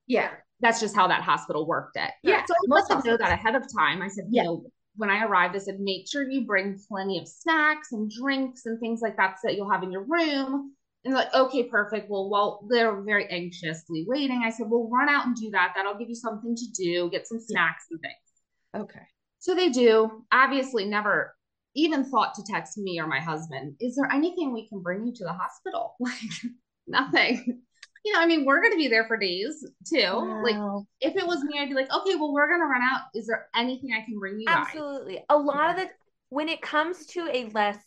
Yeah. 0.07 0.31
That's 0.59 0.79
just 0.79 0.95
how 0.95 1.07
that 1.07 1.21
hospital 1.21 1.67
worked 1.67 1.97
it. 1.97 2.11
Yeah, 2.23 2.45
So 2.45 2.53
I 2.53 2.57
let 2.67 2.87
them 2.87 3.01
know 3.05 3.17
that 3.17 3.31
ahead 3.31 3.55
of 3.55 3.63
time. 3.75 4.01
I 4.01 4.07
said, 4.07 4.25
you 4.29 4.37
Yeah. 4.41 4.43
know, 4.43 4.65
when 4.95 5.09
I 5.09 5.25
arrived, 5.25 5.55
I 5.55 5.59
said, 5.59 5.79
make 5.79 6.07
sure 6.09 6.29
you 6.29 6.45
bring 6.45 6.79
plenty 6.87 7.19
of 7.19 7.27
snacks 7.27 7.91
and 7.91 8.11
drinks 8.11 8.65
and 8.65 8.79
things 8.79 9.01
like 9.01 9.17
that 9.17 9.37
so 9.41 9.47
that 9.47 9.55
you'll 9.55 9.69
have 9.71 9.83
in 9.83 9.91
your 9.91 10.03
room. 10.03 10.73
And 11.03 11.13
like, 11.13 11.33
okay, 11.33 11.63
perfect. 11.63 12.09
Well, 12.09 12.29
while 12.29 12.65
they're 12.69 13.01
very 13.01 13.27
anxiously 13.27 14.05
waiting, 14.07 14.43
I 14.45 14.49
said, 14.51 14.67
well, 14.69 14.87
run 14.89 15.09
out 15.09 15.25
and 15.25 15.35
do 15.35 15.49
that. 15.51 15.73
That'll 15.75 15.97
give 15.97 16.09
you 16.09 16.15
something 16.15 16.55
to 16.55 16.65
do, 16.71 17.09
get 17.09 17.27
some 17.27 17.39
snacks 17.39 17.85
and 17.91 17.99
things. 17.99 18.83
Okay. 18.89 19.01
So 19.39 19.53
they 19.55 19.69
do. 19.69 20.23
Obviously, 20.31 20.85
never 20.85 21.35
even 21.75 22.03
thought 22.03 22.33
to 22.35 22.43
text 22.43 22.77
me 22.77 22.99
or 22.99 23.07
my 23.07 23.19
husband, 23.19 23.75
is 23.79 23.95
there 23.95 24.09
anything 24.11 24.53
we 24.53 24.67
can 24.67 24.79
bring 24.81 25.05
you 25.05 25.13
to 25.13 25.23
the 25.23 25.33
hospital? 25.33 25.95
Like, 25.99 26.51
nothing. 26.87 27.61
You 28.05 28.11
know, 28.13 28.19
I 28.19 28.25
mean, 28.25 28.43
we're 28.45 28.61
going 28.61 28.73
to 28.73 28.77
be 28.77 28.89
there 28.89 29.05
for 29.07 29.15
days 29.15 29.65
too. 29.87 30.37
Like, 30.43 30.57
if 30.99 31.15
it 31.15 31.25
was 31.25 31.41
me, 31.43 31.57
I'd 31.57 31.69
be 31.69 31.75
like, 31.75 31.91
okay, 31.93 32.15
well, 32.15 32.33
we're 32.33 32.49
gonna 32.49 32.65
run 32.65 32.81
out. 32.81 33.01
Is 33.15 33.27
there 33.27 33.47
anything 33.55 33.91
I 33.93 34.03
can 34.03 34.19
bring 34.19 34.39
you 34.39 34.47
guys? 34.47 34.65
Absolutely. 34.65 35.23
A 35.29 35.37
lot 35.37 35.69
of 35.69 35.77
the 35.77 35.89
when 36.29 36.49
it 36.49 36.61
comes 36.61 37.05
to 37.07 37.29
a 37.31 37.45
less 37.53 37.77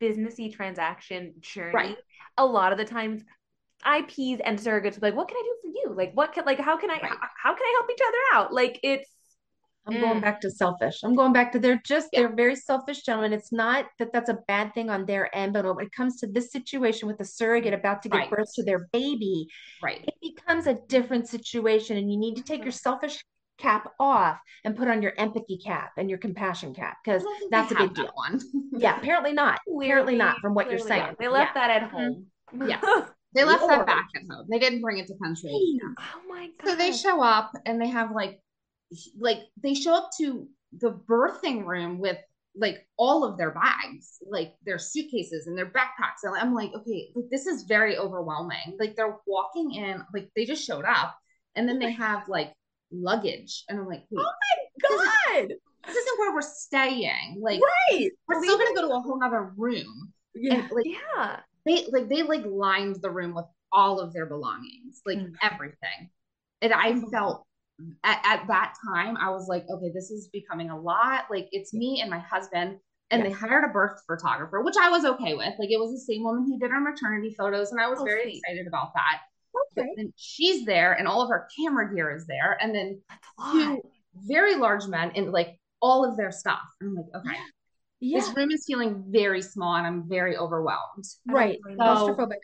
businessy 0.00 0.52
transaction 0.52 1.34
journey, 1.40 1.72
Right. 1.72 1.96
a 2.38 2.44
lot 2.44 2.72
of 2.72 2.78
the 2.78 2.84
times 2.84 3.22
IPs 3.84 4.40
and 4.44 4.58
surrogates 4.58 4.94
will 4.94 5.00
be 5.00 5.06
like, 5.08 5.16
what 5.16 5.28
can 5.28 5.36
I 5.36 5.42
do 5.44 5.56
for 5.62 5.68
you? 5.68 5.96
Like 5.96 6.12
what 6.14 6.32
can 6.32 6.44
like 6.44 6.58
how 6.58 6.76
can 6.76 6.90
I 6.90 6.94
Right. 6.94 7.10
how, 7.10 7.28
how 7.42 7.54
can 7.54 7.62
I 7.64 7.74
help 7.78 7.90
each 7.90 8.02
other 8.06 8.18
out? 8.34 8.52
Like 8.52 8.80
it's 8.82 9.08
I'm 9.86 10.00
going 10.00 10.18
Mm. 10.18 10.22
back 10.22 10.40
to 10.42 10.50
selfish. 10.50 11.00
I'm 11.02 11.14
going 11.16 11.32
back 11.32 11.50
to 11.52 11.58
they're 11.58 11.80
just 11.84 12.08
Yeah. 12.12 12.20
they're 12.20 12.34
very 12.36 12.54
selfish 12.54 13.02
gentlemen. 13.02 13.32
It's 13.32 13.50
not 13.52 13.86
that 13.98 14.12
that's 14.12 14.28
a 14.28 14.38
bad 14.46 14.72
thing 14.74 14.90
on 14.90 15.06
their 15.06 15.34
end, 15.36 15.52
but 15.54 15.64
when 15.64 15.84
it 15.84 15.92
comes 15.92 16.18
to 16.20 16.26
this 16.28 16.52
situation 16.52 17.08
with 17.08 17.18
the 17.18 17.24
surrogate 17.24 17.74
about 17.74 18.02
to 18.02 18.08
give 18.08 18.20
Right. 18.20 18.30
birth 18.30 18.52
to 18.54 18.62
their 18.62 18.86
baby, 18.92 19.48
Right. 19.82 20.04
it 20.06 20.14
becomes 20.20 20.66
a 20.68 20.74
different 20.74 21.28
situation, 21.28 21.96
and 21.96 22.10
you 22.12 22.16
need 22.18 22.36
to 22.36 22.42
take 22.42 22.62
your 22.62 22.70
selfish 22.72 23.24
cap 23.58 23.92
off 24.00 24.38
and 24.64 24.76
put 24.76 24.88
on 24.88 25.02
your 25.02 25.12
empathy 25.18 25.58
cap 25.58 25.92
and 25.96 26.08
your 26.08 26.18
compassion 26.18 26.74
cap 26.74 26.96
because 27.04 27.24
that's 27.50 27.70
a 27.72 27.76
big 27.76 27.94
deal. 27.94 28.10
one. 28.14 28.40
Yeah, 28.72 28.96
apparently 28.98 29.32
not. 29.32 29.60
Apparently 29.68 30.16
not, 30.16 30.38
from 30.38 30.54
what 30.54 30.70
you're 30.70 30.78
saying. 30.78 31.02
not. 31.02 31.16
They 31.18 31.28
left 31.28 31.54
that 31.54 31.70
at 31.70 31.90
home. 31.90 32.26
Yeah. 32.66 32.80
They 33.34 33.44
left 33.44 33.62
Lord. 33.62 33.80
that 33.80 33.86
back 33.86 34.08
at 34.14 34.22
home. 34.30 34.46
They 34.50 34.58
didn't 34.58 34.80
bring 34.80 34.98
it 34.98 35.06
to 35.08 35.14
country. 35.22 35.50
oh 35.98 36.20
my 36.28 36.50
god. 36.58 36.68
So 36.70 36.74
they 36.76 36.92
show 36.92 37.22
up 37.22 37.50
and 37.66 37.80
they 37.80 37.88
have 37.88 38.10
like, 38.12 38.40
like 39.18 39.40
they 39.62 39.74
show 39.74 39.94
up 39.94 40.10
to 40.18 40.48
the 40.78 40.92
birthing 40.92 41.66
room 41.66 41.98
with 41.98 42.18
like 42.54 42.86
all 42.98 43.24
of 43.24 43.38
their 43.38 43.50
bags, 43.50 44.18
like 44.28 44.54
their 44.64 44.78
suitcases 44.78 45.46
and 45.46 45.56
their 45.56 45.70
backpacks. 45.70 46.24
And 46.24 46.34
I'm 46.36 46.54
like, 46.54 46.70
okay, 46.74 47.10
like 47.14 47.30
this 47.30 47.46
is 47.46 47.62
very 47.62 47.96
overwhelming. 47.96 48.76
Like 48.78 48.94
they're 48.94 49.16
walking 49.26 49.72
in, 49.72 50.02
like 50.12 50.28
they 50.36 50.44
just 50.44 50.64
showed 50.64 50.84
up, 50.84 51.16
and 51.56 51.68
then 51.68 51.78
they 51.78 51.92
have 51.92 52.28
like 52.28 52.52
luggage, 52.90 53.64
and 53.68 53.78
I'm 53.78 53.86
like, 53.86 54.04
wait, 54.10 54.26
God, 54.82 55.48
this 55.86 55.96
isn't 55.96 56.18
where 56.18 56.34
we're 56.34 56.42
staying. 56.42 57.38
Like 57.40 57.60
right? 57.90 58.10
we're 58.28 58.42
still 58.42 58.58
gonna 58.58 58.74
go 58.74 58.88
to 58.88 58.94
a 58.94 59.00
whole 59.00 59.22
other 59.22 59.52
room. 59.56 60.12
Yeah. 60.34 60.54
And 60.54 60.70
like 60.72 60.86
yeah. 60.86 61.40
they 61.64 61.86
like 61.90 62.08
they 62.08 62.22
like 62.22 62.44
lined 62.46 62.96
the 63.00 63.10
room 63.10 63.34
with 63.34 63.46
all 63.72 64.00
of 64.00 64.12
their 64.12 64.26
belongings, 64.26 65.00
like 65.06 65.18
Mm. 65.18 65.32
everything. 65.40 66.10
And 66.60 66.72
I 66.72 67.00
felt 67.10 67.46
at, 68.04 68.20
at 68.24 68.46
that 68.48 68.74
time, 68.86 69.16
I 69.16 69.30
was 69.30 69.48
like, 69.48 69.64
okay, 69.70 69.90
this 69.92 70.10
is 70.10 70.28
becoming 70.32 70.70
a 70.70 70.78
lot. 70.80 71.24
Like 71.30 71.48
it's 71.52 71.72
me 71.74 72.00
and 72.00 72.10
my 72.10 72.18
husband, 72.18 72.78
and 73.10 73.22
Yeah. 73.22 73.28
they 73.28 73.34
hired 73.34 73.64
a 73.64 73.72
birth 73.72 74.00
photographer, 74.06 74.62
which 74.62 74.76
I 74.80 74.88
was 74.90 75.04
okay 75.04 75.34
with. 75.34 75.54
Like 75.58 75.70
it 75.70 75.78
was 75.80 75.90
the 75.92 76.12
same 76.14 76.22
woman 76.24 76.44
who 76.46 76.58
did 76.58 76.70
our 76.72 76.80
maternity 76.80 77.34
photos, 77.36 77.72
and 77.72 77.80
I 77.80 77.88
was 77.88 77.98
Oh, 78.00 78.04
very 78.04 78.22
sweet. 78.24 78.42
excited 78.44 78.66
about 78.66 78.92
that. 78.94 79.20
Okay. 79.78 79.88
And 79.98 80.12
she's 80.16 80.64
there, 80.64 80.92
and 80.94 81.06
all 81.08 81.22
of 81.22 81.28
her 81.30 81.48
camera 81.58 81.92
gear 81.94 82.14
is 82.14 82.26
there, 82.26 82.56
and 82.60 82.74
then 82.74 83.00
That's 83.08 83.20
a 83.38 83.42
lot. 83.42 83.52
two 83.76 83.82
very 84.14 84.56
large 84.56 84.86
men 84.86 85.12
and 85.14 85.32
like 85.32 85.58
all 85.80 86.04
of 86.08 86.16
their 86.16 86.30
stuff. 86.30 86.60
And 86.80 86.90
I'm 86.90 86.94
like, 86.94 87.06
okay, 87.26 87.38
Yeah. 88.00 88.20
this 88.20 88.34
room 88.36 88.50
is 88.50 88.64
feeling 88.66 89.04
very 89.08 89.42
small, 89.42 89.74
and 89.76 89.86
I'm 89.86 90.08
very 90.08 90.36
overwhelmed. 90.36 91.04
Right. 91.26 91.58
So- 91.64 91.74
Claustrophobic. 91.76 92.36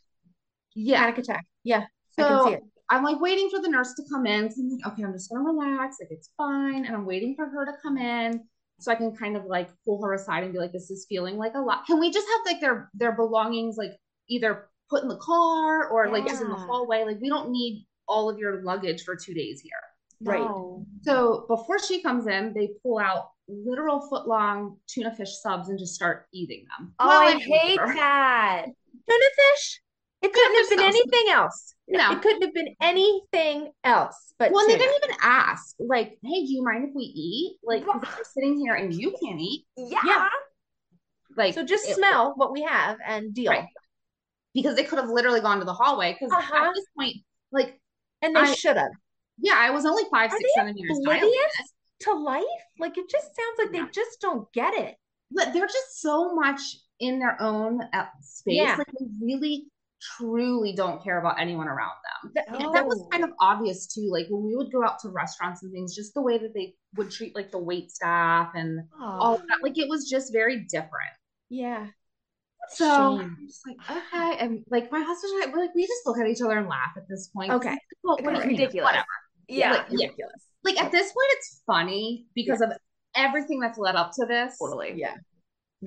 Yeah. 0.74 1.00
Panic 1.00 1.18
attack. 1.18 1.46
Yeah. 1.64 1.84
I 2.18 2.22
can 2.22 2.44
see 2.44 2.50
So 2.50 2.52
it. 2.52 2.62
I'm 2.90 3.04
like 3.04 3.20
waiting 3.20 3.50
for 3.50 3.60
the 3.60 3.68
nurse 3.68 3.94
to 3.94 4.02
come 4.10 4.26
in. 4.26 4.50
So 4.50 4.60
I'm 4.60 4.70
like, 4.70 4.86
okay, 4.92 5.04
I'm 5.04 5.12
just 5.12 5.30
gonna 5.30 5.44
relax. 5.44 5.96
Like 6.00 6.10
it's 6.10 6.30
fine. 6.36 6.84
And 6.86 6.94
I'm 6.94 7.06
waiting 7.06 7.34
for 7.36 7.46
her 7.46 7.66
to 7.66 7.72
come 7.82 7.98
in 7.98 8.44
so 8.80 8.92
I 8.92 8.94
can 8.94 9.14
kind 9.14 9.36
of 9.36 9.44
like 9.44 9.68
pull 9.84 10.02
her 10.02 10.14
aside 10.14 10.44
and 10.44 10.52
be 10.52 10.58
like, 10.58 10.72
this 10.72 10.90
is 10.90 11.06
feeling 11.08 11.36
like 11.36 11.54
a 11.54 11.60
lot. 11.60 11.86
Can 11.86 12.00
we 12.00 12.10
just 12.10 12.26
have 12.28 12.52
like 12.52 12.60
their 12.60 12.90
their 12.94 13.12
belongings 13.12 13.76
like 13.76 13.92
either 14.28 14.68
put 14.88 15.02
in 15.02 15.08
the 15.08 15.16
car 15.18 15.88
or 15.88 16.10
like 16.10 16.26
just 16.26 16.42
in 16.42 16.48
the 16.48 16.56
hallway? 16.56 17.04
Like 17.04 17.20
we 17.20 17.28
don't 17.28 17.50
need 17.50 17.86
all 18.06 18.30
of 18.30 18.38
your 18.38 18.62
luggage 18.62 19.04
for 19.04 19.16
two 19.16 19.34
days 19.34 19.60
here. 19.60 19.72
Right. 20.20 20.40
No. 20.40 20.86
So 21.02 21.44
before 21.48 21.78
she 21.78 22.02
comes 22.02 22.26
in, 22.26 22.52
they 22.54 22.70
pull 22.82 22.98
out 22.98 23.30
literal 23.48 24.00
foot 24.08 24.26
long 24.26 24.76
tuna 24.86 25.14
fish 25.14 25.30
subs 25.40 25.68
and 25.68 25.78
just 25.78 25.94
start 25.94 26.26
eating 26.32 26.64
them. 26.78 26.94
Oh, 26.98 27.06
While 27.06 27.20
I 27.20 27.32
I'm 27.32 27.40
hate 27.40 27.78
over. 27.78 27.94
that. 27.94 28.64
Tuna 29.08 29.24
fish. 29.36 29.80
It 30.20 30.32
couldn't 30.32 30.56
have 30.56 30.70
been 30.70 30.80
anything 30.86 31.32
else. 31.32 31.74
No. 31.86 32.10
It 32.12 32.22
couldn't 32.22 32.42
have 32.42 32.52
been 32.54 32.74
anything 32.80 33.70
else 33.84 34.34
but 34.38 34.52
Well, 34.52 34.66
they 34.66 34.76
didn't 34.76 35.02
even 35.04 35.16
ask, 35.22 35.74
like, 35.78 36.18
hey, 36.22 36.44
do 36.44 36.52
you 36.52 36.62
mind 36.64 36.88
if 36.88 36.94
we 36.94 37.04
eat? 37.04 37.56
Like, 37.62 37.86
we're 37.86 38.00
sitting 38.34 38.58
here 38.58 38.74
and 38.74 38.92
you 38.92 39.14
can't 39.22 39.40
eat. 39.40 39.64
Yeah. 39.76 39.98
Yeah. 40.04 40.28
Like 41.36 41.54
So 41.54 41.64
just 41.64 41.88
it- 41.88 41.94
smell 41.96 42.34
what 42.36 42.52
we 42.52 42.62
have 42.62 42.98
and 43.06 43.32
deal. 43.34 43.52
Right. 43.52 43.66
because 44.54 44.74
they 44.74 44.82
could 44.82 44.98
have 44.98 45.08
literally 45.08 45.40
gone 45.40 45.58
to 45.60 45.64
the 45.64 45.72
hallway. 45.72 46.14
Because 46.14 46.32
Uh-huh. 46.32 46.66
at 46.68 46.74
this 46.74 46.84
point, 46.98 47.16
like, 47.52 47.80
And 48.22 48.34
they 48.34 48.54
should 48.54 48.76
have. 48.76 48.90
yeah, 49.38 49.54
I 49.56 49.70
was 49.70 49.84
only 49.86 50.02
five, 50.10 50.32
Are 50.32 50.36
six 50.36 50.50
oblivious 50.58 51.52
to 52.00 52.12
life? 52.14 52.44
Like 52.80 52.96
it 52.98 53.08
just 53.08 53.26
sounds 53.36 53.58
like 53.58 53.68
Yeah. 53.72 53.84
they 53.84 53.90
just 53.92 54.20
don't 54.20 54.50
get 54.52 54.74
it. 54.74 54.96
But 55.30 55.52
they're 55.52 55.66
just 55.66 56.00
so 56.00 56.34
much 56.34 56.60
in 57.00 57.18
their 57.20 57.40
own 57.40 57.82
uh, 57.92 58.06
space. 58.20 58.56
Yeah. 58.56 58.76
Like 58.76 58.88
they 58.98 59.06
really, 59.22 59.66
truly 60.16 60.72
don't 60.74 61.02
care 61.02 61.18
about 61.18 61.40
anyone 61.40 61.66
around 61.68 61.92
them. 62.24 62.32
That- 62.34 62.48
And 62.48 62.66
oh. 62.66 62.72
that 62.72 62.86
was 62.86 63.00
Oh. 63.04 63.08
kind 63.08 63.24
of 63.24 63.30
obvious 63.40 63.86
too. 63.86 64.08
Like 64.10 64.26
when 64.30 64.44
we 64.44 64.54
would 64.56 64.70
go 64.72 64.84
out 64.84 64.98
to 65.00 65.08
restaurants 65.08 65.62
and 65.62 65.72
things, 65.72 65.94
just 65.94 66.14
the 66.14 66.22
way 66.22 66.38
that 66.38 66.54
they 66.54 66.74
would 66.96 67.10
treat 67.10 67.34
like 67.34 67.50
the 67.50 67.58
wait 67.58 67.90
staff 67.90 68.52
and 68.54 68.80
all 69.00 69.38
that. 69.38 69.58
Like 69.62 69.76
it 69.78 69.88
was 69.88 70.08
just 70.08 70.32
very 70.32 70.64
different. 70.70 71.14
yeah. 71.48 71.86
So 72.70 72.84
Shame. 73.18 73.36
I'm 73.40 73.46
just 73.46 73.62
like, 73.66 73.76
okay. 73.90 74.38
And 74.44 74.62
like 74.70 74.92
my 74.92 75.00
husband 75.00 75.32
and 75.42 75.44
I, 75.44 75.54
we're 75.56 75.62
like, 75.62 75.74
we 75.74 75.86
just 75.86 76.02
look 76.04 76.18
at 76.18 76.26
each 76.26 76.42
other 76.42 76.58
and 76.58 76.68
laugh 76.68 76.90
at 76.98 77.08
this 77.08 77.28
point. 77.34 77.50
Okay. 77.50 77.74
Well, 78.04 78.16
It's 78.16 78.26
we're- 78.26 78.36
you 78.36 78.44
know, 78.44 78.48
ridiculous. 78.50 78.84
Whatever. 78.84 79.06
Yeah. 79.48 79.72
Like, 79.72 79.86
yeah. 79.90 80.06
Ridiculous. 80.08 80.44
Like 80.64 80.82
at 80.82 80.92
this 80.92 81.06
point, 81.12 81.26
it's 81.30 81.62
funny 81.66 82.26
because 82.34 82.60
of 82.60 82.72
everything 83.14 83.58
that's 83.60 83.78
led 83.78 83.96
up 83.96 84.10
to 84.20 84.26
this. 84.26 84.58
Totally. 84.58 84.92
Yeah. 84.96 85.14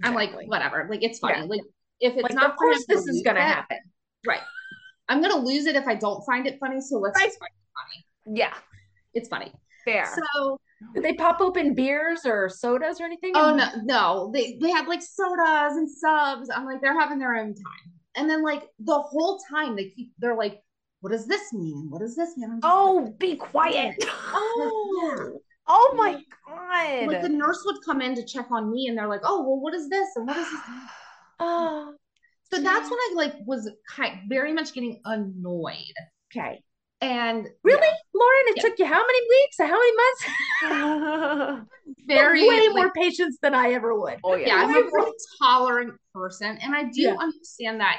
I'm 0.03 0.15
like, 0.15 0.31
whatever. 0.47 0.87
Like 0.89 1.03
it's 1.03 1.19
funny. 1.19 1.39
Yeah. 1.39 1.43
Like 1.45 1.61
if 1.99 2.13
it's 2.13 2.23
Like, 2.23 2.33
not 2.33 2.51
of 2.51 2.55
course 2.57 2.83
this 2.87 3.05
is 3.05 3.21
gonna 3.23 3.41
it. 3.41 3.43
happen. 3.43 3.77
Right. 4.25 4.41
I'm 5.09 5.21
gonna 5.21 5.37
lose 5.37 5.65
it 5.65 5.75
if 5.75 5.87
I 5.87 5.95
don't 5.95 6.23
find 6.25 6.47
it 6.47 6.57
funny. 6.59 6.79
So 6.81 6.97
let's 6.97 7.17
Right. 7.19 7.31
find 7.39 7.51
it 7.51 8.25
funny. 8.25 8.37
Yeah. 8.37 8.53
It's 9.13 9.27
funny. 9.29 9.51
Fair. 9.85 10.07
So 10.33 10.59
Did 10.95 11.03
they 11.03 11.13
pop 11.13 11.41
open 11.41 11.73
beers 11.75 12.25
or 12.25 12.49
sodas 12.49 12.99
or 13.01 13.05
anything? 13.05 13.33
oh 13.35 13.55
no, 13.55 13.67
no. 13.83 14.31
They 14.33 14.57
they 14.61 14.69
had 14.71 14.87
like 14.87 15.01
sodas 15.01 15.75
and 15.77 15.89
subs. 15.89 16.49
I'm 16.49 16.65
like, 16.65 16.81
they're 16.81 16.99
having 16.99 17.19
their 17.19 17.35
own 17.35 17.53
time. 17.53 17.91
And 18.15 18.29
then 18.29 18.43
like 18.43 18.63
the 18.79 18.99
whole 18.99 19.39
time 19.49 19.75
they 19.75 19.89
keep 19.89 20.11
they're 20.19 20.35
like, 20.35 20.61
what 21.01 21.11
does 21.11 21.27
this 21.27 21.51
mean? 21.53 21.87
What 21.89 21.99
does 22.01 22.15
this 22.15 22.35
mean? 22.37 22.45
I'm 22.49 22.55
like, 22.55 22.63
oh, 22.63 23.13
be 23.19 23.35
quiet. 23.35 23.95
Oh. 24.33 25.39
Oh 25.67 25.93
my 25.97 26.13
god. 26.47 27.07
like 27.07 27.21
the 27.21 27.29
nurse 27.29 27.61
would 27.65 27.77
come 27.85 28.01
in 28.01 28.15
to 28.15 28.25
check 28.25 28.47
on 28.51 28.71
me 28.71 28.87
and 28.87 28.97
they're 28.97 29.07
like, 29.07 29.21
oh, 29.23 29.41
well, 29.41 29.59
what 29.59 29.73
is 29.73 29.87
this? 29.89 30.07
And 30.15 30.27
what 30.27 30.35
is 30.37 30.49
this? 30.49 30.59
Oh. 31.39 31.93
So 32.53 32.59
that's 32.61 32.89
when 32.89 32.99
I 32.99 33.13
like 33.15 33.35
was 33.45 33.69
kind 33.89 34.19
very 34.27 34.53
much 34.53 34.73
getting 34.73 35.01
annoyed. 35.05 35.95
Okay. 36.35 36.61
And 36.99 37.47
Really, 37.63 37.87
Lauren? 38.13 38.45
It 38.47 38.57
Yeah. 38.57 38.61
took 38.63 38.79
you 38.79 38.85
how 38.85 39.01
many 39.05 39.19
weeks? 39.29 39.57
How 39.57 39.67
many 39.67 39.93
months? 39.95 41.67
very 42.07 42.41
way 42.47 42.67
like, 42.67 42.75
more 42.75 42.91
patience 42.91 43.37
than 43.41 43.55
I 43.55 43.71
ever 43.71 43.97
would. 43.99 44.19
oh 44.23 44.35
yeah, 44.35 44.47
yeah. 44.47 44.55
I'm 44.57 44.69
a 44.69 44.89
very 44.91 45.11
tolerant 45.41 45.93
person, 46.13 46.57
and 46.61 46.75
I 46.75 46.83
do 46.83 47.01
Yeah. 47.01 47.15
understand 47.19 47.79
that. 47.81 47.97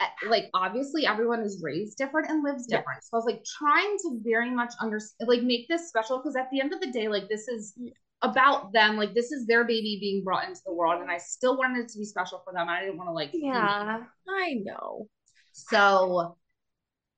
uh, 0.00 0.06
Like 0.28 0.50
obviously, 0.54 1.06
everyone 1.06 1.40
is 1.40 1.60
raised 1.62 1.96
different 1.98 2.30
and 2.30 2.42
lives 2.44 2.66
Yeah. 2.68 2.78
different. 2.78 3.02
So 3.04 3.10
I 3.14 3.16
was 3.16 3.24
like 3.26 3.42
trying 3.58 3.96
to 4.02 4.20
very 4.22 4.50
much 4.50 4.72
understand, 4.80 5.28
like 5.28 5.42
make 5.42 5.66
this 5.68 5.88
special 5.88 6.18
because 6.18 6.36
at 6.36 6.48
the 6.52 6.60
end 6.60 6.72
of 6.72 6.80
the 6.80 6.90
day, 6.92 7.08
like 7.08 7.28
this 7.28 7.48
is 7.48 7.74
about 8.22 8.72
them. 8.72 8.96
Like 8.96 9.14
this 9.14 9.32
is 9.32 9.46
their 9.46 9.64
baby 9.64 9.98
being 10.00 10.24
brought 10.24 10.48
into 10.48 10.60
the 10.64 10.72
world, 10.72 11.00
and 11.00 11.10
I 11.10 11.18
still 11.18 11.56
wanted 11.56 11.84
it 11.84 11.88
to 11.90 11.98
be 11.98 12.04
special 12.04 12.40
for 12.44 12.52
them. 12.52 12.68
I 12.68 12.80
didn't 12.80 12.96
want 12.96 13.08
to 13.08 13.12
like 13.12 13.30
Yeah. 13.32 14.04
I 14.28 14.54
know. 14.64 15.08
So 15.52 16.36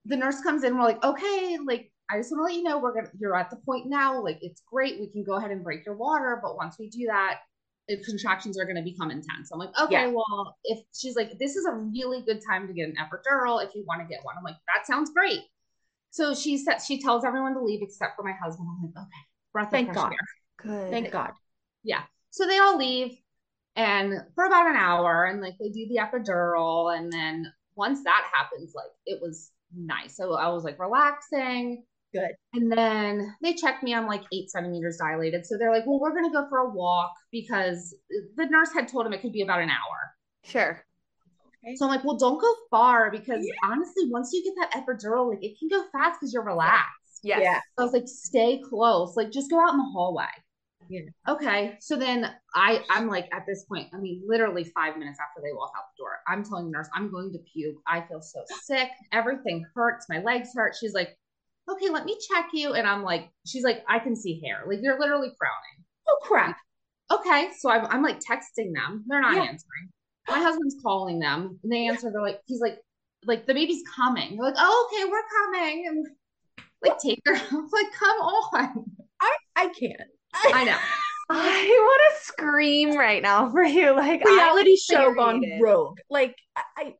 the 0.06 0.16
nurse 0.16 0.40
comes 0.42 0.64
in. 0.64 0.76
We're 0.76 0.84
like, 0.84 1.02
okay, 1.04 1.58
like 1.64 1.90
I 2.10 2.18
just 2.18 2.30
want 2.30 2.40
to 2.40 2.44
let 2.44 2.54
you 2.54 2.62
know 2.62 2.78
we're 2.78 2.94
gonna 2.94 3.10
you're 3.18 3.36
at 3.36 3.50
the 3.50 3.56
point 3.56 3.86
now. 3.86 4.22
Like 4.22 4.38
it's 4.42 4.62
great. 4.70 5.00
We 5.00 5.10
can 5.10 5.24
go 5.24 5.36
ahead 5.36 5.50
and 5.50 5.62
break 5.62 5.86
your 5.86 5.96
water, 5.96 6.40
but 6.42 6.56
once 6.56 6.76
we 6.78 6.88
do 6.90 7.06
that, 7.06 7.40
if 7.88 8.04
contractions 8.06 8.58
are 8.58 8.64
going 8.64 8.76
to 8.76 8.82
become 8.82 9.10
intense. 9.10 9.50
I'm 9.52 9.58
like, 9.58 9.70
okay, 9.80 9.92
Yeah. 9.92 10.06
well, 10.08 10.56
if 10.64 10.80
she's 10.94 11.16
like, 11.16 11.38
this 11.38 11.56
is 11.56 11.66
a 11.66 11.72
really 11.72 12.22
good 12.22 12.40
time 12.48 12.66
to 12.66 12.72
get 12.72 12.88
an 12.88 12.94
epidural 12.96 13.62
if 13.64 13.74
you 13.74 13.84
want 13.86 14.00
to 14.00 14.06
get 14.08 14.24
one. 14.24 14.36
I'm 14.38 14.44
like, 14.44 14.56
that 14.74 14.86
sounds 14.86 15.10
great. 15.10 15.40
So 16.10 16.34
she 16.34 16.56
said 16.56 16.78
she 16.78 17.00
tells 17.00 17.24
everyone 17.24 17.54
to 17.54 17.60
leave 17.62 17.80
except 17.82 18.16
for 18.16 18.22
my 18.22 18.32
husband. 18.32 18.68
I'm 18.70 18.82
like, 18.84 19.04
okay, 19.04 19.22
breath 19.52 19.70
Thank 19.70 19.88
of 19.88 19.94
fresh 19.94 20.04
God. 20.04 20.12
air. 20.12 20.18
Good. 20.64 20.90
Thank 20.90 21.10
God. 21.10 21.32
Yeah. 21.82 22.02
So 22.30 22.46
they 22.46 22.58
all 22.58 22.76
leave 22.76 23.16
and 23.76 24.14
for 24.34 24.44
about 24.46 24.68
an 24.68 24.76
hour 24.76 25.26
and 25.26 25.40
like 25.40 25.54
they 25.60 25.68
do 25.68 25.86
the 25.88 26.00
epidural. 26.00 26.96
And 26.96 27.12
then 27.12 27.52
once 27.76 28.02
that 28.04 28.24
happens, 28.32 28.72
like 28.74 28.90
it 29.06 29.20
was 29.20 29.50
nice. 29.76 30.16
So 30.16 30.34
I 30.34 30.48
was 30.48 30.64
like 30.64 30.78
relaxing. 30.78 31.84
Good. 32.12 32.30
And 32.52 32.70
then 32.70 33.34
they 33.42 33.54
checked 33.54 33.82
me. 33.82 33.94
I'm 33.94 34.06
like 34.06 34.22
eight 34.32 34.50
centimeters 34.50 34.98
dilated. 34.98 35.44
So 35.44 35.58
they're 35.58 35.72
like, 35.72 35.84
well, 35.86 36.00
we're 36.00 36.12
going 36.12 36.24
to 36.24 36.32
go 36.32 36.48
for 36.48 36.58
a 36.58 36.70
walk 36.70 37.12
because 37.32 37.94
the 38.36 38.46
nurse 38.46 38.72
had 38.72 38.88
told 38.88 39.06
him 39.06 39.12
it 39.12 39.20
could 39.20 39.32
be 39.32 39.42
about 39.42 39.60
an 39.60 39.70
hour. 39.70 40.14
Sure. 40.44 40.84
So 41.76 41.86
I'm 41.86 41.90
like, 41.90 42.04
well, 42.04 42.16
don't 42.16 42.40
go 42.40 42.54
far 42.70 43.10
because 43.10 43.44
honestly, 43.64 44.04
once 44.10 44.30
you 44.32 44.44
get 44.44 44.54
that 44.60 44.84
epidural, 44.84 45.30
like 45.30 45.42
it 45.42 45.58
can 45.58 45.68
go 45.68 45.84
fast 45.90 46.20
because 46.20 46.32
you're 46.32 46.44
relaxed. 46.44 47.20
Yes. 47.22 47.40
Yeah. 47.42 47.58
I 47.78 47.82
was 47.82 47.92
like, 47.94 48.06
stay 48.06 48.60
close. 48.68 49.16
Like, 49.16 49.32
just 49.32 49.50
go 49.50 49.58
out 49.58 49.72
in 49.72 49.78
the 49.78 49.90
hallway. 49.92 50.26
Yeah. 50.88 51.00
Okay. 51.28 51.76
So 51.80 51.96
then 51.96 52.30
I, 52.54 52.82
I'm 52.90 53.08
like, 53.08 53.28
at 53.32 53.44
this 53.46 53.64
point, 53.64 53.88
I 53.94 53.98
mean, 53.98 54.22
literally 54.26 54.64
five 54.64 54.96
minutes 54.96 55.18
after 55.20 55.40
they 55.42 55.52
walk 55.52 55.72
out 55.76 55.84
the 55.96 56.02
door, 56.02 56.10
I'm 56.28 56.44
telling 56.44 56.66
the 56.66 56.72
nurse, 56.72 56.88
I'm 56.94 57.10
going 57.10 57.32
to 57.32 57.38
puke. 57.52 57.76
I 57.86 58.02
feel 58.02 58.20
so 58.20 58.40
sick. 58.62 58.88
Everything 59.12 59.64
hurts. 59.74 60.06
My 60.08 60.20
legs 60.20 60.50
hurt. 60.54 60.74
She's 60.78 60.94
like, 60.94 61.16
okay, 61.70 61.88
let 61.88 62.04
me 62.04 62.16
check 62.30 62.48
you. 62.52 62.74
And 62.74 62.86
I'm 62.86 63.02
like, 63.02 63.30
she's 63.46 63.64
like, 63.64 63.84
I 63.88 63.98
can 63.98 64.14
see 64.14 64.40
hair. 64.44 64.64
Like, 64.68 64.80
you're 64.82 64.98
literally 64.98 65.32
crowning. 65.38 65.84
Oh 66.08 66.18
crap. 66.22 66.56
Okay. 67.10 67.50
So 67.58 67.70
I'm, 67.70 67.86
I'm 67.86 68.02
like 68.02 68.20
texting 68.20 68.74
them. 68.74 69.04
They're 69.06 69.20
not 69.20 69.34
Yeah. 69.34 69.42
answering. 69.42 69.88
My 70.28 70.38
husband's 70.38 70.76
calling 70.82 71.18
them. 71.18 71.58
And 71.62 71.72
they 71.72 71.86
answer. 71.88 72.10
They're 72.10 72.22
like, 72.22 72.40
he's 72.46 72.60
like, 72.60 72.78
like 73.26 73.46
the 73.46 73.54
baby's 73.54 73.82
coming. 73.94 74.36
They're 74.36 74.46
like, 74.46 74.54
oh, 74.58 74.90
okay, 74.92 75.10
we're 75.10 75.22
coming. 75.42 75.86
And 75.88 76.06
like, 76.82 76.98
take 76.98 77.20
her. 77.26 77.34
I'm 77.50 77.68
like, 77.70 77.92
come 77.92 78.18
on. 78.18 78.84
I 79.56 79.68
can't. 79.68 80.00
I 80.52 80.64
know. 80.64 80.78
I 81.30 81.66
want 81.80 82.02
to 82.16 82.24
scream 82.32 82.96
right 82.96 83.22
now 83.22 83.50
for 83.50 83.64
you. 83.64 83.94
Like 83.96 84.24
Reality 84.24 84.76
show 84.76 85.14
gone 85.14 85.40
rogue. 85.58 85.98
Like 86.10 86.36
I, 86.56 86.94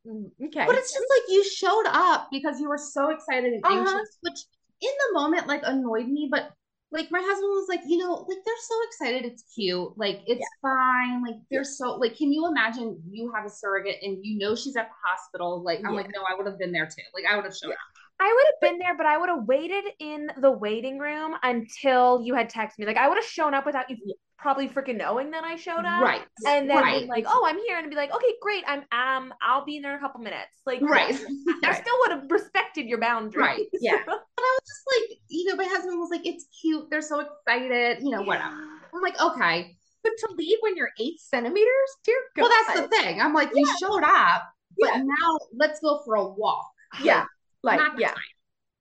okay. 0.45 0.67
But 0.67 0.77
it's 0.77 0.93
just 0.93 1.07
like 1.11 1.23
you 1.29 1.45
showed 1.45 1.87
up 1.87 2.29
because 2.31 2.61
you 2.61 2.69
were 2.69 2.79
so 2.79 3.11
excited 3.11 3.53
and 3.53 3.63
Uh-huh. 3.63 3.81
anxious, 3.81 4.19
which 4.23 4.39
in 4.81 4.91
the 5.09 5.21
moment 5.21 5.47
like 5.47 5.63
annoyed 5.65 6.09
me. 6.09 6.29
But 6.31 6.51
like 6.91 7.11
my 7.11 7.21
husband 7.21 7.51
was 7.51 7.67
like, 7.69 7.81
you 7.87 7.99
know, 7.99 8.13
like 8.29 8.39
they're 8.45 8.55
so 8.69 8.75
excited, 8.89 9.25
it's 9.31 9.45
cute, 9.55 9.97
like 9.97 10.21
it's 10.27 10.49
fine, 10.63 11.23
like 11.23 11.37
they're 11.51 11.65
so 11.65 11.97
like. 11.97 12.17
Can 12.17 12.33
you 12.33 12.47
imagine 12.49 13.01
you 13.11 13.33
have 13.35 13.45
a 13.47 13.51
surrogate 13.51 13.99
and 14.03 14.19
you 14.23 14.39
know 14.39 14.55
she's 14.55 14.77
at 14.77 14.89
the 14.89 14.95
hospital? 15.09 15.63
Like 15.63 15.81
I'm 15.87 15.95
Yeah. 15.95 16.01
like, 16.03 16.11
no, 16.15 16.23
I 16.29 16.37
would 16.37 16.47
have 16.47 16.59
been 16.59 16.73
there 16.73 16.87
too. 16.87 17.03
Like 17.15 17.25
I 17.31 17.37
would 17.37 17.45
have 17.45 17.57
showed 17.57 17.71
up. 17.73 17.79
I 18.21 18.33
would 18.33 18.47
have 18.47 18.71
been 18.71 18.79
there, 18.79 18.97
but 18.97 19.07
I 19.07 19.19
would 19.19 19.29
have 19.29 19.45
waited 19.47 19.85
in 19.99 20.31
the 20.41 20.51
waiting 20.51 20.99
room 20.99 21.35
until 21.43 22.21
you 22.23 22.35
had 22.35 22.51
texted 22.51 22.79
me. 22.79 22.87
Like 22.87 22.97
I 22.97 23.09
would 23.09 23.19
have 23.19 23.25
shown 23.27 23.55
up 23.55 23.67
without 23.67 23.91
you 23.91 23.97
probably 24.39 24.69
freaking 24.69 24.99
knowing 24.99 25.31
that 25.33 25.43
I 25.43 25.57
showed 25.57 25.85
up. 25.85 26.03
Right. 26.03 26.23
And 26.47 26.69
then 26.69 26.77
right. 26.77 27.09
like, 27.09 27.25
oh, 27.27 27.45
I'm 27.47 27.59
here, 27.67 27.79
and 27.79 27.89
be 27.91 27.97
like, 27.97 28.15
okay, 28.15 28.35
great, 28.41 28.63
I'm 28.67 28.81
um, 28.93 29.35
I'll 29.43 29.65
be 29.65 29.77
in 29.77 29.83
there 29.83 29.93
in 29.93 29.99
a 29.99 30.01
couple 30.01 30.21
minutes. 30.21 30.61
Like, 30.67 30.81
Right. 30.83 31.15
I 31.65 31.69
Right. 31.69 31.75
still 31.75 31.95
would 32.01 32.11
have 32.13 32.31
respected 32.31 32.87
your 32.87 32.99
boundaries. 33.01 33.37
Right. 33.37 33.67
Yeah. 33.81 33.99
But 34.07 34.43
I 34.43 34.59
was 34.61 34.69
just 34.69 35.11
like, 35.11 35.19
you 35.29 35.45
know, 35.49 35.57
my 35.57 35.65
husband 35.65 35.99
was 35.99 36.11
like, 36.11 36.27
it's 36.27 36.47
cute. 36.61 36.91
They're 36.91 37.03
so 37.03 37.21
excited. 37.21 38.03
You 38.03 38.11
know, 38.11 38.23
whatever. 38.23 38.55
I'm 38.93 39.01
like, 39.01 39.21
okay. 39.21 39.77
But 40.03 40.13
to 40.19 40.35
leave 40.37 40.59
when 40.61 40.77
you're 40.77 40.91
eight 41.01 41.21
centimeters, 41.21 41.91
dear 42.05 42.17
God. 42.37 42.43
Well, 42.43 42.53
that's 42.67 42.81
the 42.81 42.89
thing. 42.89 43.21
I'm 43.21 43.33
like, 43.33 43.51
you 43.55 43.67
showed 43.81 44.03
up, 44.03 44.43
but 44.79 44.91
Yeah. 44.91 45.03
now 45.05 45.39
let's 45.55 45.81
go 45.81 46.03
for 46.05 46.17
a 46.17 46.29
walk. 46.29 46.67
Yeah. 47.03 47.21
Like 47.21 47.29
Not 47.65 47.97
the 47.97 48.03
yeah. 48.03 48.15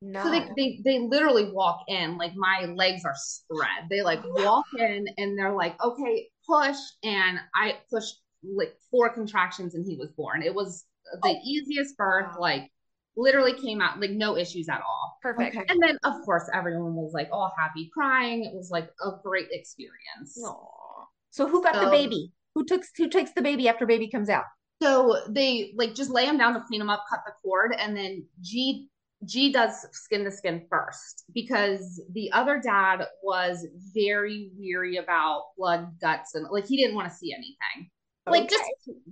No. 0.05 0.21
So 0.23 0.31
they, 0.31 0.49
they 0.57 0.81
they 0.84 0.99
literally 0.99 1.49
walk 1.51 1.86
in 1.88 2.17
like 2.17 2.34
my 2.36 2.65
legs 2.75 3.05
are 3.05 3.15
spread. 3.15 3.88
They 3.89 4.01
like 4.01 4.19
walk 4.25 4.65
in 4.77 5.05
and 5.17 5.39
they're 5.39 5.55
like, 5.55 5.81
okay, 5.81 6.27
push, 6.45 6.75
and 7.03 7.39
I 7.55 7.77
pushed 7.89 8.15
like 8.43 8.75
four 8.91 9.09
contractions 9.09 9.75
and 9.75 9.86
he 9.86 9.95
was 9.95 10.09
born. 10.11 10.43
It 10.43 10.53
was 10.53 10.86
the 11.21 11.29
oh. 11.29 11.39
easiest 11.45 11.95
birth, 11.95 12.36
like 12.38 12.69
literally 13.15 13.53
came 13.53 13.79
out 13.79 13.99
like 14.01 14.11
no 14.11 14.36
issues 14.36 14.67
at 14.67 14.81
all. 14.81 15.17
Perfect. 15.21 15.55
Okay. 15.55 15.65
And 15.69 15.81
then 15.81 15.97
of 16.03 16.21
course 16.25 16.49
everyone 16.53 16.95
was 16.95 17.13
like 17.13 17.29
all 17.31 17.53
happy, 17.57 17.89
crying. 17.93 18.43
It 18.43 18.53
was 18.53 18.71
like 18.71 18.89
a 19.05 19.11
great 19.23 19.47
experience. 19.51 20.38
Aw. 20.43 21.05
So 21.29 21.47
who 21.47 21.63
got 21.63 21.81
the 21.81 21.89
baby? 21.89 22.31
Who 22.55 22.65
took 22.65 22.84
who 22.97 23.09
takes 23.09 23.31
the 23.31 23.41
baby 23.41 23.69
after 23.69 23.86
baby 23.86 24.09
comes 24.09 24.29
out? 24.29 24.43
So 24.84 25.21
they 25.29 25.73
like 25.77 25.95
just 25.95 26.09
lay 26.09 26.25
him 26.25 26.38
down 26.38 26.53
to 26.55 26.59
clean 26.67 26.81
him 26.81 26.89
up, 26.89 27.05
cut 27.09 27.21
the 27.25 27.31
cord, 27.41 27.73
and 27.79 27.95
then 27.95 28.25
G 28.41 28.89
G 29.23 29.53
does 29.53 29.88
skin 29.93 30.25
to 30.25 30.31
skin 30.31 30.65
first 30.69 31.23
because 31.34 32.01
the 32.11 32.29
other 32.34 32.59
dad 32.59 33.07
was 33.23 33.65
very 33.93 34.51
weary 34.57 34.97
about 34.97 35.43
blood, 35.57 35.88
guts, 36.01 36.36
and 36.36 36.45
like 36.51 36.67
he 36.67 36.75
didn't 36.75 36.95
want 36.95 37.09
to 37.09 37.15
see 37.15 37.31
anything. 37.34 37.89
Like 38.25 38.49
just, 38.49 38.63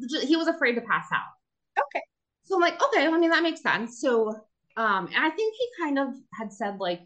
just 0.10 0.28
he 0.28 0.36
was 0.36 0.48
afraid 0.48 0.76
to 0.76 0.82
pass 0.82 1.06
out. 1.14 1.32
Okay. 1.80 2.04
So 2.44 2.56
I'm 2.56 2.62
like, 2.62 2.82
okay, 2.84 3.08
I 3.08 3.18
mean 3.18 3.30
that 3.30 3.44
makes 3.44 3.62
sense. 3.62 4.02
So 4.02 4.30
um, 4.76 5.08
and 5.08 5.26
I 5.26 5.30
think 5.30 5.56
he 5.58 5.84
kind 5.84 6.00
of 6.00 6.10
had 6.34 6.52
said 6.52 6.80
like 6.80 7.02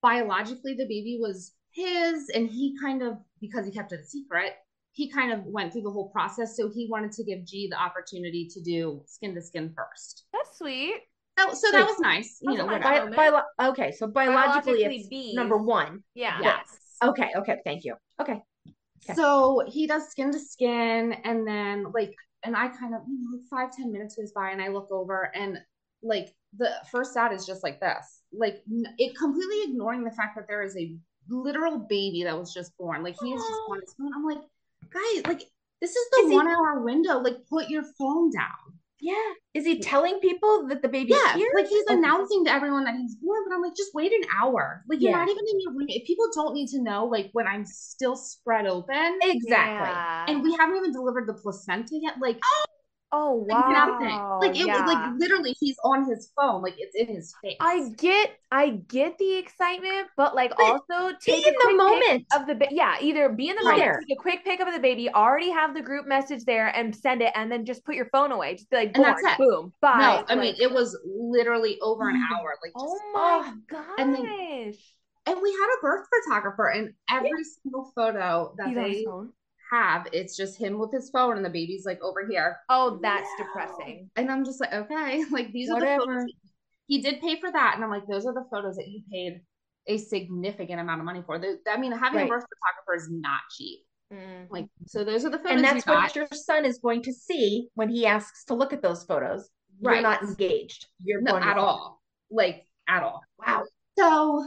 biologically 0.00 0.72
the 0.72 0.84
baby 0.84 1.18
was 1.20 1.52
his, 1.72 2.30
and 2.34 2.48
he 2.48 2.74
kind 2.80 3.02
of 3.02 3.18
because 3.42 3.66
he 3.66 3.72
kept 3.72 3.92
it 3.92 4.00
a 4.00 4.04
secret, 4.04 4.54
he 4.92 5.10
kind 5.10 5.32
of 5.32 5.44
went 5.44 5.72
through 5.72 5.82
the 5.82 5.90
whole 5.90 6.08
process. 6.10 6.56
So 6.56 6.68
he 6.68 6.88
wanted 6.90 7.12
to 7.12 7.24
give 7.24 7.44
G 7.44 7.68
the 7.70 7.80
opportunity 7.80 8.48
to 8.52 8.60
do 8.60 9.02
skin 9.06 9.34
to 9.34 9.42
skin 9.42 9.72
first. 9.76 10.24
That's 10.32 10.58
sweet. 10.58 10.96
So, 11.38 11.54
so 11.54 11.72
that 11.72 11.86
was 11.86 11.98
nice. 12.00 12.38
You 12.42 12.54
know, 12.54 12.68
a. 12.68 12.78
Bi- 12.78 13.08
bio- 13.08 13.70
okay, 13.70 13.92
so 13.92 14.06
biologically, 14.06 14.82
Biologically 14.82 14.98
it's 14.98 15.08
B's. 15.08 15.34
number 15.34 15.56
one. 15.56 16.02
Yeah. 16.14 16.38
Yes. 16.42 16.78
Okay, 17.02 17.30
okay, 17.36 17.56
thank 17.64 17.84
you. 17.84 17.94
Okay. 18.20 18.42
Okay. 19.02 19.14
So 19.14 19.62
he 19.66 19.86
does 19.86 20.08
skin 20.10 20.30
to 20.32 20.38
skin, 20.38 21.14
and 21.24 21.46
then 21.46 21.86
like, 21.94 22.12
and 22.42 22.54
I 22.54 22.68
kind 22.68 22.94
of, 22.94 23.00
you 23.08 23.18
know, 23.20 23.38
like 23.38 23.46
five 23.50 23.74
ten 23.74 23.90
minutes 23.90 24.16
goes 24.16 24.32
by, 24.32 24.50
and 24.50 24.60
I 24.60 24.68
look 24.68 24.88
over, 24.90 25.32
and 25.34 25.58
like 26.02 26.34
the 26.56 26.70
first 26.90 27.16
ad 27.16 27.32
is 27.32 27.46
just 27.46 27.62
like 27.62 27.80
this, 27.80 28.22
like 28.32 28.62
it 28.98 29.16
completely 29.16 29.62
ignoring 29.70 30.04
the 30.04 30.10
fact 30.10 30.36
that 30.36 30.46
there 30.48 30.62
is 30.62 30.76
a 30.76 30.94
literal 31.28 31.78
baby 31.78 32.24
that 32.24 32.38
was 32.38 32.52
just 32.52 32.76
born. 32.76 33.02
Like 33.02 33.16
he 33.22 33.32
is 33.32 33.40
just 33.40 33.60
on 33.70 33.80
his 33.80 33.94
phone. 33.94 34.12
I'm 34.14 34.24
like, 34.26 34.42
guys, 34.92 35.26
like 35.26 35.42
this 35.80 35.90
is 35.96 36.06
the 36.12 36.22
Is 36.24 36.30
he- 36.30 36.36
one 36.36 36.48
hour 36.48 36.80
window. 36.82 37.18
Like 37.20 37.36
put 37.48 37.68
your 37.68 37.82
phone 37.98 38.30
down. 38.30 38.78
Yeah. 39.02 39.14
Is 39.54 39.64
he 39.64 39.80
telling 39.80 40.20
people 40.20 40.66
that 40.68 40.82
the 40.82 40.88
baby's 40.88 41.16
Yeah, 41.16 41.34
here? 41.34 41.48
like 41.54 41.66
he's 41.68 41.84
oh, 41.88 41.94
Okay. 41.94 41.98
announcing 41.98 42.44
to 42.44 42.52
everyone 42.52 42.84
that 42.84 42.96
he's 42.96 43.14
born, 43.16 43.40
but 43.48 43.54
I'm 43.54 43.62
like, 43.62 43.74
just 43.74 43.94
wait 43.94 44.12
an 44.12 44.20
hour. 44.42 44.84
Like 44.90 45.00
you're 45.00 45.10
not 45.12 45.26
even 45.26 45.42
in 45.50 45.60
your 45.60 45.72
room. 45.72 45.86
If 45.88 46.06
people 46.06 46.26
don't 46.34 46.52
need 46.52 46.68
to 46.68 46.82
know, 46.82 47.06
like 47.06 47.30
when 47.32 47.46
I'm 47.46 47.64
still 47.64 48.14
spread 48.14 48.66
open, 48.66 49.18
Exactly. 49.22 49.88
Yeah. 49.88 50.26
and 50.28 50.42
we 50.42 50.54
haven't 50.54 50.76
even 50.76 50.92
delivered 50.92 51.26
the 51.26 51.32
placenta 51.32 51.92
yet. 51.98 52.16
Like 52.20 52.38
oh 52.44 52.64
Oh, 53.12 53.44
like 53.48 53.58
wow. 53.66 54.38
Like 54.40 54.56
it 54.56 54.66
was 54.66 54.80
like 54.86 55.14
literally 55.18 55.56
he's 55.58 55.76
on 55.84 56.08
his 56.08 56.30
phone, 56.36 56.62
like 56.62 56.74
it's 56.78 56.94
in 56.94 57.08
his 57.08 57.34
face. 57.42 57.56
I 57.60 57.88
get 57.96 58.38
I 58.52 58.70
get 58.88 59.18
the 59.18 59.36
excitement, 59.36 60.08
but 60.16 60.34
like 60.34 60.52
But 60.56 60.62
also 60.64 61.16
take 61.20 61.44
a 61.44 61.48
in 61.48 61.54
the 61.58 61.74
moment. 61.76 62.24
of 62.32 62.46
the 62.46 62.54
ba- 62.54 62.68
yeah, 62.70 62.96
either 63.00 63.28
be 63.28 63.48
in 63.48 63.56
the 63.56 63.64
moment, 63.64 63.82
take 64.08 64.16
a 64.18 64.20
quick 64.20 64.44
pic 64.44 64.60
of 64.60 64.72
the 64.72 64.78
baby, 64.78 65.10
already 65.10 65.50
have 65.50 65.74
the 65.74 65.82
group 65.82 66.06
message 66.06 66.44
there 66.44 66.68
and 66.68 66.94
send 66.94 67.20
it, 67.22 67.32
and 67.34 67.50
then 67.50 67.64
just 67.64 67.84
put 67.84 67.96
your 67.96 68.06
phone 68.10 68.30
away. 68.30 68.54
Just 68.54 68.70
be 68.70 68.76
like, 68.76 68.92
And 68.94 69.04
that's 69.04 69.22
it. 69.24 69.38
boom, 69.38 69.72
bye. 69.80 69.98
no, 69.98 70.24
I 70.28 70.36
mean 70.36 70.54
it 70.60 70.70
was 70.70 70.96
literally 71.04 71.78
over 71.82 72.08
an 72.08 72.16
hour. 72.32 72.54
Like 72.62 72.72
just, 72.74 72.84
oh 73.16 73.42
my 73.42 73.54
gosh. 73.68 73.86
and 73.98 74.14
then- 74.14 74.74
and 75.26 75.38
we 75.42 75.50
had 75.52 75.68
a 75.78 75.82
birth 75.82 76.06
photographer, 76.26 76.68
and 76.68 76.94
every 77.10 77.44
single 77.62 77.92
photo 77.94 78.54
that 78.56 78.68
He's 78.68 78.76
on 78.78 78.84
his 78.84 78.96
they. 78.98 79.04
Have, 79.70 80.06
it's 80.12 80.36
just 80.36 80.58
him 80.58 80.78
with 80.78 80.92
his 80.92 81.10
phone, 81.10 81.36
and 81.36 81.44
the 81.44 81.50
baby's 81.50 81.84
like 81.86 82.00
over 82.02 82.26
here. 82.28 82.58
Oh, 82.68 82.98
that's 83.02 83.28
Wow. 83.38 83.46
depressing. 83.46 84.10
And 84.16 84.30
I'm 84.30 84.44
just 84.44 84.60
like, 84.60 84.72
okay, 84.72 85.24
like 85.30 85.52
these 85.52 85.70
are 85.70 85.80
the 85.80 85.96
photos. 85.98 86.24
He 86.86 87.00
did 87.00 87.20
pay 87.20 87.38
for 87.40 87.50
that, 87.52 87.72
and 87.76 87.84
I'm 87.84 87.90
like, 87.90 88.06
those 88.08 88.26
are 88.26 88.34
the 88.34 88.44
photos 88.50 88.76
that 88.76 88.88
you 88.88 89.02
paid 89.12 89.40
a 89.86 89.96
significant 89.96 90.80
amount 90.80 91.00
of 91.00 91.04
money 91.04 91.22
for. 91.24 91.38
The- 91.38 91.58
I 91.68 91.76
mean, 91.78 91.92
having 91.92 92.18
Right. 92.18 92.26
a 92.26 92.28
birth 92.28 92.44
photographer 92.44 92.96
is 92.96 93.08
not 93.10 93.40
cheap. 93.56 93.80
Mm. 94.12 94.46
Like, 94.50 94.66
so 94.86 95.04
those 95.04 95.24
are 95.24 95.30
the 95.30 95.38
photos 95.38 95.52
and 95.52 95.64
that's 95.64 95.86
you 95.86 95.92
what 95.92 96.00
got. 96.02 96.16
your 96.16 96.26
son 96.32 96.64
is 96.64 96.78
going 96.78 97.02
to 97.04 97.12
see 97.12 97.68
when 97.74 97.88
he 97.88 98.06
asks 98.06 98.44
to 98.46 98.54
look 98.54 98.72
at 98.72 98.82
those 98.82 99.04
photos. 99.04 99.48
You're 99.80 99.92
Right. 99.92 100.02
not 100.02 100.22
engaged. 100.22 100.86
You're 100.98 101.20
no, 101.22 101.30
going 101.32 101.44
to 101.44 101.48
at 101.48 101.58
all, 101.58 102.02
like 102.30 102.66
at 102.88 103.02
all. 103.04 103.22
Wow. 103.38 103.64
So 103.96 104.44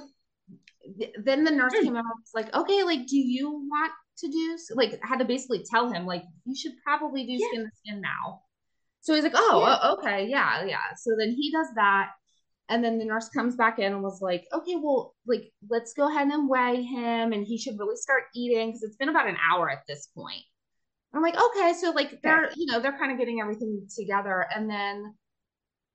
th- 0.99 1.15
then 1.17 1.43
the 1.45 1.51
nurse 1.51 1.73
Hmm. 1.75 1.83
came 1.85 1.95
out 1.95 2.03
and 2.05 2.13
was 2.19 2.31
like, 2.33 2.53
okay, 2.53 2.83
like, 2.83 3.07
do 3.07 3.17
you 3.17 3.49
want 3.51 3.91
to 4.17 4.27
do, 4.27 4.57
like, 4.75 4.99
had 5.03 5.19
to 5.19 5.25
basically 5.25 5.63
tell 5.69 5.91
him, 5.91 6.05
like, 6.05 6.23
you 6.45 6.55
should 6.55 6.73
probably 6.83 7.25
do 7.25 7.33
Yeah. 7.33 7.47
skin 7.49 7.63
to 7.63 7.71
skin 7.77 8.01
now. 8.01 8.43
So 9.01 9.13
he's 9.13 9.23
like, 9.23 9.33
oh, 9.35 9.61
Yeah. 9.61 9.91
okay, 9.93 10.27
yeah, 10.27 10.63
yeah. 10.63 10.93
So 10.95 11.11
then 11.17 11.31
he 11.31 11.51
does 11.51 11.67
that. 11.75 12.11
And 12.69 12.83
then 12.83 12.97
the 12.97 13.05
nurse 13.05 13.27
comes 13.29 13.55
back 13.55 13.77
in 13.79 13.91
and 13.91 14.01
was 14.01 14.21
like, 14.21 14.45
okay, 14.53 14.75
well, 14.77 15.15
like, 15.27 15.51
let's 15.69 15.93
go 15.93 16.09
ahead 16.09 16.27
and 16.29 16.47
weigh 16.47 16.81
him 16.81 17.33
and 17.33 17.45
he 17.45 17.57
should 17.57 17.77
really 17.77 17.97
start 17.97 18.23
eating 18.33 18.69
because 18.69 18.83
it's 18.83 18.95
been 18.95 19.09
about 19.09 19.27
an 19.27 19.37
hour 19.51 19.69
at 19.69 19.83
this 19.87 20.07
point. 20.15 20.41
I'm 21.13 21.21
like, 21.21 21.35
okay, 21.35 21.73
so 21.73 21.91
like 21.91 22.21
they're, 22.23 22.49
you 22.55 22.65
know, 22.65 22.79
they're 22.79 22.97
kind 22.97 23.11
of 23.11 23.19
getting 23.19 23.41
everything 23.41 23.87
together. 23.93 24.47
And 24.55 24.69
then 24.69 25.13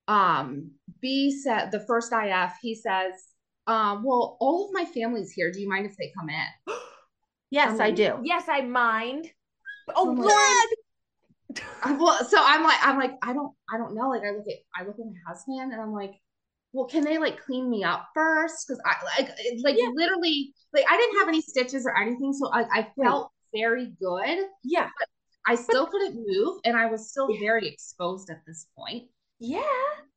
um 0.06 0.70
B 1.00 1.32
said 1.32 1.70
the 1.70 1.80
first 1.80 2.12
IF, 2.12 2.52
he 2.62 2.74
says, 2.74 3.12
um, 3.66 4.04
well, 4.04 4.36
all 4.38 4.66
of 4.66 4.72
my 4.72 4.84
family's 4.84 5.32
here. 5.32 5.50
Do 5.50 5.60
you 5.60 5.68
mind 5.68 5.86
if 5.86 5.96
they 5.96 6.12
come 6.16 6.28
in? 6.28 6.46
Yes, 7.50 7.80
I 7.80 7.90
um, 7.90 7.94
do. 7.94 8.18
Yes, 8.22 8.44
I 8.48 8.62
mind. 8.62 9.30
Oh, 9.96 10.04
Lord. 10.04 11.98
Well, 11.98 12.22
so 12.26 12.36
I'm 12.38 12.62
like, 12.62 12.76
I'm 12.82 12.98
like, 12.98 13.12
I 13.22 13.32
don't, 13.32 13.54
I 13.72 13.78
don't 13.78 13.94
know. 13.94 14.10
Like, 14.10 14.20
I 14.22 14.32
look 14.32 14.44
at, 14.46 14.58
I 14.76 14.84
look 14.84 14.96
at 15.00 15.06
my 15.06 15.18
husband, 15.26 15.72
and 15.72 15.80
I'm 15.80 15.94
like, 15.94 16.12
well, 16.74 16.84
can 16.84 17.04
they 17.04 17.16
like 17.16 17.40
clean 17.40 17.70
me 17.70 17.84
up 17.84 18.08
first? 18.14 18.66
Because 18.66 18.82
I 18.84 18.96
like, 19.18 19.30
like 19.64 19.76
Yeah. 19.78 19.88
literally, 19.94 20.52
like 20.74 20.84
I 20.90 20.96
didn't 20.98 21.18
have 21.20 21.28
any 21.28 21.40
stitches 21.40 21.86
or 21.86 21.96
anything, 21.96 22.34
so 22.34 22.50
I, 22.52 22.64
I 22.70 22.88
felt 23.02 23.32
very 23.54 23.92
good. 23.98 24.46
Yeah. 24.62 24.90
I 25.46 25.54
still 25.54 25.86
couldn't 25.86 26.22
move, 26.26 26.58
and 26.66 26.76
I 26.76 26.86
was 26.86 27.10
still 27.10 27.28
very 27.40 27.66
exposed 27.66 28.28
at 28.28 28.42
this 28.46 28.66
point. 28.76 29.08
Yeah. 29.40 29.62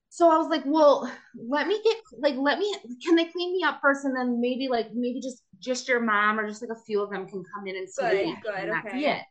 So 0.10 0.30
I 0.30 0.38
was 0.38 0.50
like, 0.50 0.64
well, 0.66 1.10
let 1.48 1.68
me 1.68 1.82
get 1.82 1.96
like 2.20 2.36
let 2.36 2.60
me 2.60 2.76
can 3.02 3.16
they 3.16 3.26
clean 3.26 3.54
me 3.54 3.64
up 3.64 3.80
first 3.82 4.04
and 4.04 4.16
then 4.16 4.42
maybe 4.42 4.68
like 4.68 4.88
maybe 4.94 5.22
just 5.22 5.42
just 5.62 5.88
your 5.88 6.00
mom 6.00 6.40
or 6.40 6.48
just 6.48 6.62
like 6.62 6.72
a 6.72 6.82
few 6.84 7.02
of 7.02 7.10
them 7.10 7.28
can 7.28 7.44
come 7.56 7.68
in 7.68 7.76
and 7.78 7.90
see 7.90 8.02
Good, 8.02 8.28
the 8.28 8.36
good, 8.44 8.56
and 8.56 8.72
that's 8.72 8.88
okay. 8.88 9.12
it. 9.12 9.22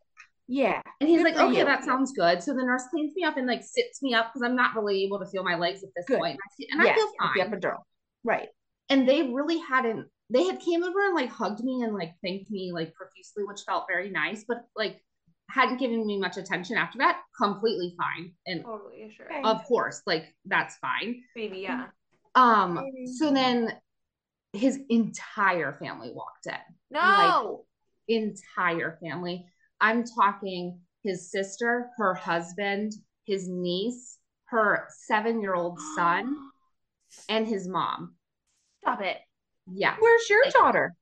Yeah. 0.48 0.80
And 1.00 1.08
he's 1.08 1.22
Good 1.22 1.34
like, 1.36 1.48
okay, 1.48 1.58
you. 1.58 1.64
that 1.64 1.84
sounds 1.84 2.12
good. 2.12 2.42
So 2.42 2.54
the 2.54 2.62
nurse 2.64 2.84
cleans 2.90 3.12
me 3.14 3.24
up 3.24 3.36
and 3.36 3.46
like 3.46 3.62
sits 3.62 4.02
me 4.02 4.14
up 4.14 4.32
because 4.32 4.42
I'm 4.46 4.56
not 4.56 4.74
really 4.74 5.04
able 5.04 5.18
to 5.20 5.26
feel 5.26 5.44
my 5.44 5.56
legs 5.56 5.82
at 5.82 5.90
this 5.94 6.06
Good. 6.06 6.18
point. 6.18 6.32
And 6.32 6.40
I, 6.40 6.54
see- 6.56 6.68
and 6.72 6.82
I 6.82 6.84
yes, 6.86 6.96
feel 6.96 7.08
fine. 7.18 7.50
the 7.50 7.56
epidural. 7.56 7.78
Right. 8.24 8.48
And 8.88 9.08
they 9.08 9.22
really 9.22 9.58
hadn't 9.58 10.06
they 10.32 10.44
had 10.44 10.60
came 10.60 10.84
over 10.84 11.04
and 11.06 11.14
like 11.14 11.28
hugged 11.30 11.62
me 11.64 11.82
and 11.82 11.92
like 11.94 12.12
thanked 12.22 12.50
me 12.50 12.70
like 12.72 12.94
profusely, 12.94 13.44
which 13.44 13.62
felt 13.66 13.84
very 13.88 14.10
nice, 14.10 14.44
but 14.46 14.58
like 14.76 15.00
hadn't 15.50 15.78
given 15.78 16.06
me 16.06 16.18
much 16.18 16.36
attention 16.36 16.76
after 16.76 16.98
that. 16.98 17.20
Completely 17.40 17.94
fine. 17.98 18.32
And 18.46 18.64
Totally, 18.64 19.12
sure. 19.16 19.26
Of 19.44 19.64
course, 19.64 20.02
like 20.06 20.34
that's 20.44 20.76
fine. 20.76 21.22
Baby, 21.34 21.58
yeah. 21.60 21.86
Um, 22.36 22.84
so 23.18 23.32
then 23.32 23.72
his 24.52 24.78
entire 24.88 25.72
family 25.80 26.12
walked 26.14 26.46
in. 26.46 26.54
No. 26.90 27.64
Entire 28.08 28.98
family. 29.02 29.46
I'm 29.80 30.04
talking 30.04 30.80
his 31.04 31.30
sister, 31.30 31.88
her 31.96 32.14
husband, 32.14 32.92
his 33.26 33.48
niece, 33.48 34.18
her 34.46 34.88
seven 35.06 35.40
year 35.40 35.54
old 35.54 35.78
son, 35.96 36.36
and 37.28 37.46
his 37.46 37.68
mom. 37.68 38.14
Stop 38.82 39.02
it. 39.02 39.18
Yeah. 39.72 39.94
Where's 39.98 40.28
your 40.28 40.42
Like- 40.44 40.52
daughter? 40.54 40.94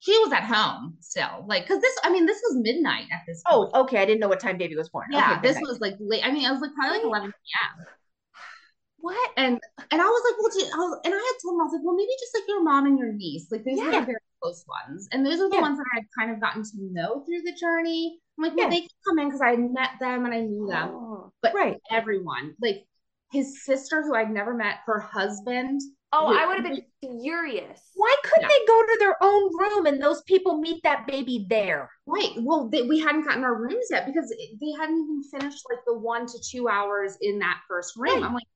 She 0.00 0.18
was 0.18 0.32
at 0.32 0.42
home 0.42 0.96
still. 0.98 1.44
Like, 1.46 1.68
cause 1.68 1.80
this, 1.80 1.96
I 2.02 2.10
mean, 2.10 2.26
this 2.26 2.40
was 2.42 2.56
midnight 2.60 3.04
at 3.12 3.20
this 3.24 3.40
Oh, 3.48 3.70
okay. 3.82 3.98
I 3.98 4.04
didn't 4.04 4.18
know 4.18 4.26
what 4.26 4.40
time 4.40 4.58
baby 4.58 4.74
was 4.74 4.88
born. 4.88 5.06
yeah. 5.12 5.34
Okay, 5.34 5.42
this 5.42 5.54
midnight. 5.54 5.68
was 5.70 5.80
like 5.80 5.94
late. 6.00 6.26
I 6.26 6.32
mean, 6.32 6.44
I 6.44 6.50
was 6.50 6.60
like 6.60 6.72
probably 6.74 6.98
like 6.98 7.06
11 7.06 7.28
p.m. 7.30 7.86
What? 9.02 9.30
And 9.36 9.60
and 9.90 10.00
I 10.00 10.06
was 10.06 10.22
like, 10.24 10.38
well, 10.40 10.52
gee, 10.54 10.70
I 10.72 10.76
was, 10.78 11.00
and 11.04 11.12
I 11.14 11.18
had 11.18 11.36
told 11.42 11.54
him, 11.54 11.60
I 11.60 11.64
was 11.64 11.72
like, 11.74 11.82
well, 11.84 11.96
maybe 11.96 12.12
just 12.20 12.34
like 12.34 12.44
your 12.48 12.62
mom 12.62 12.86
and 12.86 12.98
your 12.98 13.12
niece, 13.12 13.48
like 13.50 13.64
those 13.64 13.78
are 13.80 13.90
Yeah. 13.90 14.00
the 14.00 14.06
very 14.06 14.18
close 14.40 14.64
ones, 14.66 15.08
and 15.12 15.26
those 15.26 15.40
are 15.40 15.50
the 15.50 15.56
Yeah. 15.56 15.60
ones 15.60 15.78
that 15.78 15.86
I 15.92 15.96
had 15.98 16.06
kind 16.18 16.30
of 16.30 16.40
gotten 16.40 16.62
to 16.62 16.70
know 16.78 17.20
through 17.26 17.42
the 17.42 17.52
journey. 17.60 18.20
I'm 18.38 18.44
like, 18.44 18.56
well, 18.56 18.66
Yeah. 18.66 18.70
they 18.70 18.80
can 18.80 18.90
come 19.06 19.18
in 19.18 19.26
because 19.28 19.40
I 19.42 19.50
had 19.50 19.60
met 19.60 19.90
them 20.00 20.24
and 20.24 20.32
I 20.34 20.40
knew 20.40 20.66
them, 20.68 20.90
Oh, 20.94 21.32
but 21.42 21.52
right. 21.54 21.76
everyone, 21.90 22.54
like 22.62 22.86
his 23.32 23.64
sister 23.64 24.02
who 24.02 24.14
I'd 24.14 24.30
never 24.30 24.54
met, 24.54 24.78
her 24.86 25.00
husband, 25.00 25.80
Oh, 26.14 26.26
I 26.26 26.46
would 26.46 26.56
have 26.56 26.64
been 26.64 26.84
furious. 27.22 27.80
Why 27.94 28.14
couldn't 28.22 28.48
they 28.48 28.66
go 28.66 28.82
to 28.82 28.96
their 29.00 29.16
own 29.22 29.50
room 29.58 29.86
and 29.86 30.02
those 30.02 30.22
people 30.24 30.60
meet 30.60 30.82
that 30.84 31.06
baby 31.06 31.46
there? 31.48 31.90
right? 32.06 32.32
Well, 32.36 32.68
they, 32.68 32.82
we 32.82 32.98
hadn't 33.00 33.24
gotten 33.24 33.44
our 33.44 33.54
rooms 33.54 33.86
yet 33.90 34.06
because 34.06 34.28
they 34.28 34.72
hadn't 34.78 34.96
even 34.98 35.22
finished 35.30 35.62
like 35.70 35.78
the 35.86 35.96
one 35.96 36.26
to 36.26 36.38
two 36.50 36.68
hours 36.68 37.16
in 37.22 37.38
that 37.38 37.60
first 37.68 37.94
room. 37.96 38.22
Right. 38.22 38.24
I'm 38.24 38.34
like, 38.34 38.46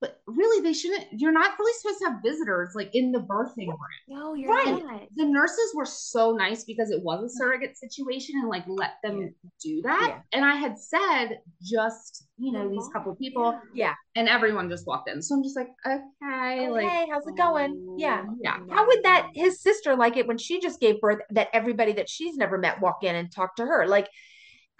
but 0.00 0.20
really, 0.26 0.62
they 0.62 0.72
shouldn't. 0.72 1.06
You're 1.12 1.32
not 1.32 1.58
really 1.58 1.72
supposed 1.80 1.98
to 2.00 2.04
have 2.06 2.22
visitors 2.22 2.70
like 2.76 2.90
in 2.94 3.10
the 3.10 3.18
birthing 3.18 3.66
room. 3.66 3.78
No, 4.06 4.34
you're 4.34 4.48
Right. 4.50 4.80
not. 4.82 5.08
the 5.16 5.24
nurses 5.24 5.72
were 5.74 5.84
so 5.84 6.30
nice 6.32 6.62
because 6.64 6.90
it 6.92 7.02
was 7.02 7.24
a 7.24 7.28
surrogate 7.36 7.76
situation 7.76 8.38
and 8.40 8.48
like 8.48 8.62
let 8.68 8.92
them 9.02 9.20
Yeah. 9.20 9.50
do 9.60 9.82
that. 9.82 10.06
Yeah. 10.08 10.20
And 10.32 10.44
I 10.44 10.54
had 10.54 10.78
said 10.78 11.40
just, 11.62 12.28
you 12.36 12.52
know, 12.52 12.68
these 12.68 12.88
couple 12.92 13.16
people 13.16 13.60
Yeah. 13.74 13.94
and 14.14 14.28
everyone 14.28 14.68
just 14.70 14.86
walked 14.86 15.08
in. 15.10 15.20
So 15.20 15.34
I'm 15.34 15.42
just 15.42 15.56
like, 15.56 15.68
okay, 15.84 16.68
Oh, 16.68 16.72
like 16.72 16.88
hey, 16.88 17.06
how's 17.10 17.26
it 17.26 17.36
going? 17.36 17.96
Yeah. 17.98 18.24
Oh, 18.28 18.36
yeah. 18.40 18.58
How 18.70 18.86
would 18.86 19.02
that 19.02 19.30
his 19.34 19.60
sister 19.60 19.96
like 19.96 20.16
it 20.16 20.28
when 20.28 20.38
she 20.38 20.60
just 20.60 20.78
gave 20.78 21.00
birth 21.00 21.22
that 21.30 21.48
everybody 21.52 21.92
that 21.94 22.08
she's 22.08 22.36
never 22.36 22.56
met 22.58 22.80
walk 22.80 23.02
in 23.02 23.16
and 23.16 23.32
talk 23.32 23.56
to 23.56 23.66
her? 23.66 23.86
Like 23.88 24.08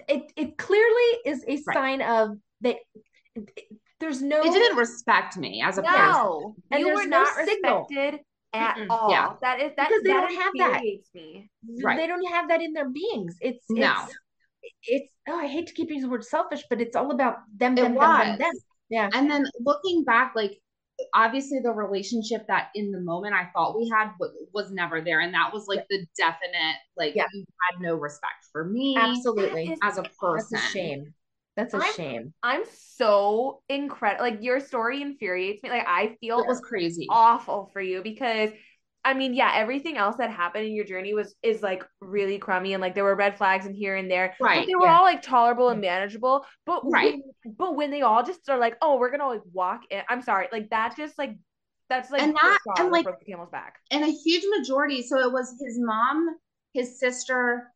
it 0.08 0.32
it 0.36 0.56
clearly 0.58 1.18
is 1.26 1.42
a 1.48 1.60
Right. 1.66 1.74
sign 1.74 2.02
of 2.02 2.38
that 2.60 2.76
there's 4.00 4.22
no 4.22 4.42
They 4.42 4.50
didn't 4.50 4.76
respect 4.76 5.36
me 5.36 5.62
as 5.64 5.78
a 5.78 5.82
person. 5.82 5.96
No, 6.12 6.54
And 6.70 6.80
you 6.80 6.94
were 6.94 7.04
no 7.06 7.22
not 7.22 7.34
signal. 7.44 7.86
respected 7.88 8.20
at 8.52 8.76
Mm-mm. 8.76 8.86
all. 8.90 9.10
Yeah. 9.10 9.32
That 9.42 9.60
is 9.60 9.72
that 9.76 9.88
Because 9.88 10.02
they 10.04 10.10
that 10.12 10.20
don't 10.28 10.34
have 10.40 10.52
that. 10.58 10.82
me. 10.82 11.50
Right. 11.82 11.96
they 11.96 12.06
don't 12.06 12.24
have 12.32 12.48
that 12.48 12.62
in 12.62 12.72
their 12.72 12.88
beings. 12.88 13.36
It's 13.40 13.64
No. 13.68 13.94
it's 14.04 14.14
it's 14.84 15.12
oh 15.28 15.38
I 15.38 15.46
hate 15.46 15.66
to 15.68 15.74
keep 15.74 15.88
using 15.90 16.02
the 16.04 16.08
word 16.08 16.24
selfish, 16.24 16.64
but 16.70 16.80
it's 16.80 16.96
all 16.96 17.10
about 17.10 17.36
them, 17.56 17.72
It 17.72 17.82
them, 17.82 17.94
them, 17.94 18.18
them, 18.18 18.38
them. 18.38 18.52
Yeah. 18.90 19.10
And 19.12 19.30
then 19.30 19.44
looking 19.60 20.04
back, 20.04 20.32
like 20.34 20.58
obviously 21.14 21.60
the 21.62 21.70
relationship 21.70 22.46
that 22.48 22.68
in 22.74 22.90
the 22.90 23.00
moment 23.00 23.34
I 23.34 23.48
thought 23.54 23.76
we 23.76 23.88
had 23.88 24.10
was, 24.18 24.30
was 24.52 24.72
never 24.72 25.00
there. 25.00 25.20
And 25.20 25.32
that 25.34 25.52
was 25.52 25.66
like 25.68 25.86
the 25.90 26.04
definite, 26.16 26.76
like, 26.96 27.14
Yeah. 27.14 27.26
you 27.32 27.44
had 27.70 27.80
no 27.80 27.94
respect 27.94 28.46
for 28.50 28.64
me 28.64 28.96
Absolutely. 28.98 29.76
As 29.82 29.98
a 29.98 30.02
person. 30.20 30.48
That's 30.52 30.64
a 30.64 30.70
shame. 30.70 31.14
That's 31.58 31.74
a 31.74 31.78
I'm- 31.78 31.92
shame. 31.94 32.34
I'm 32.42 32.62
so 32.96 33.62
incredible. 33.68 34.24
Like 34.24 34.38
your 34.42 34.60
story 34.60 35.02
infuriates 35.02 35.62
me. 35.62 35.68
Like 35.70 35.84
I 35.86 36.16
feel 36.20 36.38
It 36.38 36.46
was 36.46 36.60
crazy. 36.60 37.06
awful 37.10 37.68
for 37.72 37.80
you 37.82 38.02
because 38.02 38.50
I 39.04 39.14
mean, 39.14 39.32
yeah, 39.34 39.52
everything 39.54 39.96
else 39.96 40.16
that 40.16 40.30
happened 40.30 40.66
in 40.66 40.72
your 40.72 40.84
journey 40.84 41.14
was 41.14 41.34
is 41.42 41.62
like 41.62 41.84
really 42.00 42.38
crummy 42.38 42.74
and 42.74 42.80
like 42.80 42.94
there 42.94 43.04
were 43.04 43.14
red 43.14 43.36
flags 43.38 43.66
in 43.66 43.74
here 43.74 43.96
and 43.96 44.10
there. 44.10 44.34
Right. 44.40 44.60
But 44.60 44.66
they 44.66 44.74
were 44.74 44.86
yeah. 44.86 44.96
all 44.98 45.02
like 45.02 45.22
tolerable 45.22 45.68
and 45.70 45.80
manageable. 45.80 46.44
But 46.66 46.82
Right. 46.84 47.14
when, 47.44 47.54
but 47.56 47.74
when 47.76 47.90
they 47.90 48.02
all 48.02 48.22
just 48.22 48.48
are 48.48 48.58
like, 48.58 48.76
oh, 48.82 48.98
we're 48.98 49.10
gonna 49.10 49.26
like 49.28 49.42
walk 49.52 49.82
in. 49.90 50.02
I'm 50.08 50.22
sorry, 50.22 50.46
like 50.52 50.70
that 50.70 50.96
just 50.96 51.18
like 51.18 51.36
that's 51.88 52.10
like 52.10 52.22
And 52.22 52.34
that- 52.36 52.58
and, 52.78 52.90
like- 52.90 53.04
broke 53.04 53.18
the 53.18 53.24
camel's 53.24 53.50
back. 53.50 53.78
and 53.90 54.04
a 54.04 54.08
huge 54.10 54.44
majority. 54.58 55.02
So 55.02 55.18
it 55.20 55.32
was 55.32 55.56
his 55.60 55.78
mom, 55.80 56.36
his 56.74 57.00
sister, 57.00 57.72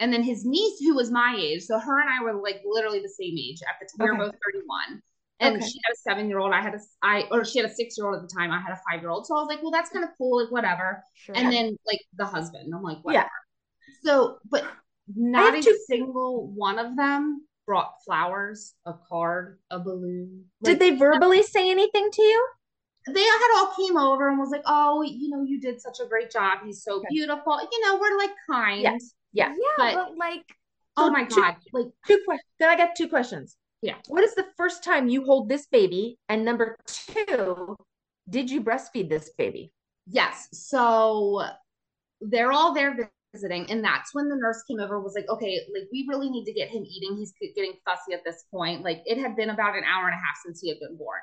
and 0.00 0.12
then 0.12 0.22
his 0.22 0.44
niece, 0.44 0.80
who 0.80 0.94
was 0.94 1.10
my 1.10 1.36
age. 1.38 1.62
So 1.62 1.78
her 1.78 2.00
and 2.00 2.08
I 2.10 2.22
were 2.22 2.34
like 2.40 2.62
literally 2.66 3.00
the 3.00 3.08
same 3.08 3.36
age 3.38 3.60
at 3.62 3.76
the 3.80 3.86
time. 4.04 4.10
We 4.12 4.18
were 4.18 4.24
both 4.26 4.34
31. 4.46 5.02
And 5.40 5.56
Okay. 5.56 5.66
she 5.66 5.80
had 5.84 5.92
a 5.92 5.96
seven 5.96 6.28
year 6.28 6.38
old. 6.38 6.52
I 6.52 6.60
had 6.60 6.74
a, 6.74 6.80
I, 7.02 7.24
or 7.30 7.44
she 7.44 7.58
had 7.58 7.68
a 7.68 7.74
six 7.74 7.96
year 7.98 8.06
old 8.06 8.16
at 8.16 8.22
the 8.22 8.32
time. 8.34 8.50
I 8.50 8.60
had 8.60 8.72
a 8.72 8.80
five 8.90 9.00
year 9.02 9.10
old. 9.10 9.26
So 9.26 9.36
I 9.36 9.40
was 9.40 9.48
like, 9.48 9.62
well, 9.62 9.70
that's 9.72 9.90
kind 9.90 10.04
of 10.04 10.10
cool. 10.16 10.42
Like, 10.42 10.52
whatever. 10.52 11.02
Sure. 11.14 11.34
And 11.36 11.52
then, 11.52 11.76
like, 11.86 12.00
the 12.16 12.24
husband. 12.24 12.72
I'm 12.74 12.82
like, 12.82 12.98
Yeah. 12.98 13.02
whatever. 13.02 13.30
So, 14.04 14.38
but 14.50 14.64
not 15.14 15.54
a 15.54 15.62
two- 15.62 15.78
single 15.88 16.48
one 16.52 16.78
of 16.78 16.96
them 16.96 17.46
brought 17.66 17.94
flowers, 18.04 18.74
a 18.86 18.94
card, 19.08 19.58
a 19.70 19.78
balloon. 19.80 20.44
Did 20.62 20.78
they 20.78 20.94
verbally 20.96 21.42
say 21.42 21.70
anything 21.70 22.10
to 22.12 22.22
you? 22.22 22.48
they 23.06 23.20
had 23.22 23.48
all 23.56 23.74
came 23.76 23.98
over 23.98 24.28
and 24.30 24.38
was 24.38 24.48
like, 24.50 24.62
"Oh, 24.64 25.02
you 25.02 25.28
know, 25.28 25.42
you 25.42 25.60
did 25.60 25.78
such 25.78 25.98
a 26.00 26.06
great 26.06 26.30
job. 26.30 26.60
He's 26.64 26.82
so 26.82 26.96
Okay. 26.96 27.08
beautiful." 27.10 27.60
You 27.70 27.80
know, 27.82 27.98
we're 27.98 28.16
like 28.16 28.30
kind. 28.50 28.80
Yeah. 28.80 28.96
Yeah. 29.34 29.48
yeah, 29.54 29.54
but- 29.76 29.94
but 29.94 30.16
like 30.16 30.56
Oh 30.96 31.10
my 31.10 31.24
two- 31.24 31.40
god! 31.40 31.56
Like, 31.72 31.86
Two 32.06 32.20
questions. 32.24 32.48
Then 32.60 32.70
I 32.70 32.76
got 32.76 32.94
two 32.96 33.08
questions. 33.08 33.56
Yeah. 33.82 33.96
What 34.08 34.22
is 34.22 34.34
the 34.36 34.46
first 34.56 34.82
time 34.84 35.08
you 35.08 35.24
hold 35.24 35.48
this 35.48 35.66
baby? 35.66 36.18
And 36.28 36.44
number 36.44 36.76
two, 36.86 37.76
did 38.30 38.48
you 38.50 38.62
breastfeed 38.62 39.08
this 39.10 39.30
baby? 39.36 39.72
yes. 40.06 40.48
So 40.52 41.42
they're 42.20 42.52
all 42.52 42.72
there 42.74 43.10
visiting, 43.34 43.68
and 43.70 43.82
that's 43.84 44.14
when 44.14 44.28
the 44.28 44.36
nurse 44.36 44.62
came 44.70 44.78
over. 44.78 45.00
Was 45.00 45.14
like, 45.16 45.28
"Okay, 45.28 45.60
like 45.74 45.88
we 45.90 46.06
really 46.08 46.30
need 46.30 46.44
to 46.44 46.52
get 46.52 46.68
him 46.68 46.84
eating. 46.86 47.16
He's 47.16 47.34
getting 47.56 47.72
fussy 47.84 48.12
at 48.14 48.22
this 48.24 48.44
point. 48.52 48.82
Like, 48.84 49.02
it 49.06 49.18
had 49.18 49.34
been 49.34 49.50
about 49.50 49.76
an 49.76 49.82
hour 49.84 50.04
and 50.06 50.14
a 50.14 50.18
half 50.18 50.36
since 50.44 50.60
he 50.60 50.68
had 50.68 50.78
been 50.78 50.96
born." 50.96 51.20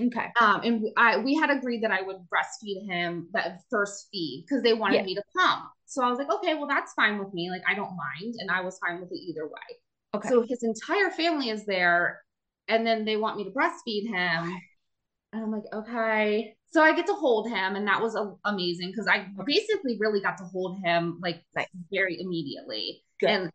Okay. 0.00 0.30
Um, 0.40 0.60
and 0.62 0.86
I 0.96 1.18
we 1.18 1.34
had 1.34 1.50
agreed 1.50 1.82
that 1.82 1.90
I 1.90 2.02
would 2.02 2.18
breastfeed 2.32 2.86
him 2.86 3.28
that 3.32 3.62
first 3.68 4.08
feed 4.12 4.44
because 4.46 4.62
they 4.62 4.74
wanted 4.74 4.98
Yeah. 4.98 5.02
me 5.02 5.14
to 5.16 5.22
pump. 5.36 5.70
So 5.88 6.04
I 6.04 6.10
was 6.10 6.18
like, 6.18 6.30
okay, 6.30 6.54
well 6.54 6.66
that's 6.68 6.92
fine 6.92 7.18
with 7.18 7.32
me. 7.32 7.50
Like 7.50 7.62
I 7.68 7.74
don't 7.74 7.96
mind, 7.96 8.34
and 8.38 8.50
I 8.50 8.60
was 8.60 8.78
fine 8.78 9.00
with 9.00 9.10
it 9.10 9.18
either 9.18 9.46
way. 9.46 9.76
Okay. 10.14 10.28
So 10.28 10.42
his 10.46 10.62
entire 10.62 11.10
family 11.10 11.48
is 11.48 11.64
there, 11.64 12.20
and 12.68 12.86
then 12.86 13.04
they 13.04 13.16
want 13.16 13.38
me 13.38 13.44
to 13.44 13.50
breastfeed 13.50 14.06
him, 14.06 14.54
and 15.32 15.42
I'm 15.42 15.50
like, 15.50 15.64
okay. 15.72 16.54
So 16.70 16.82
I 16.82 16.94
get 16.94 17.06
to 17.06 17.14
hold 17.14 17.48
him, 17.48 17.74
and 17.76 17.86
that 17.88 18.02
was 18.02 18.14
a- 18.14 18.34
amazing 18.44 18.90
because 18.90 19.08
I 19.08 19.26
basically 19.46 19.96
really 19.98 20.20
got 20.20 20.36
to 20.38 20.44
hold 20.44 20.78
him 20.84 21.18
like 21.22 21.42
Nice. 21.56 21.66
very 21.90 22.20
immediately, 22.20 23.02
Good. 23.20 23.30
and 23.30 23.50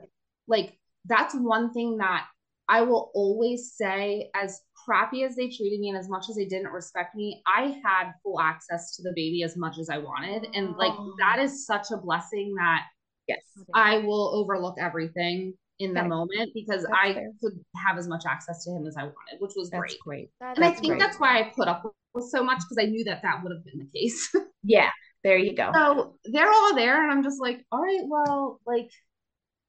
like 0.47 0.77
that's 1.05 1.35
one 1.35 1.71
thing 1.71 1.97
that 1.97 2.25
I 2.67 2.81
will 2.81 3.11
always 3.13 3.73
say 3.75 4.31
as 4.33 4.59
crappy 4.85 5.23
as 5.23 5.35
they 5.35 5.47
treated 5.49 5.79
me 5.79 5.89
and 5.89 5.97
as 5.97 6.09
much 6.09 6.25
as 6.29 6.35
they 6.35 6.45
didn't 6.45 6.71
respect 6.71 7.15
me, 7.15 7.41
I 7.47 7.79
had 7.83 8.11
full 8.23 8.39
access 8.39 8.95
to 8.97 9.03
the 9.03 9.13
baby 9.15 9.43
as 9.43 9.55
much 9.57 9.77
as 9.79 9.89
I 9.89 9.97
wanted. 9.99 10.47
And 10.53 10.75
like 10.77 10.93
Oh. 10.97 11.13
that 11.19 11.39
is 11.39 11.65
such 11.65 11.91
a 11.91 11.97
blessing 11.97 12.53
that 12.57 12.83
Yes. 13.27 13.39
I 13.73 13.99
will 13.99 14.31
overlook 14.35 14.75
everything 14.79 15.53
in 15.79 15.93
the 15.93 16.03
moment 16.03 16.51
because 16.53 16.83
That's 16.83 16.93
I 17.01 17.13
fair. 17.13 17.31
could 17.41 17.53
have 17.77 17.97
as 17.97 18.07
much 18.07 18.25
access 18.27 18.63
to 18.65 18.71
him 18.71 18.85
as 18.85 18.97
I 18.97 19.03
wanted, 19.03 19.39
which 19.39 19.53
was 19.55 19.69
That's 19.69 19.95
great. 19.95 19.99
great. 19.99 20.29
that's 20.39 20.57
And 20.57 20.65
I 20.65 20.71
think 20.71 20.87
great. 20.87 20.99
that's 20.99 21.19
why 21.19 21.39
I 21.39 21.43
put 21.55 21.67
up 21.67 21.83
with 22.13 22.25
so 22.25 22.43
much 22.43 22.59
because 22.59 22.77
I 22.79 22.85
knew 22.89 23.03
that 23.05 23.21
that 23.23 23.41
would 23.43 23.51
have 23.53 23.63
been 23.65 23.79
the 23.79 23.99
case. 23.99 24.29
Yeah. 24.63 24.91
There 25.23 25.37
you 25.37 25.55
go. 25.55 25.71
So 25.73 26.17
they're 26.25 26.51
all 26.51 26.75
there, 26.75 27.01
and 27.01 27.11
I'm 27.11 27.23
just 27.23 27.39
like, 27.41 27.65
all 27.71 27.81
right, 27.81 28.01
well, 28.05 28.59
like, 28.65 28.89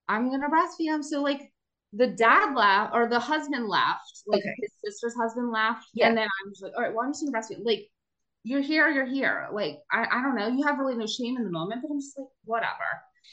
I'm 0.08 0.30
gonna 0.30 0.48
breastfeed 0.48 0.86
him. 0.92 1.02
So 1.02 1.22
like, 1.22 1.40
the 1.96 2.08
dad 2.08 2.54
laughed 2.54 2.94
or 2.94 3.08
the 3.08 3.20
husband 3.20 3.68
laughed. 3.68 4.22
like 4.26 4.40
Okay. 4.40 4.54
his 4.60 4.72
sister's 4.84 5.14
husband 5.14 5.50
laughed. 5.52 5.86
Yeah. 5.94 6.08
and 6.08 6.16
then 6.18 6.28
I'm 6.44 6.50
just 6.52 6.62
like, 6.62 6.72
all 6.76 6.82
right, 6.82 6.94
well, 6.94 7.04
I'm 7.04 7.12
just 7.12 7.24
gonna 7.24 7.36
breastfeed. 7.36 7.64
Like, 7.64 7.88
you're 8.42 8.60
here, 8.60 8.88
you're 8.90 9.06
here. 9.06 9.48
Like, 9.52 9.78
I, 9.90 10.06
I 10.10 10.22
don't 10.22 10.36
know, 10.36 10.48
you 10.48 10.64
have 10.66 10.78
really 10.78 10.96
no 10.96 11.06
shame 11.06 11.36
in 11.36 11.44
the 11.44 11.50
moment, 11.50 11.82
but 11.82 11.90
I'm 11.90 12.00
just 12.00 12.18
like, 12.18 12.28
whatever. 12.44 12.88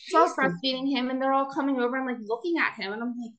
So 0.08 0.20
I 0.20 0.22
was 0.22 0.32
Jesus. 0.32 0.38
breastfeeding 0.38 0.90
him, 0.90 1.10
and 1.10 1.22
they're 1.22 1.34
all 1.34 1.52
coming 1.54 1.80
over 1.80 1.98
and 1.98 2.06
like 2.06 2.18
looking 2.26 2.56
at 2.58 2.76
him, 2.82 2.94
and 2.94 3.02
I'm 3.02 3.16
like, 3.22 3.32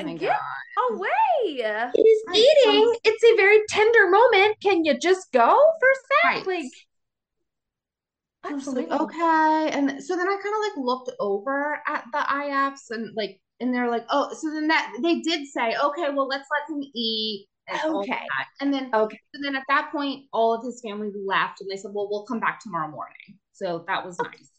oh 0.00 0.04
my 0.04 0.16
Get 0.18 0.30
god. 0.30 0.96
away. 0.96 1.62
He's 1.94 2.18
Right, 2.26 2.36
eating. 2.36 2.94
It's 3.04 3.24
a 3.24 3.36
very 3.36 3.58
tender 3.68 4.10
moment. 4.10 4.56
Can 4.62 4.84
you 4.84 4.98
just 4.98 5.30
go 5.32 5.56
for 5.80 5.88
a 5.88 5.94
sec? 5.94 6.46
Right. 6.46 6.46
Like, 6.46 6.72
I 8.44 8.54
was 8.54 8.74
like, 8.74 8.90
Absolutely. 8.90 8.98
okay. 9.00 9.70
And 9.72 10.02
so 10.02 10.16
then 10.16 10.28
I 10.28 10.36
kind 10.42 10.54
of 10.54 10.60
like 10.62 10.84
looked 10.84 11.10
over 11.20 11.80
at 11.86 12.04
the 12.12 12.18
IFs 12.18 12.90
and 12.90 13.14
like, 13.16 13.40
and 13.60 13.74
they're 13.74 13.90
like, 13.90 14.06
oh, 14.10 14.32
so 14.32 14.50
then 14.50 14.68
that 14.68 14.92
they 15.02 15.20
did 15.20 15.46
say, 15.46 15.74
okay, 15.82 16.08
well, 16.12 16.26
let's 16.26 16.48
let 16.50 16.74
him 16.74 16.82
eat. 16.94 17.46
And 17.68 17.80
Okay. 17.96 18.18
And 18.60 18.72
then, 18.72 18.90
Okay. 18.92 19.18
and 19.34 19.44
then 19.44 19.54
at 19.54 19.64
that 19.68 19.90
point, 19.92 20.24
all 20.32 20.54
of 20.54 20.64
his 20.64 20.80
family 20.82 21.10
left 21.26 21.60
and 21.60 21.70
they 21.70 21.76
said, 21.76 21.92
well, 21.94 22.08
we'll 22.10 22.24
come 22.24 22.40
back 22.40 22.60
tomorrow 22.60 22.90
morning. 22.90 23.38
So 23.52 23.84
that 23.86 24.04
was 24.04 24.18
nice. 24.20 24.50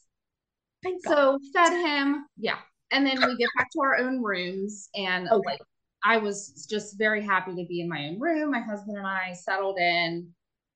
Thank 0.83 1.03
God. 1.03 1.13
So 1.13 1.39
fed 1.53 1.73
him. 1.73 2.25
Yeah. 2.37 2.59
And 2.91 3.05
then 3.05 3.17
we 3.17 3.37
get 3.37 3.49
back 3.57 3.67
to 3.73 3.81
our 3.81 3.97
own 3.97 4.21
rooms 4.21 4.89
and 4.95 5.27
Okay. 5.27 5.41
like, 5.45 5.61
I 6.03 6.17
was 6.17 6.65
just 6.69 6.97
very 6.97 7.23
happy 7.23 7.55
to 7.55 7.65
be 7.67 7.81
in 7.81 7.89
my 7.89 8.07
own 8.07 8.19
room. 8.19 8.51
My 8.51 8.59
husband 8.59 8.97
and 8.97 9.05
I 9.05 9.33
settled 9.33 9.77
in 9.77 10.27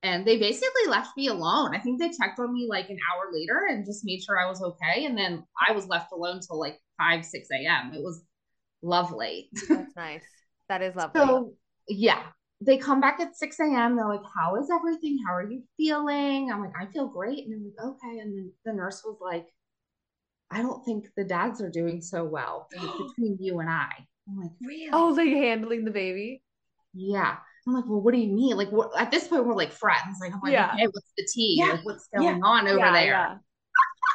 and 0.06 0.24
they 0.26 0.38
basically 0.38 0.86
left 0.88 1.18
me 1.18 1.28
alone. 1.30 1.76
I 1.76 1.80
think 1.80 2.00
they 2.00 2.10
checked 2.10 2.40
on 2.40 2.54
me 2.54 2.68
like 2.70 2.90
an 2.92 2.98
hour 3.12 3.32
later 3.34 3.66
and 3.68 3.84
just 3.84 4.06
made 4.06 4.22
sure 4.22 4.40
I 4.40 4.48
was 4.48 4.62
okay. 4.62 5.06
And 5.06 5.18
then 5.18 5.44
I 5.68 5.72
was 5.72 5.88
left 5.88 6.12
alone 6.12 6.42
till 6.46 6.60
like 6.60 6.80
5, 7.00 7.26
6 7.26 7.48
a.m. 7.52 7.92
It 7.92 8.04
was 8.04 8.22
lovely. 8.84 9.50
That's 9.68 9.96
nice. 9.96 10.24
That 10.70 10.84
is 10.84 10.96
lovely. 10.96 11.20
So, 11.20 11.54
yeah, 11.88 12.22
they 12.62 12.78
come 12.78 13.02
back 13.02 13.20
at 13.20 13.36
6 13.36 13.60
a.m. 13.60 13.96
They're 13.96 14.08
like, 14.08 14.22
How 14.38 14.56
is 14.58 14.70
everything? 14.72 15.18
How 15.28 15.34
are 15.34 15.50
you 15.50 15.64
feeling? 15.76 16.52
I'm 16.52 16.62
like, 16.62 16.74
I 16.80 16.86
feel 16.92 17.08
great. 17.08 17.46
And 17.46 17.52
they're 17.52 17.86
like, 17.88 17.96
Okay. 17.96 18.20
And 18.20 18.38
then 18.38 18.52
the 18.64 18.74
nurse 18.74 19.02
was 19.04 19.18
like, 19.20 19.48
I 20.52 20.62
don't 20.62 20.86
think 20.86 21.08
the 21.18 21.24
dads 21.24 21.62
are 21.62 21.72
doing 21.72 22.04
so 22.04 22.24
well 22.24 22.68
between 22.72 23.38
you 23.40 23.60
and 23.60 23.70
I. 23.72 23.90
I'm 24.28 24.40
like, 24.40 24.52
Really? 24.62 24.90
oh, 24.94 25.10
like 25.10 25.30
handling 25.30 25.84
the 25.84 25.92
baby. 25.92 26.44
Yeah. 26.94 27.38
I'm 27.68 27.74
like, 27.74 27.86
well, 27.88 28.02
what 28.02 28.14
do 28.14 28.20
you 28.20 28.32
mean? 28.32 28.58
Like, 28.58 28.72
what, 28.72 28.92
at 29.00 29.10
this 29.12 29.28
point, 29.28 29.46
we're 29.46 29.56
like 29.56 29.72
friends. 29.72 30.18
Like, 30.22 30.34
I'm 30.34 30.40
like, 30.42 30.52
Yeah. 30.54 30.72
okay, 30.74 30.86
what's 30.86 31.12
the 31.18 31.28
tea? 31.34 31.56
Yeah. 31.60 31.72
Like, 31.74 31.86
what's 31.86 32.08
going 32.16 32.44
on 32.44 32.68
over 32.68 32.78
Yeah, 32.78 32.94
there? 32.94 33.06
yeah. 33.06 33.38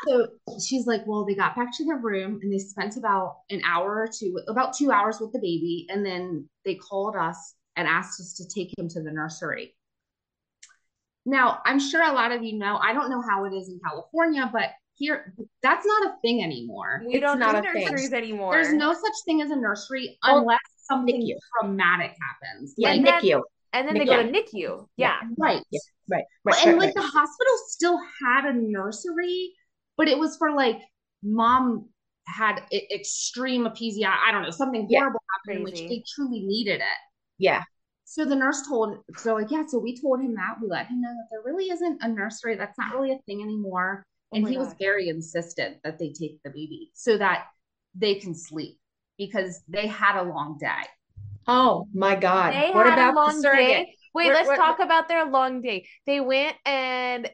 So 0.09 0.29
she's 0.59 0.87
like, 0.87 1.03
well, 1.07 1.27
they 1.27 1.35
got 1.35 1.55
back 1.55 1.77
to 1.77 1.85
their 1.85 1.99
room 1.99 2.39
and 2.43 2.51
they 2.51 2.57
spent 2.59 2.97
about 2.97 3.41
an 3.51 3.61
hour 3.67 3.97
or 4.01 4.09
two, 4.09 4.35
about 4.49 4.75
two 4.75 4.91
hours 4.91 5.19
with 5.21 5.31
the 5.35 5.39
baby. 5.39 5.87
And 5.91 6.07
then 6.07 6.49
they 6.65 6.77
called 6.77 7.17
us 7.17 7.55
and 7.77 7.87
asked 7.87 8.19
us 8.19 8.33
to 8.39 8.49
take 8.49 8.73
him 8.79 8.89
to 8.89 9.03
the 9.03 9.11
nursery. 9.11 9.77
Now, 11.27 11.61
I'm 11.67 11.79
sure 11.79 12.03
a 12.03 12.13
lot 12.13 12.33
of 12.33 12.43
you 12.43 12.59
know, 12.59 12.79
I 12.83 12.95
don't 12.95 13.11
know 13.11 13.21
how 13.29 13.45
it 13.45 13.53
is 13.53 13.69
in 13.69 13.79
California, 13.85 14.49
but 14.51 14.71
here, 14.95 15.35
that's 15.63 15.85
not 15.85 16.07
a 16.07 16.17
thing 16.23 16.43
anymore. 16.43 17.03
We 17.07 17.17
It's 17.17 17.21
don't 17.21 17.39
not 17.39 17.53
do 17.53 17.59
a 17.69 17.73
thing. 17.73 17.83
nurseries 17.83 18.13
anymore. 18.15 18.55
There's 18.55 18.73
no 18.73 18.95
such 18.95 19.13
thing 19.27 19.43
as 19.43 19.51
a 19.51 19.57
nursery 19.57 20.19
unless 20.23 20.59
something 20.91 21.21
NICU. 21.21 21.35
traumatic 21.61 22.15
happens. 22.21 22.75
Yeah, 22.77 22.95
then- 22.95 23.05
NICU. 23.05 23.43
and 23.73 23.87
then 23.87 23.95
they 23.99 24.05
go 24.05 24.23
to 24.23 24.29
NICU. 24.29 24.87
Yeah. 24.97 25.17
right. 25.39 25.63
Yeah. 25.71 25.79
Right. 26.11 26.25
Well, 26.45 26.55
Right. 26.57 26.67
and 26.67 26.73
right, 26.79 26.87
like 26.89 26.97
right. 26.97 27.05
the 27.05 27.09
hospital 27.11 27.53
still 27.69 27.99
had 28.25 28.45
a 28.47 28.53
nursery, 28.53 29.53
but 29.97 30.09
it 30.09 30.19
was 30.19 30.37
for 30.37 30.51
like 30.55 30.81
mom 31.23 31.89
had 32.27 32.63
extreme 32.93 33.65
episiotomy. 33.67 34.07
I 34.27 34.33
don't 34.33 34.43
know, 34.43 34.51
something 34.51 34.87
Yeah. 34.89 35.01
horrible 35.01 35.21
happened 35.47 35.59
in 35.59 35.65
which 35.65 35.81
they 35.89 36.03
truly 36.15 36.41
needed 36.41 36.81
it. 36.81 36.99
Yeah. 37.39 37.63
So 38.05 38.25
the 38.25 38.35
nurse 38.35 38.67
told, 38.67 38.99
so 39.17 39.35
like, 39.35 39.53
yeah, 39.53 39.65
so 39.69 39.79
we 39.79 39.97
told 40.01 40.21
him 40.21 40.35
that. 40.35 40.57
We 40.61 40.67
let 40.69 40.87
him 40.89 41.01
know 41.01 41.11
that 41.11 41.27
there 41.31 41.43
really 41.45 41.71
isn't 41.71 42.03
a 42.03 42.09
nursery. 42.09 42.57
That's 42.57 42.77
not 42.77 42.93
really 42.93 43.13
a 43.13 43.19
thing 43.27 43.41
anymore. 43.41 44.05
Oh 44.33 44.37
And 44.37 44.49
he 44.49 44.59
was 44.59 44.75
very 44.81 45.09
insistent 45.09 45.77
that 45.85 45.99
they 46.01 46.13
take 46.13 46.43
the 46.43 46.51
baby 46.51 46.91
so 46.95 47.17
that 47.19 47.47
they 47.95 48.17
can 48.17 48.35
sleep 48.35 48.80
because 49.21 49.63
they 49.69 49.87
had 49.87 50.19
a 50.19 50.23
long 50.25 50.57
day. 50.59 50.83
Oh 51.47 51.87
my 51.95 52.17
God. 52.17 52.55
They 52.55 52.71
what 52.71 52.87
had 52.87 52.95
about 52.99 53.15
a 53.15 53.17
long 53.17 53.37
the 53.37 53.43
surrogate? 53.43 53.67
day. 53.87 53.95
Wait, 54.15 54.27
What- 54.27 54.35
let's 54.35 54.49
what- 54.49 54.57
talk 54.57 54.79
about 54.81 55.09
their 55.09 55.25
long 55.27 55.61
day. 55.61 55.87
They 56.07 56.21
went 56.21 56.57
and 56.65 57.31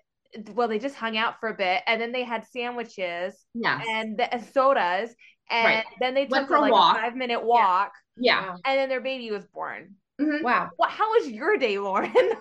well, 0.52 0.68
they 0.68 0.78
just 0.78 0.96
hung 0.96 1.16
out 1.16 1.40
for 1.40 1.48
a 1.48 1.54
bit, 1.54 1.82
and 1.86 1.98
then 2.00 2.12
they 2.12 2.22
had 2.24 2.44
sandwiches 2.48 3.46
Yes. 3.54 3.82
and 3.88 4.18
the, 4.18 4.38
sodas, 4.52 5.14
and 5.48 5.64
Right. 5.66 5.84
then 6.00 6.12
they 6.12 6.26
took 6.26 6.48
for 6.48 6.56
a 6.56 6.60
like 6.60 6.72
walk. 6.72 6.98
a 6.98 7.00
five 7.00 7.16
minute 7.16 7.42
walk, 7.42 7.92
yeah. 8.18 8.48
Wow. 8.50 8.56
and 8.66 8.78
then 8.78 8.88
their 8.90 9.00
baby 9.00 9.30
was 9.30 9.46
born. 9.46 9.94
Mhm. 10.20 10.42
Wow. 10.42 10.68
What? 10.76 10.90
How 10.90 11.10
was 11.12 11.30
your 11.30 11.56
day, 11.56 11.78
Lauren? 11.78 12.12
Like, 12.12 12.36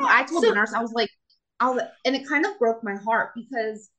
what 0.00 0.10
I 0.10 0.24
told 0.24 0.42
So- 0.44 0.50
the 0.50 0.54
nurse, 0.54 0.72
I 0.74 0.80
was 0.80 0.92
like, 0.92 1.10
I 1.60 1.70
was, 1.70 1.82
and 2.04 2.14
it 2.16 2.28
kind 2.28 2.44
of 2.46 2.58
broke 2.58 2.82
my 2.84 2.96
heart 2.96 3.32
because 3.34 3.90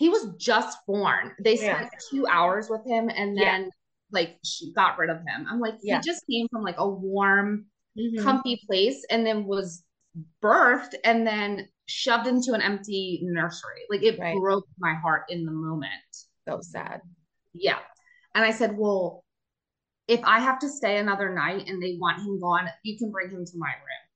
he 0.00 0.08
was 0.08 0.34
just 0.38 0.78
born. 0.86 1.32
They 1.44 1.56
Yeah. 1.56 1.76
spent 1.76 1.90
two 2.10 2.26
hours 2.26 2.70
with 2.70 2.84
him 2.86 3.10
and 3.10 3.36
Yeah. 3.36 3.44
then 3.58 3.70
like 4.12 4.38
she 4.44 4.72
got 4.72 4.98
rid 4.98 5.10
of 5.10 5.18
him. 5.18 5.46
I'm 5.48 5.60
like, 5.60 5.74
Yeah. 5.82 5.96
he 5.96 6.00
just 6.00 6.24
came 6.28 6.48
from 6.48 6.62
like 6.62 6.78
a 6.78 6.88
warm, 6.88 7.66
Mhm. 7.96 8.18
comfy 8.24 8.60
place 8.66 9.04
and 9.10 9.26
then 9.26 9.44
was 9.44 9.84
birthed 10.42 10.94
and 11.04 11.26
then 11.26 11.68
shoved 11.86 12.26
into 12.26 12.54
an 12.54 12.62
empty 12.62 13.20
nursery. 13.22 13.84
Like 13.90 14.02
it 14.02 14.18
Right. 14.18 14.36
broke 14.38 14.66
my 14.78 14.94
heart 14.94 15.26
in 15.28 15.44
the 15.44 15.52
moment. 15.52 15.92
So 16.48 16.60
sad. 16.62 17.02
Yeah. 17.52 17.78
And 18.34 18.42
I 18.44 18.52
said, 18.52 18.76
well, 18.78 19.22
if 20.08 20.24
I 20.24 20.40
have 20.40 20.58
to 20.60 20.68
stay 20.68 20.96
another 20.96 21.32
night 21.34 21.68
and 21.68 21.80
they 21.80 21.98
want 22.00 22.22
him 22.22 22.40
gone, 22.40 22.70
you 22.84 22.96
can 22.98 23.10
bring 23.12 23.30
him 23.30 23.44
to 23.44 23.58
my 23.58 23.68
room. 23.74 24.09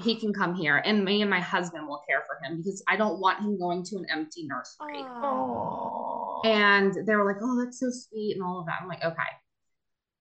He 0.00 0.16
can 0.16 0.32
come 0.32 0.54
here 0.54 0.82
and 0.84 1.04
me 1.04 1.20
and 1.22 1.30
my 1.30 1.40
husband 1.40 1.86
will 1.86 2.02
care 2.08 2.24
for 2.26 2.44
him 2.44 2.56
because 2.56 2.82
I 2.88 2.96
don't 2.96 3.20
want 3.20 3.40
him 3.40 3.58
going 3.58 3.84
to 3.84 3.96
an 3.96 4.06
empty 4.10 4.44
nursery. 4.44 5.04
Oh. 5.04 6.40
And 6.44 6.92
they 7.06 7.14
were 7.14 7.24
like, 7.24 7.40
oh, 7.40 7.64
that's 7.64 7.78
so 7.78 7.90
sweet 7.90 8.32
and 8.34 8.42
all 8.42 8.60
of 8.60 8.66
that. 8.66 8.80
I'm 8.82 8.88
like, 8.88 9.04
okay. 9.04 9.22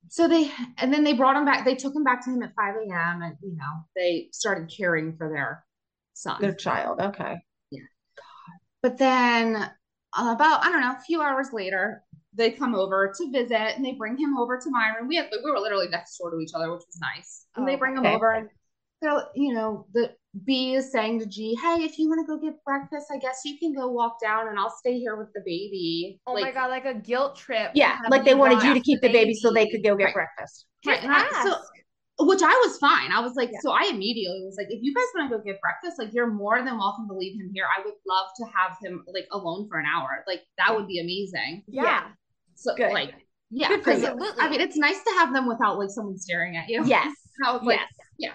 So 0.10 0.28
they, 0.28 0.52
and 0.78 0.94
then 0.94 1.04
they 1.04 1.14
brought 1.14 1.36
him 1.36 1.46
back. 1.46 1.66
They 1.66 1.76
took 1.76 1.96
him 1.96 2.04
back 2.04 2.24
to 2.26 2.32
him 2.32 2.44
at 2.44 2.54
5 2.56 2.76
a.m. 2.88 3.24
and, 3.24 3.36
you 3.42 3.56
know, 3.56 3.86
they 3.96 4.30
started 4.32 4.72
caring 4.76 5.18
for 5.18 5.28
their 5.28 5.66
son. 6.14 6.40
Their 6.40 6.54
child. 6.54 7.00
Okay. 7.00 7.42
Yeah. 7.72 7.82
God. 8.16 8.60
But 8.84 8.98
then 9.00 9.72
about 10.16 10.64
I 10.64 10.72
don't 10.72 10.82
know, 10.82 10.92
a 10.92 11.02
few 11.06 11.22
hours 11.22 11.48
later, 11.52 12.04
they 12.36 12.52
come 12.52 12.76
over 12.76 13.14
to 13.18 13.32
visit 13.32 13.76
and 13.76 13.84
they 13.84 13.94
bring 13.94 14.18
him 14.18 14.38
over 14.38 14.60
to 14.60 14.70
my 14.70 14.94
room. 14.96 15.08
We 15.08 15.16
had 15.16 15.30
we 15.44 15.52
were 15.52 15.60
literally 15.60 15.88
next 15.88 16.18
door 16.18 16.32
to 16.32 16.40
each 16.40 16.52
other, 16.54 16.72
which 16.72 16.84
was 16.86 17.00
nice. 17.00 17.46
And 17.56 17.68
they 17.68 17.76
Oh, 17.76 17.78
bring 17.78 17.98
him 17.98 18.06
over 18.06 18.32
and 18.34 18.50
they're 19.04 19.24
you 19.36 19.54
know 19.54 19.86
the 19.94 20.12
B 20.46 20.74
is 20.74 20.92
saying 20.92 21.20
to 21.20 21.28
G, 21.28 21.56
"Hey, 21.62 21.84
if 21.84 22.00
you 22.00 22.10
want 22.10 22.26
to 22.26 22.28
go 22.28 22.42
get 22.42 22.56
breakfast, 22.66 23.08
I 23.14 23.20
guess 23.20 23.42
you 23.46 23.60
can 23.60 23.74
go 23.76 23.88
walk 23.92 24.20
down 24.20 24.48
and 24.48 24.58
I'll 24.58 24.72
stay 24.76 24.98
here 24.98 25.16
with 25.16 25.28
the 25.36 25.42
baby." 25.46 26.20
Oh 26.26 26.34
my 26.34 26.52
god, 26.52 26.72
like 26.72 26.86
a 26.86 26.96
guilt 26.96 27.36
trip. 27.36 27.70
Yeah, 27.76 28.00
like 28.10 28.24
they 28.26 28.34
wanted 28.34 28.64
you 28.64 28.74
to 28.74 28.80
keep 28.80 29.00
the 29.02 29.12
baby 29.12 29.36
so 29.36 29.52
they 29.54 29.68
could 29.70 29.84
go 29.84 29.96
get 29.96 30.06
Right. 30.06 30.14
breakfast. 30.16 30.66
Right, 30.88 31.00
I- 31.04 31.44
so- 31.44 31.62
which 32.26 32.42
I 32.44 32.54
was 32.66 32.78
fine. 32.78 33.12
I 33.12 33.20
was 33.22 33.34
like, 33.36 33.50
Yeah. 33.52 33.58
so 33.62 33.72
I 33.72 33.86
immediately 33.92 34.42
was 34.46 34.56
like, 34.56 34.68
if 34.70 34.80
you 34.84 34.94
guys 34.94 35.04
want 35.16 35.32
to 35.32 35.38
go 35.38 35.44
get 35.44 35.60
breakfast, 35.62 35.98
like 35.98 36.14
you're 36.14 36.28
more 36.32 36.64
than 36.64 36.78
welcome 36.78 37.08
to 37.08 37.14
leave 37.16 37.34
him 37.42 37.50
here. 37.54 37.66
I 37.66 37.82
would 37.84 37.96
love 38.08 38.28
to 38.38 38.46
have 38.56 38.78
him 38.84 39.04
like 39.12 39.26
alone 39.32 39.68
for 39.68 39.80
an 39.80 39.86
hour. 39.88 40.24
Like 40.28 40.42
that 40.60 40.76
would 40.76 40.88
be 40.88 41.00
amazing. 41.00 41.64
yeah. 41.68 42.10
So 42.56 42.76
Good. 42.76 42.92
like 42.94 43.14
yeah, 43.50 43.68
Good 43.68 43.84
for 43.84 43.92
'cause, 43.92 44.02
you. 44.02 44.08
Absolutely. 44.10 44.42
I 44.42 44.50
mean, 44.50 44.62
it's 44.62 44.78
nice 44.78 45.04
to 45.04 45.10
have 45.12 45.34
them 45.34 45.48
without 45.48 45.78
like 45.80 45.90
someone 45.90 46.18
staring 46.18 46.56
at 46.58 46.70
you. 46.70 46.84
Yes. 46.86 47.14
Like, 47.44 47.80
yes. 47.80 47.90
yeah. 48.20 48.32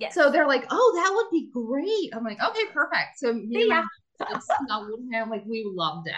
Yes. 0.00 0.14
So 0.14 0.30
they're 0.30 0.46
like, 0.48 0.66
oh, 0.70 0.92
that 0.96 1.12
would 1.14 1.30
be 1.30 1.50
great. 1.52 2.10
I'm 2.14 2.24
like, 2.24 2.42
okay, 2.42 2.66
perfect. 2.72 3.18
So 3.18 3.32
me 3.32 3.60
and 3.62 3.68
my 3.68 3.84
Yeah. 4.18 4.26
husband, 4.26 4.68
like, 4.68 5.22
him, 5.22 5.30
like 5.30 5.44
we 5.46 5.64
loved 5.72 6.08
it. 6.08 6.14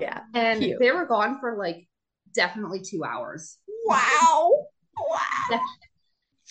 Yeah. 0.00 0.20
And 0.34 0.60
Cute. 0.60 0.78
they 0.80 0.90
were 0.90 1.04
gone 1.06 1.38
for 1.40 1.56
like 1.58 1.86
definitely 2.34 2.80
two 2.80 3.04
hours. 3.04 3.58
Wow. 3.84 4.66
Wow. 4.98 5.60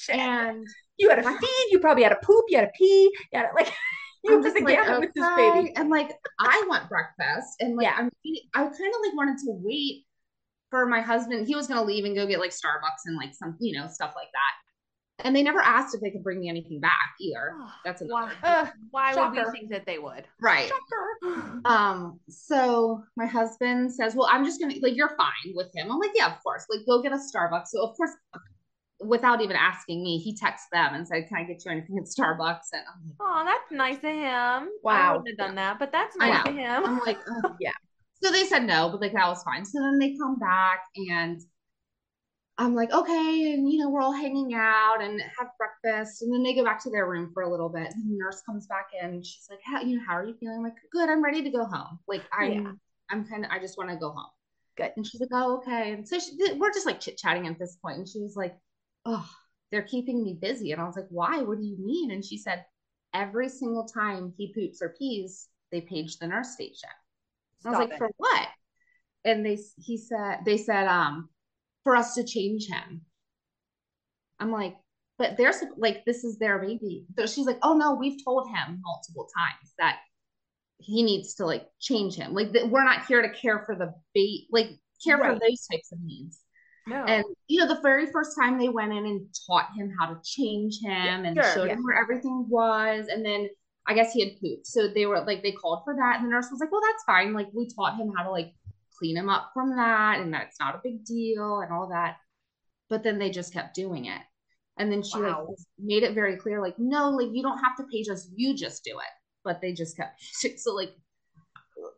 And 0.10 0.66
You 0.98 1.10
had 1.10 1.16
to 1.16 1.24
feed. 1.24 1.66
You 1.72 1.80
probably 1.80 2.04
had 2.04 2.12
a 2.12 2.20
poop. 2.24 2.46
You 2.50 2.58
had 2.60 2.68
a 2.68 2.72
pee. 2.78 3.04
You 3.34 3.40
had 3.40 3.48
to, 3.48 3.54
like. 3.56 3.74
You 4.22 4.34
I'm 4.34 4.40
were 4.40 4.44
just 4.44 4.58
the 4.58 4.64
like, 4.66 4.76
gamut 4.76 5.00
with 5.00 5.14
this 5.16 5.26
baby. 5.38 5.72
And 5.78 5.90
like, 5.90 6.12
I 6.42 6.66
want 6.68 6.90
breakfast, 6.90 7.56
and 7.62 7.78
like, 7.78 7.86
Yeah. 7.86 7.96
I'm, 7.98 8.10
I 8.54 8.64
kind 8.64 8.72
of 8.74 9.02
like 9.02 9.16
wanted 9.16 9.38
to 9.46 9.52
wait 9.64 10.04
for 10.70 10.86
my 10.86 11.00
husband. 11.00 11.48
He 11.48 11.56
was 11.56 11.68
gonna 11.68 11.86
leave 11.86 12.04
and 12.04 12.14
go 12.18 12.28
get 12.28 12.38
like 12.38 12.52
Starbucks 12.52 13.06
and 13.06 13.16
like 13.16 13.34
some, 13.34 13.56
you 13.62 13.80
know, 13.80 13.88
stuff 13.88 14.12
like 14.18 14.28
that. 14.34 14.52
And 15.24 15.36
they 15.36 15.44
never 15.44 15.60
asked 15.60 15.94
if 15.96 16.02
they 16.02 16.12
could 16.12 16.24
bring 16.24 16.40
me 16.40 16.50
anything 16.50 16.80
back 16.80 17.14
either. 17.20 17.54
That's 17.86 18.02
another 18.02 18.32
Why, 18.42 18.50
Uh, 18.50 18.68
why 18.92 19.16
would 19.16 19.32
we 19.32 19.52
think 19.52 19.70
that 19.72 19.86
they 19.86 20.00
would? 20.00 20.26
right. 20.42 20.72
Um, 21.66 22.20
so 22.30 23.04
my 23.18 23.26
husband 23.26 23.94
says, 23.94 24.16
Well, 24.16 24.30
I'm 24.32 24.46
just 24.46 24.60
gonna 24.62 24.76
like 24.82 24.96
you're 24.96 25.16
fine 25.18 25.54
with 25.54 25.68
him. 25.76 25.92
I'm 25.92 26.00
like, 26.00 26.12
Yeah, 26.16 26.34
of 26.34 26.42
course. 26.42 26.66
Like, 26.74 26.86
go 26.88 27.02
get 27.02 27.12
a 27.12 27.18
Starbucks. 27.18 27.68
So 27.68 27.84
of 27.84 27.96
course, 27.98 28.12
without 29.02 29.42
even 29.42 29.56
asking 29.58 30.02
me, 30.02 30.18
he 30.20 30.36
texts 30.36 30.68
them 30.72 30.94
and 30.96 31.06
said, 31.08 31.28
Can 31.28 31.38
I 31.38 31.44
get 31.44 31.64
you 31.66 31.72
anything 31.72 31.98
at 31.98 32.06
Starbucks? 32.06 32.70
And 32.72 32.82
I'm 32.88 33.06
like, 33.06 33.16
Oh, 33.20 33.44
that's 33.46 33.72
nice 33.72 33.98
of 33.98 34.04
him. 34.04 34.70
Wow. 34.82 34.92
I 34.92 35.12
Wow. 35.12 35.18
wouldn't 35.18 35.28
have 35.40 35.48
done 35.48 35.56
that, 35.56 35.80
but 35.80 35.92
that's 35.92 36.16
nice 36.16 36.48
of 36.48 36.56
him. 36.56 36.86
I'm 36.86 37.00
like, 37.06 37.20
"Ugh." 37.46 37.54
Yeah. 37.60 37.72
So 38.24 38.32
they 38.32 38.46
said 38.46 38.64
no, 38.66 38.90
but 38.90 39.02
like 39.02 39.14
that 39.14 39.28
was 39.28 39.44
fine. 39.44 39.66
So 39.66 39.80
then 39.82 40.00
they 40.00 40.16
come 40.18 40.40
back 40.40 40.80
and 41.10 41.42
I'm 42.60 42.76
like, 42.76 42.92
okay, 42.92 43.54
and 43.54 43.72
you 43.72 43.80
know, 43.80 43.90
we're 43.90 44.02
all 44.02 44.12
hanging 44.12 44.54
out 44.54 44.98
and 45.02 45.22
have 45.40 45.48
breakfast. 45.58 46.22
And 46.22 46.34
then 46.34 46.44
they 46.44 46.54
go 46.54 46.64
back 46.66 46.84
to 46.84 46.90
their 46.90 47.10
room 47.10 47.32
for 47.34 47.44
a 47.44 47.50
little 47.50 47.70
bit. 47.70 47.88
And 47.88 48.12
the 48.12 48.18
nurse 48.18 48.42
comes 48.46 48.68
back 48.68 48.88
in 49.02 49.10
and 49.10 49.26
she's 49.26 49.48
like, 49.50 49.62
how 49.64 49.80
you 49.82 49.98
know, 49.98 50.04
how 50.06 50.18
are 50.18 50.26
you 50.26 50.36
feeling? 50.38 50.58
I'm 50.58 50.64
like, 50.64 50.76
good, 50.92 51.10
I'm 51.10 51.24
ready 51.24 51.42
to 51.42 51.50
go 51.50 51.64
home. 51.64 52.00
Like 52.06 52.24
I'm 52.38 52.52
Yeah. 52.52 52.72
I'm 53.10 53.26
kind 53.26 53.46
of 53.46 53.52
I 53.52 53.60
just 53.60 53.78
want 53.78 53.90
to 53.92 53.96
go 53.96 54.12
home. 54.12 54.30
Good. 54.76 54.92
And 54.98 55.08
she's 55.08 55.22
like, 55.22 55.30
oh, 55.32 55.58
okay. 55.58 55.94
And 55.94 56.08
so 56.08 56.20
she, 56.20 56.38
we're 56.58 56.74
just 56.74 56.86
like 56.86 57.00
chit-chatting 57.00 57.48
at 57.48 57.58
this 57.58 57.78
point. 57.78 57.98
And 57.98 58.08
she 58.08 58.20
was 58.20 58.36
like, 58.36 58.58
oh, 59.06 59.28
they're 59.72 59.84
keeping 59.84 60.22
me 60.22 60.38
busy. 60.42 60.74
And 60.74 60.82
I 60.82 60.86
was 60.86 60.98
like, 60.98 61.08
why? 61.10 61.42
What 61.42 61.60
do 61.60 61.66
you 61.66 61.78
mean? 61.80 62.12
And 62.12 62.24
she 62.24 62.38
said, 62.38 62.66
every 63.14 63.48
single 63.48 63.86
time 63.86 64.34
he 64.38 64.54
poops 64.54 64.82
or 64.82 64.96
pees, 65.00 65.48
they 65.72 65.80
page 65.82 66.18
the 66.18 66.28
nurse 66.28 66.54
station. 66.54 66.90
I 67.66 67.70
was 67.70 67.80
like, 67.80 67.92
it. 67.92 67.98
for 67.98 68.10
what? 68.18 68.48
And 69.24 69.46
they 69.46 69.58
he 69.78 69.98
said 69.98 70.40
they 70.46 70.58
said 70.58 70.88
um 70.88 71.30
for 71.90 71.96
us 71.96 72.14
to 72.14 72.24
change 72.24 72.68
him. 72.68 73.02
I'm 74.40 74.52
like, 74.52 74.76
but 75.18 75.38
there's 75.38 75.56
like 75.76 76.06
this 76.06 76.24
is 76.24 76.38
their 76.38 76.60
baby. 76.60 77.08
So 77.18 77.26
she's 77.26 77.48
like, 77.48 77.58
oh 77.64 77.74
no, 77.74 77.96
we've 77.96 78.24
told 78.24 78.48
him 78.48 78.80
multiple 78.84 79.28
times 79.36 79.74
that 79.80 79.98
he 80.78 81.02
needs 81.02 81.34
to 81.36 81.48
like 81.48 81.66
change 81.80 82.14
him. 82.14 82.36
Like 82.36 82.52
that 82.52 82.70
we're 82.70 82.84
not 82.84 83.08
here 83.08 83.24
to 83.24 83.30
care 83.30 83.64
for 83.66 83.76
the 83.76 83.92
bait, 84.14 84.46
like 84.52 84.70
care 85.04 85.18
for 85.18 85.32
those 85.32 85.66
types 85.72 85.92
of 85.92 85.98
needs. 86.04 86.42
No. 86.86 87.04
And 87.06 87.26
you 87.48 87.60
know, 87.60 87.68
the 87.68 87.82
very 87.82 88.06
first 88.12 88.38
time 88.40 88.60
they 88.60 88.70
went 88.70 88.94
in 88.94 89.08
and 89.08 89.26
taught 89.48 89.70
him 89.76 89.92
how 90.00 90.14
to 90.14 90.20
change 90.24 90.82
him 90.84 91.26
and 91.26 91.36
sure, 91.36 91.54
showed 91.56 91.68
yeah. 91.70 91.74
him 91.74 91.84
where 91.84 92.00
everything 92.00 92.46
was, 92.50 93.08
and 93.08 93.26
then 93.26 93.50
I 93.88 93.96
guess 93.96 94.14
he 94.14 94.24
had 94.24 94.40
pooped. 94.40 94.68
So 94.68 94.88
they 94.88 95.08
were 95.08 95.22
like 95.22 95.42
they 95.42 95.54
called 95.54 95.82
for 95.86 95.96
that, 95.96 96.18
and 96.18 96.26
the 96.26 96.30
nurse 96.30 96.50
was 96.52 96.60
like, 96.60 96.72
"Well, 96.72 96.82
that's 96.82 97.04
fine. 97.06 97.34
Like 97.34 97.48
we 97.52 97.68
taught 97.68 97.98
him 97.98 98.14
how 98.16 98.26
to 98.26 98.30
like 98.30 98.54
clean 99.00 99.18
him 99.18 99.30
up 99.30 99.52
from 99.54 99.76
that, 99.78 100.20
and 100.20 100.34
that 100.34 100.48
it's 100.48 100.60
not 100.60 100.76
a 100.76 100.82
big 100.84 101.04
deal 101.06 101.62
and 101.62 101.72
all 101.74 101.88
that." 101.90 102.18
But 102.90 103.04
then 103.04 103.18
they 103.20 103.30
just 103.32 103.54
kept 103.54 103.74
doing 103.76 104.06
it, 104.06 104.22
and 104.78 104.92
then 104.92 105.02
she 105.04 105.20
Wow. 105.20 105.48
like 105.50 105.58
made 105.80 106.04
it 106.04 106.14
very 106.14 106.36
clear, 106.38 106.62
like, 106.62 106.78
"No, 106.78 107.10
like 107.10 107.30
you 107.34 107.42
don't 107.42 107.60
have 107.60 107.78
to 107.78 107.84
page 107.92 108.10
us. 108.10 108.30
You 108.36 108.56
just 108.56 108.84
do 108.84 108.92
it." 109.00 109.14
But 109.44 109.62
they 109.62 109.74
just 109.74 109.96
kept 109.98 110.22
so 110.60 110.74
like 110.76 110.94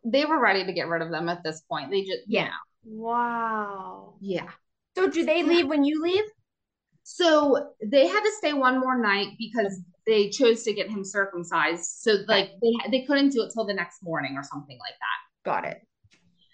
they 0.05 0.25
were 0.25 0.39
ready 0.39 0.65
to 0.65 0.73
get 0.73 0.87
rid 0.87 1.01
of 1.01 1.09
them 1.11 1.27
at 1.29 1.43
this 1.43 1.61
point. 1.61 1.89
They 1.91 2.01
just 2.01 2.21
Yeah. 2.27 2.51
wow. 2.85 4.15
yeah. 4.21 4.49
So 4.95 5.09
do 5.09 5.25
they 5.25 5.43
leave 5.43 5.67
when 5.67 5.83
you 5.83 6.01
leave? 6.01 6.23
So 7.03 7.71
they 7.83 8.07
had 8.07 8.21
to 8.21 8.31
stay 8.37 8.53
one 8.53 8.79
more 8.79 8.97
night 9.01 9.29
because 9.37 9.79
they 10.05 10.29
chose 10.29 10.63
to 10.63 10.73
get 10.73 10.89
him 10.89 11.03
circumcised. 11.03 11.83
So 12.01 12.17
like 12.27 12.51
they 12.61 12.89
they 12.91 13.05
couldn't 13.05 13.29
do 13.29 13.43
it 13.43 13.51
till 13.53 13.65
the 13.65 13.73
next 13.73 14.03
morning 14.03 14.35
or 14.37 14.43
something 14.43 14.77
like 14.77 14.95
that. 14.99 15.49
Got 15.49 15.65
it. 15.71 15.81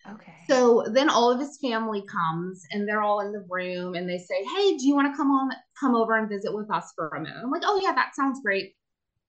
Okay. 0.10 0.34
So 0.50 0.86
then 0.92 1.10
all 1.10 1.32
of 1.32 1.40
his 1.40 1.58
family 1.62 2.04
comes 2.04 2.64
and 2.72 2.88
they're 2.88 3.02
all 3.02 3.20
in 3.20 3.32
the 3.32 3.46
room 3.50 3.96
and 3.96 4.10
they 4.10 4.18
say, 4.18 4.44
"Hey, 4.44 4.78
do 4.78 4.88
you 4.88 4.96
want 4.96 5.12
to 5.12 5.18
come 5.18 5.32
on 5.32 5.52
come 5.80 5.96
over 5.96 6.16
and 6.18 6.30
visit 6.30 6.54
with 6.54 6.72
us 6.72 6.92
for 6.96 7.10
a 7.10 7.20
minute?" 7.22 7.38
I'm 7.44 7.52
like, 7.52 7.64
"Oh 7.66 7.80
yeah, 7.84 7.94
that 7.94 8.16
sounds 8.16 8.40
great." 8.42 8.76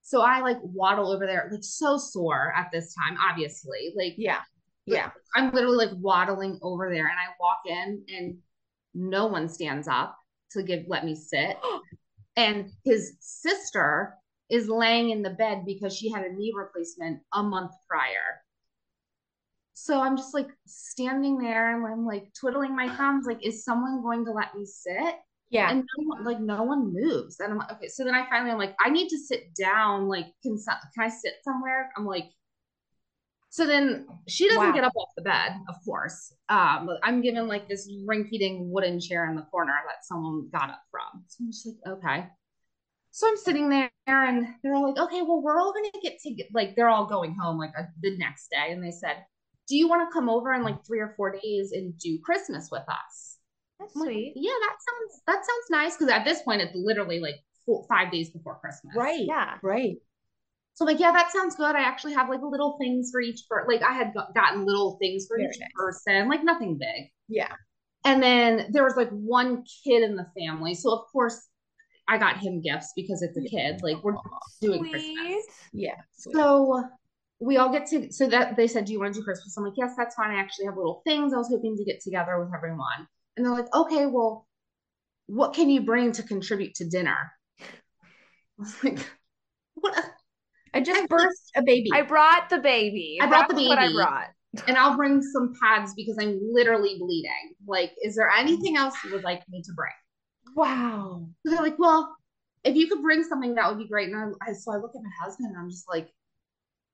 So 0.02 0.22
I 0.22 0.40
like 0.40 0.58
waddle 0.62 1.10
over 1.10 1.26
there, 1.26 1.48
like 1.52 1.64
so 1.64 1.98
sore 1.98 2.52
at 2.56 2.70
this 2.72 2.94
time, 2.94 3.16
obviously. 3.28 3.92
Like 3.96 4.14
Yeah. 4.16 4.40
Yeah. 4.86 5.10
I'm 5.34 5.50
literally 5.50 5.86
like 5.86 5.96
waddling 6.00 6.58
over 6.62 6.88
there 6.90 7.06
and 7.08 7.18
I 7.18 7.34
walk 7.40 7.58
in 7.66 8.04
and 8.08 8.38
no 8.94 9.26
one 9.26 9.48
stands 9.48 9.86
up 9.86 10.16
to 10.52 10.62
give 10.62 10.84
let 10.88 11.04
me 11.04 11.14
sit. 11.14 11.56
And 12.36 12.70
his 12.84 13.16
sister 13.18 14.14
is 14.48 14.68
laying 14.68 15.10
in 15.10 15.22
the 15.22 15.30
bed 15.30 15.64
because 15.66 15.96
she 15.96 16.08
had 16.08 16.24
a 16.24 16.32
knee 16.32 16.52
replacement 16.56 17.20
a 17.34 17.42
month 17.42 17.72
prior. 17.88 18.40
So 19.88 20.02
I'm 20.02 20.18
just 20.18 20.34
like 20.34 20.50
standing 20.66 21.38
there 21.38 21.74
and 21.74 21.86
I'm 21.86 22.04
like 22.04 22.30
twiddling 22.38 22.76
my 22.76 22.94
thumbs, 22.94 23.24
like, 23.26 23.42
is 23.42 23.64
someone 23.64 24.02
going 24.02 24.22
to 24.26 24.32
let 24.32 24.54
me 24.54 24.66
sit? 24.66 25.14
Yeah. 25.48 25.70
And 25.70 25.78
no 25.78 26.04
one, 26.04 26.24
like 26.24 26.40
no 26.40 26.62
one 26.62 26.92
moves. 26.92 27.40
And 27.40 27.50
I'm 27.50 27.58
like, 27.58 27.72
okay. 27.72 27.88
So 27.88 28.04
then 28.04 28.14
I 28.14 28.28
finally 28.28 28.50
I'm 28.50 28.58
like, 28.58 28.76
I 28.84 28.90
need 28.90 29.08
to 29.08 29.18
sit 29.18 29.54
down. 29.54 30.06
Like, 30.06 30.26
can 30.42 30.58
some, 30.58 30.74
can 30.94 31.06
I 31.06 31.08
sit 31.08 31.36
somewhere? 31.42 31.90
I'm 31.96 32.04
like, 32.04 32.26
so 33.48 33.66
then 33.66 34.06
she 34.28 34.46
doesn't 34.46 34.62
Wow. 34.62 34.74
get 34.74 34.84
up 34.84 34.92
off 34.94 35.08
the 35.16 35.22
bed, 35.22 35.52
of 35.70 35.76
course. 35.86 36.34
Um, 36.50 36.90
I'm 37.02 37.22
given 37.22 37.48
like 37.48 37.66
this 37.66 37.90
rinky-dink 38.06 38.58
wooden 38.70 39.00
chair 39.00 39.30
in 39.30 39.36
the 39.36 39.42
corner 39.50 39.72
that 39.86 40.04
someone 40.04 40.50
got 40.52 40.68
up 40.68 40.82
from. 40.90 41.24
So 41.28 41.44
I'm 41.44 41.50
just 41.50 41.66
like, 41.66 41.96
okay. 41.96 42.26
So 43.12 43.26
I'm 43.26 43.38
sitting 43.38 43.70
there 43.70 43.90
and 44.06 44.48
they're 44.62 44.74
all 44.74 44.86
like, 44.86 45.02
okay, 45.02 45.22
well, 45.22 45.40
we're 45.40 45.58
all 45.58 45.72
gonna 45.72 45.88
get 46.02 46.18
to 46.24 46.34
get 46.34 46.48
like 46.52 46.76
they're 46.76 46.90
all 46.90 47.06
going 47.06 47.34
home 47.34 47.56
like 47.56 47.72
uh, 47.78 47.84
the 48.02 48.18
next 48.18 48.50
day. 48.50 48.70
And 48.72 48.84
they 48.84 48.90
said, 48.90 49.24
Do 49.68 49.76
you 49.76 49.88
want 49.88 50.08
to 50.08 50.12
come 50.12 50.28
over 50.28 50.52
in 50.54 50.62
like 50.62 50.84
three 50.86 51.00
or 51.00 51.14
four 51.16 51.32
days 51.32 51.72
and 51.72 51.96
do 51.98 52.18
Christmas 52.24 52.68
with 52.70 52.84
us? 52.88 53.36
That's 53.78 53.94
I'm 53.94 54.02
like, 54.02 54.08
sweet. 54.10 54.32
yeah, 54.36 54.52
that 54.60 54.76
sounds 54.88 55.22
that 55.26 55.36
sounds 55.44 55.70
nice. 55.70 55.96
Cause 55.96 56.08
at 56.08 56.24
this 56.24 56.42
point 56.42 56.62
it's 56.62 56.74
literally 56.74 57.20
like 57.20 57.36
four, 57.66 57.84
five 57.88 58.10
days 58.10 58.30
before 58.30 58.58
Christmas. 58.60 58.94
Right. 58.96 59.24
Yeah. 59.26 59.56
Right. 59.62 59.96
So 60.74 60.84
I'm 60.84 60.92
like, 60.92 61.00
yeah, 61.00 61.12
that 61.12 61.32
sounds 61.32 61.56
good. 61.56 61.74
I 61.74 61.80
actually 61.80 62.14
have 62.14 62.28
like 62.28 62.40
little 62.42 62.76
things 62.78 63.10
for 63.12 63.20
each 63.20 63.42
person. 63.48 63.66
Like 63.68 63.82
I 63.82 63.92
had 63.92 64.14
go- 64.14 64.26
gotten 64.34 64.64
little 64.64 64.96
things 65.00 65.26
for 65.28 65.36
Very 65.36 65.48
each 65.48 65.58
nice. 65.60 65.68
person, 65.74 66.28
like 66.28 66.44
nothing 66.44 66.78
big. 66.78 67.10
Yeah. 67.28 67.52
And 68.04 68.22
then 68.22 68.68
there 68.72 68.84
was 68.84 68.94
like 68.96 69.10
one 69.10 69.64
kid 69.84 70.02
in 70.02 70.16
the 70.16 70.26
family. 70.38 70.74
So 70.74 70.92
of 70.92 71.06
course 71.12 71.48
I 72.08 72.16
got 72.16 72.38
him 72.38 72.62
gifts 72.62 72.92
because 72.96 73.22
it's 73.22 73.36
a 73.36 73.42
kid. 73.42 73.80
Like 73.82 74.02
we're 74.02 74.14
doing 74.62 74.80
Sweet. 74.84 74.90
Christmas. 74.90 75.44
Yeah. 75.72 75.96
sweet. 76.16 76.34
So 76.36 76.84
we 77.40 77.56
all 77.56 77.70
get 77.70 77.86
to 77.88 78.12
so 78.12 78.28
that 78.28 78.56
they 78.56 78.66
said, 78.66 78.84
Do 78.84 78.92
you 78.92 79.00
want 79.00 79.14
to 79.14 79.20
do 79.20 79.24
Christmas? 79.24 79.56
I'm 79.56 79.64
like, 79.64 79.74
Yes, 79.76 79.94
that's 79.96 80.14
fine. 80.14 80.30
I 80.30 80.40
actually 80.40 80.66
have 80.66 80.76
little 80.76 81.02
things. 81.06 81.32
I 81.32 81.38
was 81.38 81.48
hoping 81.48 81.76
to 81.76 81.84
get 81.84 82.00
together 82.00 82.38
with 82.38 82.52
everyone. 82.54 83.06
And 83.36 83.46
they're 83.46 83.52
like, 83.54 83.72
Okay, 83.74 84.06
well, 84.06 84.46
what 85.26 85.54
can 85.54 85.70
you 85.70 85.82
bring 85.82 86.12
to 86.12 86.22
contribute 86.22 86.74
to 86.76 86.88
dinner? 86.88 87.16
I 87.60 87.64
was 88.58 88.84
like, 88.84 88.98
What 89.74 90.04
I 90.74 90.80
just 90.80 91.08
birthed 91.08 91.50
a 91.56 91.62
baby. 91.62 91.90
I 91.92 92.02
brought 92.02 92.50
the 92.50 92.58
baby. 92.58 93.18
I 93.20 93.26
brought 93.26 93.48
the 93.48 93.54
That's 93.54 93.68
what 93.68 93.78
I 93.78 93.92
brought. 93.92 94.28
and 94.66 94.76
I'll 94.76 94.96
bring 94.96 95.22
some 95.22 95.54
pads 95.62 95.94
because 95.94 96.16
I'm 96.20 96.38
literally 96.52 96.96
bleeding. 96.98 97.54
Like, 97.66 97.92
is 98.02 98.16
there 98.16 98.30
anything 98.30 98.76
else 98.76 98.94
you 99.04 99.12
would 99.12 99.24
like 99.24 99.42
me 99.48 99.62
to 99.62 99.72
bring? 99.74 99.92
wow. 100.54 101.28
So 101.46 101.52
they're 101.52 101.62
like, 101.62 101.78
Well, 101.78 102.14
if 102.64 102.74
you 102.74 102.88
could 102.88 103.02
bring 103.02 103.22
something, 103.24 103.54
that 103.54 103.68
would 103.68 103.78
be 103.78 103.88
great. 103.88 104.08
And 104.08 104.34
I, 104.42 104.50
I 104.50 104.52
so 104.52 104.72
I 104.72 104.76
look 104.76 104.92
at 104.94 105.02
my 105.02 105.24
husband 105.24 105.50
and 105.50 105.58
I'm 105.58 105.70
just 105.70 105.88
like, 105.88 106.08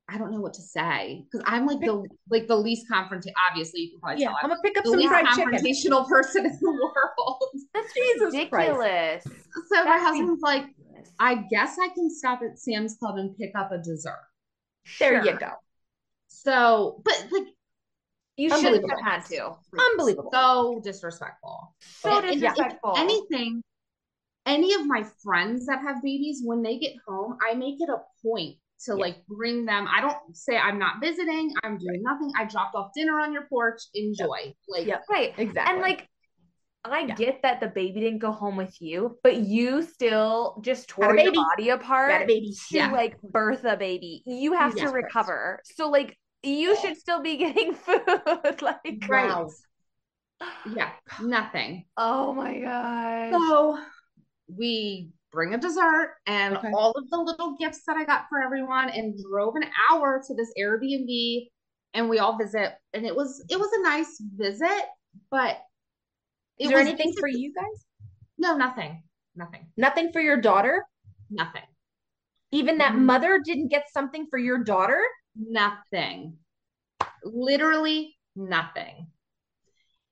I 0.08 0.18
don't 0.18 0.30
know 0.32 0.40
what 0.40 0.52
to 0.54 0.62
say 0.62 1.24
because 1.24 1.42
I'm 1.46 1.66
like 1.66 1.80
the 1.80 2.04
like 2.30 2.46
the 2.46 2.56
least 2.56 2.86
confrontational. 2.92 3.32
Obviously, 3.50 3.80
you 3.80 3.90
can 3.92 4.00
probably 4.00 4.20
Yeah, 4.22 4.28
tell 4.28 4.36
I'm 4.42 4.44
I'm 4.44 4.50
gonna 4.50 4.60
pick 4.62 4.76
up 4.76 4.84
the 4.84 4.90
some 4.90 4.98
least 4.98 5.08
fried 5.10 5.26
chicken. 5.34 6.04
person 6.08 6.46
in 6.46 6.58
the 6.60 6.70
world. 6.70 7.42
That's 7.72 7.92
Jesus 7.94 8.34
ridiculous. 8.34 9.24
So 9.68 9.76
my 9.76 9.84
That's 9.84 10.02
husband's 10.04 10.42
like. 10.42 10.66
I 11.20 11.36
guess 11.48 11.76
I 11.80 11.88
can 11.94 12.10
stop 12.10 12.40
at 12.42 12.58
Sam's 12.58 12.96
Club 12.96 13.16
and 13.18 13.36
pick 13.38 13.52
up 13.56 13.70
a 13.72 13.78
dessert. 13.78 14.18
There 14.98 15.24
you 15.24 15.38
go. 15.38 15.50
So, 16.26 17.00
but 17.04 17.26
like, 17.30 17.46
You 18.36 18.50
shouldn't 18.50 18.90
have 18.90 19.00
had 19.00 19.24
to. 19.26 19.52
Unbelievable. 19.92 20.30
so 20.32 20.80
disrespectful. 20.82 21.74
So 21.80 22.10
And 22.18 22.24
if- 22.26 22.32
if 22.34 22.40
disrespectful. 22.40 22.94
anything, 22.96 23.62
any 24.44 24.74
of 24.74 24.86
my 24.86 25.04
friends 25.22 25.66
that 25.66 25.80
have 25.82 26.02
babies, 26.02 26.42
when 26.44 26.62
they 26.62 26.78
get 26.78 26.94
home, 27.06 27.38
I 27.48 27.54
make 27.54 27.80
it 27.80 27.88
a 27.88 27.98
point 28.26 28.56
to 28.84 28.92
Yeah. 28.92 29.00
like 29.00 29.26
bring 29.26 29.64
them. 29.64 29.86
I 29.90 30.00
don't 30.00 30.36
say 30.36 30.56
I'm 30.56 30.78
not 30.78 31.00
visiting. 31.00 31.52
I'm 31.62 31.78
doing 31.78 32.02
nothing. 32.02 32.30
I 32.38 32.44
dropped 32.44 32.74
off 32.74 32.90
dinner 32.94 33.18
on 33.20 33.32
your 33.32 33.46
porch. 33.46 33.80
Enjoy. 33.94 34.54
Like, 34.68 34.86
Yep. 34.86 35.04
right. 35.10 35.34
Exactly. 35.38 35.72
And 35.72 35.80
like, 35.82 36.08
I 36.84 37.00
Yeah. 37.00 37.14
get 37.14 37.42
that 37.42 37.60
the 37.60 37.68
baby 37.68 38.00
didn't 38.00 38.18
go 38.18 38.30
home 38.30 38.56
with 38.56 38.80
you, 38.80 39.18
but 39.22 39.36
you 39.36 39.80
still 39.82 40.60
just 40.62 40.90
Had 40.90 41.04
a 41.04 41.06
tore 41.08 41.16
your 41.16 41.24
baby. 41.32 41.38
body 41.38 41.68
apart 41.70 42.22
a 42.22 42.26
baby. 42.26 42.52
to 42.70 42.76
Yeah. 42.76 42.90
like 42.90 43.20
birth 43.22 43.64
a 43.64 43.76
baby. 43.76 44.22
You 44.26 44.52
have 44.52 44.76
Yes, 44.76 44.84
to 44.86 44.92
Chris. 44.92 45.04
recover. 45.04 45.60
So 45.64 45.88
like, 45.88 46.18
you 46.42 46.76
should 46.76 46.96
still 46.98 47.22
be 47.22 47.38
getting 47.38 47.72
food. 47.86 48.60
like, 48.60 49.02
Right. 49.08 49.30
Wow. 49.30 49.50
yeah, 50.66 50.90
nothing. 51.22 51.86
oh 51.96 52.34
my 52.34 52.58
god. 52.60 53.30
So 53.32 53.78
we 54.54 55.13
bring 55.34 55.52
a 55.52 55.58
dessert 55.58 56.14
and 56.26 56.56
Okay. 56.56 56.70
all 56.72 56.92
of 56.92 57.10
the 57.10 57.18
little 57.18 57.56
gifts 57.56 57.82
that 57.86 57.96
I 57.96 58.04
got 58.04 58.26
for 58.28 58.40
everyone 58.40 58.88
and 58.88 59.18
drove 59.28 59.56
an 59.56 59.64
hour 59.90 60.22
to 60.26 60.34
this 60.34 60.52
Airbnb 60.58 61.48
and 61.92 62.08
we 62.08 62.20
all 62.20 62.38
visit 62.38 62.74
and 62.94 63.04
it 63.04 63.14
was 63.14 63.44
it 63.50 63.58
was 63.58 63.70
a 63.72 63.82
nice 63.82 64.22
visit, 64.36 64.84
but 65.30 65.58
Is 66.58 66.66
it 66.66 66.68
there 66.68 66.78
was 66.78 66.86
anything 66.86 67.12
for 67.18 67.28
you 67.28 67.52
guys? 67.52 67.84
No, 68.38 68.56
nothing. 68.56 69.02
Nothing. 69.36 69.66
Nothing 69.76 70.12
for 70.12 70.20
your 70.20 70.40
daughter? 70.40 70.84
Nothing. 71.30 71.62
Even 72.52 72.78
that 72.78 72.92
Mhm. 72.94 73.00
mother 73.04 73.40
didn't 73.44 73.68
get 73.68 73.90
something 73.92 74.28
for 74.28 74.38
your 74.38 74.58
daughter? 74.62 75.02
Nothing. 75.34 76.38
Literally 77.24 78.16
nothing. 78.36 79.10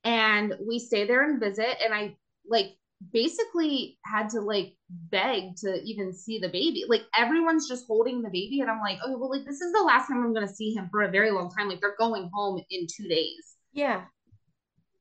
And 0.04 0.54
we 0.60 0.80
stay 0.80 1.06
there 1.06 1.22
and 1.22 1.38
visit 1.38 1.76
and 1.82 1.94
I 1.94 2.16
like 2.44 2.76
basically 3.12 3.98
had 4.04 4.28
to 4.30 4.40
like 4.40 4.74
beg 4.90 5.56
to 5.56 5.80
even 5.82 6.12
see 6.12 6.38
the 6.38 6.48
baby. 6.48 6.84
Like 6.88 7.02
everyone's 7.16 7.68
just 7.68 7.86
holding 7.86 8.22
the 8.22 8.28
baby 8.30 8.60
and 8.60 8.70
I'm 8.70 8.80
like, 8.80 8.98
"Oh, 9.04 9.16
well 9.18 9.30
like 9.30 9.44
this 9.44 9.60
is 9.60 9.72
the 9.72 9.82
last 9.82 10.08
time 10.08 10.22
I'm 10.22 10.34
going 10.34 10.46
to 10.46 10.54
see 10.54 10.72
him 10.74 10.88
for 10.90 11.02
a 11.02 11.10
very 11.10 11.30
long 11.30 11.50
time. 11.50 11.68
Like 11.68 11.80
they're 11.80 11.96
going 11.98 12.30
home 12.32 12.62
in 12.70 12.86
2 12.86 13.08
days." 13.08 13.56
Yeah. 13.72 14.04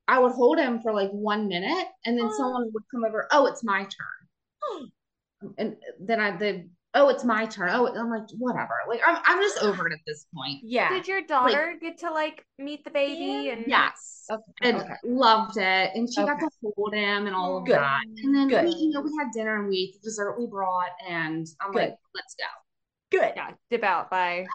I 0.08 0.18
would 0.18 0.32
hold 0.32 0.58
him 0.58 0.80
for 0.80 0.92
like 0.92 1.10
1 1.10 1.48
minute 1.48 1.88
and 2.04 2.18
then 2.18 2.26
Oh. 2.26 2.36
someone 2.36 2.70
would 2.72 2.82
come 2.90 3.04
over, 3.04 3.28
"Oh, 3.30 3.46
it's 3.46 3.64
my 3.64 3.82
turn." 3.84 4.90
and 5.58 5.76
then 6.00 6.20
I 6.20 6.36
the 6.36 6.68
oh, 6.94 7.08
it's 7.08 7.24
my 7.24 7.46
turn. 7.46 7.70
Oh, 7.72 7.86
I'm 7.86 8.10
like, 8.10 8.28
whatever. 8.38 8.74
Like 8.88 9.00
I'm 9.06 9.18
I'm 9.24 9.40
just 9.40 9.62
over 9.62 9.86
it 9.86 9.92
at 9.92 10.00
this 10.06 10.26
point. 10.34 10.60
Yeah. 10.62 10.90
Did 10.90 11.08
your 11.08 11.22
daughter 11.22 11.76
get 11.80 11.98
to 11.98 12.10
like 12.10 12.44
meet 12.58 12.84
the 12.84 12.90
baby 12.90 13.50
and 13.50 13.64
Yes. 13.66 14.26
Okay. 14.30 14.42
and 14.62 14.76
okay. 14.78 14.94
loved 15.04 15.56
it. 15.56 15.90
And 15.94 16.08
she 16.08 16.22
got 16.22 16.38
to 16.38 16.48
hold 16.76 16.94
him 16.94 17.26
and 17.26 17.34
all 17.34 17.58
of 17.58 17.64
Good. 17.66 17.76
that. 17.76 18.02
And 18.22 18.34
then 18.34 18.48
Good. 18.48 18.64
we, 18.64 18.70
you 18.72 18.90
know, 18.90 19.00
we 19.00 19.10
had 19.18 19.28
dinner 19.32 19.58
and 19.58 19.68
we 19.68 19.76
ate 19.78 19.94
the 19.94 20.00
dessert 20.08 20.38
we 20.38 20.46
brought, 20.46 20.90
and 21.08 21.46
I'm 21.60 21.72
Good. 21.72 21.78
like, 21.78 21.96
let's 22.14 22.34
go. 22.34 23.18
Good. 23.18 23.32
yeah, 23.36 23.50
dip 23.70 23.82
out 23.82 24.10
by 24.10 24.46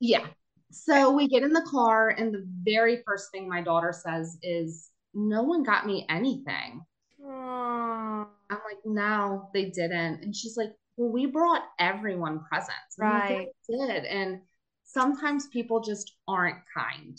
Yeah. 0.00 0.26
So 0.70 1.12
we 1.12 1.28
get 1.28 1.44
in 1.44 1.52
the 1.52 1.66
car, 1.70 2.10
and 2.10 2.34
the 2.34 2.44
very 2.64 3.02
first 3.06 3.30
thing 3.30 3.48
my 3.48 3.62
daughter 3.62 3.92
says 3.92 4.36
is, 4.42 4.90
"No 5.14 5.44
one 5.44 5.62
got 5.62 5.86
me 5.86 6.04
anything." 6.08 6.84
Aw. 7.24 8.26
I'm 8.50 8.58
like, 8.68 8.78
"No, 8.84 9.48
they 9.54 9.66
didn't." 9.66 10.22
And 10.22 10.34
she's 10.34 10.56
like, 10.56 10.72
"Well, 10.96 11.10
we 11.10 11.26
brought 11.26 11.62
everyone 11.78 12.44
presents." 12.44 12.98
And 12.98 13.08
I'm 13.08 13.14
like, 13.14 13.28
Right. 13.30 13.48
"Yeah, 13.68 13.86
did. 13.86 14.04
And 14.04 14.40
sometimes 14.84 15.48
people 15.48 15.80
just 15.80 16.14
aren't 16.28 16.58
kind, 16.76 17.18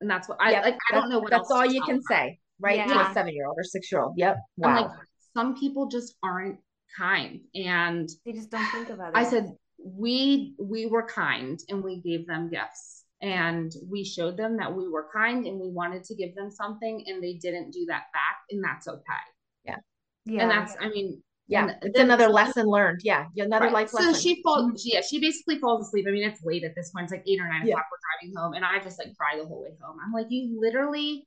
and 0.00 0.10
that's 0.10 0.28
what 0.28 0.38
I 0.40 0.50
Yep, 0.52 0.64
like. 0.64 0.78
I 0.90 1.00
don't 1.00 1.10
know 1.10 1.18
what 1.20 1.30
That's 1.30 1.50
else 1.50 1.50
all 1.50 1.66
you 1.66 1.82
can 1.82 1.96
her. 1.96 2.02
say, 2.02 2.38
right? 2.60 2.86
To 2.88 2.94
Yeah. 2.94 3.10
a 3.10 3.14
seven 3.14 3.34
year 3.34 3.46
old 3.46 3.56
or 3.58 3.64
six 3.64 3.90
year 3.90 4.02
old. 4.02 4.14
Yep. 4.16 4.36
I'm 4.62 4.74
Wow. 4.74 4.82
like, 4.82 4.90
some 5.34 5.58
people 5.58 5.86
just 5.86 6.16
aren't 6.22 6.58
kind. 6.96 7.40
And 7.54 8.08
They 8.24 8.32
just 8.32 8.50
don't 8.50 8.66
think 8.66 8.90
about 8.90 9.08
it. 9.08 9.16
I 9.16 9.24
said, 9.24 9.56
we 9.78 10.54
we 10.58 10.86
were 10.86 11.06
kind 11.06 11.58
and 11.68 11.82
we 11.82 12.00
gave 12.00 12.26
them 12.26 12.50
gifts. 12.50 13.04
And 13.22 13.72
we 13.88 14.04
showed 14.04 14.36
them 14.36 14.58
that 14.58 14.74
we 14.74 14.86
were 14.88 15.08
kind 15.14 15.46
and 15.46 15.58
we 15.58 15.70
wanted 15.70 16.04
to 16.04 16.14
give 16.14 16.34
them 16.34 16.50
something 16.50 17.04
and 17.06 17.22
they 17.22 17.34
didn't 17.34 17.70
do 17.70 17.86
that 17.86 18.04
back, 18.12 18.36
and 18.50 18.62
that's 18.62 18.86
okay. 18.86 19.24
Yeah 19.64 19.76
yeah. 20.26 20.42
And 20.42 20.50
that's 20.50 20.76
I 20.80 20.88
mean, 20.88 21.22
yeah. 21.46 21.64
and 21.68 21.76
It's 21.82 21.98
another 21.98 22.28
lesson 22.28 22.66
learned. 22.66 23.00
Yeah. 23.04 23.26
Another 23.36 23.66
Right. 23.66 23.72
life 23.74 23.90
so 23.90 23.98
lesson. 23.98 24.14
she 24.20 24.42
falls 24.42 24.64
mm-hmm. 24.66 24.74
yeah, 24.84 25.00
she 25.02 25.20
basically 25.20 25.58
falls 25.58 25.86
asleep. 25.86 26.06
I 26.08 26.12
mean, 26.12 26.28
it's 26.28 26.42
late 26.44 26.64
at 26.64 26.74
this 26.74 26.90
point, 26.90 27.04
it's 27.04 27.12
like 27.12 27.24
eight 27.26 27.40
or 27.40 27.48
nine 27.48 27.66
Yeah. 27.66 27.74
o'clock, 27.74 27.86
we're 27.92 27.98
driving 28.20 28.36
home, 28.36 28.54
and 28.54 28.64
I 28.64 28.82
just 28.82 28.98
like 28.98 29.16
cry 29.16 29.38
the 29.38 29.46
whole 29.46 29.62
way 29.62 29.70
home. 29.80 29.96
I'm 30.04 30.12
like, 30.12 30.26
you 30.30 30.58
literally 30.60 31.26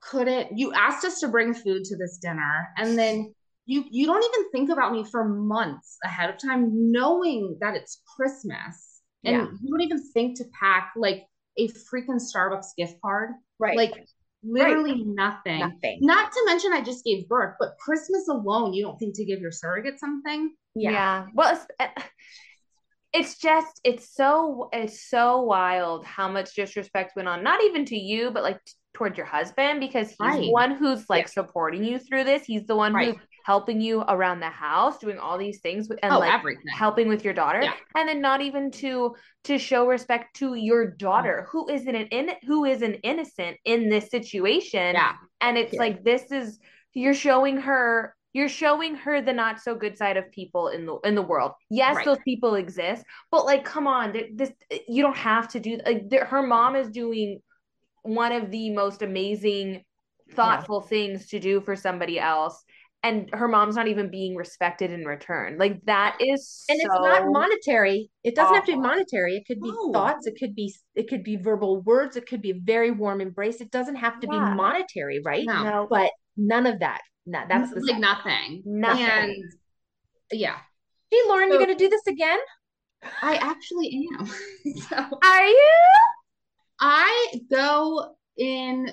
couldn't 0.00 0.56
you 0.56 0.72
asked 0.72 1.04
us 1.04 1.20
to 1.20 1.28
bring 1.28 1.54
food 1.54 1.82
to 1.84 1.96
this 1.96 2.18
dinner 2.18 2.68
and 2.76 2.96
then 2.98 3.34
you 3.64 3.84
you 3.90 4.06
don't 4.06 4.22
even 4.22 4.50
think 4.52 4.70
about 4.70 4.92
me 4.92 5.02
for 5.04 5.24
months 5.26 5.96
ahead 6.04 6.30
of 6.30 6.36
time 6.38 6.92
knowing 6.92 7.56
that 7.60 7.74
it's 7.74 8.02
christmas 8.16 9.00
and 9.24 9.36
Yeah. 9.36 9.46
you 9.62 9.70
don't 9.70 9.80
even 9.80 10.00
think 10.12 10.36
to 10.36 10.44
pack 10.60 10.92
like 10.96 11.24
a 11.58 11.68
freaking 11.68 12.20
starbucks 12.20 12.76
gift 12.76 13.00
card 13.00 13.30
right. 13.58 13.76
like 13.76 14.06
literally 14.46 15.02
nothing 15.04 15.58
nothing. 15.60 15.98
not 16.00 16.30
to 16.32 16.42
mention 16.46 16.72
i 16.72 16.80
just 16.80 17.04
gave 17.04 17.28
birth 17.28 17.54
but 17.58 17.76
christmas 17.78 18.28
alone 18.28 18.72
you 18.72 18.82
don't 18.82 18.98
think 18.98 19.14
to 19.14 19.24
give 19.24 19.40
your 19.40 19.50
surrogate 19.52 19.98
something 19.98 20.50
yeah. 20.76 20.90
Yeah. 20.90 21.26
Well, 21.32 21.54
it's, 21.56 21.66
eh, 21.80 22.02
it's 23.12 23.38
just 23.38 23.80
it's 23.82 24.14
so 24.14 24.68
it's 24.72 25.08
so 25.08 25.42
wild 25.42 26.04
how 26.04 26.28
much 26.28 26.54
disrespect 26.54 27.16
went 27.16 27.28
on. 27.28 27.42
Not 27.42 27.64
even 27.64 27.84
to 27.86 27.96
you, 27.96 28.30
but 28.30 28.42
like 28.42 28.62
t- 28.64 28.72
toward 28.94 29.16
your 29.16 29.26
husband 29.26 29.80
because 29.80 30.08
he's 30.08 30.36
the 30.36 30.50
one 30.50 30.72
who's 30.72 31.08
like 31.08 31.28
supporting 31.28 31.82
you 31.82 31.98
through 31.98 32.24
this. 32.24 32.44
He's 32.44 32.66
the 32.66 32.76
one 32.76 32.92
Right. 32.92 33.14
who's 33.14 33.25
helping 33.46 33.80
you 33.80 34.00
around 34.08 34.40
the 34.40 34.50
house, 34.50 34.98
doing 34.98 35.18
all 35.18 35.38
these 35.38 35.60
things 35.60 35.88
and 36.02 36.12
oh 36.12 36.18
like 36.18 36.32
everything. 36.32 36.64
helping 36.76 37.06
with 37.08 37.24
your 37.24 37.32
daughter. 37.32 37.62
Yeah. 37.62 37.74
and 37.94 38.08
then 38.08 38.20
not 38.20 38.40
even 38.40 38.72
to 38.82 39.14
to 39.44 39.56
show 39.56 39.86
respect 39.86 40.34
to 40.40 40.54
your 40.54 40.90
daughter 40.90 41.46
who 41.50 41.68
isn't 41.70 41.94
an 42.02 42.08
in 42.08 42.30
who 42.44 42.64
is 42.64 42.82
an 42.82 42.94
innocent 43.04 43.56
in 43.64 43.88
this 43.88 44.10
situation. 44.10 44.94
Yeah. 44.94 45.12
And 45.40 45.56
it's 45.56 45.74
Yeah. 45.74 45.78
like 45.84 46.02
this 46.02 46.32
is 46.32 46.58
you're 46.92 47.14
showing 47.14 47.58
her 47.58 48.14
you're 48.32 48.48
showing 48.48 48.96
her 48.96 49.22
the 49.22 49.32
not 49.32 49.60
so 49.60 49.74
good 49.76 49.96
side 49.96 50.16
of 50.16 50.30
people 50.32 50.68
in 50.68 50.84
the 50.84 50.96
in 51.04 51.14
the 51.14 51.22
world. 51.22 51.52
Yes 51.70 51.94
Right. 51.96 52.04
those 52.04 52.18
people 52.24 52.56
exist 52.56 53.04
but 53.30 53.44
like 53.44 53.64
come 53.64 53.86
on 53.86 54.12
this 54.34 54.50
you 54.88 55.02
don't 55.04 55.16
have 55.32 55.46
to 55.54 55.60
do 55.60 55.78
like 55.86 56.10
her 56.34 56.42
mom 56.42 56.74
is 56.74 56.88
doing 56.90 57.40
one 58.02 58.32
of 58.32 58.50
the 58.50 58.70
most 58.70 59.02
amazing 59.02 59.84
thoughtful 60.34 60.80
things 60.80 61.28
to 61.28 61.38
do 61.38 61.60
for 61.60 61.76
somebody 61.76 62.18
else 62.18 62.64
and 63.06 63.30
her 63.32 63.48
mom's 63.48 63.76
not 63.76 63.88
even 63.88 64.10
being 64.10 64.34
respected 64.36 64.90
in 64.90 65.04
return. 65.04 65.58
Like 65.58 65.80
that 65.86 66.16
is 66.20 66.64
and 66.68 66.78
it's 66.80 66.88
not 66.88 67.22
monetary. 67.26 68.10
It 68.24 68.34
doesn't 68.34 68.54
have 68.54 68.64
to 68.66 68.72
be 68.72 68.78
monetary. 68.78 69.36
It 69.36 69.44
could 69.46 69.60
be 69.60 69.70
No. 69.70 69.92
thoughts. 69.92 70.26
It 70.26 70.34
could 70.38 70.54
be 70.54 70.74
it 70.94 71.08
could 71.08 71.22
be 71.22 71.36
verbal 71.36 71.80
words. 71.82 72.16
It 72.16 72.26
could 72.26 72.42
be 72.42 72.50
a 72.50 72.58
very 72.62 72.90
warm 72.90 73.20
embrace. 73.20 73.60
It 73.60 73.70
doesn't 73.70 73.96
have 73.96 74.20
to 74.20 74.26
Yeah. 74.30 74.50
be 74.50 74.56
monetary 74.56 75.20
right? 75.24 75.44
No, 75.46 75.62
no. 75.62 75.86
But 75.88 76.10
none 76.36 76.66
of 76.66 76.80
that. 76.80 77.00
No, 77.26 77.40
that's 77.48 77.70
the 77.72 77.80
like 77.80 77.90
sad- 77.92 78.00
nothing. 78.00 78.62
Nothing. 78.64 79.04
and 79.04 79.52
yeah. 80.32 80.58
Hey 81.10 81.18
lauren 81.28 81.48
So- 81.50 81.54
you 81.58 81.66
gonna 81.66 81.78
do 81.78 81.88
this 81.88 82.06
again? 82.08 82.38
I 83.22 83.36
actually 83.36 84.08
am. 84.18 84.26
so 84.88 84.96
Are 85.22 85.46
you? 85.46 85.78
I 86.80 87.34
go 87.50 88.14
in 88.36 88.90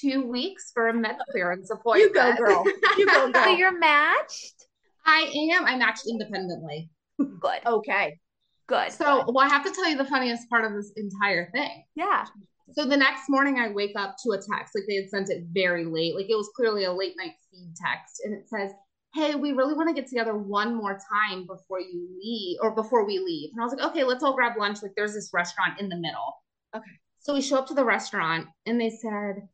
two 0.00 0.26
weeks 0.26 0.70
for 0.72 0.88
a 0.88 0.94
med 0.94 1.16
clearance 1.30 1.70
appointment. 1.70 2.14
You 2.14 2.22
go, 2.22 2.36
girl. 2.36 2.64
You 2.98 3.06
go, 3.06 3.26
So 3.26 3.32
girl. 3.32 3.56
you're 3.56 3.78
matched? 3.78 4.66
I 5.06 5.30
am. 5.52 5.64
I 5.66 5.76
matched 5.76 6.06
independently. 6.08 6.90
Good. 7.18 7.60
okay. 7.66 8.18
Good. 8.66 8.92
So, 8.92 9.24
well, 9.30 9.44
I 9.44 9.48
have 9.48 9.64
to 9.66 9.70
tell 9.70 9.88
you 9.88 9.96
the 9.98 10.06
funniest 10.06 10.48
part 10.48 10.64
of 10.64 10.72
this 10.72 10.92
entire 10.96 11.50
thing. 11.50 11.84
yeah. 11.94 12.24
So 12.72 12.86
the 12.86 12.96
next 12.96 13.28
morning, 13.28 13.58
I 13.58 13.68
wake 13.68 13.92
up 13.94 14.16
to 14.24 14.30
a 14.30 14.36
text. 14.38 14.74
Like 14.74 14.84
they 14.88 14.94
had 14.96 15.10
sent 15.10 15.28
it 15.28 15.44
very 15.52 15.84
late. 15.84 16.16
Like 16.16 16.30
it 16.30 16.34
was 16.34 16.48
clearly 16.56 16.84
a 16.84 16.92
late 16.92 17.12
night 17.18 17.32
feed 17.50 17.74
text, 17.76 18.22
and 18.24 18.32
it 18.32 18.48
says, 18.48 18.72
"Hey, 19.12 19.34
we 19.34 19.52
really 19.52 19.74
want 19.74 19.90
to 19.90 19.94
get 19.94 20.08
together 20.08 20.34
one 20.34 20.74
more 20.74 20.98
time 21.12 21.46
before 21.46 21.78
you 21.78 22.08
leave, 22.22 22.56
or 22.62 22.70
before 22.74 23.04
we 23.04 23.18
leave." 23.18 23.50
And 23.52 23.60
I 23.60 23.64
was 23.66 23.74
like, 23.74 23.86
"Okay, 23.90 24.02
let's 24.02 24.24
all 24.24 24.34
grab 24.34 24.56
lunch." 24.58 24.82
Like 24.82 24.92
there's 24.96 25.12
this 25.12 25.28
restaurant 25.34 25.78
in 25.78 25.90
the 25.90 25.96
middle. 25.96 26.34
Okay. 26.74 26.90
So 27.20 27.34
we 27.34 27.42
show 27.42 27.58
up 27.58 27.66
to 27.68 27.74
the 27.74 27.84
restaurant, 27.84 28.46
and 28.64 28.80
they 28.80 28.88
said, 28.90 29.46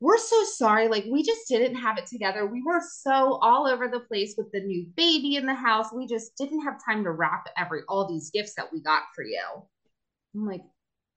"We're 0.00 0.18
so 0.18 0.44
sorry. 0.44 0.88
Like 0.88 1.04
we 1.10 1.22
just 1.22 1.48
didn't 1.48 1.76
have 1.76 1.98
it 1.98 2.06
together. 2.06 2.46
We 2.46 2.62
were 2.62 2.80
so 2.80 3.38
all 3.40 3.66
over 3.66 3.88
the 3.88 4.00
place 4.00 4.34
with 4.36 4.52
the 4.52 4.60
new 4.60 4.86
baby 4.96 5.36
in 5.36 5.46
the 5.46 5.54
house. 5.54 5.92
We 5.92 6.06
just 6.06 6.36
didn't 6.36 6.62
have 6.62 6.84
time 6.84 7.04
to 7.04 7.12
wrap 7.12 7.48
every 7.56 7.82
all 7.88 8.06
these 8.06 8.30
gifts 8.30 8.54
that 8.56 8.72
we 8.72 8.80
got 8.80 9.04
for 9.14 9.24
you." 9.24 9.42
I'm 10.34 10.46
like, 10.46 10.64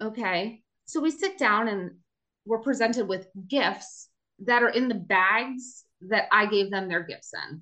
"Okay." 0.01 0.63
So 0.85 1.01
we 1.01 1.11
sit 1.11 1.37
down 1.37 1.67
and 1.67 1.99
we're 2.45 2.61
presented 2.61 3.07
with 3.07 3.27
gifts 3.47 4.09
that 4.39 4.63
are 4.63 4.69
in 4.69 4.87
the 4.87 4.95
bags 4.95 5.85
that 6.01 6.27
I 6.31 6.45
gave 6.45 6.71
them 6.71 6.87
their 6.87 7.03
gifts 7.03 7.33
in. 7.33 7.61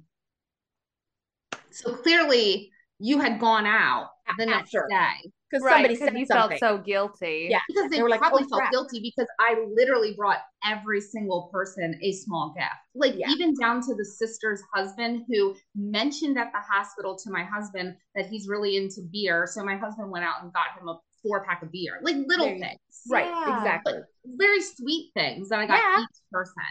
So 1.71 1.95
clearly 1.95 2.71
you 2.99 3.19
had 3.19 3.39
gone 3.39 3.65
out 3.65 4.11
the 4.37 4.45
next 4.45 4.73
After. 4.75 4.87
day 4.89 5.31
Because 5.49 5.63
Right. 5.63 5.73
somebody 5.75 5.95
said 5.95 6.17
you 6.17 6.25
something. 6.25 6.57
felt 6.57 6.77
so 6.79 6.83
guilty. 6.83 7.47
Yeah. 7.49 7.59
because 7.69 7.89
they, 7.89 7.97
They 7.97 8.03
were 8.03 8.09
like, 8.09 8.19
probably 8.19 8.43
"Oh, 8.43 8.49
felt 8.49 8.59
crap." 8.61 8.71
guilty 8.71 8.99
because 8.99 9.27
I 9.39 9.65
literally 9.73 10.13
brought 10.13 10.39
every 10.65 10.99
single 10.99 11.49
person 11.53 11.97
a 12.03 12.11
small 12.11 12.53
gift. 12.57 12.67
Like 12.95 13.15
Yeah. 13.15 13.29
even 13.29 13.53
down 13.53 13.81
to 13.87 13.95
the 13.95 14.03
sister's 14.03 14.61
husband 14.73 15.23
who 15.29 15.55
mentioned 15.75 16.37
at 16.37 16.51
the 16.51 16.59
hospital 16.59 17.15
to 17.17 17.29
my 17.31 17.43
husband 17.43 17.95
that 18.15 18.25
he's 18.27 18.47
really 18.49 18.75
into 18.77 19.01
beer. 19.11 19.47
So 19.49 19.63
my 19.63 19.77
husband 19.77 20.11
went 20.11 20.25
out 20.25 20.43
and 20.43 20.51
got 20.51 20.77
him 20.79 20.89
a 20.89 20.99
four 21.23 21.43
pack 21.45 21.63
of 21.63 21.71
beer. 21.71 21.99
Like 22.01 22.15
little 22.27 22.45
There 22.45 22.55
you 22.55 22.61
go. 22.61 22.67
things. 22.67 23.01
Right. 23.09 23.25
Yeah. 23.25 23.57
Exactly. 23.57 23.93
Very 24.25 24.61
sweet 24.61 25.11
things 25.15 25.49
that 25.49 25.59
I 25.59 25.65
got 25.65 25.79
Yeah. 25.79 26.01
each 26.03 26.17
person. 26.31 26.63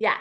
Yeah. 0.00 0.18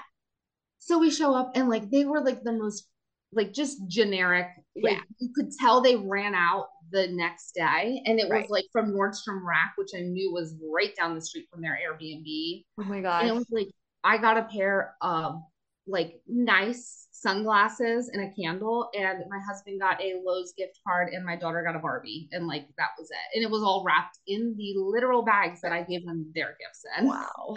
So 0.79 0.99
we 0.99 1.09
show 1.09 1.33
up 1.33 1.53
and 1.55 1.67
like 1.69 1.89
they 1.89 2.05
were 2.05 2.21
like 2.21 2.43
the 2.43 2.51
most 2.53 2.87
like 3.31 3.51
just 3.53 3.87
generic. 3.87 4.47
Like 4.75 4.97
Yeah. 4.97 5.01
you 5.19 5.29
could 5.33 5.51
tell 5.59 5.81
they 5.81 5.95
ran 5.95 6.35
out 6.35 6.67
the 6.93 7.07
next 7.07 7.53
day. 7.55 8.01
And 8.05 8.19
it 8.19 8.29
was 8.29 8.49
like 8.49 8.65
from 8.71 8.93
Nordstrom 8.93 9.43
Rack, 9.43 9.73
which 9.75 9.89
I 9.95 10.01
knew 10.01 10.31
was 10.31 10.55
right 10.73 10.95
down 10.95 11.15
the 11.15 11.21
street 11.21 11.47
from 11.51 11.61
their 11.61 11.77
Airbnb. 11.77 12.63
Oh 12.79 12.83
my 12.83 12.97
And 12.97 13.27
it 13.27 13.33
was 13.33 13.47
like 13.51 13.67
I 14.03 14.17
got 14.17 14.37
a 14.37 14.43
pair 14.43 14.95
of 15.01 15.41
like 15.87 16.21
nice 16.27 17.07
sunglasses 17.11 18.09
and 18.09 18.23
a 18.23 18.33
candle, 18.41 18.89
and 18.93 19.23
my 19.29 19.39
husband 19.47 19.81
got 19.81 20.01
a 20.01 20.21
Lowe's 20.23 20.53
gift 20.57 20.79
card, 20.87 21.09
and 21.13 21.25
my 21.25 21.35
daughter 21.35 21.63
got 21.63 21.75
a 21.75 21.79
Barbie, 21.79 22.29
and 22.31 22.47
like 22.47 22.67
that 22.77 22.89
was 22.97 23.09
it. 23.09 23.35
And 23.37 23.43
it 23.43 23.49
was 23.49 23.63
all 23.63 23.83
wrapped 23.85 24.19
in 24.27 24.55
the 24.57 24.73
literal 24.77 25.23
bags 25.23 25.61
that 25.61 25.71
I 25.71 25.83
gave 25.83 26.05
them 26.05 26.31
their 26.35 26.55
gifts 26.59 26.85
in. 26.99 27.07
Wow. 27.07 27.55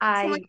I 0.00 0.26
like, 0.26 0.44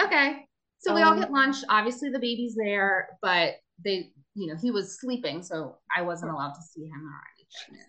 Okay. 0.00 0.46
So 0.78 0.94
we 0.94 1.02
all 1.02 1.12
Um, 1.12 1.20
get 1.20 1.30
lunch. 1.30 1.56
Obviously, 1.68 2.10
the 2.10 2.18
baby's 2.18 2.56
there, 2.56 3.16
but 3.22 3.54
they, 3.84 4.12
you 4.34 4.46
know, 4.46 4.56
he 4.60 4.70
was 4.70 4.98
sleeping, 5.00 5.42
so 5.42 5.76
I 5.94 6.02
wasn't 6.02 6.32
allowed 6.32 6.54
to 6.54 6.62
see 6.62 6.84
him 6.84 7.06
or 7.06 7.20
anything. 7.36 7.84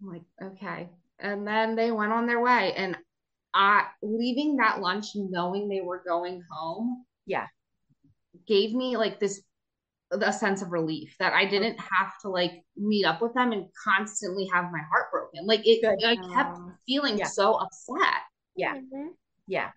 I'm 0.00 0.08
like, 0.08 0.52
okay. 0.52 0.88
And 1.18 1.46
then 1.46 1.76
they 1.76 1.92
went 1.92 2.12
on 2.12 2.26
their 2.26 2.40
way. 2.40 2.72
And 2.74 2.96
I, 3.54 3.86
leaving 4.02 4.56
that 4.56 4.80
lunch 4.80 5.08
knowing 5.14 5.68
they 5.68 5.80
were 5.80 6.02
going 6.06 6.42
home, 6.50 7.04
Yeah. 7.26 7.46
gave 8.46 8.74
me 8.74 8.96
like 8.96 9.20
this, 9.20 9.42
a 10.10 10.32
sense 10.32 10.60
of 10.62 10.72
relief 10.72 11.14
that 11.18 11.32
I 11.32 11.46
didn't 11.46 11.78
have 11.78 12.12
to 12.22 12.28
like 12.28 12.64
meet 12.76 13.04
up 13.06 13.22
with 13.22 13.32
them 13.34 13.52
and 13.52 13.66
constantly 13.82 14.46
have 14.52 14.72
my 14.72 14.80
heart 14.90 15.10
broken. 15.10 15.46
Like 15.46 15.62
it, 15.64 15.80
Good. 15.82 16.04
I 16.04 16.16
kept 16.34 16.56
Um, 16.58 16.78
feeling 16.86 17.18
Yeah. 17.18 17.26
so 17.26 17.54
upset. 17.54 18.22
Yeah. 18.56 18.74
Mhm. 18.74 19.14
Yeah. 19.46 19.70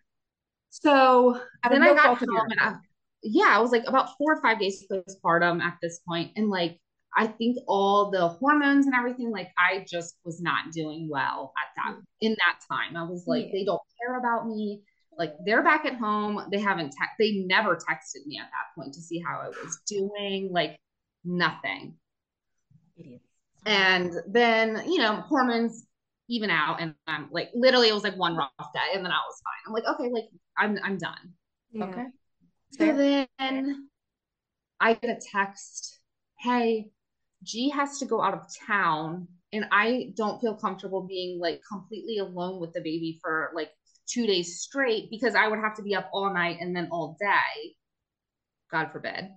So 0.69 1.39
then 1.69 1.83
I 1.83 1.93
got 1.93 2.17
home 2.17 2.29
and 2.49 2.59
I, 2.59 2.75
yeah, 3.23 3.49
I 3.49 3.59
was 3.59 3.71
like 3.71 3.85
about 3.87 4.17
four 4.17 4.33
or 4.33 4.41
five 4.41 4.59
days 4.59 4.85
postpartum 4.91 5.61
at 5.61 5.77
this 5.81 5.99
point, 6.07 6.31
and 6.35 6.49
like 6.49 6.79
I 7.15 7.27
think 7.27 7.57
all 7.67 8.11
the 8.11 8.27
hormones 8.27 8.85
and 8.85 8.95
everything, 8.95 9.31
like 9.31 9.49
I 9.57 9.85
just 9.89 10.17
was 10.25 10.41
not 10.41 10.71
doing 10.71 11.07
well 11.09 11.53
at 11.57 11.69
that 11.77 11.97
mm. 11.97 12.03
in 12.21 12.31
that 12.31 12.59
time. 12.69 12.97
I 12.97 13.03
was 13.03 13.25
like, 13.25 13.45
Yeah. 13.45 13.51
they 13.53 13.65
don't 13.65 13.81
care 14.01 14.19
about 14.19 14.47
me. 14.47 14.81
Like 15.17 15.33
they're 15.45 15.63
back 15.63 15.85
at 15.85 15.95
home. 15.95 16.41
They 16.51 16.59
haven't 16.59 16.89
te- 16.91 17.15
they 17.17 17.45
never 17.45 17.75
texted 17.75 18.25
me 18.25 18.37
at 18.37 18.49
that 18.51 18.75
point 18.75 18.93
to 18.95 19.01
see 19.01 19.23
how 19.25 19.39
I 19.39 19.47
was 19.47 19.79
doing. 19.87 20.49
Like 20.51 20.77
nothing. 21.23 21.95
Idiots. 22.97 23.23
And 23.65 24.11
then, 24.27 24.83
you 24.85 24.99
know, 24.99 25.15
hormones 25.21 25.85
even 26.27 26.49
out 26.49 26.81
and 26.81 26.95
I'm 27.07 27.29
like 27.31 27.51
literally 27.53 27.87
it 27.87 27.93
was 27.93 28.03
like 28.03 28.17
one 28.17 28.35
rough 28.35 28.49
day 28.73 28.93
and 28.93 29.05
then 29.05 29.11
I 29.11 29.21
was 29.25 29.41
fine. 29.43 29.63
I'm 29.67 29.73
like, 29.73 29.85
okay, 29.95 30.09
like 30.11 30.25
I'm 30.57 30.77
I'm 30.83 30.97
done. 30.97 31.33
Yeah. 31.71 31.85
Okay. 31.85 32.05
So 32.77 32.93
then 32.93 33.89
I 34.79 34.93
get 34.93 35.17
a 35.17 35.19
text, 35.31 35.99
hey, 36.39 36.89
G 37.43 37.69
has 37.69 37.99
to 37.99 38.05
go 38.05 38.21
out 38.21 38.33
of 38.33 38.45
town 38.67 39.27
and 39.53 39.65
I 39.71 40.11
don't 40.15 40.41
feel 40.41 40.55
comfortable 40.55 41.03
being 41.03 41.39
like 41.39 41.61
completely 41.69 42.17
alone 42.17 42.59
with 42.59 42.73
the 42.73 42.81
baby 42.81 43.19
for 43.21 43.51
like 43.55 43.69
two 44.07 44.27
days 44.27 44.59
straight 44.59 45.09
because 45.09 45.35
I 45.35 45.47
would 45.47 45.59
have 45.59 45.75
to 45.75 45.83
be 45.83 45.95
up 45.95 46.09
all 46.11 46.33
night 46.33 46.57
and 46.59 46.75
then 46.75 46.89
all 46.91 47.15
day. 47.19 47.75
God 48.71 48.91
forbid. 48.91 49.29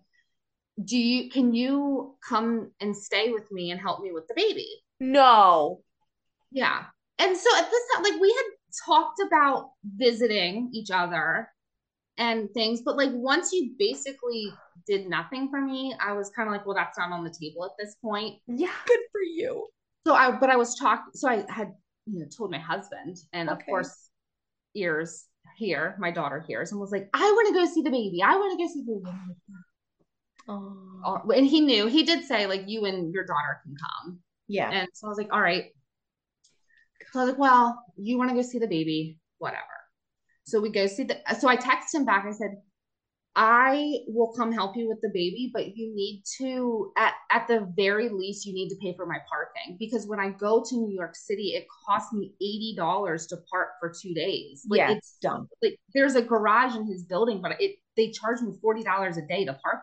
Do 0.82 0.96
you 0.96 1.30
can 1.30 1.54
you 1.54 2.16
come 2.26 2.70
and 2.80 2.96
stay 2.96 3.30
with 3.30 3.50
me 3.52 3.70
and 3.70 3.80
help 3.80 4.00
me 4.00 4.12
with 4.12 4.26
the 4.28 4.34
baby? 4.34 4.68
No. 5.00 5.82
Yeah. 6.50 6.84
And 7.18 7.36
so 7.36 7.56
at 7.56 7.70
this 7.70 7.82
time, 7.94 8.04
like 8.04 8.20
we 8.20 8.34
had 8.36 8.86
talked 8.86 9.20
about 9.26 9.70
visiting 9.84 10.70
each 10.72 10.90
other 10.90 11.48
and 12.18 12.50
things, 12.52 12.82
but 12.82 12.96
like 12.96 13.10
once 13.12 13.52
you 13.52 13.72
basically 13.78 14.52
did 14.86 15.08
nothing 15.08 15.48
for 15.48 15.60
me, 15.60 15.94
I 16.00 16.12
was 16.12 16.30
kind 16.30 16.48
of 16.48 16.52
like, 16.52 16.66
well, 16.66 16.74
that's 16.74 16.98
not 16.98 17.12
on 17.12 17.24
the 17.24 17.30
table 17.40 17.64
at 17.64 17.72
this 17.78 17.96
point. 18.02 18.40
Yeah. 18.46 18.72
Good 18.86 19.00
for 19.12 19.22
you. 19.22 19.68
So 20.06 20.14
I, 20.14 20.32
but 20.32 20.50
I 20.50 20.56
was 20.56 20.74
talking, 20.74 21.12
so 21.14 21.28
I 21.28 21.44
had, 21.48 21.72
you 22.06 22.20
know, 22.20 22.26
told 22.36 22.50
my 22.50 22.58
husband, 22.58 23.16
and 23.32 23.48
of 23.48 23.58
course, 23.66 24.10
ears 24.74 25.26
here, 25.56 25.96
my 25.98 26.10
daughter 26.10 26.44
hears, 26.46 26.72
and 26.72 26.80
was 26.80 26.92
like, 26.92 27.08
I 27.14 27.20
want 27.20 27.48
to 27.48 27.54
go 27.54 27.66
see 27.66 27.82
the 27.82 27.90
baby. 27.90 28.22
I 28.22 28.36
want 28.36 28.58
to 28.58 28.64
go 28.64 28.72
see 28.72 28.80
the 28.80 29.00
baby. 29.02 29.16
Oh. 30.48 30.76
"Oh," 31.04 31.30
and 31.30 31.46
he 31.46 31.60
knew, 31.60 31.86
he 31.86 32.02
did 32.04 32.24
say, 32.24 32.46
like, 32.46 32.64
you 32.66 32.86
and 32.86 33.12
your 33.12 33.24
daughter 33.24 33.60
can 33.62 33.74
come. 33.76 34.18
Yeah. 34.48 34.70
And 34.70 34.88
so 34.94 35.06
I 35.06 35.10
was 35.10 35.18
like, 35.18 35.32
all 35.32 35.40
right. 35.40 35.66
So 37.12 37.20
I 37.20 37.24
was 37.24 37.32
like, 37.32 37.38
well, 37.38 37.78
you 37.96 38.18
want 38.18 38.30
to 38.30 38.36
go 38.36 38.42
see 38.42 38.58
the 38.58 38.66
baby, 38.66 39.18
whatever. 39.38 39.64
So 40.48 40.60
we 40.60 40.70
go 40.70 40.86
see 40.86 41.04
the, 41.04 41.18
so 41.38 41.48
I 41.48 41.56
text 41.56 41.94
him 41.94 42.04
back. 42.04 42.24
I 42.26 42.32
said, 42.32 42.56
I 43.36 43.98
will 44.08 44.32
come 44.32 44.50
help 44.50 44.76
you 44.76 44.88
with 44.88 45.00
the 45.00 45.10
baby, 45.10 45.50
but 45.52 45.76
you 45.76 45.94
need 45.94 46.24
to, 46.38 46.90
at, 46.96 47.14
at 47.30 47.46
the 47.46 47.72
very 47.76 48.08
least, 48.08 48.46
you 48.46 48.52
need 48.52 48.68
to 48.70 48.76
pay 48.82 48.94
for 48.96 49.06
my 49.06 49.18
parking 49.28 49.76
because 49.78 50.06
when 50.06 50.18
I 50.18 50.30
go 50.30 50.64
to 50.66 50.74
New 50.74 50.92
York 50.92 51.14
City, 51.14 51.50
it 51.50 51.66
costs 51.86 52.12
me 52.12 52.32
$80 52.76 53.28
to 53.28 53.36
park 53.50 53.68
for 53.78 53.92
two 53.92 54.14
days. 54.14 54.64
Like 54.68 54.78
Yeah, 54.78 54.90
it's 54.92 55.18
dumb. 55.20 55.48
Like 55.62 55.78
there's 55.94 56.16
a 56.16 56.22
garage 56.22 56.74
in 56.74 56.86
his 56.86 57.04
building, 57.04 57.40
but 57.40 57.60
it, 57.60 57.76
they 57.96 58.10
charge 58.10 58.40
me 58.40 58.54
$40 58.64 59.18
a 59.18 59.28
day 59.28 59.44
to 59.44 59.52
park 59.52 59.82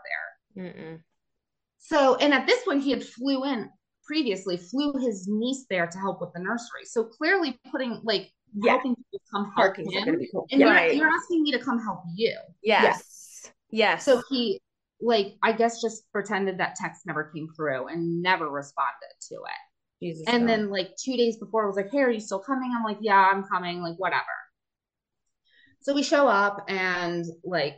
there. 0.55 0.65
Mm-mm. 0.65 0.99
So, 1.77 2.15
and 2.15 2.33
at 2.33 2.47
this 2.47 2.63
point, 2.63 2.83
he 2.83 2.89
had 2.89 3.03
flew 3.03 3.45
in 3.45 3.69
previously, 4.05 4.57
flew 4.57 4.93
his 4.99 5.27
niece 5.29 5.65
there 5.69 5.87
to 5.87 5.97
help 5.97 6.19
with 6.19 6.33
the 6.33 6.39
nursery. 6.39 6.85
So 6.85 7.03
clearly, 7.03 7.59
putting 7.71 8.01
like 8.03 8.31
Yeah. 8.53 8.71
helping 8.71 8.95
people 8.95 9.21
come 9.31 9.45
help 9.45 9.55
Parking's 9.55 9.93
him, 9.93 10.19
cool. 10.31 10.47
and 10.51 10.61
you're, 10.61 10.87
you're 10.87 11.09
asking 11.09 11.43
me 11.43 11.51
to 11.51 11.59
come 11.59 11.81
help 11.81 12.01
you. 12.15 12.35
Yes. 12.63 13.51
Yes. 13.69 14.05
So 14.05 14.21
he, 14.29 14.61
like, 15.01 15.35
I 15.43 15.51
guess 15.51 15.81
just 15.81 16.09
pretended 16.11 16.59
that 16.59 16.75
text 16.75 17.01
never 17.05 17.25
came 17.35 17.49
through 17.55 17.87
and 17.87 18.21
never 18.21 18.49
responded 18.49 19.13
to 19.29 19.35
it. 19.35 20.05
Jesus. 20.05 20.23
And 20.27 20.45
no. 20.45 20.47
then 20.47 20.69
like 20.69 20.95
two 20.97 21.17
days 21.17 21.37
before, 21.37 21.63
I 21.63 21.67
was 21.67 21.75
like, 21.75 21.91
"Hey, 21.91 21.99
are 21.99 22.11
you 22.11 22.19
still 22.19 22.39
coming?" 22.39 22.73
I'm 22.75 22.83
like, 22.83 22.97
"Yeah, 23.01 23.31
I'm 23.33 23.43
coming." 23.43 23.81
Like, 23.81 23.95
whatever. 23.97 24.23
So 25.81 25.93
we 25.93 26.03
show 26.03 26.27
up 26.27 26.65
and 26.67 27.25
like 27.43 27.77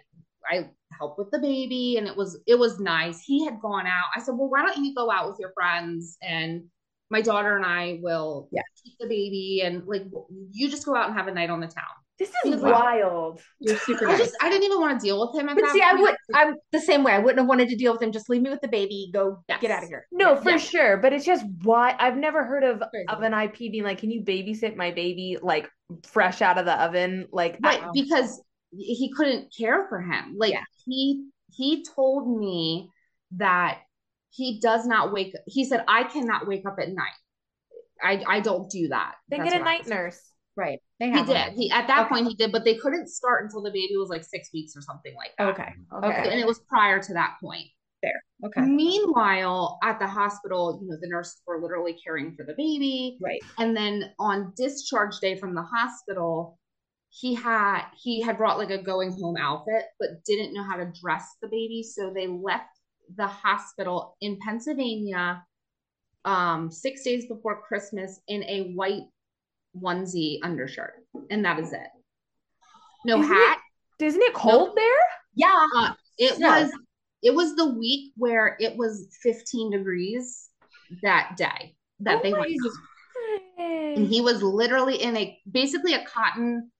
I 0.49 0.69
help 0.97 1.17
with 1.17 1.29
the 1.31 1.39
baby, 1.39 1.97
and 1.97 2.07
it 2.07 2.15
was 2.15 2.39
it 2.47 2.55
was 2.55 2.79
nice. 2.79 3.21
He 3.21 3.45
had 3.45 3.59
gone 3.59 3.85
out. 3.85 4.05
I 4.15 4.19
said, 4.21 4.31
"Well, 4.31 4.49
why 4.49 4.63
don't 4.63 4.83
you 4.83 4.95
go 4.95 5.11
out 5.11 5.29
with 5.29 5.37
your 5.39 5.51
friends 5.53 6.17
and 6.21 6.63
my 7.09 7.21
daughter 7.21 7.55
and 7.55 7.65
I 7.65 7.99
will 8.01 8.49
Yeah. 8.51 8.61
keep 8.83 8.97
the 8.99 9.07
baby 9.07 9.61
and 9.63 9.85
like 9.87 10.03
you 10.51 10.69
just 10.69 10.85
go 10.85 10.95
out 10.95 11.07
and 11.09 11.17
have 11.17 11.27
a 11.27 11.33
night 11.33 11.49
on 11.49 11.59
the 11.59 11.67
town." 11.67 11.83
This 12.19 12.31
is 12.45 12.51
was 12.55 12.61
wild. 12.63 13.39
You're 13.59 13.77
super 13.77 14.07
I 14.07 14.11
nice. 14.13 14.19
just 14.19 14.35
I 14.41 14.49
didn't 14.49 14.63
even 14.63 14.79
want 14.81 14.99
to 14.99 15.05
deal 15.05 15.19
with 15.21 15.39
him. 15.39 15.49
At 15.49 15.55
but 15.55 15.61
that 15.65 15.73
see, 15.73 15.81
I 15.81 15.93
would 15.93 16.15
I'm 16.33 16.55
the 16.71 16.79
same 16.79 17.03
way. 17.03 17.11
I 17.11 17.19
wouldn't 17.19 17.37
have 17.37 17.47
wanted 17.47 17.69
to 17.69 17.75
deal 17.75 17.91
with 17.93 18.01
him. 18.01 18.11
Just 18.11 18.27
leave 18.27 18.41
me 18.41 18.49
with 18.49 18.61
the 18.61 18.67
baby. 18.67 19.11
Go 19.13 19.43
Yes. 19.47 19.61
get 19.61 19.69
out 19.69 19.83
of 19.83 19.89
here. 19.89 20.07
No, 20.11 20.35
for 20.35 20.49
Yeah. 20.51 20.57
sure. 20.57 20.97
But 20.97 21.13
it's 21.13 21.25
just 21.25 21.45
why 21.61 21.95
I've 21.99 22.17
never 22.17 22.43
heard 22.43 22.63
of 22.63 22.79
Crazy. 22.89 23.05
of 23.07 23.21
an 23.21 23.35
IP 23.35 23.69
being 23.69 23.83
like, 23.83 23.99
can 23.99 24.09
you 24.09 24.23
babysit 24.23 24.75
my 24.75 24.89
baby 24.89 25.37
like 25.41 25.69
fresh 26.07 26.41
out 26.41 26.57
of 26.57 26.65
the 26.65 26.73
oven? 26.81 27.27
Like, 27.31 27.59
right 27.61 27.83
Wow. 27.83 27.91
because 27.93 28.41
he 28.75 29.13
couldn't 29.15 29.53
care 29.55 29.87
for 29.87 30.01
him 30.01 30.35
like 30.37 30.53
Yeah. 30.53 30.63
he 30.85 31.27
he 31.53 31.83
told 31.83 32.27
me 32.37 32.89
that 33.37 33.79
he 34.29 34.59
does 34.59 34.85
not 34.85 35.11
wake 35.13 35.33
he 35.45 35.63
said 35.65 35.83
i 35.87 36.03
cannot 36.03 36.47
wake 36.47 36.65
up 36.65 36.77
at 36.79 36.89
night 36.89 37.17
i 38.03 38.23
i 38.27 38.39
don't 38.39 38.69
do 38.69 38.87
that 38.89 39.15
they 39.29 39.37
That's 39.37 39.51
get 39.51 39.61
a 39.61 39.63
night 39.63 39.87
nurse. 39.87 40.21
Right. 40.55 40.79
They 40.99 41.11
he 41.11 41.23
did 41.23 41.53
he 41.53 41.69
at 41.71 41.87
that 41.87 42.05
Okay. 42.05 42.09
point 42.15 42.27
he 42.27 42.35
did 42.35 42.51
but 42.51 42.65
they 42.65 42.75
couldn't 42.75 43.09
start 43.09 43.43
until 43.43 43.61
the 43.61 43.69
baby 43.69 43.95
was 43.95 44.09
like 44.09 44.23
six 44.23 44.49
weeks 44.53 44.75
or 44.75 44.81
something 44.81 45.13
like 45.15 45.31
that 45.37 45.49
Okay. 45.49 45.73
Okay. 46.03 46.29
and 46.31 46.39
it 46.39 46.47
was 46.47 46.59
prior 46.67 46.99
to 47.01 47.13
that 47.13 47.37
point 47.41 47.67
there 48.01 48.21
Okay. 48.45 48.61
meanwhile 48.61 49.77
at 49.83 49.99
the 49.99 50.07
hospital 50.07 50.79
you 50.81 50.89
know 50.89 50.97
the 50.99 51.07
nurses 51.07 51.41
were 51.45 51.61
literally 51.61 51.95
caring 52.03 52.35
for 52.35 52.43
the 52.43 52.53
baby 52.57 53.17
Right. 53.21 53.41
and 53.59 53.77
then 53.77 54.11
on 54.19 54.53
discharge 54.57 55.19
day 55.19 55.35
from 55.37 55.53
the 55.53 55.61
hospital 55.61 56.57
he 57.09 57.33
had 57.35 57.83
he 57.95 58.21
had 58.21 58.37
brought 58.37 58.57
like 58.57 58.69
a 58.71 58.81
going 58.81 59.11
home 59.11 59.37
outfit 59.37 59.85
but 59.99 60.23
didn't 60.25 60.53
know 60.53 60.63
how 60.63 60.75
to 60.75 60.91
dress 61.01 61.35
the 61.41 61.47
baby 61.47 61.83
so 61.83 62.11
they 62.13 62.27
left 62.27 62.76
the 63.15 63.27
hospital 63.27 64.15
in 64.21 64.37
pennsylvania 64.45 65.43
um 66.25 66.69
six 66.71 67.03
days 67.03 67.25
before 67.27 67.61
christmas 67.61 68.19
in 68.27 68.43
a 68.43 68.71
white 68.73 69.03
onesie 69.81 70.39
undershirt 70.43 70.93
and 71.29 71.45
that 71.45 71.59
is 71.59 71.73
it 71.73 71.87
no 73.05 73.17
Isn't 73.19 73.33
hat 73.33 73.57
Isn't 73.99 74.21
it 74.21 74.33
cold 74.33 74.71
there? 74.75 74.85
Yeah. 75.35 75.65
uh, 75.75 75.93
it 76.17 76.39
No. 76.39 76.49
was 76.49 76.71
it 77.23 77.33
was 77.33 77.55
the 77.55 77.65
week 77.67 78.13
where 78.15 78.57
it 78.59 78.77
was 78.77 79.07
15 79.23 79.71
degrees 79.71 80.49
that 81.01 81.35
day 81.37 81.75
that 82.01 82.19
Oh 82.19 82.23
they 82.23 82.31
went 82.33 82.49
and 83.95 84.07
he 84.07 84.21
was 84.21 84.41
literally 84.43 85.01
in 85.01 85.17
a 85.17 85.39
basically 85.49 85.93
a 85.93 86.05
cotton 86.05 86.71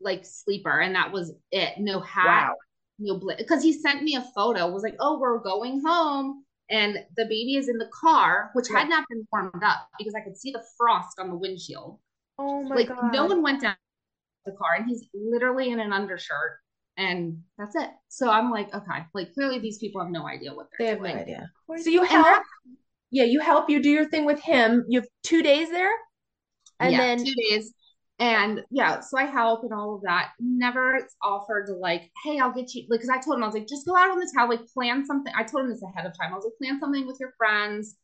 like 0.00 0.24
sleeper 0.24 0.80
and 0.80 0.94
that 0.96 1.12
was 1.12 1.32
it 1.52 1.74
no 1.78 2.00
hat 2.00 2.48
Wow. 2.48 2.54
No 2.98 3.18
bl- 3.18 3.32
because 3.38 3.62
he 3.62 3.72
sent 3.72 4.02
me 4.02 4.14
a 4.16 4.24
photo 4.34 4.68
was 4.70 4.82
like 4.82 4.96
oh 5.00 5.18
we're 5.18 5.38
going 5.38 5.82
home 5.84 6.44
and 6.70 6.94
the 7.16 7.24
baby 7.24 7.56
is 7.56 7.68
in 7.68 7.78
the 7.78 7.88
car 8.00 8.50
which 8.54 8.66
Right. 8.70 8.80
had 8.80 8.88
not 8.88 9.04
been 9.08 9.26
warmed 9.32 9.62
up 9.64 9.88
because 9.98 10.14
i 10.14 10.20
could 10.20 10.36
see 10.36 10.50
the 10.52 10.62
frost 10.78 11.18
on 11.18 11.28
the 11.28 11.36
windshield 11.36 11.98
oh 12.38 12.62
my 12.62 12.76
like 12.76 12.88
god. 12.88 13.12
no 13.12 13.26
one 13.26 13.42
went 13.42 13.62
down 13.62 13.76
the 14.46 14.52
car 14.52 14.74
and 14.76 14.86
he's 14.86 15.02
literally 15.14 15.70
in 15.70 15.80
an 15.80 15.92
undershirt 15.92 16.58
and 16.96 17.42
that's 17.58 17.74
it 17.74 17.90
so 18.08 18.30
i'm 18.30 18.50
like 18.50 18.72
okay 18.74 19.00
like 19.14 19.32
clearly 19.34 19.58
these 19.58 19.78
people 19.78 20.00
have 20.00 20.10
no 20.10 20.26
idea 20.28 20.54
what 20.54 20.68
They 20.78 20.84
they're 20.86 20.94
have 20.94 21.02
no 21.02 21.08
idea. 21.20 21.50
So 21.82 21.90
you 21.90 22.00
And 22.00 22.08
help. 22.08 22.26
that- 22.26 22.42
Yeah, 23.10 23.24
you 23.24 23.40
help. 23.40 23.70
You 23.70 23.80
do 23.82 23.90
your 23.90 24.08
thing 24.08 24.24
with 24.26 24.40
him. 24.40 24.84
You 24.88 25.00
have 25.00 25.08
two 25.22 25.40
days 25.42 25.70
there, 25.70 25.90
and 26.80 26.92
yeah, 26.92 26.98
then 26.98 27.24
two 27.24 27.34
days. 27.48 27.72
And 28.20 28.62
yeah, 28.70 29.00
so 29.00 29.18
I 29.18 29.24
help 29.24 29.64
and 29.64 29.72
all 29.72 29.96
of 29.96 30.02
that. 30.02 30.32
Never 30.40 31.06
offered 31.22 31.66
to 31.66 31.74
like, 31.74 32.10
hey, 32.24 32.38
I'll 32.38 32.52
get 32.52 32.72
you 32.74 32.86
like 32.88 33.00
because 33.00 33.08
I 33.10 33.20
told 33.20 33.36
him 33.36 33.42
I 33.42 33.46
was 33.46 33.54
like, 33.54 33.66
just 33.68 33.86
go 33.86 33.96
out 33.96 34.10
on 34.10 34.18
the 34.18 34.32
town, 34.36 34.48
like 34.48 34.66
plan 34.68 35.04
something. 35.04 35.32
I 35.36 35.42
told 35.42 35.64
him 35.64 35.70
this 35.70 35.82
ahead 35.82 36.06
of 36.06 36.12
time. 36.16 36.32
I 36.32 36.36
was 36.36 36.44
like, 36.44 36.56
plan 36.58 36.78
something 36.80 37.06
with 37.06 37.18
your 37.18 37.32
friends. 37.36 37.96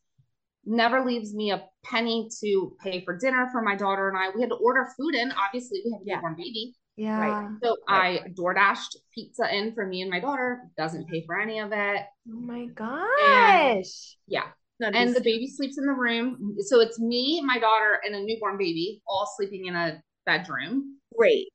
Never 0.66 1.04
leaves 1.04 1.34
me 1.34 1.52
a 1.52 1.64
penny 1.84 2.28
to 2.42 2.76
pay 2.82 3.04
for 3.04 3.16
dinner 3.16 3.48
for 3.52 3.62
my 3.62 3.76
daughter 3.76 4.08
and 4.08 4.18
I. 4.18 4.30
We 4.34 4.40
had 4.42 4.50
to 4.50 4.56
order 4.56 4.88
food 4.98 5.14
in. 5.14 5.32
Obviously, 5.32 5.80
we 5.84 5.92
have 5.92 6.02
a 6.02 6.04
Yeah. 6.04 6.16
newborn 6.16 6.34
baby. 6.36 6.74
yeah. 6.96 7.18
Right. 7.18 7.36
So 7.62 7.76
Right. 7.88 8.20
I 8.22 8.28
door 8.34 8.54
dashed 8.54 8.96
pizza 9.14 9.54
in 9.54 9.74
for 9.74 9.86
me 9.86 10.02
and 10.02 10.10
my 10.10 10.20
daughter. 10.20 10.62
Doesn't 10.76 11.08
pay 11.08 11.24
for 11.26 11.40
any 11.40 11.60
of 11.60 11.72
it. 11.72 12.02
Oh 12.28 12.40
my 12.40 12.66
gosh. 12.66 14.16
Yeah. 14.26 14.48
Of 14.82 14.94
and 14.94 15.14
the 15.14 15.20
baby 15.20 15.46
sleeps 15.46 15.78
in 15.78 15.86
the 15.86 15.92
room. 15.92 16.56
So 16.60 16.80
it's 16.80 16.98
me, 16.98 17.40
my 17.44 17.58
daughter, 17.58 18.00
and 18.04 18.14
a 18.14 18.20
newborn 18.22 18.56
baby 18.58 19.02
all 19.06 19.30
sleeping 19.36 19.66
in 19.66 19.74
a 19.76 20.02
bedroom, 20.26 20.98
great. 21.16 21.48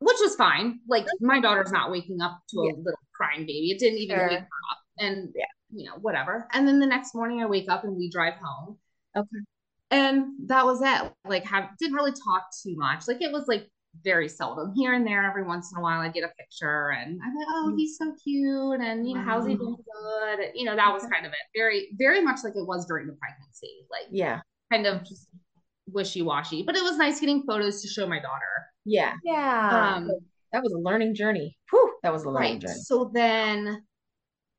which 0.00 0.16
was 0.20 0.34
fine. 0.36 0.80
Like 0.88 1.06
my 1.20 1.40
daughter's 1.40 1.72
not 1.72 1.90
waking 1.90 2.20
up 2.20 2.40
to 2.50 2.60
a 2.60 2.66
Yeah. 2.66 2.72
little 2.76 2.98
crying 3.14 3.46
baby. 3.46 3.70
It 3.70 3.78
didn't 3.78 3.98
even 3.98 4.16
Sure. 4.16 4.28
wake 4.28 4.38
her 4.40 4.60
up. 4.70 4.78
And 4.98 5.32
Yeah. 5.34 5.44
you 5.70 5.86
know, 5.88 5.96
whatever. 5.96 6.46
And 6.52 6.68
then 6.68 6.78
the 6.78 6.86
next 6.86 7.14
morning 7.14 7.42
I 7.42 7.46
wake 7.46 7.68
up 7.70 7.84
and 7.84 7.96
we 7.96 8.08
drive 8.10 8.34
home. 8.34 8.78
Okay. 9.16 9.38
And 9.90 10.48
that 10.48 10.64
was 10.66 10.82
it. 10.82 11.12
Like 11.26 11.44
have 11.44 11.70
didn't 11.78 11.94
really 11.94 12.12
talk 12.12 12.48
too 12.62 12.76
much. 12.76 13.08
Like 13.08 13.22
it 13.22 13.32
was 13.32 13.46
like 13.48 13.68
very 14.02 14.28
seldom. 14.28 14.72
Here 14.74 14.94
and 14.94 15.06
there 15.06 15.24
every 15.24 15.44
once 15.44 15.72
in 15.72 15.78
a 15.78 15.82
while 15.82 16.00
I 16.00 16.08
get 16.08 16.24
a 16.24 16.28
picture 16.38 16.90
and 16.90 17.20
I'm 17.22 17.36
like, 17.36 17.46
oh, 17.50 17.74
he's 17.76 17.96
so 17.96 18.14
cute 18.22 18.80
and 18.80 19.08
you 19.08 19.14
know, 19.14 19.22
how's 19.22 19.46
he 19.46 19.54
doing 19.54 19.76
good? 19.76 20.40
And, 20.40 20.52
you 20.54 20.64
know, 20.64 20.76
that 20.76 20.92
was 20.92 21.02
kind 21.04 21.24
of 21.26 21.32
it. 21.32 21.38
Very, 21.58 21.90
very 21.96 22.22
much 22.22 22.40
like 22.44 22.54
it 22.56 22.66
was 22.66 22.86
during 22.86 23.06
the 23.06 23.14
pregnancy. 23.14 23.86
Like 23.90 24.06
Yeah. 24.10 24.40
kind 24.72 24.86
of 24.86 25.04
just 25.04 25.28
wishy-washy. 25.86 26.62
But 26.62 26.76
it 26.76 26.82
was 26.82 26.96
nice 26.96 27.20
getting 27.20 27.42
photos 27.44 27.82
to 27.82 27.88
show 27.88 28.06
my 28.06 28.18
daughter. 28.18 28.66
Yeah. 28.84 29.14
Yeah. 29.22 29.94
Um 29.96 30.10
That 30.52 30.62
was 30.62 30.72
a 30.72 30.78
learning 30.78 31.14
journey. 31.14 31.56
Whew, 31.70 31.94
that 32.02 32.12
was 32.12 32.24
a 32.24 32.30
learning 32.30 32.54
right. 32.54 32.60
journey. 32.62 32.80
So 32.80 33.10
then 33.14 33.84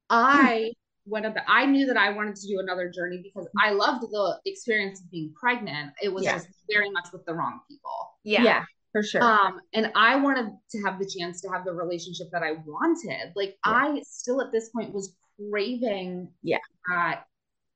I 0.10 0.72
went 1.08 1.26
up 1.26 1.36
I 1.48 1.66
knew 1.66 1.86
that 1.86 1.98
I 1.98 2.12
wanted 2.12 2.36
to 2.36 2.48
do 2.48 2.60
another 2.60 2.90
journey 2.90 3.22
because 3.24 3.48
I 3.60 3.72
loved 3.72 4.02
the 4.02 4.40
experience 4.46 5.02
of 5.02 5.12
being 5.12 5.34
pregnant. 5.40 5.94
It 6.02 6.10
was 6.12 6.24
Yeah. 6.24 6.34
just 6.34 6.48
very 6.72 6.90
much 6.90 7.08
with 7.14 7.26
the 7.26 7.34
wrong 7.34 7.60
people. 7.70 8.14
Yeah. 8.24 8.44
yeah. 8.44 8.64
For 8.96 9.04
sure. 9.04 9.22
Um, 9.22 9.60
and 9.74 9.92
I 9.94 10.16
wanted 10.16 10.52
to 10.72 10.82
have 10.84 11.00
the 11.00 11.06
chance 11.06 11.42
to 11.42 11.50
have 11.50 11.66
the 11.66 11.74
relationship 11.74 12.28
that 12.32 12.44
I 12.44 12.54
wanted. 12.66 13.34
Like 13.36 13.58
Yeah. 13.68 13.74
I 13.74 14.02
still 14.08 14.40
at 14.42 14.54
this 14.54 14.70
point 14.70 14.94
was 14.94 15.14
craving 15.52 16.30
Yeah. 16.44 16.60
that 16.90 17.26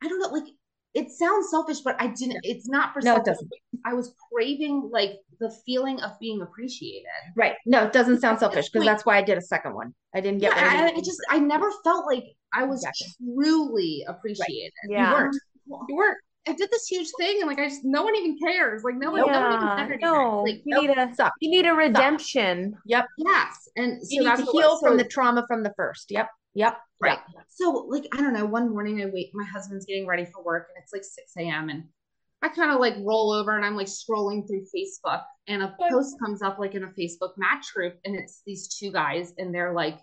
I 0.01 0.07
don't 0.07 0.19
know, 0.19 0.29
like 0.29 0.47
it 0.93 1.11
sounds 1.11 1.49
selfish, 1.51 1.79
but 1.81 2.01
I 2.01 2.07
didn't 2.07 2.37
it's 2.43 2.69
not 2.69 2.93
for 2.93 3.01
No, 3.01 3.17
it 3.17 3.25
doesn't. 3.25 3.51
I 3.85 3.93
was 3.93 4.13
craving 4.31 4.89
like 4.93 5.19
the 5.41 5.53
feeling 5.65 5.99
of 6.01 6.11
being 6.21 6.41
appreciated. 6.41 7.05
right. 7.35 7.55
No, 7.65 7.85
it 7.85 7.91
doesn't 7.91 8.21
sound 8.21 8.39
selfish 8.39 8.69
because 8.69 8.85
that's 8.85 9.05
why 9.05 9.17
I 9.17 9.21
did 9.21 9.37
a 9.37 9.41
second 9.41 9.73
one. 9.75 9.93
I 10.15 10.21
didn't 10.21 10.39
get 10.39 10.55
Yeah, 10.55 10.63
I 10.63 10.85
I, 10.85 10.87
I 10.95 11.01
just 11.01 11.19
I 11.29 11.39
never 11.39 11.69
felt 11.83 12.05
like 12.05 12.23
I 12.53 12.63
was 12.63 12.79
Exactly. 12.85 13.07
truly 13.35 14.05
appreciated. 14.07 14.71
Yeah. 14.87 15.09
You 15.09 15.15
weren't. 15.17 15.35
You 15.89 15.95
weren't. 15.97 16.17
I 16.49 16.53
did 16.53 16.69
this 16.71 16.87
huge 16.87 17.07
thing 17.19 17.37
and 17.41 17.47
like 17.47 17.59
I 17.59 17.67
just 17.69 17.85
no 17.85 18.03
one 18.03 18.15
even 18.15 18.37
cares. 18.39 18.83
Like 18.83 18.95
no 18.95 19.11
one, 19.11 19.21
no 19.21 19.25
one 19.27 19.53
even 19.53 19.67
Yeah. 19.67 19.87
cared 19.87 20.01
No. 20.01 20.41
Like 20.43 20.55
you 20.65 20.75
Nope. 20.75 20.87
need 20.87 20.97
a 20.97 21.13
Suck. 21.15 21.33
you 21.39 21.49
need 21.51 21.65
a 21.65 21.73
redemption. 21.73 22.75
Yep. 22.85 23.05
yes. 23.17 23.69
And 23.75 24.01
so 24.01 24.07
You 24.09 24.23
need 24.23 24.35
to 24.37 24.43
what- 24.43 24.51
heal 24.51 24.77
so- 24.77 24.87
from 24.87 24.97
the 24.97 25.03
trauma 25.03 25.45
from 25.47 25.63
the 25.63 25.73
first. 25.77 26.11
Yep. 26.11 26.27
Yep. 26.55 26.77
Right. 26.99 27.19
Yep. 27.35 27.45
So, 27.49 27.71
like, 27.87 28.05
I 28.11 28.17
don't 28.17 28.33
know, 28.33 28.45
one 28.45 28.69
morning 28.71 29.01
I 29.01 29.05
wait, 29.05 29.29
my 29.33 29.45
husband's 29.45 29.85
getting 29.85 30.05
ready 30.07 30.25
for 30.25 30.43
work 30.43 30.67
and 30.75 30.83
it's 30.83 30.91
like 30.91 31.03
6 31.03 31.31
a.m. 31.37 31.69
and 31.69 31.83
I 32.41 32.49
kind 32.49 32.71
of 32.71 32.79
like 32.79 32.95
roll 32.99 33.31
over 33.31 33.55
and 33.55 33.63
I'm 33.65 33.75
like 33.75 33.87
scrolling 33.87 34.47
through 34.47 34.65
Facebook 34.75 35.21
and 35.47 35.61
a 35.61 35.75
post 35.89 36.15
comes 36.19 36.41
up 36.41 36.57
like 36.57 36.73
in 36.75 36.83
a 36.83 36.87
Facebook 36.87 37.31
match 37.37 37.73
group 37.73 37.95
and 38.05 38.15
it's 38.15 38.41
these 38.45 38.67
two 38.67 38.91
guys 38.91 39.33
and 39.37 39.53
they're 39.53 39.73
like 39.73 39.99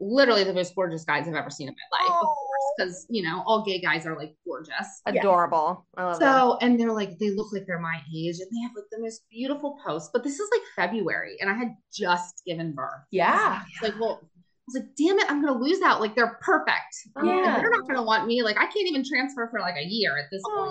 literally 0.00 0.44
the 0.44 0.52
most 0.52 0.74
gorgeous 0.74 1.04
guys 1.04 1.26
I've 1.28 1.34
ever 1.34 1.50
seen 1.50 1.68
in 1.68 1.74
my 1.74 1.98
life, 1.98 2.10
of 2.10 2.20
course, 2.26 2.38
because, 2.76 3.06
you 3.10 3.22
know, 3.22 3.42
all 3.46 3.64
gay 3.64 3.80
guys 3.80 4.06
are 4.06 4.16
like 4.16 4.34
gorgeous. 4.46 5.02
Yeah. 5.06 5.20
Adorable. 5.20 5.86
I 5.96 6.04
love 6.04 6.18
that. 6.18 6.24
So, 6.40 6.58
and 6.60 6.78
they're 6.78 6.92
like, 6.92 7.18
they 7.18 7.30
look 7.30 7.52
like 7.52 7.66
they're 7.66 7.78
my 7.78 8.00
age 8.14 8.36
and 8.40 8.48
they 8.50 8.62
have 8.62 8.72
like 8.74 8.84
the 8.90 9.00
most 9.00 9.22
beautiful 9.30 9.78
posts, 9.84 10.10
but 10.12 10.24
this 10.24 10.38
is 10.38 10.48
like 10.52 10.62
February 10.76 11.36
and 11.40 11.50
I 11.50 11.54
had 11.54 11.74
just 11.92 12.42
given 12.46 12.72
birth. 12.72 13.02
Yeah. 13.10 13.62
It's 13.72 13.82
like, 13.82 14.00
well, 14.00 14.20
I 14.22 14.64
was 14.66 14.74
like, 14.76 14.94
damn 14.96 15.18
it, 15.18 15.28
I'm 15.28 15.44
gonna 15.44 15.58
lose 15.58 15.82
out. 15.82 16.00
Like 16.00 16.14
they're 16.14 16.38
perfect. 16.40 16.94
Um, 17.16 17.28
and 17.28 17.38
Yeah. 17.44 17.58
they're 17.58 17.70
not 17.70 17.86
gonna 17.86 18.02
want 18.02 18.26
me. 18.26 18.42
Like 18.42 18.56
I 18.56 18.66
can't 18.66 18.86
even 18.88 19.04
transfer 19.04 19.48
for 19.50 19.60
like 19.60 19.76
a 19.76 19.84
year 19.84 20.16
at 20.16 20.26
this 20.30 20.42
point. 20.54 20.70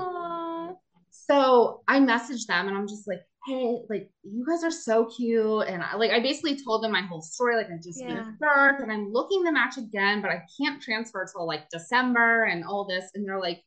So 1.32 1.82
I 1.88 2.00
messaged 2.00 2.48
them 2.48 2.68
and 2.68 2.76
I'm 2.78 2.88
just 2.88 3.08
like, 3.08 3.22
hey, 3.48 3.80
like 3.90 4.10
you 4.24 4.46
guys 4.46 4.64
are 4.64 4.72
so 4.72 5.06
cute. 5.06 5.68
And 5.68 5.82
I 5.82 5.96
like 5.96 6.12
I 6.12 6.20
basically 6.20 6.62
told 6.62 6.84
them 6.84 6.92
my 6.92 7.02
whole 7.02 7.22
story. 7.22 7.56
Like 7.56 7.68
I 7.68 7.78
just 7.78 8.02
Yeah. 8.06 8.16
gave 8.16 8.40
birth 8.40 8.82
and 8.82 8.92
I'm 8.92 9.12
looking 9.12 9.46
to 9.46 9.52
match 9.52 9.78
again, 9.78 10.22
but 10.22 10.30
I 10.30 10.44
can't 10.60 10.82
transfer 10.82 11.26
till 11.32 11.48
like 11.48 11.70
December 11.70 12.44
and 12.44 12.66
all 12.66 12.86
this. 12.86 13.06
And 13.16 13.26
they're 13.26 13.40
like, 13.40 13.64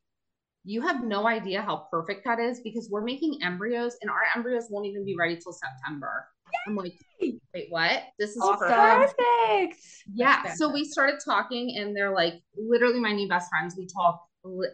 you 0.65 0.83
have 0.83 1.05
no 1.05 1.27
idea 1.27 1.63
how 1.63 1.87
perfect 1.91 2.25
that 2.27 2.39
is 2.39 2.61
because 2.61 2.89
we're 2.91 3.05
making 3.05 3.41
embryos 3.43 3.97
and 4.03 4.11
our 4.11 4.23
embryos 4.37 4.67
won't 4.71 4.87
even 4.87 5.05
be 5.05 5.17
ready 5.19 5.37
till 5.37 5.53
September. 5.53 6.27
I'm 6.67 6.77
like, 6.77 6.93
wait, 7.21 7.67
what? 7.71 8.03
This 8.19 8.37
is 8.37 8.43
Awesome. 8.43 8.69
perfect. 8.69 9.77
Yeah. 10.15 10.43
So 10.55 10.73
we 10.73 10.85
started 10.85 11.19
talking, 11.25 11.77
and 11.77 11.95
they're 11.95 12.15
like 12.15 12.35
literally 12.57 13.01
my 13.01 13.13
new 13.13 13.29
best 13.29 13.51
friends. 13.51 13.75
We 13.77 13.87
talk 13.87 14.23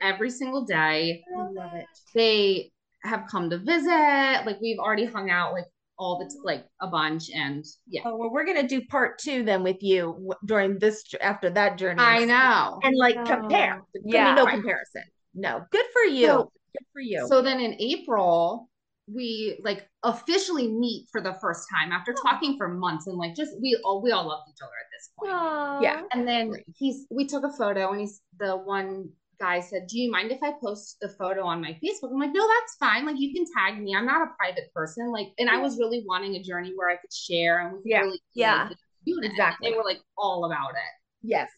every 0.00 0.30
single 0.30 0.64
day. 0.64 1.24
I 1.36 1.42
love 1.52 1.74
it. 1.74 1.86
They 2.14 2.72
have 3.02 3.26
come 3.30 3.50
to 3.50 3.58
visit. 3.58 4.42
Like 4.46 4.60
we've 4.60 4.78
already 4.78 5.04
hung 5.04 5.30
out 5.30 5.52
like 5.52 5.66
all 5.98 6.18
the 6.18 6.34
like 6.44 6.64
a 6.80 6.86
bunch, 6.86 7.30
and 7.34 7.64
yeah, 7.86 8.02
Oh, 8.06 8.16
well, 8.16 8.30
we're 8.30 8.46
gonna 8.46 8.66
do 8.66 8.80
part 8.86 9.18
two 9.18 9.42
then 9.44 9.62
with 9.62 9.82
you 9.82 10.32
during 10.46 10.78
this 10.78 11.04
after 11.20 11.50
that 11.50 11.76
journey. 11.76 12.00
I 12.00 12.24
know. 12.24 12.80
And 12.82 12.96
like 12.96 13.16
Oh. 13.18 13.24
compare. 13.24 13.82
There's 13.92 14.04
gonna 14.04 14.24
Yeah. 14.30 14.34
no 14.34 14.46
comparison. 14.46 15.02
No. 15.34 15.64
Good 15.70 15.86
for 15.92 16.02
you. 16.02 16.26
So- 16.26 16.52
Good 16.72 16.86
for 16.92 17.00
you. 17.00 17.26
So 17.26 17.42
then 17.42 17.58
in 17.58 17.74
April, 17.80 18.70
we 19.12 19.58
like 19.64 19.88
officially 20.04 20.68
meet 20.68 21.08
for 21.10 21.20
the 21.20 21.34
first 21.34 21.66
time 21.68 21.90
after 21.90 22.14
oh. 22.16 22.22
talking 22.22 22.56
for 22.56 22.68
months 22.68 23.08
and 23.08 23.16
like 23.16 23.34
just 23.34 23.52
we 23.60 23.78
all 23.84 24.00
we 24.00 24.12
all 24.12 24.26
loved 24.26 24.48
each 24.48 24.62
other 24.62 24.70
at 24.70 24.86
this 24.92 25.10
point. 25.18 25.32
Aw. 25.32 25.80
Yeah. 25.80 26.02
And 26.12 26.26
then 26.26 26.54
he's 26.76 27.06
we 27.10 27.26
took 27.26 27.44
a 27.44 27.52
photo 27.52 27.90
and 27.90 28.00
he's 28.00 28.20
the 28.38 28.56
one 28.56 29.10
guy 29.40 29.60
said, 29.60 29.86
Do 29.88 29.98
you 29.98 30.10
mind 30.10 30.30
if 30.30 30.42
I 30.42 30.52
post 30.62 30.96
the 31.00 31.08
photo 31.08 31.44
on 31.44 31.60
my 31.60 31.78
Facebook? 31.82 32.10
I'm 32.12 32.18
like, 32.20 32.32
No, 32.34 32.46
that's 32.46 32.76
fine. 32.78 33.06
Like 33.06 33.16
you 33.18 33.32
can 33.34 33.44
tag 33.56 33.80
me. 33.82 33.94
I'm 33.94 34.06
not 34.06 34.22
a 34.28 34.30
private 34.38 34.72
person. 34.74 35.10
Like, 35.10 35.28
and 35.38 35.48
I 35.50 35.56
was 35.58 35.78
really 35.78 36.04
wanting 36.06 36.34
a 36.36 36.42
journey 36.42 36.72
where 36.76 36.90
I 36.90 36.96
could 36.96 37.12
share 37.12 37.60
and 37.60 37.72
we 37.72 37.78
could 37.82 37.90
Yeah. 37.90 38.00
really 38.02 38.20
Yeah. 38.34 38.62
like, 38.68 38.76
it. 39.06 39.24
Exactly. 39.32 39.70
They 39.70 39.76
were 39.76 39.84
like 39.84 40.00
all 40.16 40.44
about 40.44 40.70
it. 40.70 40.92
Yes. 41.22 41.50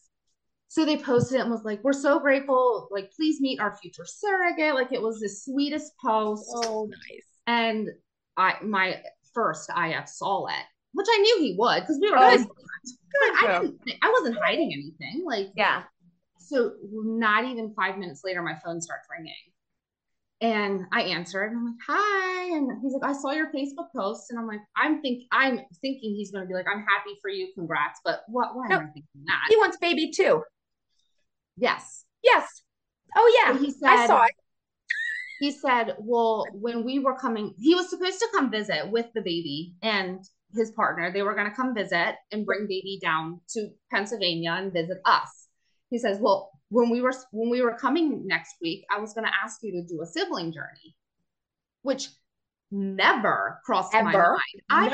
So 0.69 0.85
they 0.85 0.97
posted 0.97 1.37
it 1.37 1.41
and 1.41 1.51
was 1.51 1.63
like, 1.63 1.83
We're 1.83 1.93
so 1.93 2.19
grateful. 2.19 2.87
Like, 2.91 3.11
please 3.15 3.39
meet 3.41 3.59
our 3.59 3.75
future 3.77 4.05
surrogate. 4.05 4.73
Like 4.75 4.91
it 4.91 5.01
was 5.01 5.19
the 5.19 5.29
sweetest 5.29 5.91
post. 6.03 6.49
Oh, 6.55 6.85
nice. 6.89 7.25
And 7.47 7.89
I 8.37 8.55
my 8.63 9.01
first 9.33 9.69
IF 9.75 10.07
saw 10.07 10.45
it, 10.47 10.65
which 10.93 11.07
I 11.09 11.17
knew 11.17 11.37
he 11.39 11.55
would 11.59 11.81
because 11.81 11.99
we 12.01 12.09
were 12.09 12.17
Oh, 12.19 12.37
good. 12.37 12.47
good. 12.47 13.45
I 13.47 13.59
didn't 13.61 13.81
I 14.01 14.09
wasn't 14.11 14.37
hiding 14.43 14.71
anything. 14.73 15.23
Like 15.25 15.49
Yeah. 15.55 15.83
So 16.43 16.73
not 16.81 17.45
even 17.45 17.73
five 17.75 17.97
minutes 17.97 18.21
later, 18.23 18.41
my 18.41 18.57
phone 18.63 18.81
starts 18.81 19.07
ringing. 19.09 19.33
And 20.41 20.81
I 20.91 21.03
answered 21.03 21.51
and 21.51 21.57
I'm 21.57 21.65
like, 21.65 21.75
hi. 21.87 22.57
And 22.57 22.81
he's 22.81 22.93
like, 22.93 23.09
I 23.09 23.13
saw 23.13 23.31
your 23.31 23.49
Facebook 23.53 23.87
post. 23.95 24.29
And 24.29 24.37
I'm 24.37 24.47
like, 24.47 24.59
I'm 24.75 25.01
think 25.01 25.23
I'm 25.31 25.59
thinking 25.81 26.15
he's 26.15 26.31
gonna 26.31 26.45
be 26.45 26.53
like, 26.53 26.65
I'm 26.67 26.81
happy 26.81 27.17
for 27.21 27.29
you, 27.29 27.47
congrats. 27.55 28.01
But 28.03 28.23
what 28.27 28.55
why 28.55 28.65
am 28.65 28.71
I 28.71 28.85
thinking 28.85 29.23
that? 29.25 29.45
He 29.49 29.55
wants 29.55 29.77
baby 29.77 30.11
too. 30.11 30.43
yes. 31.55 32.03
Yes. 32.23 32.45
Oh 33.15 33.41
yeah. 33.45 33.53
So 33.53 33.63
he 33.63 33.71
said 33.71 33.89
I 33.89 34.07
saw 34.07 34.23
it. 34.23 34.31
he 35.39 35.51
said, 35.51 35.95
Well, 35.99 36.45
when 36.51 36.83
we 36.83 36.99
were 36.99 37.17
coming, 37.17 37.53
he 37.57 37.73
was 37.75 37.89
supposed 37.89 38.19
to 38.19 38.27
come 38.33 38.51
visit 38.51 38.91
with 38.91 39.07
the 39.13 39.21
baby 39.21 39.75
and 39.81 40.19
his 40.55 40.71
partner. 40.71 41.11
They 41.11 41.21
were 41.21 41.35
going 41.35 41.49
to 41.49 41.55
come 41.55 41.73
visit 41.73 42.15
and 42.31 42.45
bring 42.45 42.67
baby 42.67 42.99
down 43.01 43.41
to 43.51 43.69
Pennsylvania 43.91 44.51
and 44.57 44.73
visit 44.73 44.97
us. 45.05 45.42
He 45.93 45.99
says, 45.99 46.17
Well, 46.19 46.49
when 46.69 46.89
we 46.89 47.01
were 47.01 47.13
when 47.31 47.51
we 47.51 47.61
were 47.61 47.75
coming 47.75 48.25
next 48.25 48.55
week, 48.63 48.83
I 48.89 48.99
was 48.99 49.13
going 49.13 49.27
to 49.27 49.33
ask 49.43 49.59
you 49.61 49.71
to 49.73 49.83
do 49.83 50.01
a 50.01 50.07
sibling 50.07 50.51
journey, 50.51 50.95
which 51.83 52.07
never 52.71 53.59
crossed 53.63 53.93
my 53.93 54.01
mind. 54.01 54.15
I. 54.71 54.89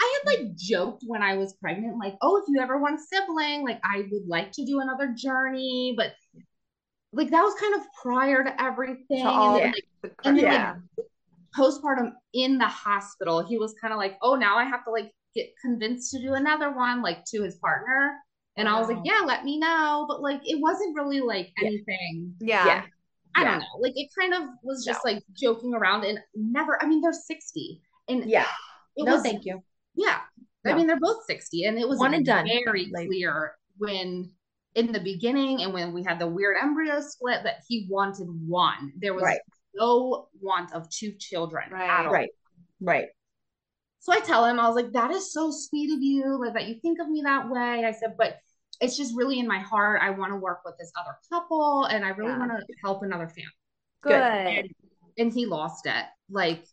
I 0.00 0.20
had 0.24 0.32
like 0.32 0.54
joked 0.56 1.02
when 1.06 1.22
I 1.22 1.36
was 1.36 1.54
pregnant, 1.54 1.98
like, 1.98 2.16
oh, 2.22 2.38
if 2.38 2.44
you 2.48 2.60
ever 2.60 2.78
want 2.78 3.00
a 3.00 3.02
sibling, 3.02 3.64
like 3.64 3.80
I 3.84 4.04
would 4.10 4.28
like 4.28 4.52
to 4.52 4.64
do 4.64 4.80
another 4.80 5.12
journey, 5.12 5.92
but 5.94 6.12
like 7.12 7.30
that 7.30 7.42
was 7.42 7.54
kind 7.60 7.74
of 7.74 7.82
prior 8.00 8.44
to 8.44 8.62
everything. 8.62 9.24
To 9.24 9.28
all 9.28 9.56
and, 9.56 9.64
then, 9.64 9.72
the- 9.72 10.08
like, 10.08 10.16
and 10.24 10.38
then 10.38 10.44
yeah. 10.44 10.74
like 10.96 11.06
postpartum 11.54 12.12
in 12.32 12.56
the 12.56 12.66
hospital, 12.66 13.44
he 13.44 13.58
was 13.58 13.74
kind 13.78 13.92
of 13.92 13.98
like, 13.98 14.16
oh, 14.22 14.36
now 14.36 14.56
I 14.56 14.64
have 14.64 14.84
to 14.84 14.90
like 14.90 15.10
get 15.34 15.50
convinced 15.60 16.12
to 16.12 16.22
do 16.22 16.32
another 16.34 16.70
one, 16.70 17.02
like 17.02 17.24
to 17.32 17.42
his 17.42 17.56
partner. 17.56 18.16
And 18.58 18.68
I 18.68 18.78
was 18.78 18.88
like, 18.88 18.98
yeah, 19.04 19.22
let 19.24 19.44
me 19.44 19.58
know. 19.58 20.04
But 20.08 20.20
like 20.20 20.40
it 20.44 20.60
wasn't 20.60 20.94
really 20.96 21.20
like 21.20 21.50
anything. 21.62 22.34
yeah. 22.40 22.66
Yeah. 22.66 22.82
I 23.34 23.42
Yeah. 23.42 23.50
don't 23.52 23.58
know. 23.60 23.66
Like 23.80 23.92
it 23.96 24.08
kind 24.18 24.34
of 24.34 24.42
was 24.62 24.84
just 24.84 25.04
like 25.04 25.22
joking 25.32 25.74
around 25.74 26.04
and 26.04 26.18
never, 26.34 26.82
I 26.82 26.86
mean, 26.86 27.00
they're 27.00 27.12
60. 27.12 27.80
And 28.08 28.24
Yeah. 28.28 28.46
it 28.96 29.04
No, 29.04 29.14
was 29.14 29.22
thank 29.22 29.44
you. 29.44 29.62
yeah. 29.94 30.20
I 30.66 30.74
mean, 30.74 30.86
they're 30.86 30.98
both 31.00 31.24
60. 31.26 31.64
And 31.64 31.78
it 31.78 31.88
was 31.88 31.98
One 31.98 32.14
and 32.14 32.26
done. 32.26 32.46
very 32.46 32.90
Like- 32.92 33.06
clear 33.06 33.54
when 33.78 34.32
in 34.74 34.92
the 34.92 35.00
beginning 35.00 35.62
and 35.62 35.72
when 35.72 35.92
we 35.92 36.02
had 36.02 36.18
the 36.18 36.26
weird 36.26 36.56
embryo 36.60 37.00
split 37.00 37.42
that 37.44 37.62
he 37.66 37.86
wanted 37.90 38.26
one. 38.46 38.92
There 38.96 39.14
was 39.14 39.22
Right. 39.22 39.40
no 39.74 40.28
want 40.40 40.72
of 40.72 40.88
two 40.90 41.12
children 41.12 41.70
Right. 41.70 41.88
at 41.88 42.06
all. 42.06 42.12
Right. 42.12 42.30
Right. 42.80 43.08
So 44.00 44.12
I 44.12 44.20
tell 44.20 44.44
him, 44.44 44.58
I 44.60 44.66
was 44.68 44.76
like, 44.76 44.92
that 44.92 45.10
is 45.10 45.32
so 45.32 45.50
sweet 45.50 45.92
of 45.92 46.00
you, 46.02 46.38
like 46.38 46.54
that 46.54 46.66
you 46.68 46.76
think 46.80 47.00
of 47.00 47.08
me 47.08 47.22
that 47.22 47.48
way. 47.50 47.84
I 47.84 47.92
said, 47.92 48.16
but 48.16 48.38
it's 48.80 48.96
just 48.96 49.16
really 49.16 49.38
in 49.38 49.46
my 49.46 49.58
heart. 49.58 50.00
I 50.02 50.10
want 50.10 50.32
to 50.32 50.36
work 50.36 50.60
with 50.64 50.76
this 50.78 50.92
other 50.98 51.16
couple 51.30 51.84
and 51.84 52.04
I 52.04 52.10
really 52.10 52.30
Yeah. 52.32 52.38
want 52.38 52.52
to 52.52 52.74
help 52.82 53.02
another 53.02 53.28
family. 53.28 53.50
Good. 54.02 54.70
And 55.18 55.32
he 55.32 55.46
lost 55.46 55.86
it. 55.86 56.04
Like 56.30 56.64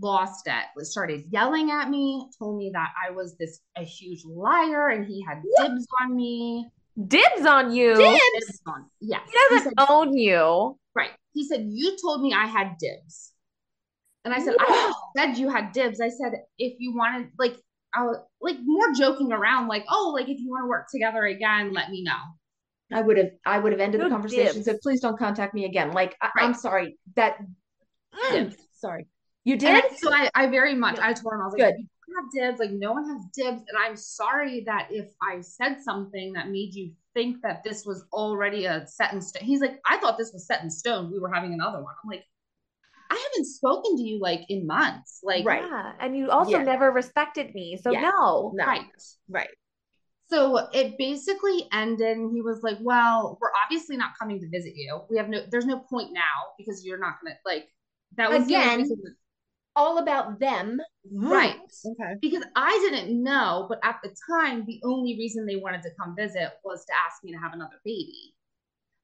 lost 0.00 0.46
it. 0.46 0.84
Started 0.86 1.24
yelling 1.30 1.70
at 1.70 1.90
me, 1.90 2.28
told 2.38 2.56
me 2.58 2.70
that 2.72 2.90
I 3.06 3.10
was 3.10 3.36
this 3.36 3.60
a 3.76 3.82
huge 3.82 4.24
liar 4.24 4.88
and 4.88 5.04
he 5.06 5.22
had 5.22 5.42
dibs 5.58 5.86
on 6.00 6.16
me. 6.16 6.70
Dibs 7.08 7.44
on 7.46 7.72
you. 7.72 7.94
Dibs 7.96 8.60
on. 8.66 8.86
Yes. 9.00 9.22
He 9.26 9.56
doesn't 9.56 9.74
said, 9.78 9.86
own 9.90 10.16
you. 10.16 10.78
right. 10.94 11.10
He 11.34 11.46
said, 11.46 11.66
You 11.68 11.96
told 12.02 12.22
me 12.22 12.32
I 12.32 12.46
had 12.46 12.76
dibs. 12.78 13.32
And 14.24 14.34
I 14.34 14.38
said, 14.40 14.54
I 14.58 14.92
said 15.16 15.38
you 15.38 15.48
had 15.48 15.72
dibs. 15.72 15.98
I 16.00 16.10
said, 16.10 16.32
if 16.58 16.74
you 16.78 16.94
wanted, 16.94 17.30
like, 17.38 17.56
I 17.94 18.04
was 18.04 18.18
like 18.40 18.56
more 18.62 18.92
joking 18.92 19.32
around, 19.32 19.68
like, 19.68 19.84
oh, 19.90 20.12
like 20.14 20.28
if 20.28 20.38
you 20.40 20.50
want 20.50 20.64
to 20.64 20.68
work 20.68 20.86
together 20.90 21.24
again, 21.26 21.72
let 21.72 21.90
me 21.90 22.02
know. 22.02 22.18
I 22.92 23.02
would 23.02 23.16
have 23.18 23.30
I 23.46 23.58
would 23.58 23.72
have 23.72 23.80
ended 23.80 24.00
the 24.00 24.08
conversation 24.08 24.54
dibs. 24.54 24.64
said, 24.64 24.80
please 24.82 25.00
don't 25.00 25.18
contact 25.18 25.54
me 25.54 25.64
again. 25.64 25.92
Like 25.92 26.16
I, 26.20 26.30
Right. 26.36 26.44
I'm 26.44 26.54
sorry. 26.54 26.98
That 27.16 27.38
mm, 28.14 28.32
Dibs. 28.32 28.56
sorry. 28.74 29.06
You 29.44 29.56
did? 29.56 29.84
I- 29.84 29.94
so 29.96 30.12
I, 30.12 30.28
I 30.34 30.46
very 30.48 30.74
much, 30.74 30.98
I 30.98 31.12
told 31.12 31.34
him, 31.34 31.40
I 31.40 31.44
was 31.44 31.54
like, 31.56 31.74
Good. 31.74 31.74
you 31.78 31.86
don't 32.14 32.24
have 32.24 32.32
dibs. 32.50 32.58
Like, 32.60 32.72
no 32.72 32.92
one 32.92 33.08
has 33.08 33.22
dibs. 33.32 33.62
And 33.68 33.78
I'm 33.78 33.96
sorry 33.96 34.62
that 34.66 34.88
if 34.90 35.08
I 35.22 35.40
said 35.40 35.80
something 35.80 36.32
that 36.34 36.48
made 36.50 36.74
you 36.74 36.92
think 37.14 37.38
that 37.42 37.62
this 37.64 37.84
was 37.86 38.04
already 38.12 38.66
a 38.66 38.86
set 38.86 39.12
in 39.12 39.22
stone. 39.22 39.44
He's 39.44 39.60
like, 39.60 39.78
I 39.86 39.96
thought 39.98 40.18
this 40.18 40.32
was 40.32 40.46
set 40.46 40.62
in 40.62 40.70
stone. 40.70 41.10
We 41.10 41.18
were 41.18 41.32
having 41.32 41.54
another 41.54 41.82
one. 41.82 41.94
I'm 42.04 42.10
like, 42.10 42.24
I 43.10 43.14
haven't 43.14 43.46
spoken 43.46 43.96
to 43.96 44.02
you 44.02 44.20
like 44.20 44.42
in 44.48 44.66
months. 44.66 45.20
Like, 45.22 45.44
Right. 45.44 45.64
Yeah. 45.64 45.92
And 45.98 46.16
you 46.16 46.30
also 46.30 46.58
Yeah. 46.58 46.62
never 46.64 46.90
respected 46.90 47.54
me. 47.54 47.76
So 47.82 47.90
Yeah. 47.90 48.02
no. 48.02 48.52
No. 48.54 48.64
right. 48.64 48.86
Right. 49.28 49.50
So 50.28 50.68
it 50.72 50.96
basically 50.96 51.66
ended, 51.72 52.16
and 52.16 52.30
he 52.32 52.40
was 52.40 52.62
like, 52.62 52.78
"Well, 52.80 53.36
we're 53.40 53.50
obviously 53.64 53.96
not 53.96 54.16
coming 54.16 54.38
to 54.40 54.48
visit 54.48 54.76
you. 54.76 55.02
We 55.10 55.16
have 55.16 55.28
no. 55.28 55.44
There's 55.50 55.66
no 55.66 55.80
point 55.80 56.12
now 56.12 56.54
because 56.56 56.84
you're 56.84 56.98
not 56.98 57.16
gonna 57.20 57.36
like." 57.44 57.68
That 58.16 58.30
was 58.30 58.46
Again. 58.46 58.86
All 59.76 59.98
about 59.98 60.38
them. 60.40 60.80
right? 61.12 61.56
Okay. 61.84 62.14
Because 62.20 62.44
I 62.56 62.70
didn't 62.90 63.22
know, 63.22 63.66
but 63.68 63.78
at 63.84 64.00
the 64.02 64.14
time, 64.28 64.64
the 64.66 64.80
only 64.84 65.16
reason 65.16 65.46
they 65.46 65.56
wanted 65.56 65.82
to 65.82 65.90
come 65.98 66.14
visit 66.16 66.52
was 66.64 66.84
to 66.84 66.92
ask 67.06 67.22
me 67.24 67.32
to 67.32 67.38
have 67.38 67.52
another 67.52 67.80
baby. 67.84 68.34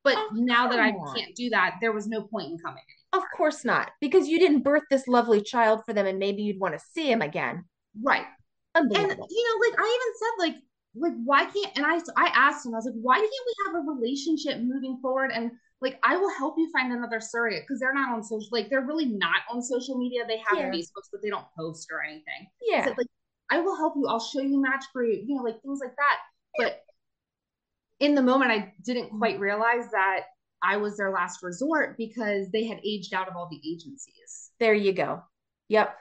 But 0.03 0.17
Oh, 0.19 0.31
now 0.35 0.69
that 0.69 0.79
I 0.79 0.91
on. 0.91 1.15
can't 1.17 1.35
do 1.35 1.51
that, 1.51 1.79
there 1.81 1.93
was 1.93 2.07
no 2.07 2.23
point 2.23 2.51
in 2.53 2.59
coming. 2.59 2.83
Of 3.17 3.23
course 3.37 3.65
not. 3.65 3.91
Because 4.01 4.29
you 4.29 4.39
didn't 4.39 4.63
birth 4.63 4.83
this 4.91 5.09
lovely 5.09 5.41
child 5.41 5.83
for 5.87 5.93
them 5.93 6.07
and 6.07 6.19
maybe 6.19 6.43
you'd 6.43 6.61
want 6.61 6.75
to 6.75 6.85
see 6.93 7.11
him 7.11 7.23
again. 7.23 7.65
Right. 8.03 8.27
And 8.75 8.93
you 8.93 8.99
know, 8.99 9.69
like 9.71 9.79
I 9.79 9.99
even 9.99 10.13
said, 10.19 10.35
like, 10.39 10.57
like 10.99 11.13
why 11.25 11.45
can't? 11.47 11.77
And 11.77 11.87
I, 11.87 11.99
I 12.17 12.31
asked 12.35 12.67
him, 12.67 12.75
I 12.75 12.79
was 12.79 12.87
like, 12.87 12.95
why 13.01 13.17
can't 13.17 13.31
we 13.31 13.55
have 13.67 13.75
a 13.75 13.91
relationship 13.91 14.61
moving 14.61 14.99
forward? 15.01 15.31
And 15.35 15.51
like, 15.81 15.99
I 16.03 16.17
will 16.17 16.31
help 16.37 16.55
you 16.59 16.71
find 16.73 16.93
another 16.93 17.21
surrogate 17.21 17.63
because 17.63 17.81
they're 17.81 17.95
not 17.95 18.15
on 18.15 18.23
social, 18.23 18.49
like, 18.51 18.71
they're 18.71 18.87
really 18.87 19.07
not 19.07 19.43
on 19.51 19.63
social 19.63 19.99
media. 19.99 20.23
They 20.27 20.43
have 20.49 20.59
Yeah. 20.59 20.71
Facebooks, 20.71 21.09
but 21.13 21.23
they 21.23 21.31
don't 21.31 21.47
post 21.59 21.89
or 21.91 22.03
anything. 22.03 22.49
Yeah. 22.63 22.85
said, 22.85 22.99
like, 22.99 23.09
I 23.51 23.61
will 23.61 23.77
help 23.77 23.95
you. 23.97 24.07
I'll 24.09 24.21
show 24.21 24.41
you 24.41 24.61
match 24.61 24.85
group, 24.95 25.23
you 25.27 25.37
know, 25.37 25.43
like 25.43 25.61
things 25.63 25.81
like 25.83 25.95
that. 25.97 26.19
But 26.59 26.81
in 28.01 28.15
the 28.15 28.23
moment, 28.23 28.51
I 28.51 28.75
didn't 28.85 29.11
quite 29.11 29.39
realize 29.39 29.91
that 29.93 30.25
I 30.63 30.77
was 30.79 30.97
their 30.97 31.11
last 31.13 31.43
resort 31.43 31.97
because 31.99 32.49
they 32.51 32.65
had 32.65 32.81
aged 32.85 33.15
out 33.15 33.29
of 33.29 33.37
all 33.37 33.49
the 33.51 33.61
agencies. 33.69 34.51
There 34.59 34.75
you 34.75 34.93
go. 34.93 35.23
Yep. 35.69 35.95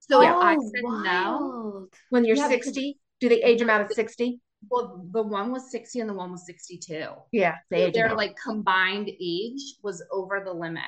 So 0.00 0.22
Yeah. 0.22 0.36
I 0.36 0.56
Oh, 0.58 0.70
said 0.74 0.82
no. 1.04 1.88
When 2.10 2.24
you're 2.24 2.36
Yeah, 2.36 2.48
because- 2.48 2.64
60, 2.66 2.98
do 3.20 3.28
they 3.28 3.42
age 3.42 3.58
them 3.60 3.70
out 3.70 3.80
at 3.82 3.92
60? 3.92 4.40
well, 4.70 5.06
the 5.12 5.22
one 5.22 5.50
was 5.50 5.70
60 5.70 6.00
and 6.00 6.08
the 6.10 6.14
one 6.14 6.30
was 6.32 6.44
62. 6.44 7.06
Yeah. 7.32 7.56
They 7.70 7.90
Their 7.90 8.14
like 8.14 8.34
combined 8.42 9.08
age 9.08 9.62
was 9.82 10.02
over 10.12 10.42
the 10.44 10.52
limit. 10.52 10.82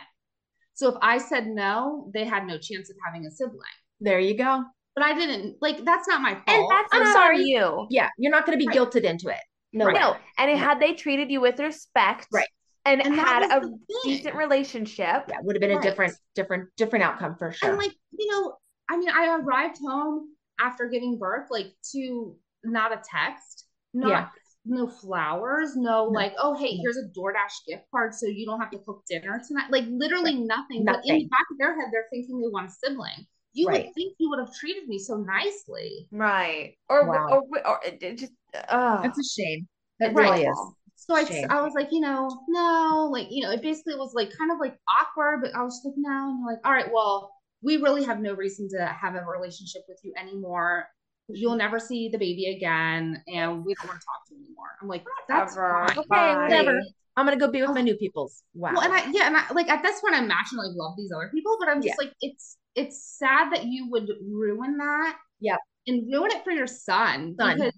So 0.74 0.88
if 0.90 0.96
I 1.00 1.18
said 1.18 1.46
no, 1.46 2.10
they 2.14 2.24
had 2.24 2.46
no 2.46 2.58
chance 2.58 2.90
of 2.90 2.96
having 3.04 3.26
a 3.26 3.30
sibling. 3.30 3.60
There 4.00 4.18
you 4.18 4.36
go. 4.36 4.64
But 4.94 5.04
I 5.04 5.14
didn't 5.14 5.56
like 5.62 5.84
that's 5.84 6.06
not 6.08 6.20
my 6.20 6.34
fault. 6.34 6.44
And 6.48 6.66
that's 6.70 6.88
I'm 6.92 7.02
not 7.04 7.12
sorry. 7.14 7.42
you. 7.44 7.86
Yeah. 7.90 8.08
You're 8.18 8.30
not 8.32 8.44
going 8.44 8.58
to 8.58 8.62
be 8.62 8.68
Right. 8.68 8.76
guilted 8.76 9.04
into 9.04 9.28
it. 9.30 9.40
No. 9.72 9.86
Right. 9.86 9.98
No. 9.98 10.16
And 10.38 10.50
it, 10.50 10.58
had 10.58 10.78
they 10.80 10.92
treated 10.92 11.30
you 11.30 11.40
with 11.40 11.58
respect 11.58 12.26
Right. 12.30 12.48
And, 12.84 13.00
And 13.00 13.14
had 13.14 13.44
a 13.44 13.70
decent 14.04 14.34
relationship, 14.34 15.24
Yeah. 15.28 15.36
Would 15.42 15.56
have 15.56 15.60
been 15.60 15.78
a 15.78 15.80
different, 15.80 16.14
different, 16.34 16.68
different 16.76 17.04
outcome 17.04 17.36
for 17.36 17.52
sure. 17.52 17.70
And 17.70 17.78
like, 17.78 17.92
you 18.18 18.30
know, 18.30 18.56
I 18.90 18.96
mean, 18.96 19.10
I 19.10 19.36
arrived 19.38 19.78
home 19.78 20.34
after 20.60 20.88
giving 20.88 21.18
birth, 21.18 21.48
like 21.50 21.72
to 21.92 22.36
not 22.64 22.92
a 22.92 23.00
text, 23.08 23.66
not 23.94 24.08
Yeah. 24.10 24.28
no 24.64 24.86
flowers, 24.86 25.76
no, 25.76 26.06
No. 26.06 26.10
like, 26.10 26.34
oh 26.38 26.54
hey, 26.54 26.76
here's 26.76 26.96
a 26.96 27.08
DoorDash 27.16 27.66
gift 27.66 27.84
card 27.90 28.14
so 28.14 28.26
you 28.26 28.46
don't 28.46 28.60
have 28.60 28.70
to 28.70 28.78
cook 28.78 29.02
dinner 29.08 29.40
tonight. 29.46 29.70
Like 29.70 29.84
literally 29.88 30.34
nothing. 30.34 30.84
But 30.84 31.00
in 31.04 31.18
the 31.18 31.28
back 31.28 31.46
of 31.50 31.58
their 31.58 31.74
head, 31.74 31.88
they're 31.92 32.06
thinking 32.10 32.40
they 32.40 32.48
want 32.48 32.68
a 32.68 32.72
sibling. 32.72 33.26
You 33.54 33.68
Right. 33.68 33.84
would 33.86 33.94
think 33.94 34.14
you 34.18 34.30
would 34.30 34.38
have 34.38 34.54
treated 34.54 34.88
me 34.88 34.98
so 34.98 35.16
nicely. 35.16 36.08
right? 36.10 36.74
Or 36.88 37.08
Wow. 37.08 37.42
or, 37.52 37.66
or, 37.66 37.80
it 37.84 38.02
it 38.02 38.18
just 38.18 38.32
uh, 38.68 39.02
That's 39.02 39.18
a 39.18 39.24
shame. 39.24 39.68
It 40.00 40.06
It's 40.06 40.14
really 40.16 40.42
is. 40.44 40.58
So 41.06 41.16
I. 41.16 41.44
I 41.50 41.62
was 41.62 41.72
like, 41.74 41.88
you 41.90 42.00
know, 42.00 42.30
no, 42.48 43.10
like, 43.12 43.26
you 43.30 43.42
know, 43.42 43.50
it 43.50 43.60
basically 43.60 43.96
was 43.96 44.14
like 44.14 44.36
kind 44.36 44.52
of 44.52 44.58
like 44.60 44.76
awkward, 44.88 45.40
but 45.42 45.54
I 45.54 45.62
was 45.62 45.76
just 45.76 45.86
like, 45.86 45.94
no. 45.96 46.30
And 46.30 46.46
they're 46.46 46.54
like, 46.54 46.64
all 46.64 46.72
right, 46.72 46.92
well, 46.92 47.32
we 47.62 47.76
really 47.76 48.04
have 48.04 48.20
no 48.20 48.34
reason 48.34 48.68
to 48.70 48.86
have 48.86 49.14
a 49.14 49.24
relationship 49.24 49.82
with 49.88 49.98
you 50.04 50.12
anymore. 50.18 50.86
You'll 51.28 51.56
never 51.56 51.78
see 51.78 52.08
the 52.08 52.18
baby 52.18 52.54
again, 52.56 53.22
and 53.28 53.64
we 53.64 53.74
don't 53.74 53.88
want 53.88 54.00
to 54.00 54.04
talk 54.04 54.28
to 54.28 54.34
you 54.34 54.44
anymore. 54.44 54.66
I'm 54.80 54.88
like, 54.88 55.04
that's 55.28 55.54
fine. 55.54 55.90
Okay, 55.90 56.06
whatever. 56.08 56.80
I'm 57.16 57.26
gonna 57.26 57.36
go 57.36 57.50
be 57.50 57.62
with 57.62 57.70
my 57.70 57.82
new 57.82 57.96
peoples. 57.96 58.42
Wow. 58.54 58.72
Well, 58.74 58.82
and 58.82 58.92
I 58.92 59.08
yeah, 59.12 59.28
and 59.28 59.36
I 59.36 59.44
like 59.52 59.68
at 59.68 59.82
this 59.82 60.00
point, 60.00 60.14
I'm 60.14 60.26
naturally 60.26 60.68
like 60.68 60.76
love 60.76 60.94
these 60.96 61.12
other 61.14 61.30
people, 61.32 61.56
but 61.60 61.68
I'm 61.68 61.80
just 61.82 61.98
like 61.98 62.12
it's 62.20 62.56
it's 62.74 63.16
sad 63.18 63.52
that 63.52 63.64
you 63.64 63.88
would 63.90 64.08
ruin 64.30 64.76
that. 64.78 65.16
Yep. 65.40 65.58
And 65.86 66.12
ruin 66.12 66.30
it 66.32 66.42
for 66.44 66.52
your 66.52 66.66
son, 66.66 67.34
Son. 67.38 67.56
because 67.56 67.72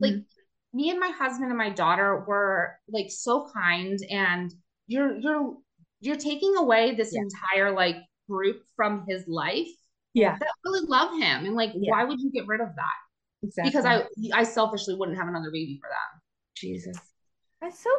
like 0.00 0.12
Mm-hmm. 0.12 0.35
Me 0.76 0.90
and 0.90 1.00
my 1.00 1.08
husband 1.08 1.48
and 1.48 1.56
my 1.58 1.70
daughter 1.70 2.24
were 2.28 2.76
like 2.88 3.10
so 3.10 3.48
kind, 3.52 3.98
and 4.10 4.52
you're 4.86 5.16
you're 5.18 5.54
you're 6.00 6.16
taking 6.16 6.54
away 6.56 6.94
this 6.94 7.12
Yeah. 7.14 7.22
entire 7.22 7.72
like 7.72 7.96
group 8.28 8.62
from 8.76 9.04
his 9.08 9.26
life 9.26 9.68
yeah. 10.12 10.36
that 10.38 10.48
really 10.64 10.86
love 10.86 11.12
him, 11.18 11.46
and 11.46 11.54
like 11.54 11.70
Yeah. 11.74 11.92
why 11.92 12.04
would 12.04 12.20
you 12.20 12.30
get 12.30 12.46
rid 12.46 12.60
of 12.60 12.68
that? 12.76 12.98
Exactly. 13.42 13.70
Because 13.70 13.84
I 13.86 14.04
I 14.40 14.42
selfishly 14.42 14.94
wouldn't 14.94 15.16
have 15.16 15.28
another 15.28 15.50
baby 15.50 15.78
for 15.80 15.88
them. 15.88 16.20
Jesus. 16.56 16.98
That's 17.62 17.78
so 17.82 17.90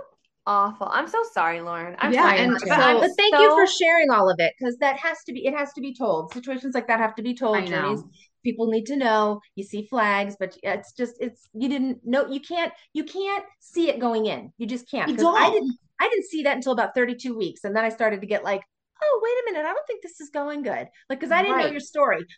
awful. 0.45 0.87
I'm 0.91 1.07
so 1.07 1.23
sorry, 1.33 1.61
Lauren. 1.61 1.95
I'm 1.99 2.13
Yeah, 2.13 2.23
sorry. 2.23 2.39
and 2.39 2.53
but 2.53 2.61
so- 2.61 2.99
but 2.99 3.11
thank 3.17 3.33
you 3.41 3.49
for 3.49 3.65
sharing 3.67 4.11
all 4.11 4.29
of 4.29 4.39
it 4.39 4.53
because 4.57 4.77
that 4.77 4.97
has 4.99 5.17
to 5.25 5.33
be 5.33 5.45
it 5.47 5.53
has 5.55 5.73
to 5.73 5.81
be 5.81 5.95
told 5.95 6.31
situations 6.33 6.75
like 6.75 6.87
that 6.87 6.99
have 6.99 7.15
to 7.15 7.23
be 7.23 7.33
told 7.33 7.57
I 7.57 7.65
journeys 7.65 8.01
know. 8.01 8.09
People 8.47 8.67
need 8.75 8.85
to 8.91 8.95
know. 8.95 9.21
You 9.55 9.63
see 9.71 9.81
flags 9.93 10.35
but 10.39 10.51
it's 10.63 10.89
just 11.01 11.15
it's 11.25 11.41
you 11.53 11.67
didn't 11.73 11.97
know 12.13 12.21
you 12.35 12.41
can't 12.51 12.73
you 12.93 13.03
can't 13.03 13.43
see 13.59 13.89
it 13.91 13.99
going 14.07 14.25
in. 14.33 14.41
You 14.57 14.67
just 14.75 14.89
can't. 14.89 15.09
You 15.09 15.27
i 15.35 15.49
didn't 15.55 15.75
i 15.99 16.07
didn't 16.09 16.27
see 16.33 16.43
that 16.43 16.55
until 16.55 16.73
about 16.77 16.95
32 16.95 17.37
weeks. 17.43 17.61
And 17.65 17.75
then 17.75 17.83
i 17.83 17.89
started 17.89 18.21
to 18.21 18.27
get 18.33 18.43
like 18.51 18.61
oh 19.03 19.15
wait 19.23 19.37
a 19.41 19.43
minute. 19.51 19.67
I 19.69 19.73
don't 19.73 19.87
think 19.87 20.01
this 20.03 20.19
is 20.19 20.29
going 20.29 20.61
good. 20.63 20.85
Like 21.09 21.19
because 21.19 21.31
i 21.31 21.41
didn't 21.43 21.59
know 21.59 21.67
your 21.77 21.85
story. 21.93 22.23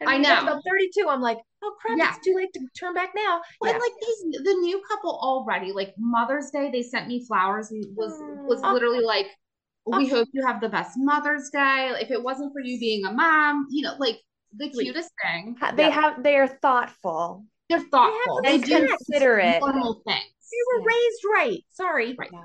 And 0.00 0.08
I 0.08 0.12
when 0.12 0.22
you 0.22 0.28
got 0.28 0.44
know. 0.44 0.52
about 0.52 0.62
32 0.64 1.08
i'm 1.08 1.20
like 1.20 1.38
oh 1.64 1.72
crap. 1.80 1.98
Yeah. 1.98 2.12
it's 2.14 2.24
too 2.24 2.34
late 2.36 2.52
to 2.54 2.60
turn 2.78 2.94
back 2.94 3.12
now. 3.16 3.40
Well, 3.60 3.72
Yeah. 3.72 3.78
like 3.86 3.92
these, 4.00 4.20
the 4.48 4.54
new 4.66 4.80
couple 4.88 5.18
already, 5.30 5.72
like 5.72 5.92
Mother's 5.98 6.50
Day, 6.50 6.70
they 6.70 6.82
sent 6.82 7.08
me 7.08 7.24
flowers. 7.26 7.70
And 7.72 7.84
was 7.96 8.12
was 8.50 8.60
Oh. 8.62 8.72
literally 8.72 9.04
like, 9.14 9.26
oh. 9.86 9.96
"We 9.98 10.04
Oh. 10.12 10.16
hope 10.16 10.28
you 10.32 10.44
have 10.46 10.60
the 10.60 10.68
best 10.68 10.92
Mother's 10.96 11.50
Day." 11.50 11.92
If 12.04 12.10
it 12.10 12.22
wasn't 12.22 12.52
for 12.52 12.60
you 12.68 12.78
being 12.78 13.04
a 13.04 13.12
mom, 13.12 13.66
you 13.70 13.82
know, 13.82 13.94
like 13.98 14.18
the 14.56 14.70
Sweet. 14.72 14.84
cutest 14.86 15.10
thing. 15.22 15.56
They 15.76 15.84
Yeah. 15.84 15.90
have. 15.90 16.22
They 16.22 16.36
are 16.36 16.46
thoughtful 16.48 17.44
They're 17.68 17.80
thoughtful. 17.80 18.42
to 18.42 18.50
They 18.50 18.58
be 18.58 18.64
do 18.64 18.86
considerate. 18.88 19.60
normal 19.60 20.02
things. 20.06 20.24
you 20.52 20.66
were 20.74 20.80
Yeah. 20.80 20.96
raised 20.96 21.24
right 21.34 21.64
sorry 21.70 22.14
Right. 22.18 22.28
Yeah. 22.30 22.44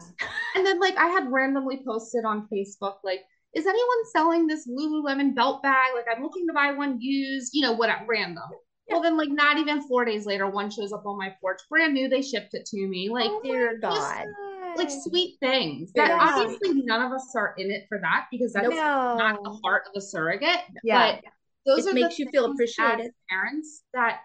And 0.55 0.65
then 0.65 0.79
like 0.79 0.95
I 0.97 1.07
had 1.07 1.29
randomly 1.31 1.81
posted 1.85 2.23
on 2.25 2.47
Facebook 2.51 2.97
like. 3.03 3.23
Is 3.53 3.65
anyone 3.65 4.05
selling 4.13 4.45
this 4.45 4.67
Lululemon 4.67 5.33
belt 5.33 5.63
bag? 5.63 5.91
Like, 5.95 6.05
I'm 6.13 6.21
looking 6.21 6.45
to 6.47 6.53
buy 6.53 6.73
one 6.73 6.99
used, 6.99 7.55
you 7.55 7.61
know, 7.63 7.71
what 7.71 7.89
at 7.89 8.05
random. 8.05 8.43
Well, 8.89 9.01
then, 9.01 9.17
like, 9.17 9.29
not 9.29 9.57
even 9.57 9.81
four 9.87 10.05
days 10.05 10.27
later, 10.27 10.47
one 10.47 10.69
shows 10.69 10.93
up 10.93 11.05
on 11.07 11.17
my 11.17 11.33
porch, 11.41 11.61
brand 11.69 11.93
new. 11.93 12.07
They 12.07 12.21
shipped 12.21 12.53
it 12.53 12.65
to 12.67 12.87
me. 12.87 13.09
Like, 13.09 13.31
oh 13.31 13.41
dear 13.43 13.79
just- 13.79 13.95
god 13.99 14.25
like 14.75 14.89
sweet 14.91 15.37
things 15.39 15.91
that 15.93 16.09
Yeah. 16.09 16.19
obviously 16.19 16.83
none 16.83 17.01
of 17.01 17.11
us 17.11 17.33
are 17.35 17.55
in 17.57 17.71
it 17.71 17.85
for 17.89 17.97
that 17.99 18.27
because 18.29 18.53
that's 18.53 18.67
not 18.69 19.41
the 19.41 19.49
heart 19.63 19.83
of 19.87 19.93
a 19.95 20.01
surrogate. 20.01 20.59
Yeah. 20.83 21.13
But 21.15 21.23
those 21.67 21.85
It 21.85 21.93
makes 21.93 22.17
you 22.17 22.27
feel 22.31 22.45
appreciated. 22.51 23.05
as 23.07 23.11
parents 23.29 23.83
that 23.93 24.21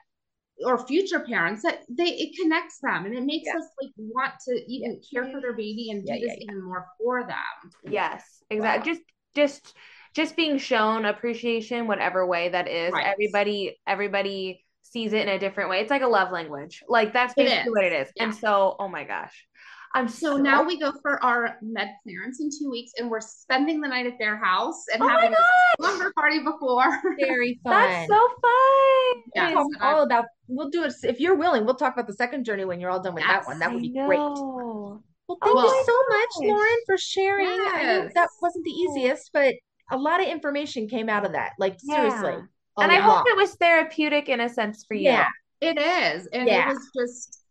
or 0.65 0.87
future 0.87 1.21
parents 1.21 1.63
that 1.63 1.81
they 1.89 2.05
it 2.09 2.37
connects 2.41 2.79
them 2.83 3.05
and 3.07 3.15
it 3.15 3.25
makes 3.25 3.47
Yeah. 3.49 3.59
us 3.59 3.65
like 3.83 3.91
want 3.99 4.35
to 4.49 4.73
even 4.73 5.01
care 5.13 5.25
for 5.31 5.41
their 5.41 5.55
baby 5.55 5.91
and 5.91 6.07
do 6.07 6.13
Yeah, 6.13 6.21
this 6.21 6.37
yeah. 6.39 6.45
even 6.45 6.63
more 6.63 6.87
for 6.99 7.27
them. 7.27 7.71
Yes, 7.85 8.43
exactly. 8.51 8.93
Just 8.95 9.03
just 9.35 9.75
just 10.15 10.37
being 10.37 10.59
shown 10.59 11.05
appreciation, 11.07 11.87
whatever 11.87 12.27
way 12.27 12.51
that 12.51 12.69
is. 12.69 12.93
Right. 12.93 13.07
Everybody 13.07 13.81
everybody 13.87 14.65
sees 14.83 15.13
it 15.15 15.23
in 15.23 15.29
a 15.31 15.39
different 15.39 15.71
way. 15.71 15.81
It's 15.81 15.91
like 15.91 16.03
a 16.03 16.07
love 16.07 16.31
language. 16.33 16.83
Like 16.87 17.13
that's 17.13 17.35
basically 17.35 17.71
is. 17.71 17.75
what 17.75 17.85
it 17.85 17.93
is. 17.93 18.09
And 18.21 18.35
so, 18.35 18.77
oh 18.79 18.89
my 18.89 19.05
gosh. 19.05 19.47
Um, 19.95 20.03
I'm 20.03 20.09
So 20.09 20.37
now 20.37 20.63
we 20.63 20.79
go 20.79 20.93
for 21.03 21.23
our 21.25 21.57
med 21.63 21.89
clearance 22.03 22.41
in 22.41 22.49
two 22.51 22.71
weeks 22.71 22.93
and 22.99 23.11
we're 23.11 23.21
spending 23.21 23.81
the 23.81 23.89
night 23.89 24.07
at 24.07 24.19
their 24.19 24.37
house 24.37 24.85
and 24.93 25.03
Oh 25.03 25.09
having 25.09 25.33
a 25.33 25.37
slumber 25.81 26.13
party 26.15 26.39
before. 26.43 27.01
very 27.19 27.59
fun 27.65 27.73
That's 27.73 28.09
so 28.09 28.29
fun. 28.41 29.23
Yes. 29.35 29.53
talk 29.55 29.67
all 29.83 30.03
about 30.03 30.25
we'll 30.49 30.71
do 30.71 30.85
it 30.85 30.93
if 31.05 31.21
you're 31.21 31.35
willing 31.37 31.65
we'll 31.65 31.75
talk 31.75 31.93
about 31.95 32.07
the 32.07 32.13
second 32.15 32.45
journey 32.45 32.65
when 32.65 32.81
you're 32.81 32.91
all 32.91 33.01
done 33.03 33.15
with 33.15 33.25
that 33.25 33.47
one 33.47 33.59
that 33.59 33.73
would 33.73 33.83
be 33.83 33.91
great 33.93 34.19
well 34.19 35.03
thank 35.29 35.39
Oh 35.43 35.49
you 35.49 35.55
my 35.55 35.83
so 35.87 36.17
much 36.17 36.49
lauren 36.51 36.79
for 36.87 36.99
sharing 36.99 37.47
i 37.47 37.83
know 37.85 38.03
Yes. 38.05 38.13
that 38.15 38.29
wasn't 38.43 38.65
the 38.65 38.71
easiest 38.71 39.31
but 39.33 39.55
a 39.91 39.97
lot 39.97 40.21
of 40.21 40.27
information 40.29 40.89
came 40.89 41.09
out 41.09 41.25
of 41.25 41.33
that 41.33 41.53
like 41.59 41.79
seriously 41.81 42.33
Yeah. 42.33 42.41
a 42.79 42.83
And 42.83 42.93
I 42.93 42.99
lot. 42.99 43.19
hope 43.19 43.27
it 43.29 43.37
was 43.37 43.55
therapeutic 43.55 44.29
in 44.29 44.41
a 44.41 44.49
sense 44.49 44.85
for 44.87 44.95
you. 44.95 45.05
yeah 45.05 45.27
It 45.61 45.79
is. 45.79 46.27
And 46.33 46.49
Yeah. 46.49 46.69
it 46.71 46.75
was 46.75 46.91
just, 46.99 47.42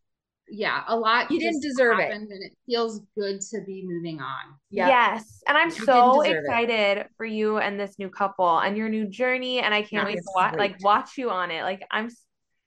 yeah, 0.54 0.84
a 0.88 0.96
lot. 0.96 1.32
You 1.32 1.40
didn't 1.40 1.62
just 1.62 1.78
deserve 1.78 2.00
it. 2.00 2.12
And 2.12 2.28
it 2.30 2.52
feels 2.66 3.00
good 3.18 3.40
to 3.40 3.62
be 3.66 3.84
moving 3.88 4.20
on. 4.20 4.56
yeah 4.70 4.88
Yes. 4.90 5.42
And 5.48 5.58
I'm 5.58 5.70
You 5.70 5.86
so 5.86 6.22
didn't 6.24 6.36
it. 6.36 6.40
excited 6.42 7.08
for 7.16 7.26
you 7.26 7.58
and 7.60 7.80
this 7.80 7.98
new 7.98 8.10
couple 8.10 8.60
and 8.60 8.76
your 8.76 8.90
new 8.90 9.08
journey. 9.08 9.60
And 9.60 9.74
I 9.74 9.82
can't 9.82 10.04
Yeah, 10.04 10.06
wait 10.06 10.16
to 10.18 10.32
watch 10.36 10.56
like 10.58 10.84
watch 10.84 11.18
you 11.18 11.30
on 11.30 11.52
it. 11.52 11.64
Like 11.64 11.84
I'm 11.90 12.10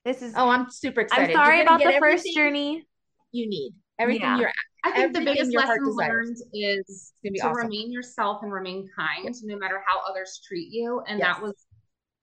this 0.06 0.20
is 0.22 0.32
oh 0.36 0.48
i'm 0.48 0.70
super 0.70 1.02
excited. 1.02 1.30
I'm 1.30 1.44
sorry 1.44 1.60
about 1.62 1.80
the 1.82 1.96
first 2.00 2.26
journey. 2.34 2.86
you 3.32 3.48
need 3.48 3.74
everything 3.98 4.22
Yeah. 4.22 4.38
you're 4.38 4.52
I 4.86 4.92
think 4.92 5.14
the 5.14 5.20
biggest 5.24 5.54
lesson 5.54 5.84
desires. 5.84 5.96
learned 5.96 6.36
is 6.52 7.12
gonna 7.22 7.32
be 7.32 7.40
awesome. 7.40 7.56
remain 7.64 7.90
yourself 7.92 8.42
and 8.42 8.52
remain 8.52 8.88
kind 8.98 9.34
no 9.44 9.56
matter 9.56 9.82
how 9.86 10.00
others 10.08 10.40
treat 10.46 10.68
you. 10.72 11.02
And 11.08 11.18
Yes. 11.18 11.36
that 11.36 11.42
was 11.42 11.54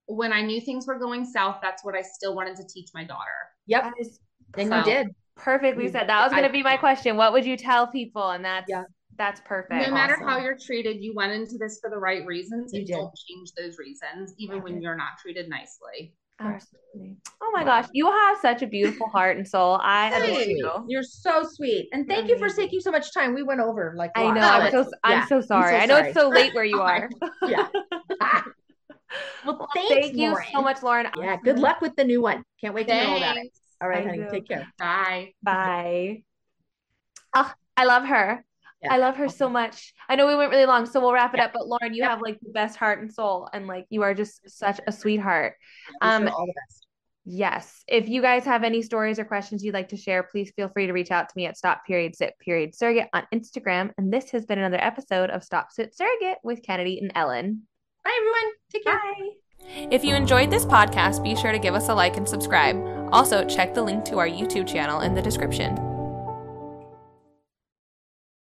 when 0.08 0.34
I 0.34 0.42
knew 0.42 0.60
things 0.62 0.86
were 0.88 1.00
going 1.00 1.24
south, 1.26 1.58
that's 1.62 1.84
what 1.86 1.96
I 1.96 2.02
still 2.02 2.36
wanted 2.36 2.56
to 2.58 2.64
teach 2.68 2.90
my 2.94 3.04
daughter. 3.04 3.38
yep 3.68 3.84
That 3.84 3.94
is 4.00 4.20
and 4.58 4.70
So- 4.70 4.78
you 4.80 4.84
did 4.84 5.08
perfectly 5.41 5.85
You- 5.85 5.89
said. 5.91 6.07
That 6.07 6.23
was 6.23 6.34
gonna 6.34 6.51
be 6.51 6.63
my 6.63 6.77
question. 6.77 7.18
What 7.18 7.34
would 7.34 7.45
you 7.45 7.57
tell 7.57 7.88
people? 7.88 8.30
And 8.31 8.43
that's 8.45 8.69
Yeah. 8.69 8.84
that's 9.18 9.41
perfect. 9.41 9.88
no 9.88 9.93
matter 9.93 10.13
awesome. 10.15 10.27
how 10.27 10.38
you're 10.39 10.57
treated, 10.57 11.01
you 11.03 11.13
went 11.13 11.31
into 11.34 11.57
this 11.57 11.80
for 11.80 11.89
the 11.89 11.97
right 11.97 12.26
reasons 12.26 12.73
You 12.73 12.80
and 12.80 12.88
did. 12.88 12.93
don't 12.93 13.13
change 13.15 13.51
those 13.57 13.77
reasons, 13.77 14.34
even 14.38 14.61
when 14.63 14.81
you're 14.81 14.95
not 14.95 15.18
treated 15.22 15.49
nicely. 15.49 16.13
Absolutely. 16.39 17.18
Oh 17.39 17.51
my 17.53 17.63
gosh, 17.63 17.88
you 17.93 18.09
have 18.09 18.38
such 18.39 18.63
a 18.63 18.68
beautiful 18.68 19.07
heart 19.09 19.38
and 19.38 19.47
soul. 19.47 19.80
I 19.84 20.07
adore 20.09 20.41
you. 20.41 20.85
You're 20.88 21.03
so 21.03 21.43
sweet, 21.43 21.89
and 21.93 22.07
thank 22.07 22.30
you 22.30 22.38
for 22.39 22.49
taking 22.49 22.80
so 22.80 22.89
much 22.89 23.13
time. 23.13 23.35
We 23.35 23.43
went 23.43 23.59
over 23.61 23.93
like 23.95 24.11
I 24.15 24.31
know. 24.31 24.41
I'm 24.41 24.72
but- 24.72 24.85
so 24.85 24.91
I'm 25.03 25.27
so 25.27 25.39
sorry. 25.41 25.76
so 25.76 25.77
I 25.77 25.85
know 25.85 25.97
it's 25.97 26.15
so 26.15 26.30
late 26.30 26.55
where 26.55 26.63
you 26.73 26.81
are. 26.81 27.07
Yeah. 27.47 27.68
Ah. 28.22 28.43
Well, 29.45 29.57
Well, 29.57 29.69
thanks, 29.73 29.89
thank 29.89 30.15
you 30.15 30.30
Lauren. 30.30 30.45
so 30.53 30.61
much, 30.61 30.81
Lauren. 30.84 31.07
Yeah, 31.18 31.35
good 31.43 31.59
luck 31.59 31.81
with 31.81 31.93
the 31.97 32.03
new 32.05 32.22
one. 32.22 32.43
Can't 32.61 32.73
wait 32.73 32.88
to 32.88 32.93
know 32.95 33.18
about 33.18 33.35
it. 33.35 33.51
Thanks. 33.82 33.84
All 33.84 33.90
right, 33.90 34.06
I 34.06 34.10
honey, 34.10 34.24
do. 34.24 34.30
take 34.32 34.48
care. 34.48 34.68
Bye. 34.78 35.34
Bye. 35.44 36.24
Oh, 37.34 37.49
I 37.78 37.86
love 37.86 38.03
her. 38.03 38.44
Yeah. 38.84 38.94
I 38.94 38.98
love 38.98 39.16
her 39.16 39.30
so 39.30 39.48
much. 39.48 39.94
I 40.10 40.18
know 40.18 40.28
we 40.28 40.36
went 40.36 40.52
really 40.52 40.66
long, 40.66 40.86
so 40.86 40.99
we'll 40.99 41.14
wrap 41.14 41.34
it 41.34 41.38
Yeah. 41.38 41.45
up. 41.45 41.53
But 41.53 41.66
Lauren, 41.66 41.94
you 41.94 42.02
Yep. 42.02 42.10
have 42.10 42.22
like 42.22 42.40
the 42.41 42.49
best 42.52 42.76
heart 42.76 42.99
and 42.99 43.10
soul, 43.14 43.48
and 43.53 43.68
like 43.68 43.86
you 43.90 44.02
are 44.02 44.14
just 44.14 44.49
such 44.49 44.82
a 44.86 44.91
sweetheart. 44.91 45.56
Um, 46.02 46.28
all 46.28 46.45
the 46.45 46.52
best. 46.53 46.88
Yes. 47.24 47.84
If 47.88 48.10
you 48.10 48.22
guys 48.22 48.44
have 48.44 48.64
any 48.66 48.82
stories 48.82 49.18
or 49.18 49.24
questions 49.24 49.64
you'd 49.64 49.74
like 49.76 49.88
to 49.90 49.98
share, 49.98 50.24
please 50.24 50.52
feel 50.58 50.68
free 50.68 50.88
to 50.88 50.91
reach 50.94 51.12
out 51.12 51.30
to 51.30 51.34
me 51.38 51.45
at 51.45 51.56
Stop 51.58 51.86
Period 51.86 52.18
Sit 52.18 52.34
Period 52.40 52.76
Surrogate 52.76 53.08
on 53.14 53.26
Instagram. 53.34 53.91
And 53.98 54.12
this 54.12 54.32
has 54.32 54.45
been 54.45 54.60
another 54.60 54.84
episode 54.84 55.30
of 55.30 55.41
Stop 55.45 55.72
Sit 55.72 55.95
Surrogate 55.95 56.40
with 56.44 56.62
Kennedy 56.64 56.99
and 56.99 57.14
Ellen. 57.16 57.68
Bye, 58.03 58.12
everyone. 58.18 58.53
Take 58.74 58.84
care. 58.84 58.98
Bye. 58.99 59.40
If 59.68 60.04
you 60.04 60.16
enjoyed 60.16 60.52
this 60.52 60.66
podcast, 60.66 61.24
be 61.24 61.36
sure 61.36 61.52
to 61.52 61.60
give 61.60 61.76
us 61.76 61.90
a 61.90 61.94
like 61.94 62.18
and 62.18 62.28
subscribe. 62.28 62.78
Also, 63.12 63.46
check 63.46 63.74
the 63.74 63.84
link 63.84 64.06
to 64.06 64.20
our 64.20 64.28
YouTube 64.28 64.68
channel 64.68 65.02
in 65.02 65.14
the 65.14 65.22
description. 65.22 65.90